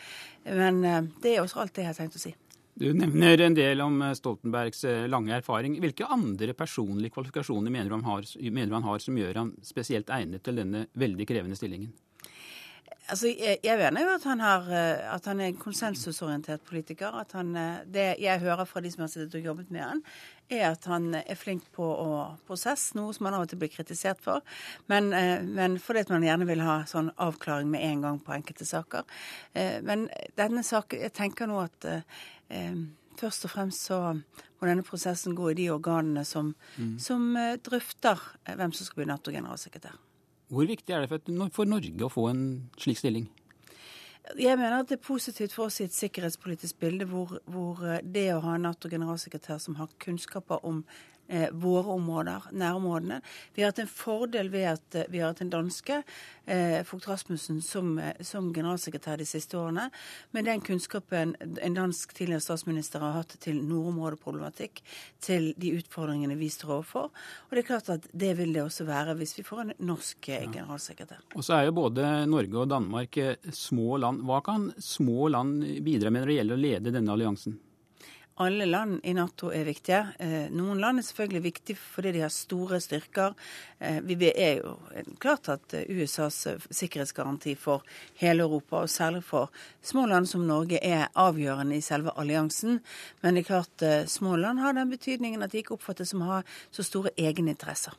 Men 0.48 0.84
det 1.20 1.34
er 1.34 1.42
også 1.42 1.62
alt 1.62 1.74
det 1.76 1.84
jeg 1.84 1.92
har 1.92 2.00
tenkt 2.00 2.18
å 2.20 2.22
si. 2.22 2.34
Du 2.74 2.92
nevner 2.94 3.40
en 3.40 3.54
del 3.54 3.80
om 3.84 4.02
eh, 4.02 4.14
Stoltenbergs 4.16 4.84
eh, 4.84 5.08
lange 5.10 5.34
erfaring. 5.36 5.74
Hvilke 5.82 6.06
andre 6.06 6.54
personlige 6.56 7.12
kvalifikasjoner 7.16 7.72
mener 7.72 7.90
du 7.90 7.98
han 7.98 8.06
har, 8.06 8.22
du 8.24 8.76
han 8.76 8.86
har 8.86 9.02
som 9.02 9.18
gjør 9.18 9.42
ham 9.42 9.50
spesielt 9.62 10.12
egnet 10.14 10.46
til 10.46 10.62
denne 10.62 10.86
veldig 10.94 11.26
krevende 11.28 11.58
stillingen? 11.58 11.92
Altså, 13.10 13.32
jeg, 13.34 13.58
jeg 13.66 13.74
mener 13.74 14.06
jo 14.06 14.14
at 14.14 14.24
han, 14.30 14.40
har, 14.44 14.70
eh, 14.70 15.02
at 15.12 15.26
han 15.26 15.42
er 15.42 15.50
en 15.50 15.60
konsensusorientert 15.60 16.62
politiker. 16.68 17.20
At 17.20 17.34
han, 17.34 17.52
det 17.90 18.14
jeg 18.22 18.44
hører 18.46 18.64
fra 18.70 18.80
de 18.84 18.94
som 18.94 19.04
har 19.04 19.12
sittet 19.12 19.36
og 19.40 19.50
jobbet 19.50 19.74
med 19.74 19.84
han, 19.84 20.02
er 20.50 20.70
at 20.70 20.86
han 20.90 21.12
er 21.18 21.38
flink 21.38 21.68
på 21.74 21.84
å 21.84 22.10
prosess, 22.46 22.92
noe 22.98 23.12
som 23.14 23.28
han 23.28 23.36
av 23.38 23.44
og 23.44 23.52
til 23.52 23.60
blir 23.60 23.74
kritisert 23.74 24.22
for. 24.22 24.46
Men, 24.90 25.12
men 25.46 25.76
fordi 25.82 26.06
man 26.10 26.26
gjerne 26.26 26.48
vil 26.48 26.64
ha 26.64 26.80
sånn 26.90 27.12
avklaring 27.22 27.70
med 27.70 27.84
en 27.86 28.02
gang 28.06 28.18
på 28.24 28.34
enkelte 28.34 28.66
saker. 28.66 29.06
Men 29.86 30.08
denne 30.38 30.64
saken, 30.66 31.04
jeg 31.06 31.14
tenker 31.14 31.46
nå 31.46 31.60
at 31.62 31.86
først 33.20 33.46
og 33.46 33.52
fremst 33.54 33.88
så 33.90 33.98
må 34.14 34.68
denne 34.68 34.84
prosessen 34.86 35.36
gå 35.38 35.50
i 35.52 35.58
de 35.58 35.68
organene 35.72 36.24
som, 36.28 36.54
mm. 36.76 36.94
som 37.02 37.34
eh, 37.38 37.58
drøfter 37.64 38.20
eh, 38.44 38.56
hvem 38.58 38.72
som 38.76 38.86
skal 38.86 39.02
bli 39.02 39.10
Nato-generalsekretær. 39.10 39.98
Hvor 40.50 40.66
viktig 40.66 40.94
er 40.94 41.04
det 41.04 41.12
for, 41.12 41.52
for 41.54 41.70
Norge 41.70 42.06
å 42.06 42.10
få 42.12 42.26
en 42.32 42.42
slik 42.80 42.98
stilling? 42.98 43.28
Jeg 44.38 44.58
mener 44.58 44.82
at 44.82 44.90
det 44.90 44.98
er 44.98 45.02
positivt 45.02 45.54
for 45.56 45.66
oss 45.66 45.80
i 45.80 45.86
et 45.88 45.94
sikkerhetspolitisk 45.96 46.78
bilde 46.82 47.06
hvor, 47.10 47.38
hvor 47.50 47.80
eh, 47.86 48.02
det 48.04 48.28
å 48.34 48.42
ha 48.44 48.56
en 48.56 48.68
Nato-generalsekretær 48.68 49.60
som 49.62 49.78
har 49.80 49.92
kunnskaper 50.02 50.66
om 50.66 50.84
eh, 50.84 51.19
våre 51.52 51.94
områder, 51.94 52.50
nærområdene. 52.52 53.20
Vi 53.54 53.62
har 53.62 53.70
hatt 53.70 53.82
en 53.84 53.90
fordel 53.90 54.50
ved 54.50 54.66
at 54.72 54.96
eh, 54.98 55.08
vi 55.08 55.20
har 55.22 55.32
hatt 55.32 55.42
en 55.44 55.52
danske, 55.52 56.02
eh, 56.50 56.84
Vogt 56.90 57.08
Rasmussen, 57.08 57.62
som, 57.62 57.98
eh, 57.98 58.14
som, 58.20 58.54
generalsekretær 58.54 59.16
de 59.18 59.26
siste 59.26 59.58
årene. 59.58 59.90
Med 60.30 60.44
den 60.44 60.60
kunnskapen 60.60 61.36
en 61.40 61.74
dansk 61.74 62.14
tidligere 62.14 62.40
statsminister 62.44 63.00
har 63.00 63.20
hatt 63.20 63.36
til 63.40 63.60
nordområdeproblematikk, 63.62 64.82
til 65.20 65.52
de 65.60 65.74
utfordringene 65.78 66.38
vi 66.40 66.50
står 66.50 66.80
overfor. 66.80 67.10
Og 67.10 67.56
det 67.56 67.64
er 67.64 67.70
klart 67.70 67.92
at 67.94 68.10
det 68.12 68.34
vil 68.38 68.52
det 68.56 68.64
også 68.64 68.86
være 68.88 69.16
hvis 69.20 69.36
vi 69.38 69.46
får 69.46 69.64
en 69.64 69.74
norsk 69.92 70.28
eh, 70.28 70.46
generalsekretær. 70.50 71.24
Og 71.34 71.46
så 71.46 71.58
er 71.58 71.68
jo 71.68 71.78
både 71.80 72.10
Norge 72.30 72.64
og 72.64 72.70
Danmark 72.70 73.18
små 73.54 74.00
land. 74.02 74.24
Hva 74.26 74.42
kan 74.44 74.70
små 74.78 75.28
land 75.28 75.64
bidra 75.84 76.10
med 76.10 76.24
når 76.24 76.32
det 76.32 76.38
gjelder 76.40 76.58
å 76.58 76.64
lede 76.66 76.94
denne 76.94 77.14
alliansen? 77.14 77.58
Alle 78.40 78.66
land 78.66 79.00
i 79.04 79.12
Nato 79.14 79.50
er 79.52 79.66
viktige. 79.68 80.00
Eh, 80.18 80.46
noen 80.54 80.80
land 80.80 81.00
er 81.00 81.04
selvfølgelig 81.04 81.42
viktige 81.44 81.80
fordi 81.80 82.14
de 82.16 82.22
har 82.24 82.32
store 82.32 82.78
styrker. 82.80 83.34
Eh, 83.78 83.98
vi 84.06 84.16
er 84.30 84.62
jo 84.62 84.72
klart 85.20 85.50
at 85.52 85.74
eh, 85.76 85.84
USAs 85.92 86.38
sikkerhetsgaranti 86.72 87.54
for 87.60 87.84
hele 88.22 88.46
Europa, 88.46 88.80
og 88.80 88.88
særlig 88.88 89.22
for 89.28 89.52
små 89.84 90.06
land 90.08 90.28
som 90.30 90.46
Norge, 90.48 90.80
er 90.80 91.10
avgjørende 91.12 91.76
i 91.76 91.84
selve 91.84 92.16
alliansen. 92.16 92.80
Men 93.20 93.36
det 93.36 93.44
er 93.44 93.50
klart 93.50 93.86
små 94.08 94.38
land 94.40 94.64
har 94.64 94.76
den 94.78 94.90
betydningen 94.90 95.44
at 95.44 95.52
de 95.52 95.60
ikke 95.60 95.76
oppfattes 95.76 96.14
som 96.14 96.24
å 96.24 96.32
ha 96.38 96.42
så 96.72 96.86
store 96.86 97.12
egeninteresser. 97.20 97.92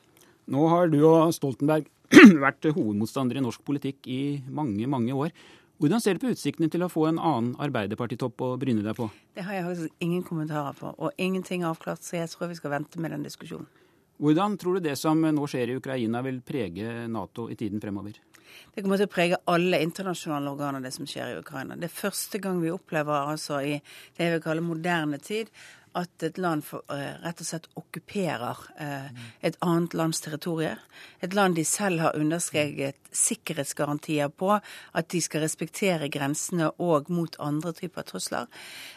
Nå 0.50 0.66
har 0.74 0.90
du 0.90 0.98
og 1.06 1.30
Stoltenberg 1.36 1.86
vært 2.44 2.66
hovedmotstander 2.66 3.38
i 3.38 3.46
norsk 3.46 3.62
politikk 3.64 4.10
i 4.10 4.22
mange, 4.50 4.90
mange 4.90 5.14
år. 5.14 5.30
Hvordan 5.82 5.98
ser 5.98 6.14
du 6.14 6.20
på 6.22 6.30
utsiktene 6.30 6.70
til 6.70 6.84
å 6.86 6.86
få 6.86 7.08
en 7.08 7.16
annen 7.18 7.56
Arbeiderpartitopp 7.58 8.44
å 8.46 8.52
bryne 8.54 8.84
deg 8.84 8.94
på? 8.94 9.08
Det 9.34 9.42
har 9.42 9.56
jeg 9.56 9.64
faktisk 9.66 10.04
ingen 10.06 10.20
kommentarer 10.22 10.76
på, 10.78 10.92
og 10.94 11.18
ingenting 11.18 11.64
er 11.64 11.72
avklart, 11.72 12.04
så 12.06 12.20
jeg 12.20 12.30
tror 12.30 12.52
vi 12.52 12.58
skal 12.60 12.70
vente 12.76 13.02
med 13.02 13.10
den 13.10 13.24
diskusjonen. 13.26 13.66
Hvordan 14.22 14.54
tror 14.62 14.78
du 14.78 14.84
det 14.84 14.94
som 15.00 15.18
nå 15.18 15.48
skjer 15.50 15.72
i 15.72 15.80
Ukraina 15.80 16.20
vil 16.22 16.38
prege 16.46 17.08
Nato 17.10 17.48
i 17.50 17.58
tiden 17.58 17.82
fremover? 17.82 18.14
Det 18.70 18.84
kommer 18.84 19.00
til 19.00 19.08
å 19.10 19.12
prege 19.16 19.40
alle 19.50 19.82
internasjonale 19.82 20.52
organer, 20.54 20.84
det 20.86 20.94
som 20.94 21.08
skjer 21.08 21.32
i 21.32 21.40
Ukraina. 21.42 21.74
Det 21.74 21.88
er 21.88 21.96
første 21.96 22.38
gang 22.38 22.62
vi 22.62 22.70
opplever 22.70 23.32
altså 23.34 23.58
i 23.58 23.74
det 23.82 24.28
jeg 24.28 24.36
vil 24.36 24.44
kalle 24.46 24.62
moderne 24.62 25.18
tid 25.18 25.50
at 25.98 26.26
et 26.26 26.38
land 26.38 26.64
for, 26.66 26.84
uh, 26.92 27.18
rett 27.22 27.40
og 27.42 27.48
slett 27.48 27.68
okkuperer 27.78 28.64
uh, 28.80 29.24
et 29.40 29.58
annet 29.64 29.94
lands 29.98 30.20
territorium. 30.24 30.80
Et 31.20 31.34
land 31.34 31.56
de 31.56 31.64
selv 31.64 32.00
har 32.02 32.16
underskrevet 32.18 32.98
sikkerhetsgarantier 33.12 34.28
på 34.28 34.50
at 34.56 35.08
de 35.12 35.20
skal 35.22 35.44
respektere 35.44 36.10
grensene 36.12 36.70
og 36.82 37.10
mot 37.12 37.36
andre 37.42 37.72
typer 37.76 38.06
trusler. 38.08 38.48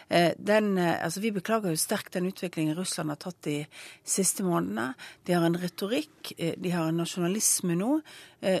Eh, 0.08 0.32
den, 0.38 0.78
eh, 0.78 1.04
altså 1.04 1.20
vi 1.20 1.32
beklager 1.34 1.72
jo 1.72 1.80
sterkt 1.80 2.14
den 2.14 2.28
utviklingen 2.30 2.76
Russland 2.78 3.10
har 3.12 3.20
tatt 3.20 3.40
de 3.44 3.56
siste 4.04 4.44
månedene. 4.46 4.94
De 5.26 5.34
har 5.34 5.44
en 5.46 5.58
retorikk, 5.60 6.32
de 6.36 6.70
har 6.70 6.88
en 6.88 7.02
nasjonalisme 7.02 7.76
nå 7.76 8.00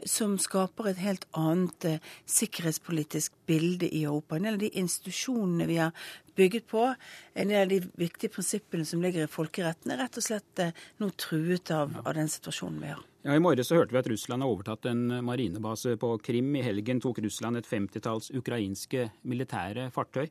som 0.08 0.38
skaper 0.40 0.88
et 0.90 1.02
helt 1.04 1.26
annet 1.36 2.00
sikkerhetspolitisk 2.26 3.32
bilde 3.46 3.86
i 3.86 4.02
Europa. 4.04 4.36
En 4.36 4.48
del 4.48 4.56
av 4.56 4.62
de 4.64 4.72
institusjonene 4.80 5.68
vi 5.68 5.76
har 5.78 5.92
bygget 6.36 6.66
på, 6.70 6.86
en 7.34 7.52
del 7.52 7.64
av 7.64 7.72
de 7.72 7.80
viktige 7.98 8.32
prinsippene 8.34 8.86
som 8.88 9.02
ligger 9.04 9.26
i 9.26 9.30
folkeretten, 9.30 9.92
er 9.92 10.02
rett 10.04 10.20
og 10.20 10.24
slett 10.24 10.64
nå 11.02 11.10
truet 11.18 11.72
av, 11.74 11.94
av 12.04 12.14
den 12.16 12.30
situasjonen 12.30 12.80
vi 12.84 12.92
har. 12.92 13.04
Ja, 13.26 13.34
I 13.34 13.42
morges 13.42 13.72
så 13.72 13.80
hørte 13.80 13.90
vi 13.90 13.98
at 13.98 14.06
Russland 14.06 14.44
har 14.44 14.52
overtatt 14.52 14.86
en 14.86 15.08
marinebase 15.26 15.96
på 15.98 16.12
Krim. 16.22 16.52
I 16.54 16.62
helgen 16.62 17.00
tok 17.02 17.18
Russland 17.24 17.58
et 17.58 17.66
femtitalls 17.66 18.30
ukrainske 18.30 19.08
militære 19.26 19.88
fartøy. 19.94 20.28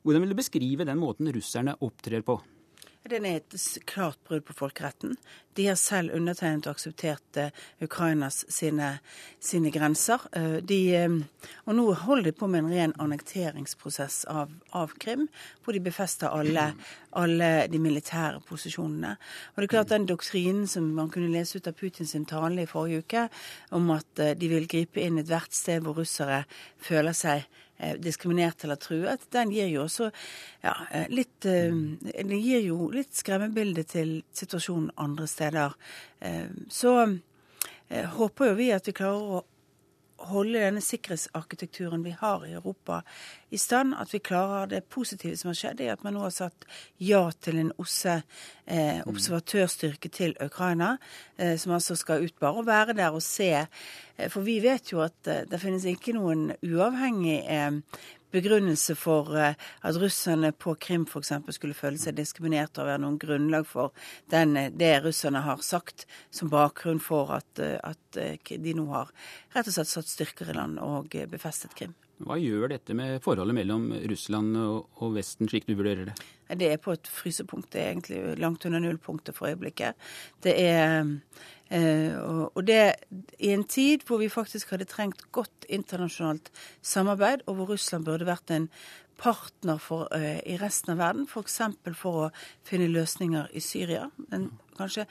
Hvordan 0.00 0.24
vil 0.24 0.32
du 0.32 0.38
beskrive 0.38 0.86
den 0.88 1.02
måten 1.02 1.28
russerne 1.34 1.74
opptrer 1.84 2.24
på? 2.24 2.38
Den 3.06 3.24
er 3.24 3.38
et 3.38 3.54
klart 3.86 4.18
brudd 4.26 4.42
på 4.44 4.54
folkeretten. 4.58 5.14
De 5.56 5.66
har 5.66 5.76
selv 5.80 6.12
undertegnet 6.14 6.66
og 6.66 6.74
akseptert 6.76 7.38
uh, 7.38 7.48
Ukrainas 7.82 8.42
sine, 8.52 8.98
sine 9.40 9.70
grenser. 9.72 10.26
Uh, 10.36 10.58
de, 10.60 10.80
um, 11.06 11.20
og 11.64 11.78
nå 11.78 11.86
holder 12.02 12.28
de 12.28 12.32
på 12.36 12.48
med 12.50 12.64
en 12.64 12.72
ren 12.72 12.94
annekteringsprosess 13.00 14.24
av, 14.28 14.52
av 14.76 14.92
Krim, 15.00 15.28
hvor 15.64 15.76
de 15.76 15.82
befester 15.84 16.34
alle, 16.34 16.72
alle, 17.16 17.52
de 17.70 17.80
militære 17.80 18.42
posisjonene. 18.48 19.14
Og 19.54 19.62
det 19.62 19.68
er 19.68 19.74
klart 19.76 19.94
Den 19.94 20.06
doktrinen 20.10 20.66
som 20.66 20.90
man 20.98 21.08
kunne 21.10 21.32
lese 21.32 21.58
ut 21.58 21.70
av 21.70 21.78
Putins 21.78 22.16
tale 22.28 22.66
i 22.66 22.68
forrige 22.68 23.06
uke, 23.06 23.28
om 23.70 23.88
at 23.94 24.26
de 24.36 24.52
vil 24.52 24.68
gripe 24.68 25.00
inn 25.00 25.22
ethvert 25.22 25.54
sted 25.54 25.86
hvor 25.86 26.02
russere 26.02 26.44
føler 26.82 27.16
seg 27.16 27.46
Eh, 27.46 27.67
diskriminert 27.98 28.64
eller 28.64 28.80
truet, 28.80 29.28
den 29.34 29.52
gir 29.54 29.68
jo 29.70 29.84
også 29.86 30.08
ja, 30.64 30.74
eh, 30.90 31.06
litt 31.12 31.46
eh, 31.46 31.74
gir 32.34 32.64
jo 32.66 32.90
litt 32.94 33.14
skremmebilde 33.14 33.84
til 33.88 34.16
situasjonen 34.34 34.90
andre 34.98 35.28
steder. 35.30 35.76
Så 36.68 36.92
håper 38.18 38.50
jo 38.50 38.56
vi 38.58 38.72
at 38.74 38.88
vi 38.88 38.96
klarer 38.98 39.38
å 39.38 39.44
holde 40.18 40.60
denne 40.60 40.80
sikkerhetsarkitekturen 40.82 42.02
vi 42.04 42.14
har 42.18 42.44
i 42.46 42.52
Europa 42.58 43.02
i 43.50 43.58
stand. 43.58 43.94
At 43.98 44.12
vi 44.14 44.18
klarer 44.18 44.66
det 44.66 44.88
positive 44.90 45.36
som 45.36 45.52
har 45.52 45.58
skjedd, 45.58 45.80
i 45.80 45.90
at 45.92 46.02
man 46.04 46.16
nå 46.16 46.24
har 46.26 46.34
sagt 46.34 46.66
ja 46.98 47.22
til 47.40 47.60
en 47.62 47.72
OSSE 47.78 48.18
eh, 48.66 49.00
observatørstyrke 49.06 50.10
til 50.12 50.36
Ukraina, 50.44 50.96
eh, 51.38 51.56
som 51.58 51.76
altså 51.76 51.96
skal 51.96 52.26
ut 52.26 52.38
bare 52.40 52.62
og 52.62 52.66
være 52.66 52.96
der 52.98 53.14
og 53.14 53.22
se. 53.22 53.52
Eh, 54.16 54.28
for 54.28 54.46
vi 54.46 54.58
vet 54.64 54.92
jo 54.92 55.02
at 55.06 55.30
eh, 55.30 55.44
det 55.48 55.62
finnes 55.62 55.86
ikke 55.88 56.16
noen 56.16 56.50
uavhengig 56.66 57.40
eh, 57.46 57.70
begrunnelse 58.34 58.96
for 58.98 59.36
eh, 59.38 59.54
at 59.82 60.00
russerne 60.00 60.52
på 60.52 60.74
Krim 60.80 61.06
f.eks. 61.08 61.32
skulle 61.56 61.76
føle 61.76 62.00
seg 62.00 62.18
diskriminert 62.18 62.78
og 62.78 62.88
være 62.90 63.02
noen 63.04 63.20
grunnlag 63.20 63.68
for 63.68 63.94
den, 64.32 64.56
eh, 64.56 64.72
det 64.74 64.94
russerne 65.04 65.44
har 65.46 65.62
sagt 65.64 66.06
som 66.30 66.52
bakgrunn 66.52 67.00
for 67.02 67.32
at, 67.38 67.62
eh, 67.62 67.78
at 67.82 68.20
de 68.48 68.76
nå 68.76 68.88
har 68.92 69.12
rett 69.54 69.68
og 69.68 69.74
slett 69.74 69.94
satt 69.94 70.12
styrker 70.12 70.52
i 70.52 70.58
land 70.58 70.80
og 70.82 71.16
befestet 71.30 71.76
Krim. 71.78 71.96
Hva 72.24 72.38
gjør 72.40 72.72
dette 72.72 72.96
med 72.98 73.20
forholdet 73.22 73.54
mellom 73.60 73.92
Russland 74.10 74.56
og 74.58 75.14
Vesten, 75.14 75.50
slik 75.50 75.68
du 75.68 75.76
vurderer 75.78 76.10
det? 76.10 76.16
Det 76.58 76.72
er 76.72 76.80
på 76.80 76.94
et 76.96 77.10
frysepunkt. 77.12 77.70
Det 77.74 77.82
er 77.82 77.92
egentlig 77.92 78.20
langt 78.40 78.64
under 78.66 78.82
nullpunktet 78.82 79.36
for 79.36 79.50
øyeblikket. 79.50 79.94
Det 80.42 80.54
er 80.56 81.06
Eh, 81.68 82.16
og 82.56 82.62
det 82.64 82.94
i 83.44 83.50
en 83.52 83.64
tid 83.68 84.06
hvor 84.08 84.22
vi 84.22 84.30
faktisk 84.32 84.70
hadde 84.72 84.88
trengt 84.88 85.26
godt 85.36 85.66
internasjonalt 85.68 86.48
samarbeid, 86.80 87.44
og 87.46 87.58
hvor 87.58 87.74
Russland 87.74 88.06
burde 88.08 88.28
vært 88.28 88.54
en 88.54 88.70
partner 89.18 89.80
for, 89.82 90.08
uh, 90.14 90.38
i 90.46 90.56
resten 90.60 90.94
av 90.94 91.02
verden, 91.02 91.26
f.eks. 91.28 91.58
For, 91.58 91.98
for 91.98 92.22
å 92.26 92.30
finne 92.66 92.90
løsninger 92.92 93.50
i 93.52 93.62
Syria. 93.64 94.08
Den 94.32 94.50
kanskje 94.78 95.08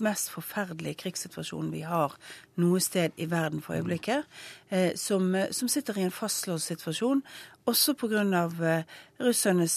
mest 0.00 0.30
forferdelige 0.30 1.00
krigssituasjonen 1.02 1.72
vi 1.74 1.80
har 1.82 2.14
noe 2.62 2.78
sted 2.80 3.16
i 3.18 3.26
verden 3.28 3.60
for 3.64 3.76
øyeblikket. 3.78 4.28
Uh, 4.72 4.92
som, 4.96 5.34
som, 5.50 5.68
sitter 5.68 5.98
i 5.98 6.06
en 6.06 6.14
fastlåst 6.14 6.72
situasjon, 6.72 7.24
også 7.70 7.96
pga. 8.00 8.24
Uh, 8.60 8.96
russernes 9.20 9.74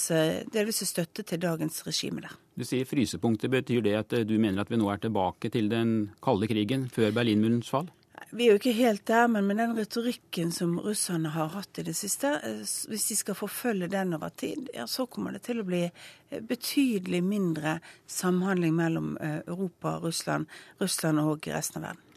delvise 0.54 0.88
støtte 0.88 1.26
til 1.28 1.42
dagens 1.44 1.82
regime 1.88 2.24
der. 2.24 2.38
Du 2.54 2.66
sier 2.68 2.86
frysepunktet. 2.86 3.50
Betyr 3.52 3.82
det 3.86 3.96
at 3.98 4.14
eh, 4.14 4.26
du 4.28 4.36
mener 4.38 4.62
at 4.62 4.72
vi 4.72 4.78
nå 4.78 4.90
er 4.94 5.02
tilbake 5.02 5.50
til 5.54 5.72
den 5.72 6.14
kalde 6.24 6.50
krigen 6.50 6.86
før 6.94 7.14
Berlinmurens 7.16 7.72
fall? 7.74 7.90
Vi 8.32 8.46
er 8.46 8.54
jo 8.54 8.60
ikke 8.60 8.76
helt 8.78 9.06
der, 9.10 9.28
men 9.28 9.48
med 9.50 9.58
den 9.60 9.76
retorikken 9.78 10.52
som 10.54 10.78
russerne 10.82 11.32
har 11.34 11.52
hatt 11.54 11.80
i 11.82 11.86
det 11.88 11.96
siste, 11.98 12.30
eh, 12.44 12.62
hvis 12.64 13.08
de 13.10 13.18
skal 13.20 13.38
forfølge 13.38 13.90
den 13.92 14.14
over 14.18 14.30
tid, 14.30 14.70
ja, 14.74 14.88
så 14.88 15.06
kommer 15.06 15.36
det 15.36 15.44
til 15.48 15.62
å 15.62 15.68
bli 15.68 15.84
eh, 15.86 16.40
betydelig 16.40 17.24
mindre 17.26 17.80
samhandling 18.08 18.74
mellom 18.78 19.14
Europa, 19.22 19.98
Russland, 20.04 20.50
Russland 20.80 21.20
og 21.20 21.48
resten 21.52 21.84
av 21.84 21.92
verden. 21.92 22.10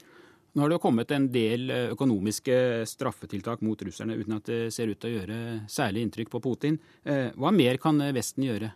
Nå 0.57 0.63
har 0.63 0.73
det 0.73 0.79
jo 0.79 0.85
kommet 0.87 1.11
en 1.13 1.27
del 1.29 1.69
økonomiske 1.93 2.87
straffetiltak 2.89 3.61
mot 3.61 3.83
russerne 3.85 4.15
uten 4.17 4.39
at 4.39 4.47
det 4.49 4.61
ser 4.73 4.89
ut 4.89 4.97
til 5.03 5.11
å 5.11 5.19
gjøre 5.19 5.41
særlig 5.69 6.07
inntrykk 6.07 6.31
på 6.33 6.41
Putin. 6.47 6.79
Hva 7.05 7.51
mer 7.53 7.77
kan 7.77 8.01
Vesten 8.17 8.47
gjøre? 8.47 8.71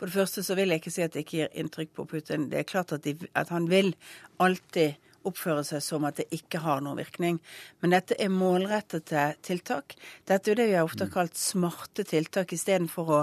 For 0.00 0.08
det 0.08 0.16
første 0.16 0.42
så 0.42 0.56
vil 0.56 0.72
jeg 0.72 0.80
ikke 0.80 0.92
si 0.94 1.02
at 1.04 1.12
det 1.12 1.22
ikke 1.26 1.38
gir 1.38 1.54
inntrykk 1.60 1.90
på 1.98 2.06
Putin. 2.08 2.48
Det 2.50 2.58
er 2.58 2.66
klart 2.66 2.94
at, 2.96 3.04
de, 3.04 3.28
at 3.36 3.50
han 3.52 3.66
vil 3.70 3.92
alltid 4.40 4.96
oppføre 5.30 5.64
seg 5.66 5.82
som 5.84 6.06
at 6.08 6.20
det 6.20 6.28
ikke 6.34 6.60
har 6.64 6.82
noen 6.84 7.00
virkning. 7.00 7.40
Men 7.80 7.94
dette 7.94 8.18
er 8.20 8.32
målrettede 8.32 9.24
tiltak. 9.46 9.96
Dette 10.28 10.52
er 10.52 10.60
det 10.60 10.68
vi 10.70 10.76
har 10.78 10.88
ofte 10.88 11.08
kalt 11.10 11.38
smarte 11.38 12.04
tiltak. 12.08 12.52
Istedenfor 12.54 13.14
å 13.14 13.20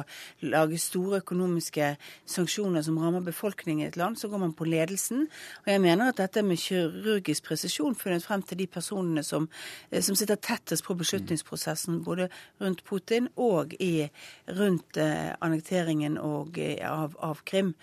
lage 0.48 0.80
store 0.82 1.22
økonomiske 1.22 1.94
sanksjoner 2.30 2.86
som 2.86 2.98
rammer 3.02 3.26
befolkningen 3.26 3.86
i 3.86 3.90
et 3.92 4.00
land, 4.00 4.20
så 4.20 4.32
går 4.32 4.44
man 4.46 4.56
på 4.58 4.68
ledelsen. 4.68 5.28
Og 5.66 5.72
jeg 5.72 5.84
mener 5.84 6.12
at 6.12 6.22
dette 6.22 6.44
med 6.46 6.62
kirurgisk 6.62 7.48
presisjon 7.50 7.98
funnet 7.98 8.26
frem 8.26 8.44
til 8.48 8.62
de 8.62 8.68
personene 8.72 9.24
som, 9.24 9.50
eh, 9.92 10.02
som 10.02 10.16
sitter 10.16 10.36
tettest 10.36 10.84
på 10.84 10.98
beslutningsprosessen, 10.98 12.04
både 12.04 12.30
rundt 12.62 12.84
Putin 12.84 13.30
og 13.36 13.74
i, 13.80 14.10
rundt 14.48 14.98
eh, 14.98 15.34
annekteringen 15.40 16.18
og, 16.18 16.58
eh, 16.58 16.82
av, 16.92 17.16
av, 17.20 17.44
Krim. 17.48 17.74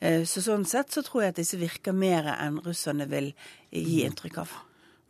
Eh, 0.00 0.24
så 0.28 0.42
sånn 0.44 0.66
sett 0.68 0.94
så 0.94 1.04
tror 1.04 1.24
jeg 1.24 1.34
at 1.34 1.42
disse 1.42 1.60
virker 1.60 1.96
mer 1.96 2.28
enn 2.34 2.60
russerne 2.64 3.06
vil 3.10 3.32
gi 3.82 4.04
inntrykk 4.06 4.38
av. 4.44 4.54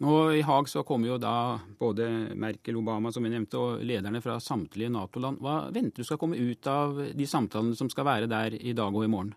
Nå 0.03 0.15
I 0.35 0.43
Haag 0.43 0.69
så 0.69 0.83
kommer 0.83 1.13
jo 1.13 1.19
da 1.23 1.61
både 1.79 2.09
Merkel, 2.35 2.77
Obama 2.77 3.13
som 3.15 3.23
vi 3.23 3.31
nevnte, 3.31 3.61
og 3.61 3.85
lederne 3.87 4.21
fra 4.25 4.41
samtlige 4.43 4.91
Nato-land. 4.91 5.39
Hva 5.45 5.69
venter 5.75 6.03
du 6.03 6.09
skal 6.09 6.19
komme 6.19 6.41
ut 6.41 6.67
av 6.67 6.99
de 7.15 7.29
samtalene 7.31 7.79
som 7.79 7.91
skal 7.93 8.09
være 8.09 8.31
der 8.31 8.57
i 8.59 8.75
dag 8.75 8.91
og 8.91 9.07
i 9.07 9.13
morgen? 9.13 9.35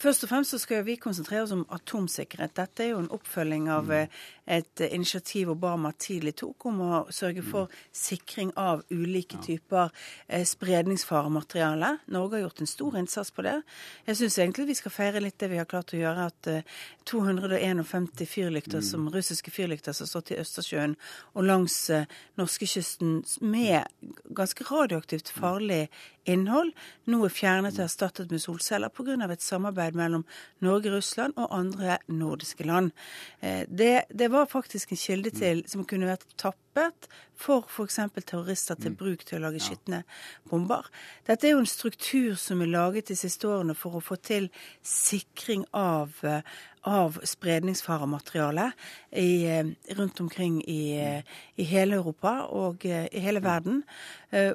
Først 0.00 0.24
og 0.24 0.30
fremst 0.30 0.50
så 0.50 0.58
skal 0.58 0.84
vi 0.86 0.96
konsentrere 1.00 1.44
oss 1.44 1.52
om 1.54 1.64
atomsikkerhet. 1.72 2.54
Dette 2.56 2.84
er 2.84 2.90
jo 2.92 3.00
en 3.02 3.10
oppfølging 3.14 3.68
av 3.72 3.86
mm. 3.88 3.94
eh, 3.96 4.22
et 4.56 4.82
initiativ 4.90 5.52
Obama 5.54 5.92
tidlig 5.98 6.34
tok 6.40 6.66
om 6.68 6.80
å 6.84 7.00
sørge 7.14 7.44
mm. 7.44 7.50
for 7.52 7.76
sikring 7.94 8.50
av 8.60 8.82
ulike 8.90 9.38
typer 9.44 9.92
eh, 10.26 10.44
spredningsfaremateriale. 10.48 11.94
Norge 12.12 12.38
har 12.38 12.44
gjort 12.46 12.64
en 12.64 12.70
stor 12.70 12.98
innsats 13.00 13.30
på 13.34 13.44
det. 13.46 13.54
Jeg 14.08 14.20
syns 14.20 14.38
egentlig 14.42 14.68
vi 14.72 14.78
skal 14.80 14.94
feire 14.94 15.22
litt 15.22 15.38
det 15.40 15.50
vi 15.52 15.60
har 15.60 15.70
klart 15.70 15.94
å 15.94 16.00
gjøre. 16.00 16.28
At 16.32 16.50
251 17.10 17.84
eh, 17.84 18.28
fyrlykter 18.34 18.82
mm. 18.82 18.88
som 18.90 19.08
russiske 19.14 19.54
fyrlykter 19.54 19.94
som 19.94 20.08
har 20.08 20.12
stått 20.14 20.34
i 20.34 20.40
Østersjøen 20.42 20.98
og 21.34 21.48
langs 21.48 21.78
norskekysten 22.40 23.22
med 23.44 23.86
ganske 24.34 24.66
radioaktivt 24.68 25.30
farlig 25.34 25.86
innhold, 26.30 26.72
nå 27.10 27.20
er 27.26 27.34
fjernet 27.34 27.78
og 27.78 27.86
erstattet 27.86 28.30
med 28.32 28.42
solceller 28.42 28.92
pga. 28.92 29.16
et 29.30 29.42
samarbeid 29.42 29.94
mellom 29.94 30.24
Norge, 30.60 30.90
Russland 30.90 31.34
og 31.36 31.48
andre 31.50 31.98
nordiske 32.08 32.64
land. 32.64 32.92
Eh, 33.40 33.64
det, 33.68 34.04
det 34.12 34.30
var 34.30 34.46
faktisk 34.46 34.92
en 34.92 34.96
kilde 34.96 35.30
til 35.30 35.64
som 35.68 35.84
kunne 35.84 36.06
vært 36.06 36.26
tappet 36.74 37.08
for 37.34 37.64
f.eks. 37.68 37.98
terrorister 38.26 38.74
til 38.74 38.94
mm. 38.94 38.98
bruk 38.98 39.24
til 39.26 39.38
å 39.38 39.46
lage 39.46 39.62
skitne 39.62 40.02
bomber. 40.50 40.86
Dette 41.26 41.48
er 41.48 41.56
jo 41.56 41.62
en 41.62 41.70
struktur 41.70 42.36
som 42.40 42.62
er 42.62 42.72
laget 42.72 43.10
de 43.10 43.18
siste 43.18 43.48
årene 43.50 43.74
for 43.78 43.98
å 43.98 44.04
få 44.04 44.18
til 44.22 44.50
sikring 44.82 45.66
av 45.74 46.14
eh, 46.22 46.42
av 46.84 47.14
spredningsfaremateriale 47.24 48.66
eh, 49.10 49.66
rundt 49.96 50.20
omkring 50.20 50.58
i, 50.68 50.98
eh, 51.00 51.38
i, 51.56 51.64
hele 51.64 51.96
Europa 51.96 52.34
og 52.52 52.84
i 52.84 53.22
hele 53.24 53.40
verden. 53.40 53.82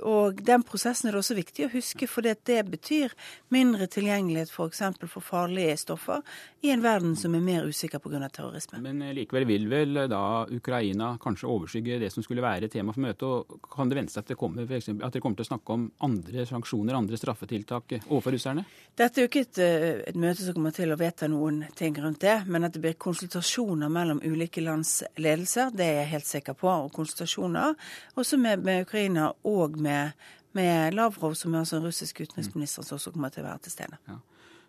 Og 0.04 0.41
den 0.44 0.62
prosessen 0.68 1.08
er 1.08 1.16
det 1.16 1.22
også 1.22 1.38
viktig 1.38 1.64
å 1.66 1.72
huske, 1.72 2.06
for 2.12 2.22
det 2.22 2.60
betyr 2.68 3.14
mindre 3.50 3.88
tilgjengelighet 3.88 4.52
f.eks. 4.52 4.82
For, 5.00 5.08
for 5.08 5.26
farlige 5.26 5.78
stoffer 5.80 6.20
i 6.62 6.74
en 6.74 6.84
verden 6.84 7.16
som 7.18 7.34
er 7.34 7.46
mer 7.46 7.66
usikker 7.66 8.04
pga. 8.04 8.28
terrorisme. 8.28 8.82
Men 8.84 9.00
likevel 9.16 9.48
vil 9.48 9.70
vel 9.72 10.04
da 10.12 10.46
Ukraina 10.52 11.14
kanskje 11.24 11.48
overskygge 11.48 12.02
det 12.04 12.09
det 12.10 12.15
som 12.15 12.26
skulle 12.26 12.44
være 12.44 12.69
tema 12.72 12.94
for 12.95 13.03
møtet. 13.03 13.23
og 13.23 13.69
Kan 13.72 13.90
det 13.90 13.98
vente 13.99 14.14
seg 14.14 14.23
at, 14.23 14.31
det 14.34 14.38
kommer, 14.40 14.64
at 14.65 15.14
dere 15.14 15.22
kommer 15.23 15.40
til 15.40 15.45
å 15.45 15.49
snakke 15.52 15.76
om 15.76 15.86
andre 16.06 16.45
sanksjoner, 16.49 16.98
andre 16.98 17.19
straffetiltak 17.19 17.95
overfor 18.07 18.36
russerne? 18.36 18.65
Dette 18.98 19.22
er 19.22 19.27
jo 19.27 19.30
ikke 19.30 19.45
et, 19.45 19.61
eh, 19.64 20.02
et, 20.10 20.18
møte 20.19 20.41
som 20.41 20.57
kommer 20.57 20.76
til 20.76 20.91
å 20.94 20.99
vedta 20.99 21.30
noen 21.31 21.61
ting 21.77 21.98
rundt 22.02 22.22
det, 22.26 22.36
men 22.48 22.68
at 22.68 22.76
det 22.76 22.84
blir 22.84 22.98
konsultasjoner 22.99 23.91
mellom 23.94 24.23
ulike 24.26 24.64
lands 24.65 24.99
ledelser, 25.18 25.72
det 25.76 25.86
er 25.86 26.02
jeg 26.02 26.14
helt 26.15 26.31
sikker 26.31 26.57
på. 26.60 26.72
Og 26.86 26.91
konsultasjoner 26.95 27.77
også 28.19 28.41
med, 28.41 28.65
med 28.65 28.88
Ukraina 28.88 29.31
og 29.48 29.77
med, 29.80 30.18
med 30.57 30.98
Lavrov, 30.98 31.38
som 31.38 31.53
er 31.53 31.64
altså 31.64 31.80
russisk 31.84 32.26
utenriksminister, 32.26 32.84
som 32.84 32.98
også 32.98 33.14
kommer 33.15 33.34
til 33.34 33.45
å 33.45 33.52
være 33.52 33.68
til 33.68 33.77
stede. 33.77 34.02
Ja. 34.10 34.19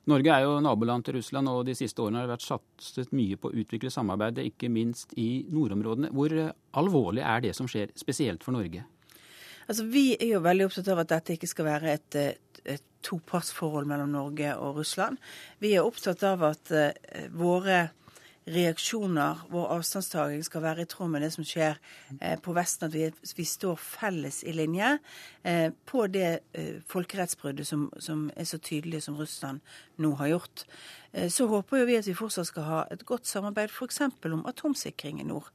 Norge 0.09 0.33
er 0.33 0.47
jo 0.47 0.61
naboland 0.65 1.05
til 1.05 1.19
Russland, 1.19 1.49
og 1.53 1.67
de 1.69 1.75
siste 1.77 2.01
årene 2.01 2.23
har 2.23 2.29
det 2.29 2.33
vært 2.33 2.47
satset 2.47 3.13
mye 3.13 3.37
på 3.37 3.51
å 3.51 3.59
utvikle 3.63 3.93
samarbeidet, 3.93 4.47
ikke 4.49 4.71
minst 4.73 5.13
i 5.21 5.45
nordområdene. 5.53 6.13
Hvor 6.17 6.33
alvorlig 6.81 7.27
er 7.27 7.45
det 7.45 7.53
som 7.59 7.69
skjer, 7.69 7.93
spesielt 8.01 8.47
for 8.47 8.57
Norge? 8.57 8.87
Altså, 9.69 9.85
Vi 9.85 10.17
er 10.17 10.33
jo 10.33 10.41
veldig 10.43 10.67
opptatt 10.67 10.89
av 10.91 11.03
at 11.05 11.13
dette 11.13 11.37
ikke 11.37 11.51
skal 11.51 11.69
være 11.69 11.93
et, 11.99 12.17
et, 12.65 12.87
topartsforhold 13.01 13.87
mellom 13.89 14.11
Norge 14.13 14.51
og 14.61 14.81
Russland. 14.81 15.17
Vi 15.63 15.71
er 15.73 15.87
opptatt 15.87 16.21
av 16.29 16.43
at 16.51 16.73
uh, 16.75 16.91
våre 17.33 17.87
reaksjoner, 18.49 19.43
vår 19.51 19.67
avstandstaking, 19.77 20.45
skal 20.45 20.62
være 20.62 20.83
i 20.83 20.89
tråd 20.89 21.11
med 21.12 21.23
det 21.23 21.33
som 21.35 21.45
skjer 21.47 21.77
eh, 22.21 22.39
på 22.41 22.55
Vesten. 22.57 22.89
At 22.89 22.95
vi, 22.95 23.11
vi, 23.37 23.45
står 23.45 23.77
felles 23.77 24.43
i 24.45 24.55
linje 24.57 24.97
eh, 25.45 25.69
på 25.87 26.07
det 26.07 26.31
eh, 26.53 26.81
folkerettsbruddet 26.89 27.67
som, 27.67 27.89
som, 27.99 28.31
er 28.37 28.49
så 28.49 28.59
tydelig 28.59 29.03
som 29.05 29.19
Russland 29.19 29.61
nå 30.01 30.15
har 30.21 30.33
gjort. 30.35 30.65
Eh, 31.12 31.28
så 31.28 31.47
håper 31.51 31.85
vi 31.89 31.97
at 31.99 32.07
vi 32.07 32.15
fortsatt 32.15 32.49
skal 32.51 32.66
ha 32.66 32.81
et 32.93 33.03
godt 33.07 33.27
samarbeid 33.27 33.70
f.eks. 33.70 34.01
om 34.31 34.45
atomsikring 34.47 35.20
i 35.20 35.27
nord. 35.27 35.49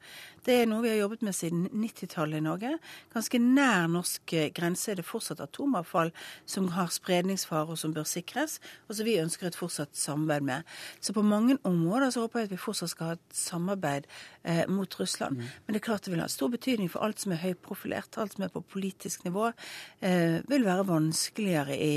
Det 0.45 0.59
er 0.61 0.67
noe 0.69 0.83
vi 0.83 0.91
har 0.91 0.99
jobbet 0.99 1.23
med 1.25 1.35
siden 1.35 1.63
90-tallet 1.71 2.41
i 2.41 2.45
Norge. 2.45 2.73
Ganske 3.13 3.39
nær 3.41 3.87
norsk 3.91 4.33
eh, 4.35 4.51
grense 4.55 4.91
er 4.91 4.99
det 4.99 5.07
fortsatt 5.07 5.41
atomavfall 5.43 6.11
som 6.49 6.69
har 6.75 6.91
spredningsfare 6.93 7.71
og 7.71 7.79
som 7.79 7.95
bør 7.95 8.07
sikres, 8.09 8.59
og 8.89 8.99
som 8.99 9.07
vi 9.07 9.17
ønsker 9.21 9.49
et 9.49 9.59
fortsatt 9.59 9.95
samarbeid 9.97 10.45
med. 10.45 10.75
Så 10.99 11.15
på 11.15 11.23
mange 11.25 11.57
områder 11.63 12.11
så 12.11 12.25
håper 12.25 12.43
jeg 12.43 12.51
at 12.51 12.55
vi 12.57 12.61
fortsatt 12.67 12.93
skal 12.93 13.13
ha 13.13 13.17
et 13.19 13.39
samarbeid 13.39 14.09
eh, 14.43 14.65
mot 14.67 14.99
Russland. 14.99 15.39
Mm. 15.39 15.51
Men 15.65 15.73
det 15.73 15.81
er 15.81 15.87
klart 15.87 16.05
det 16.05 16.13
vil 16.13 16.23
ha 16.25 16.29
stor 16.31 16.51
betydning 16.51 16.91
for 16.91 17.07
alt 17.07 17.23
som 17.23 17.33
er 17.33 17.43
høyprofilert, 17.45 18.19
alt 18.19 18.35
som 18.35 18.45
er 18.45 18.53
på 18.53 18.65
politisk 18.75 19.23
nivå, 19.25 19.53
eh, 20.03 20.41
vil 20.51 20.67
være 20.67 20.89
vanskeligere 20.91 21.79
i 21.79 21.93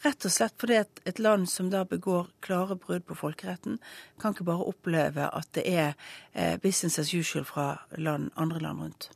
Rett 0.00 0.24
og 0.24 0.32
slett 0.32 0.56
fordi 0.60 0.78
at 0.80 1.00
et 1.08 1.18
land 1.20 1.48
som 1.50 1.68
da 1.72 1.82
begår 1.88 2.30
klare 2.44 2.76
brudd 2.80 3.04
på 3.08 3.16
folkeretten, 3.18 3.76
kan 4.20 4.32
ikke 4.32 4.48
bare 4.48 4.68
oppleve 4.70 5.26
at 5.28 5.50
det 5.58 5.66
er 5.68 5.90
eh, 6.32 6.56
business 6.62 6.98
as 7.02 7.12
usual 7.12 7.44
fra 7.44 7.74
land, 7.98 8.30
andre 8.40 8.62
land 8.64 8.80
rundt. 8.80 9.10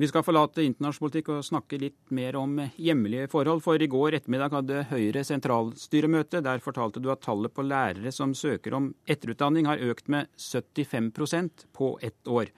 Vi 0.00 0.08
skal 0.08 0.24
forlate 0.24 0.62
internasjonal 0.64 1.10
politikk 1.10 1.26
og 1.34 1.44
snakke 1.44 1.76
litt 1.76 2.12
mer 2.16 2.38
om 2.40 2.54
hjemlige 2.80 3.26
forhold. 3.28 3.60
For 3.60 3.76
i 3.76 3.88
går 3.90 4.16
ettermiddag 4.16 4.54
hadde 4.56 4.84
Høyre 4.88 5.20
sentralstyremøte. 5.28 6.40
Der 6.46 6.62
fortalte 6.64 7.02
du 7.04 7.10
at 7.12 7.20
tallet 7.26 7.52
på 7.52 7.66
lærere 7.66 8.08
som 8.14 8.32
søker 8.32 8.78
om 8.78 8.94
etterutdanning 9.04 9.68
har 9.68 9.82
økt 9.90 10.08
med 10.08 10.30
75% 10.40 11.66
på 11.76 11.98
ett 12.00 12.32
år. 12.32 12.48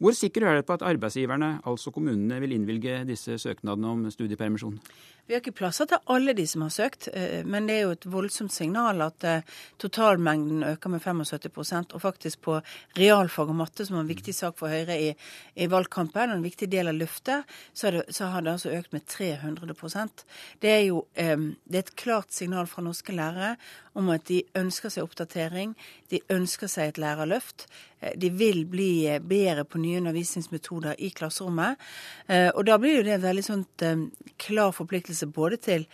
Hvor 0.00 0.16
sikker 0.16 0.46
er 0.48 0.56
du 0.56 0.64
på 0.64 0.78
at 0.78 0.86
arbeidsgiverne, 0.88 1.58
altså 1.68 1.92
kommunene, 1.92 2.38
vil 2.40 2.54
innvilge 2.56 3.02
disse 3.04 3.36
søknadene 3.36 3.90
om 3.92 4.06
studiepermisjon? 4.08 4.78
Vi 5.30 5.34
har 5.36 5.44
ikke 5.44 5.60
plasser 5.60 5.86
til 5.86 6.00
alle 6.10 6.32
de 6.34 6.42
som 6.50 6.64
har 6.64 6.72
søkt, 6.74 7.06
eh, 7.14 7.44
men 7.46 7.68
det 7.68 7.74
er 7.76 7.84
jo 7.84 7.92
et 7.94 8.06
voldsomt 8.10 8.50
signal 8.50 8.98
at 9.04 9.22
eh, 9.22 9.44
totalmengden 9.78 10.64
øker 10.66 10.90
med 10.90 11.04
75% 11.04 11.94
og 11.94 12.02
faktisk 12.02 12.40
på 12.42 12.56
realfag 12.98 13.52
og 13.52 13.60
matte, 13.60 13.86
som 13.86 14.00
var 14.00 14.02
en 14.02 14.10
viktig 14.10 14.34
sak 14.34 14.58
for 14.58 14.74
Høyre 14.74 14.96
i, 14.98 15.12
i 15.54 15.68
valgkampen, 15.70 16.32
og 16.32 16.40
en 16.40 16.42
viktig 16.42 16.66
del 16.72 16.90
av 16.90 16.98
løftet, 16.98 17.46
så, 17.70 17.92
så, 18.10 18.32
har 18.32 18.42
det 18.42 18.56
altså 18.56 18.72
økt 18.74 18.90
med 18.90 19.06
300% 19.06 20.24
Det 20.58 20.72
er 20.72 20.82
jo 20.88 21.04
eh, 21.14 21.36
det 21.62 21.78
er 21.78 21.86
et 21.86 21.94
klart 21.94 22.34
signal 22.34 22.66
fra 22.66 22.82
norske 22.82 23.14
lærere 23.14 23.54
om 23.94 24.10
at 24.10 24.26
de 24.26 24.42
ønsker 24.58 24.90
seg 24.90 25.06
oppdatering, 25.06 25.76
de 26.10 26.20
ønsker 26.30 26.70
seg 26.70 26.90
et 26.90 26.98
lærerløft. 27.02 27.68
De 28.16 28.30
vil 28.32 28.62
bli 28.70 29.18
bedre 29.18 29.64
på 29.66 29.80
nye 29.82 29.98
undervisningsmetoder 29.98 30.94
i 31.02 31.10
klasserommet. 31.10 31.74
Og 32.54 32.62
da 32.68 32.78
blir 32.80 33.00
jo 33.00 33.02
det 33.04 33.16
en 33.16 33.24
veldig 33.24 33.44
sånn 33.44 33.64
klar 34.40 34.70
forpliktelse 34.72 35.19
forpliktelse 35.20 35.32
både 35.32 35.56
til 35.60 35.86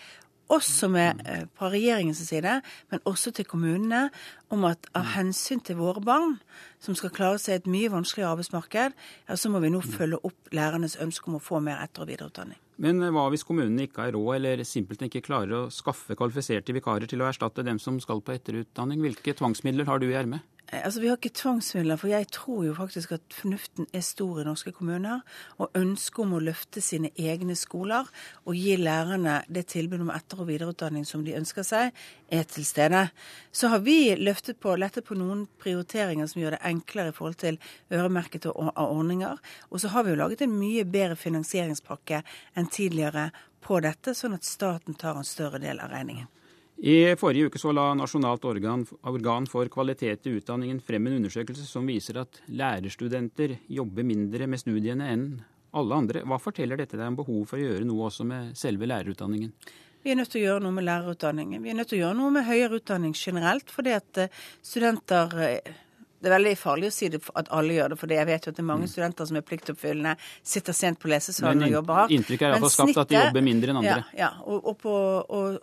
er 0.94 1.16
eh, 1.27 1.47
på 1.59 1.66
regjeringens 1.66 2.19
side, 2.23 2.62
men 2.90 3.01
også 3.05 3.32
til 3.32 3.44
kommunene, 3.44 4.11
om 4.48 4.65
at 4.65 4.78
av 4.94 5.03
hensyn 5.16 5.59
til 5.59 5.77
våre 5.77 6.01
barn, 6.01 6.39
som 6.78 6.94
skal 6.94 7.11
klare 7.11 7.39
seg 7.39 7.53
i 7.53 7.57
et 7.57 7.66
mye 7.66 7.90
vanskeligere 7.90 8.31
arbeidsmarked, 8.31 8.93
ja, 9.28 9.35
så 9.36 9.51
må 9.51 9.59
vi 9.59 9.70
nå 9.70 9.81
følge 9.82 10.20
opp 10.23 10.53
lærernes 10.53 10.97
ønske 11.03 11.27
om 11.27 11.40
å 11.40 11.43
få 11.43 11.59
mer 11.61 11.82
etter- 11.82 12.05
og 12.05 12.12
videreutdanning. 12.12 12.61
Men 12.78 13.03
eh, 13.03 13.11
hva 13.11 13.27
hvis 13.32 13.43
kommunene 13.43 13.89
ikke 13.89 14.05
har 14.05 14.15
råd, 14.15 14.36
eller 14.36 14.62
simpelthen 14.62 15.11
ikke 15.11 15.27
klarer 15.27 15.65
å 15.65 15.70
skaffe 15.70 16.15
kvalifiserte 16.15 16.77
vikarer 16.77 17.11
til 17.11 17.24
å 17.24 17.27
erstatte 17.27 17.66
dem 17.66 17.82
som 17.82 17.98
skal 17.98 18.23
på 18.23 18.36
etterutdanning? 18.36 19.03
Hvilke 19.03 19.35
tvangsmidler 19.35 19.90
har 19.90 19.98
du 19.98 20.07
i 20.12 20.15
ermet? 20.15 20.47
Eh, 20.73 20.85
altså, 20.85 21.01
Vi 21.01 21.09
har 21.09 21.17
ikke 21.17 21.35
tvangsmidler, 21.35 21.97
for 21.97 22.09
jeg 22.11 22.27
tror 22.35 22.65
jo 22.67 22.75
faktisk 22.75 23.13
at 23.13 23.21
fornuften 23.31 23.87
er 23.93 24.01
stor 24.01 24.41
i 24.41 24.45
norske 24.45 24.73
kommuner. 24.73 25.21
Og 25.59 25.71
ønsket 25.75 26.19
om 26.25 26.35
å 26.35 26.43
løfte 26.43 26.83
sine 26.83 27.11
egne 27.17 27.55
skoler 27.57 28.09
og 28.45 28.55
gi 28.59 28.77
lærerne 28.77 29.43
det 29.49 29.67
tilbudet 29.67 30.03
om 30.03 30.11
etter- 30.11 30.41
og 30.43 30.49
videreutdanning 30.51 31.07
som 31.07 31.25
de 31.25 31.37
ønsker 31.39 31.63
seg, 31.63 31.93
er 32.31 32.43
til 32.43 32.65
stede. 32.65 33.11
Så 33.53 33.69
har 33.69 33.79
vi 33.79 34.17
løftet 34.19 34.59
på, 34.61 34.75
lettet 34.77 35.07
på 35.07 35.15
noen 35.15 35.47
prioriteringer 35.63 36.27
som 36.27 36.43
gjør 36.43 36.57
det 36.57 36.65
enklere 36.65 37.09
i 37.09 37.17
forhold 37.17 37.39
til 37.39 37.59
øremerkede 37.93 38.53
ordninger. 38.53 39.39
Og 39.71 39.81
så 39.81 39.89
har 39.89 40.03
vi 40.03 40.11
jo 40.11 40.23
laget 40.23 40.43
en 40.43 40.59
mye 40.59 40.85
bedre 40.85 41.17
finansieringspakke 41.17 42.23
enn 42.57 42.67
tidligere 42.67 43.31
på 43.63 43.81
dette, 43.81 44.15
sånn 44.15 44.35
at 44.35 44.47
staten 44.47 44.95
tar 44.95 45.17
en 45.19 45.27
større 45.27 45.59
del 45.63 45.79
av 45.83 45.91
regningen. 45.91 46.27
I 46.77 47.16
forrige 47.16 47.48
uke 47.48 47.59
så 47.59 47.73
la 47.73 47.86
Nasjonalt 47.97 48.44
organ, 48.44 48.82
organ, 49.09 49.47
for 49.48 49.69
kvalitet 49.73 50.27
i 50.28 50.35
utdanningen 50.36 50.82
frem 50.85 51.07
en 51.09 51.16
undersøkelse 51.23 51.65
som 51.65 51.89
viser 51.89 52.20
at 52.20 52.43
lærerstudenter 52.53 53.57
jobber 53.73 54.05
mindre 54.05 54.48
med 54.51 54.61
studiene 54.61 55.09
enn 55.09 55.24
alle 55.77 55.97
andre. 55.97 56.24
Hva 56.28 56.36
forteller 56.40 56.77
dette 56.77 56.98
deg 56.98 57.09
om 57.09 57.16
behov 57.16 57.47
for 57.48 57.57
å 57.57 57.65
gjøre 57.65 57.89
noe 57.89 58.11
også 58.11 58.28
med 58.28 58.53
selve 58.61 58.89
lærerutdanningen? 58.90 59.55
Vi 60.05 60.12
er 60.12 60.20
nødt 60.20 60.31
til 60.35 60.44
å 60.44 60.47
gjøre 60.51 60.62
noe 60.66 60.77
med 60.77 60.86
lærerutdanningen. 60.86 61.65
Vi 61.65 61.73
er 61.73 61.81
nødt 61.81 61.90
til 61.90 61.98
å 61.98 62.05
gjøre 62.05 62.19
noe 62.20 62.35
med 62.36 62.47
høyere 62.47 62.78
utdanning 62.78 63.16
generelt, 63.16 63.73
fordi 63.73 63.97
at 63.97 64.20
eh, 64.23 64.44
studenter 64.62 65.32
eh, 65.48 65.73
det 66.27 66.32
er 66.32 66.40
veldig 66.40 66.57
farlig 66.59 66.89
å 66.90 66.94
si 66.94 67.09
det 67.12 67.20
at 67.39 67.51
alle 67.55 67.77
gjør 67.77 67.93
det, 67.93 67.97
for 68.01 68.12
jeg 68.16 68.27
vet 68.27 68.47
jo 68.47 68.53
at 68.53 68.57
det 68.59 68.62
er 68.65 68.66
mange 68.66 68.89
mm. 68.89 68.90
studenter 68.90 69.28
som 69.28 69.36
er 69.39 69.44
pliktoppfyllende, 69.47 70.15
sitter 70.43 70.74
sent 70.74 70.98
på 70.98 71.11
lesesalen 71.12 71.62
og 71.62 71.74
jobber 71.77 72.01
hardt. 72.01 72.15
Inntrykket 72.16 72.48
er 72.48 72.57
iallfall 72.57 72.73
skapt 72.74 73.01
at 73.05 73.12
de 73.12 73.19
jobber 73.20 73.44
mindre 73.47 73.70
enn 73.70 73.78
andre. 73.82 74.01
Ja, 74.11 74.19
ja. 74.24 74.31
Og, 74.43 74.59
og, 74.73 74.78
på, 74.82 74.94
og, 75.39 75.61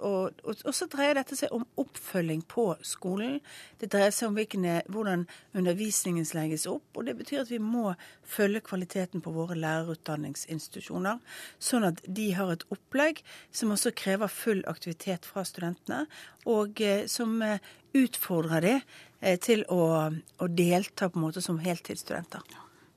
og, 0.47 0.61
så 0.71 0.87
dreier 0.91 1.19
dette 1.19 1.35
seg 1.35 1.51
om 1.55 1.65
oppfølging 1.83 2.45
på 2.47 2.69
skolen. 2.87 3.41
Det 3.81 3.91
dreier 3.91 4.15
seg 4.15 4.31
om 4.31 4.39
hvilken, 4.39 4.69
hvordan 4.93 5.27
undervisningen 5.51 6.29
legges 6.37 6.65
opp. 6.71 6.87
Og 6.95 7.09
det 7.09 7.17
betyr 7.19 7.43
at 7.43 7.51
vi 7.51 7.59
må 7.59 7.91
følge 8.23 8.63
kvaliteten 8.63 9.23
på 9.25 9.35
våre 9.35 9.59
lærerutdanningsinstitusjoner, 9.59 11.19
sånn 11.59 11.89
at 11.91 11.99
de 12.07 12.31
har 12.37 12.55
et 12.55 12.63
opplegg 12.71 13.19
som 13.51 13.75
også 13.75 13.91
krever 13.99 14.31
full 14.31 14.63
aktivitet 14.71 15.27
fra 15.27 15.43
studentene, 15.47 16.05
og 16.47 16.79
eh, 16.83 17.03
som 17.11 17.35
eh, 17.43 17.59
utfordrer 17.93 18.61
de 18.65 18.77
Eh, 19.23 19.39
til 19.39 19.63
å, 19.71 19.79
å, 20.11 20.47
delta 20.51 21.07
på 21.07 21.19
en 21.19 21.25
måte 21.29 21.41
som 21.43 21.59
heltidsstudenter. 21.63 22.43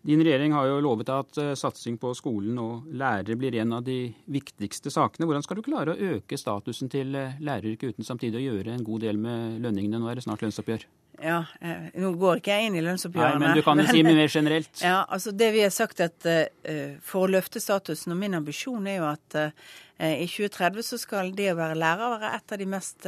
Din 0.07 0.23
regjering 0.23 0.53
har 0.55 0.69
jo 0.71 0.83
lovet 0.83 1.11
at 1.11 1.39
uh, 1.43 1.53
satsing 1.59 1.97
på 1.99 2.13
skolen 2.15 2.59
og 2.63 2.87
lærere 2.95 3.35
blir 3.39 3.57
en 3.59 3.75
av 3.79 3.83
de 3.87 4.13
viktigste 4.31 4.91
sakene. 4.95 5.27
Hvordan 5.27 5.43
skal 5.43 5.59
du 5.59 5.65
klare 5.67 5.95
å 5.95 6.11
øke 6.15 6.39
statusen 6.39 6.91
til 6.91 7.15
uh, 7.19 7.39
læreryrket 7.43 7.95
uten 7.95 8.07
samtidig 8.07 8.39
å 8.39 8.45
gjøre 8.45 8.75
en 8.75 8.87
god 8.87 9.03
del 9.07 9.19
med 9.23 9.59
lønningene? 9.65 9.99
Nå 10.03 10.11
er 10.11 10.19
det 10.19 10.27
snart 10.27 10.45
lønnsoppgjør. 10.47 10.87
Ja, 11.23 11.45
eh, 11.61 11.89
Nå 11.97 12.13
går 12.21 12.41
ikke 12.41 12.53
jeg 12.53 12.69
inn 12.69 12.77
i 12.77 12.83
lønnsoppgjørene. 12.85 13.41
Nei, 13.41 13.49
Men 13.49 13.57
du 13.57 13.65
kan 13.65 13.81
jo 13.81 13.87
si 13.89 14.03
mer 14.05 14.29
generelt. 14.29 14.83
Ja, 14.83 14.99
altså 15.09 15.33
Det 15.33 15.49
vi 15.55 15.63
har 15.65 15.73
sagt 15.73 16.01
at 16.05 16.29
uh, 16.29 16.99
For 17.05 17.25
å 17.25 17.33
løfte 17.33 17.63
statusen, 17.63 18.13
og 18.13 18.21
min 18.21 18.37
ambisjon 18.37 18.87
er 18.91 18.99
jo 19.01 19.09
at 19.09 19.39
uh, 19.41 19.75
i 19.97 20.27
2030 20.29 20.85
så 20.85 20.99
skal 21.01 21.33
det 21.33 21.49
å 21.55 21.57
være 21.57 21.79
lærer 21.81 22.13
være 22.19 22.35
et 22.37 22.53
av 22.53 22.59
de 22.61 22.67
mest 22.69 23.07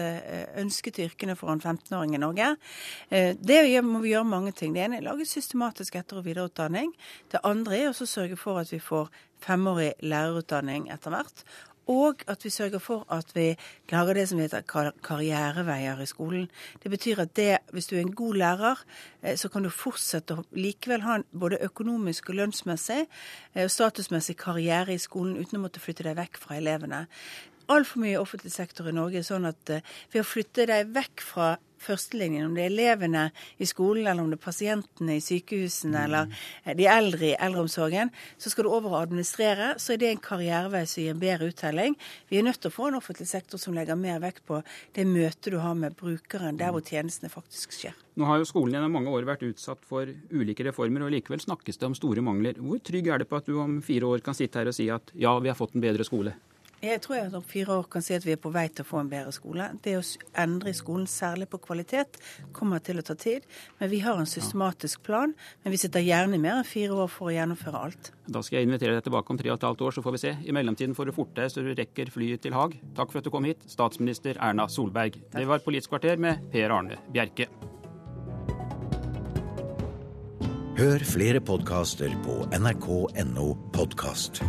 ønskede 0.56 1.05
yrkene 1.05 1.35
for 1.36 1.52
en 1.52 1.60
15-åring 1.60 2.14
i 2.16 2.20
Norge. 2.22 2.47
det 3.10 3.59
må 3.85 4.01
vi 4.01 4.14
gjøre 4.14 4.24
mange 4.24 4.55
ting. 4.56 4.72
Det 4.72 4.86
ene 4.86 4.97
er 4.97 5.05
å 5.05 5.10
lage 5.10 5.26
systematisk 5.28 5.98
etter- 6.01 6.22
og 6.22 6.24
videreutdanning. 6.24 6.94
Det 7.28 7.44
andre 7.44 7.76
er 7.76 7.90
å 7.93 8.09
sørge 8.09 8.40
for 8.40 8.62
at 8.62 8.72
vi 8.72 8.80
får 8.80 9.12
femårig 9.44 9.90
lærerutdanning 10.01 10.89
etter 10.89 11.12
hvert. 11.12 11.44
Og 11.89 12.23
at 12.28 12.44
vi 12.44 12.51
sørger 12.52 12.78
for 12.78 13.06
at 13.12 13.31
vi 13.35 13.55
lager 13.90 14.15
det 14.15 14.27
som 14.28 14.40
heter 14.43 14.65
karriereveier 15.02 16.01
i 16.05 16.06
skolen. 16.06 16.48
Det 16.82 16.90
betyr 16.93 17.23
at 17.24 17.36
det, 17.36 17.59
hvis 17.73 17.89
du 17.89 17.97
er 17.97 18.01
en 18.01 18.15
god 18.15 18.35
lærer, 18.35 18.82
eh, 19.23 19.36
så 19.36 19.48
kan 19.48 19.65
du 19.65 19.70
fortsette 19.73 20.36
å 20.36 20.44
likevel 20.52 21.06
ha 21.06 21.19
en 21.19 21.24
både 21.32 21.62
økonomisk 21.65 22.28
og 22.28 22.43
lønnsmessig 22.43 23.01
eh, 23.06 23.65
og 23.65 23.73
statusmessig 23.73 24.36
karriere 24.36 24.94
i 24.94 25.01
skolen 25.01 25.39
uten 25.40 25.59
å 25.59 25.65
måtte 25.65 25.81
flytte 25.81 26.05
deg 26.05 26.19
vekk 26.20 26.43
fra 26.43 26.59
elevene. 26.60 27.06
altfor 27.69 28.01
mye 28.01 28.16
offentlig 28.20 28.52
sektor 28.52 28.89
i 28.89 28.93
Norge 28.97 29.20
sånn 29.23 29.44
at 29.44 29.70
uh, 29.70 29.81
ved 30.12 30.23
å 30.23 30.24
flytte 30.24 30.65
deg 30.66 30.89
vekk 30.89 31.20
fra 31.20 31.48
førstelinjen, 31.82 32.46
om 32.48 32.56
det 32.56 32.64
er 32.64 32.72
elevene 32.72 33.24
i 33.59 33.68
skolen, 33.68 34.06
eller 34.06 34.24
om 34.24 34.32
det 34.32 34.38
er 34.38 34.44
pasientene 34.44 35.18
i 35.18 35.24
sykehusene, 35.24 35.94
mm. 35.94 36.05
eller 36.05 36.34
eh, 36.64 36.74
de 36.78 36.88
eldre 36.90 37.30
i 37.30 37.36
eldreomsorgen, 37.48 38.12
så 38.38 38.52
skal 38.52 38.66
du 38.66 38.72
over 38.72 38.94
og 38.94 39.00
administrere. 39.02 39.74
Så 39.82 39.94
er 39.94 40.02
det 40.02 40.12
en 40.12 40.24
karrierevei 40.24 40.84
som 40.88 41.02
gir 41.02 41.14
en 41.14 41.22
bedre 41.22 41.50
uttelling. 41.52 41.96
Vi 42.28 42.40
er 42.40 42.46
nødt 42.46 42.60
til 42.62 42.72
å 42.72 42.74
få 42.74 42.90
en 42.90 42.98
offentlig 42.98 43.28
sektor 43.30 43.60
som 43.62 43.76
legger 43.76 43.98
mer 43.98 44.20
vekt 44.24 44.44
på 44.48 44.60
det 44.96 45.06
møtet 45.09 45.52
du 45.55 45.60
har 45.62 45.78
med 45.78 45.96
brukeren, 45.98 46.59
der 46.60 46.74
hvor 46.74 46.84
tjenestene 46.84 47.32
faktisk 47.32 47.76
skjer. 47.76 47.96
Nå 48.18 48.26
har 48.26 48.40
jo 48.40 48.48
skolen 48.50 48.74
gjennom 48.74 48.96
mange 48.98 49.12
år 49.14 49.28
vært 49.28 49.46
utsatt 49.46 49.84
for 49.86 50.10
ulike 50.34 50.66
reformer, 50.66 51.05
og 51.06 51.14
likevel 51.14 51.42
snakkes 51.42 51.78
det 51.78 51.86
om 51.86 51.94
store 51.94 52.24
mangler. 52.24 52.59
Hvor 52.59 52.80
trygg 52.82 53.12
er 53.12 53.22
det 53.22 53.28
på 53.30 53.38
at 53.38 53.46
du 53.46 53.60
om 53.62 53.78
fire 53.84 54.10
år 54.10 54.24
kan 54.26 54.34
sitte 54.34 54.59
her 54.59 54.70
og 54.70 54.74
si 54.74 54.88
at 54.90 55.12
ja, 55.14 55.36
vi 55.38 55.52
har 55.52 55.59
fått 55.59 55.76
en 55.78 55.84
bedre 55.84 56.06
skole? 56.06 56.34
Jeg 56.78 57.00
tror 57.02 57.16
jeg 57.16 57.30
om 57.34 57.42
fire 57.42 57.74
år 57.74 57.86
kan 57.90 58.05
si 58.06 58.14
at 58.14 58.22
vi 58.22 58.36
er 58.36 58.38
på 58.38 58.52
vei 58.55 58.68
til 58.70 58.84
å 58.84 58.86
få 58.86 59.00
en 59.00 59.09
bedre 59.10 59.32
skole. 59.34 59.64
Det 59.82 59.96
å 59.98 60.02
endre 60.38 60.70
i 60.70 60.76
skolen, 60.78 61.09
særlig 61.10 61.48
på 61.50 61.59
kvalitet, 61.64 62.20
kommer 62.55 62.78
til 62.84 63.00
å 63.00 63.05
ta 63.06 63.16
tid. 63.18 63.46
Men 63.80 63.90
vi 63.90 63.98
har 64.05 64.20
en 64.20 64.30
systematisk 64.30 65.02
plan. 65.06 65.34
Men 65.64 65.74
vi 65.74 65.80
sitter 65.82 66.05
gjerne 66.06 66.38
i 66.38 66.42
mer 66.42 66.60
enn 66.60 66.68
fire 66.68 66.94
år 66.94 67.10
for 67.10 67.32
å 67.32 67.34
gjennomføre 67.34 67.82
alt. 67.88 68.12
Da 68.30 68.44
skal 68.46 68.60
jeg 68.60 68.68
invitere 68.68 68.94
deg 68.94 69.09
tilbake 69.09 69.34
om 69.34 69.40
tre 69.40 69.50
og 69.50 69.59
et 69.59 69.66
halvt 69.66 69.82
år, 69.88 69.96
så 69.96 70.05
får 70.06 70.14
vi 70.14 70.22
se. 70.22 70.34
I 70.38 70.55
mellomtiden 70.55 70.94
får 70.94 71.10
du 71.10 71.16
forte 71.16 71.42
deg 71.42 71.50
så 71.50 71.66
du 71.66 71.72
rekker 71.74 72.14
flyet 72.14 72.46
til 72.46 72.55
Haag. 72.55 72.78
Takk 72.94 73.10
for 73.10 73.22
at 73.22 73.26
du 73.26 73.34
kom 73.34 73.48
hit, 73.48 73.66
statsminister 73.66 74.38
Erna 74.38 74.68
Solberg. 74.70 75.18
Takk. 75.18 75.40
Det 75.40 75.50
var 75.50 75.66
Politisk 75.66 75.96
kvarter 75.96 76.22
med 76.22 76.46
Per 76.55 76.78
Arne 76.78 77.02
Bjerke. 77.10 77.50
Hør 80.78 81.02
flere 81.02 81.42
podkaster 81.42 82.12
på 82.22 82.44
nrk.no 82.55 83.50
podkast. 83.74 84.44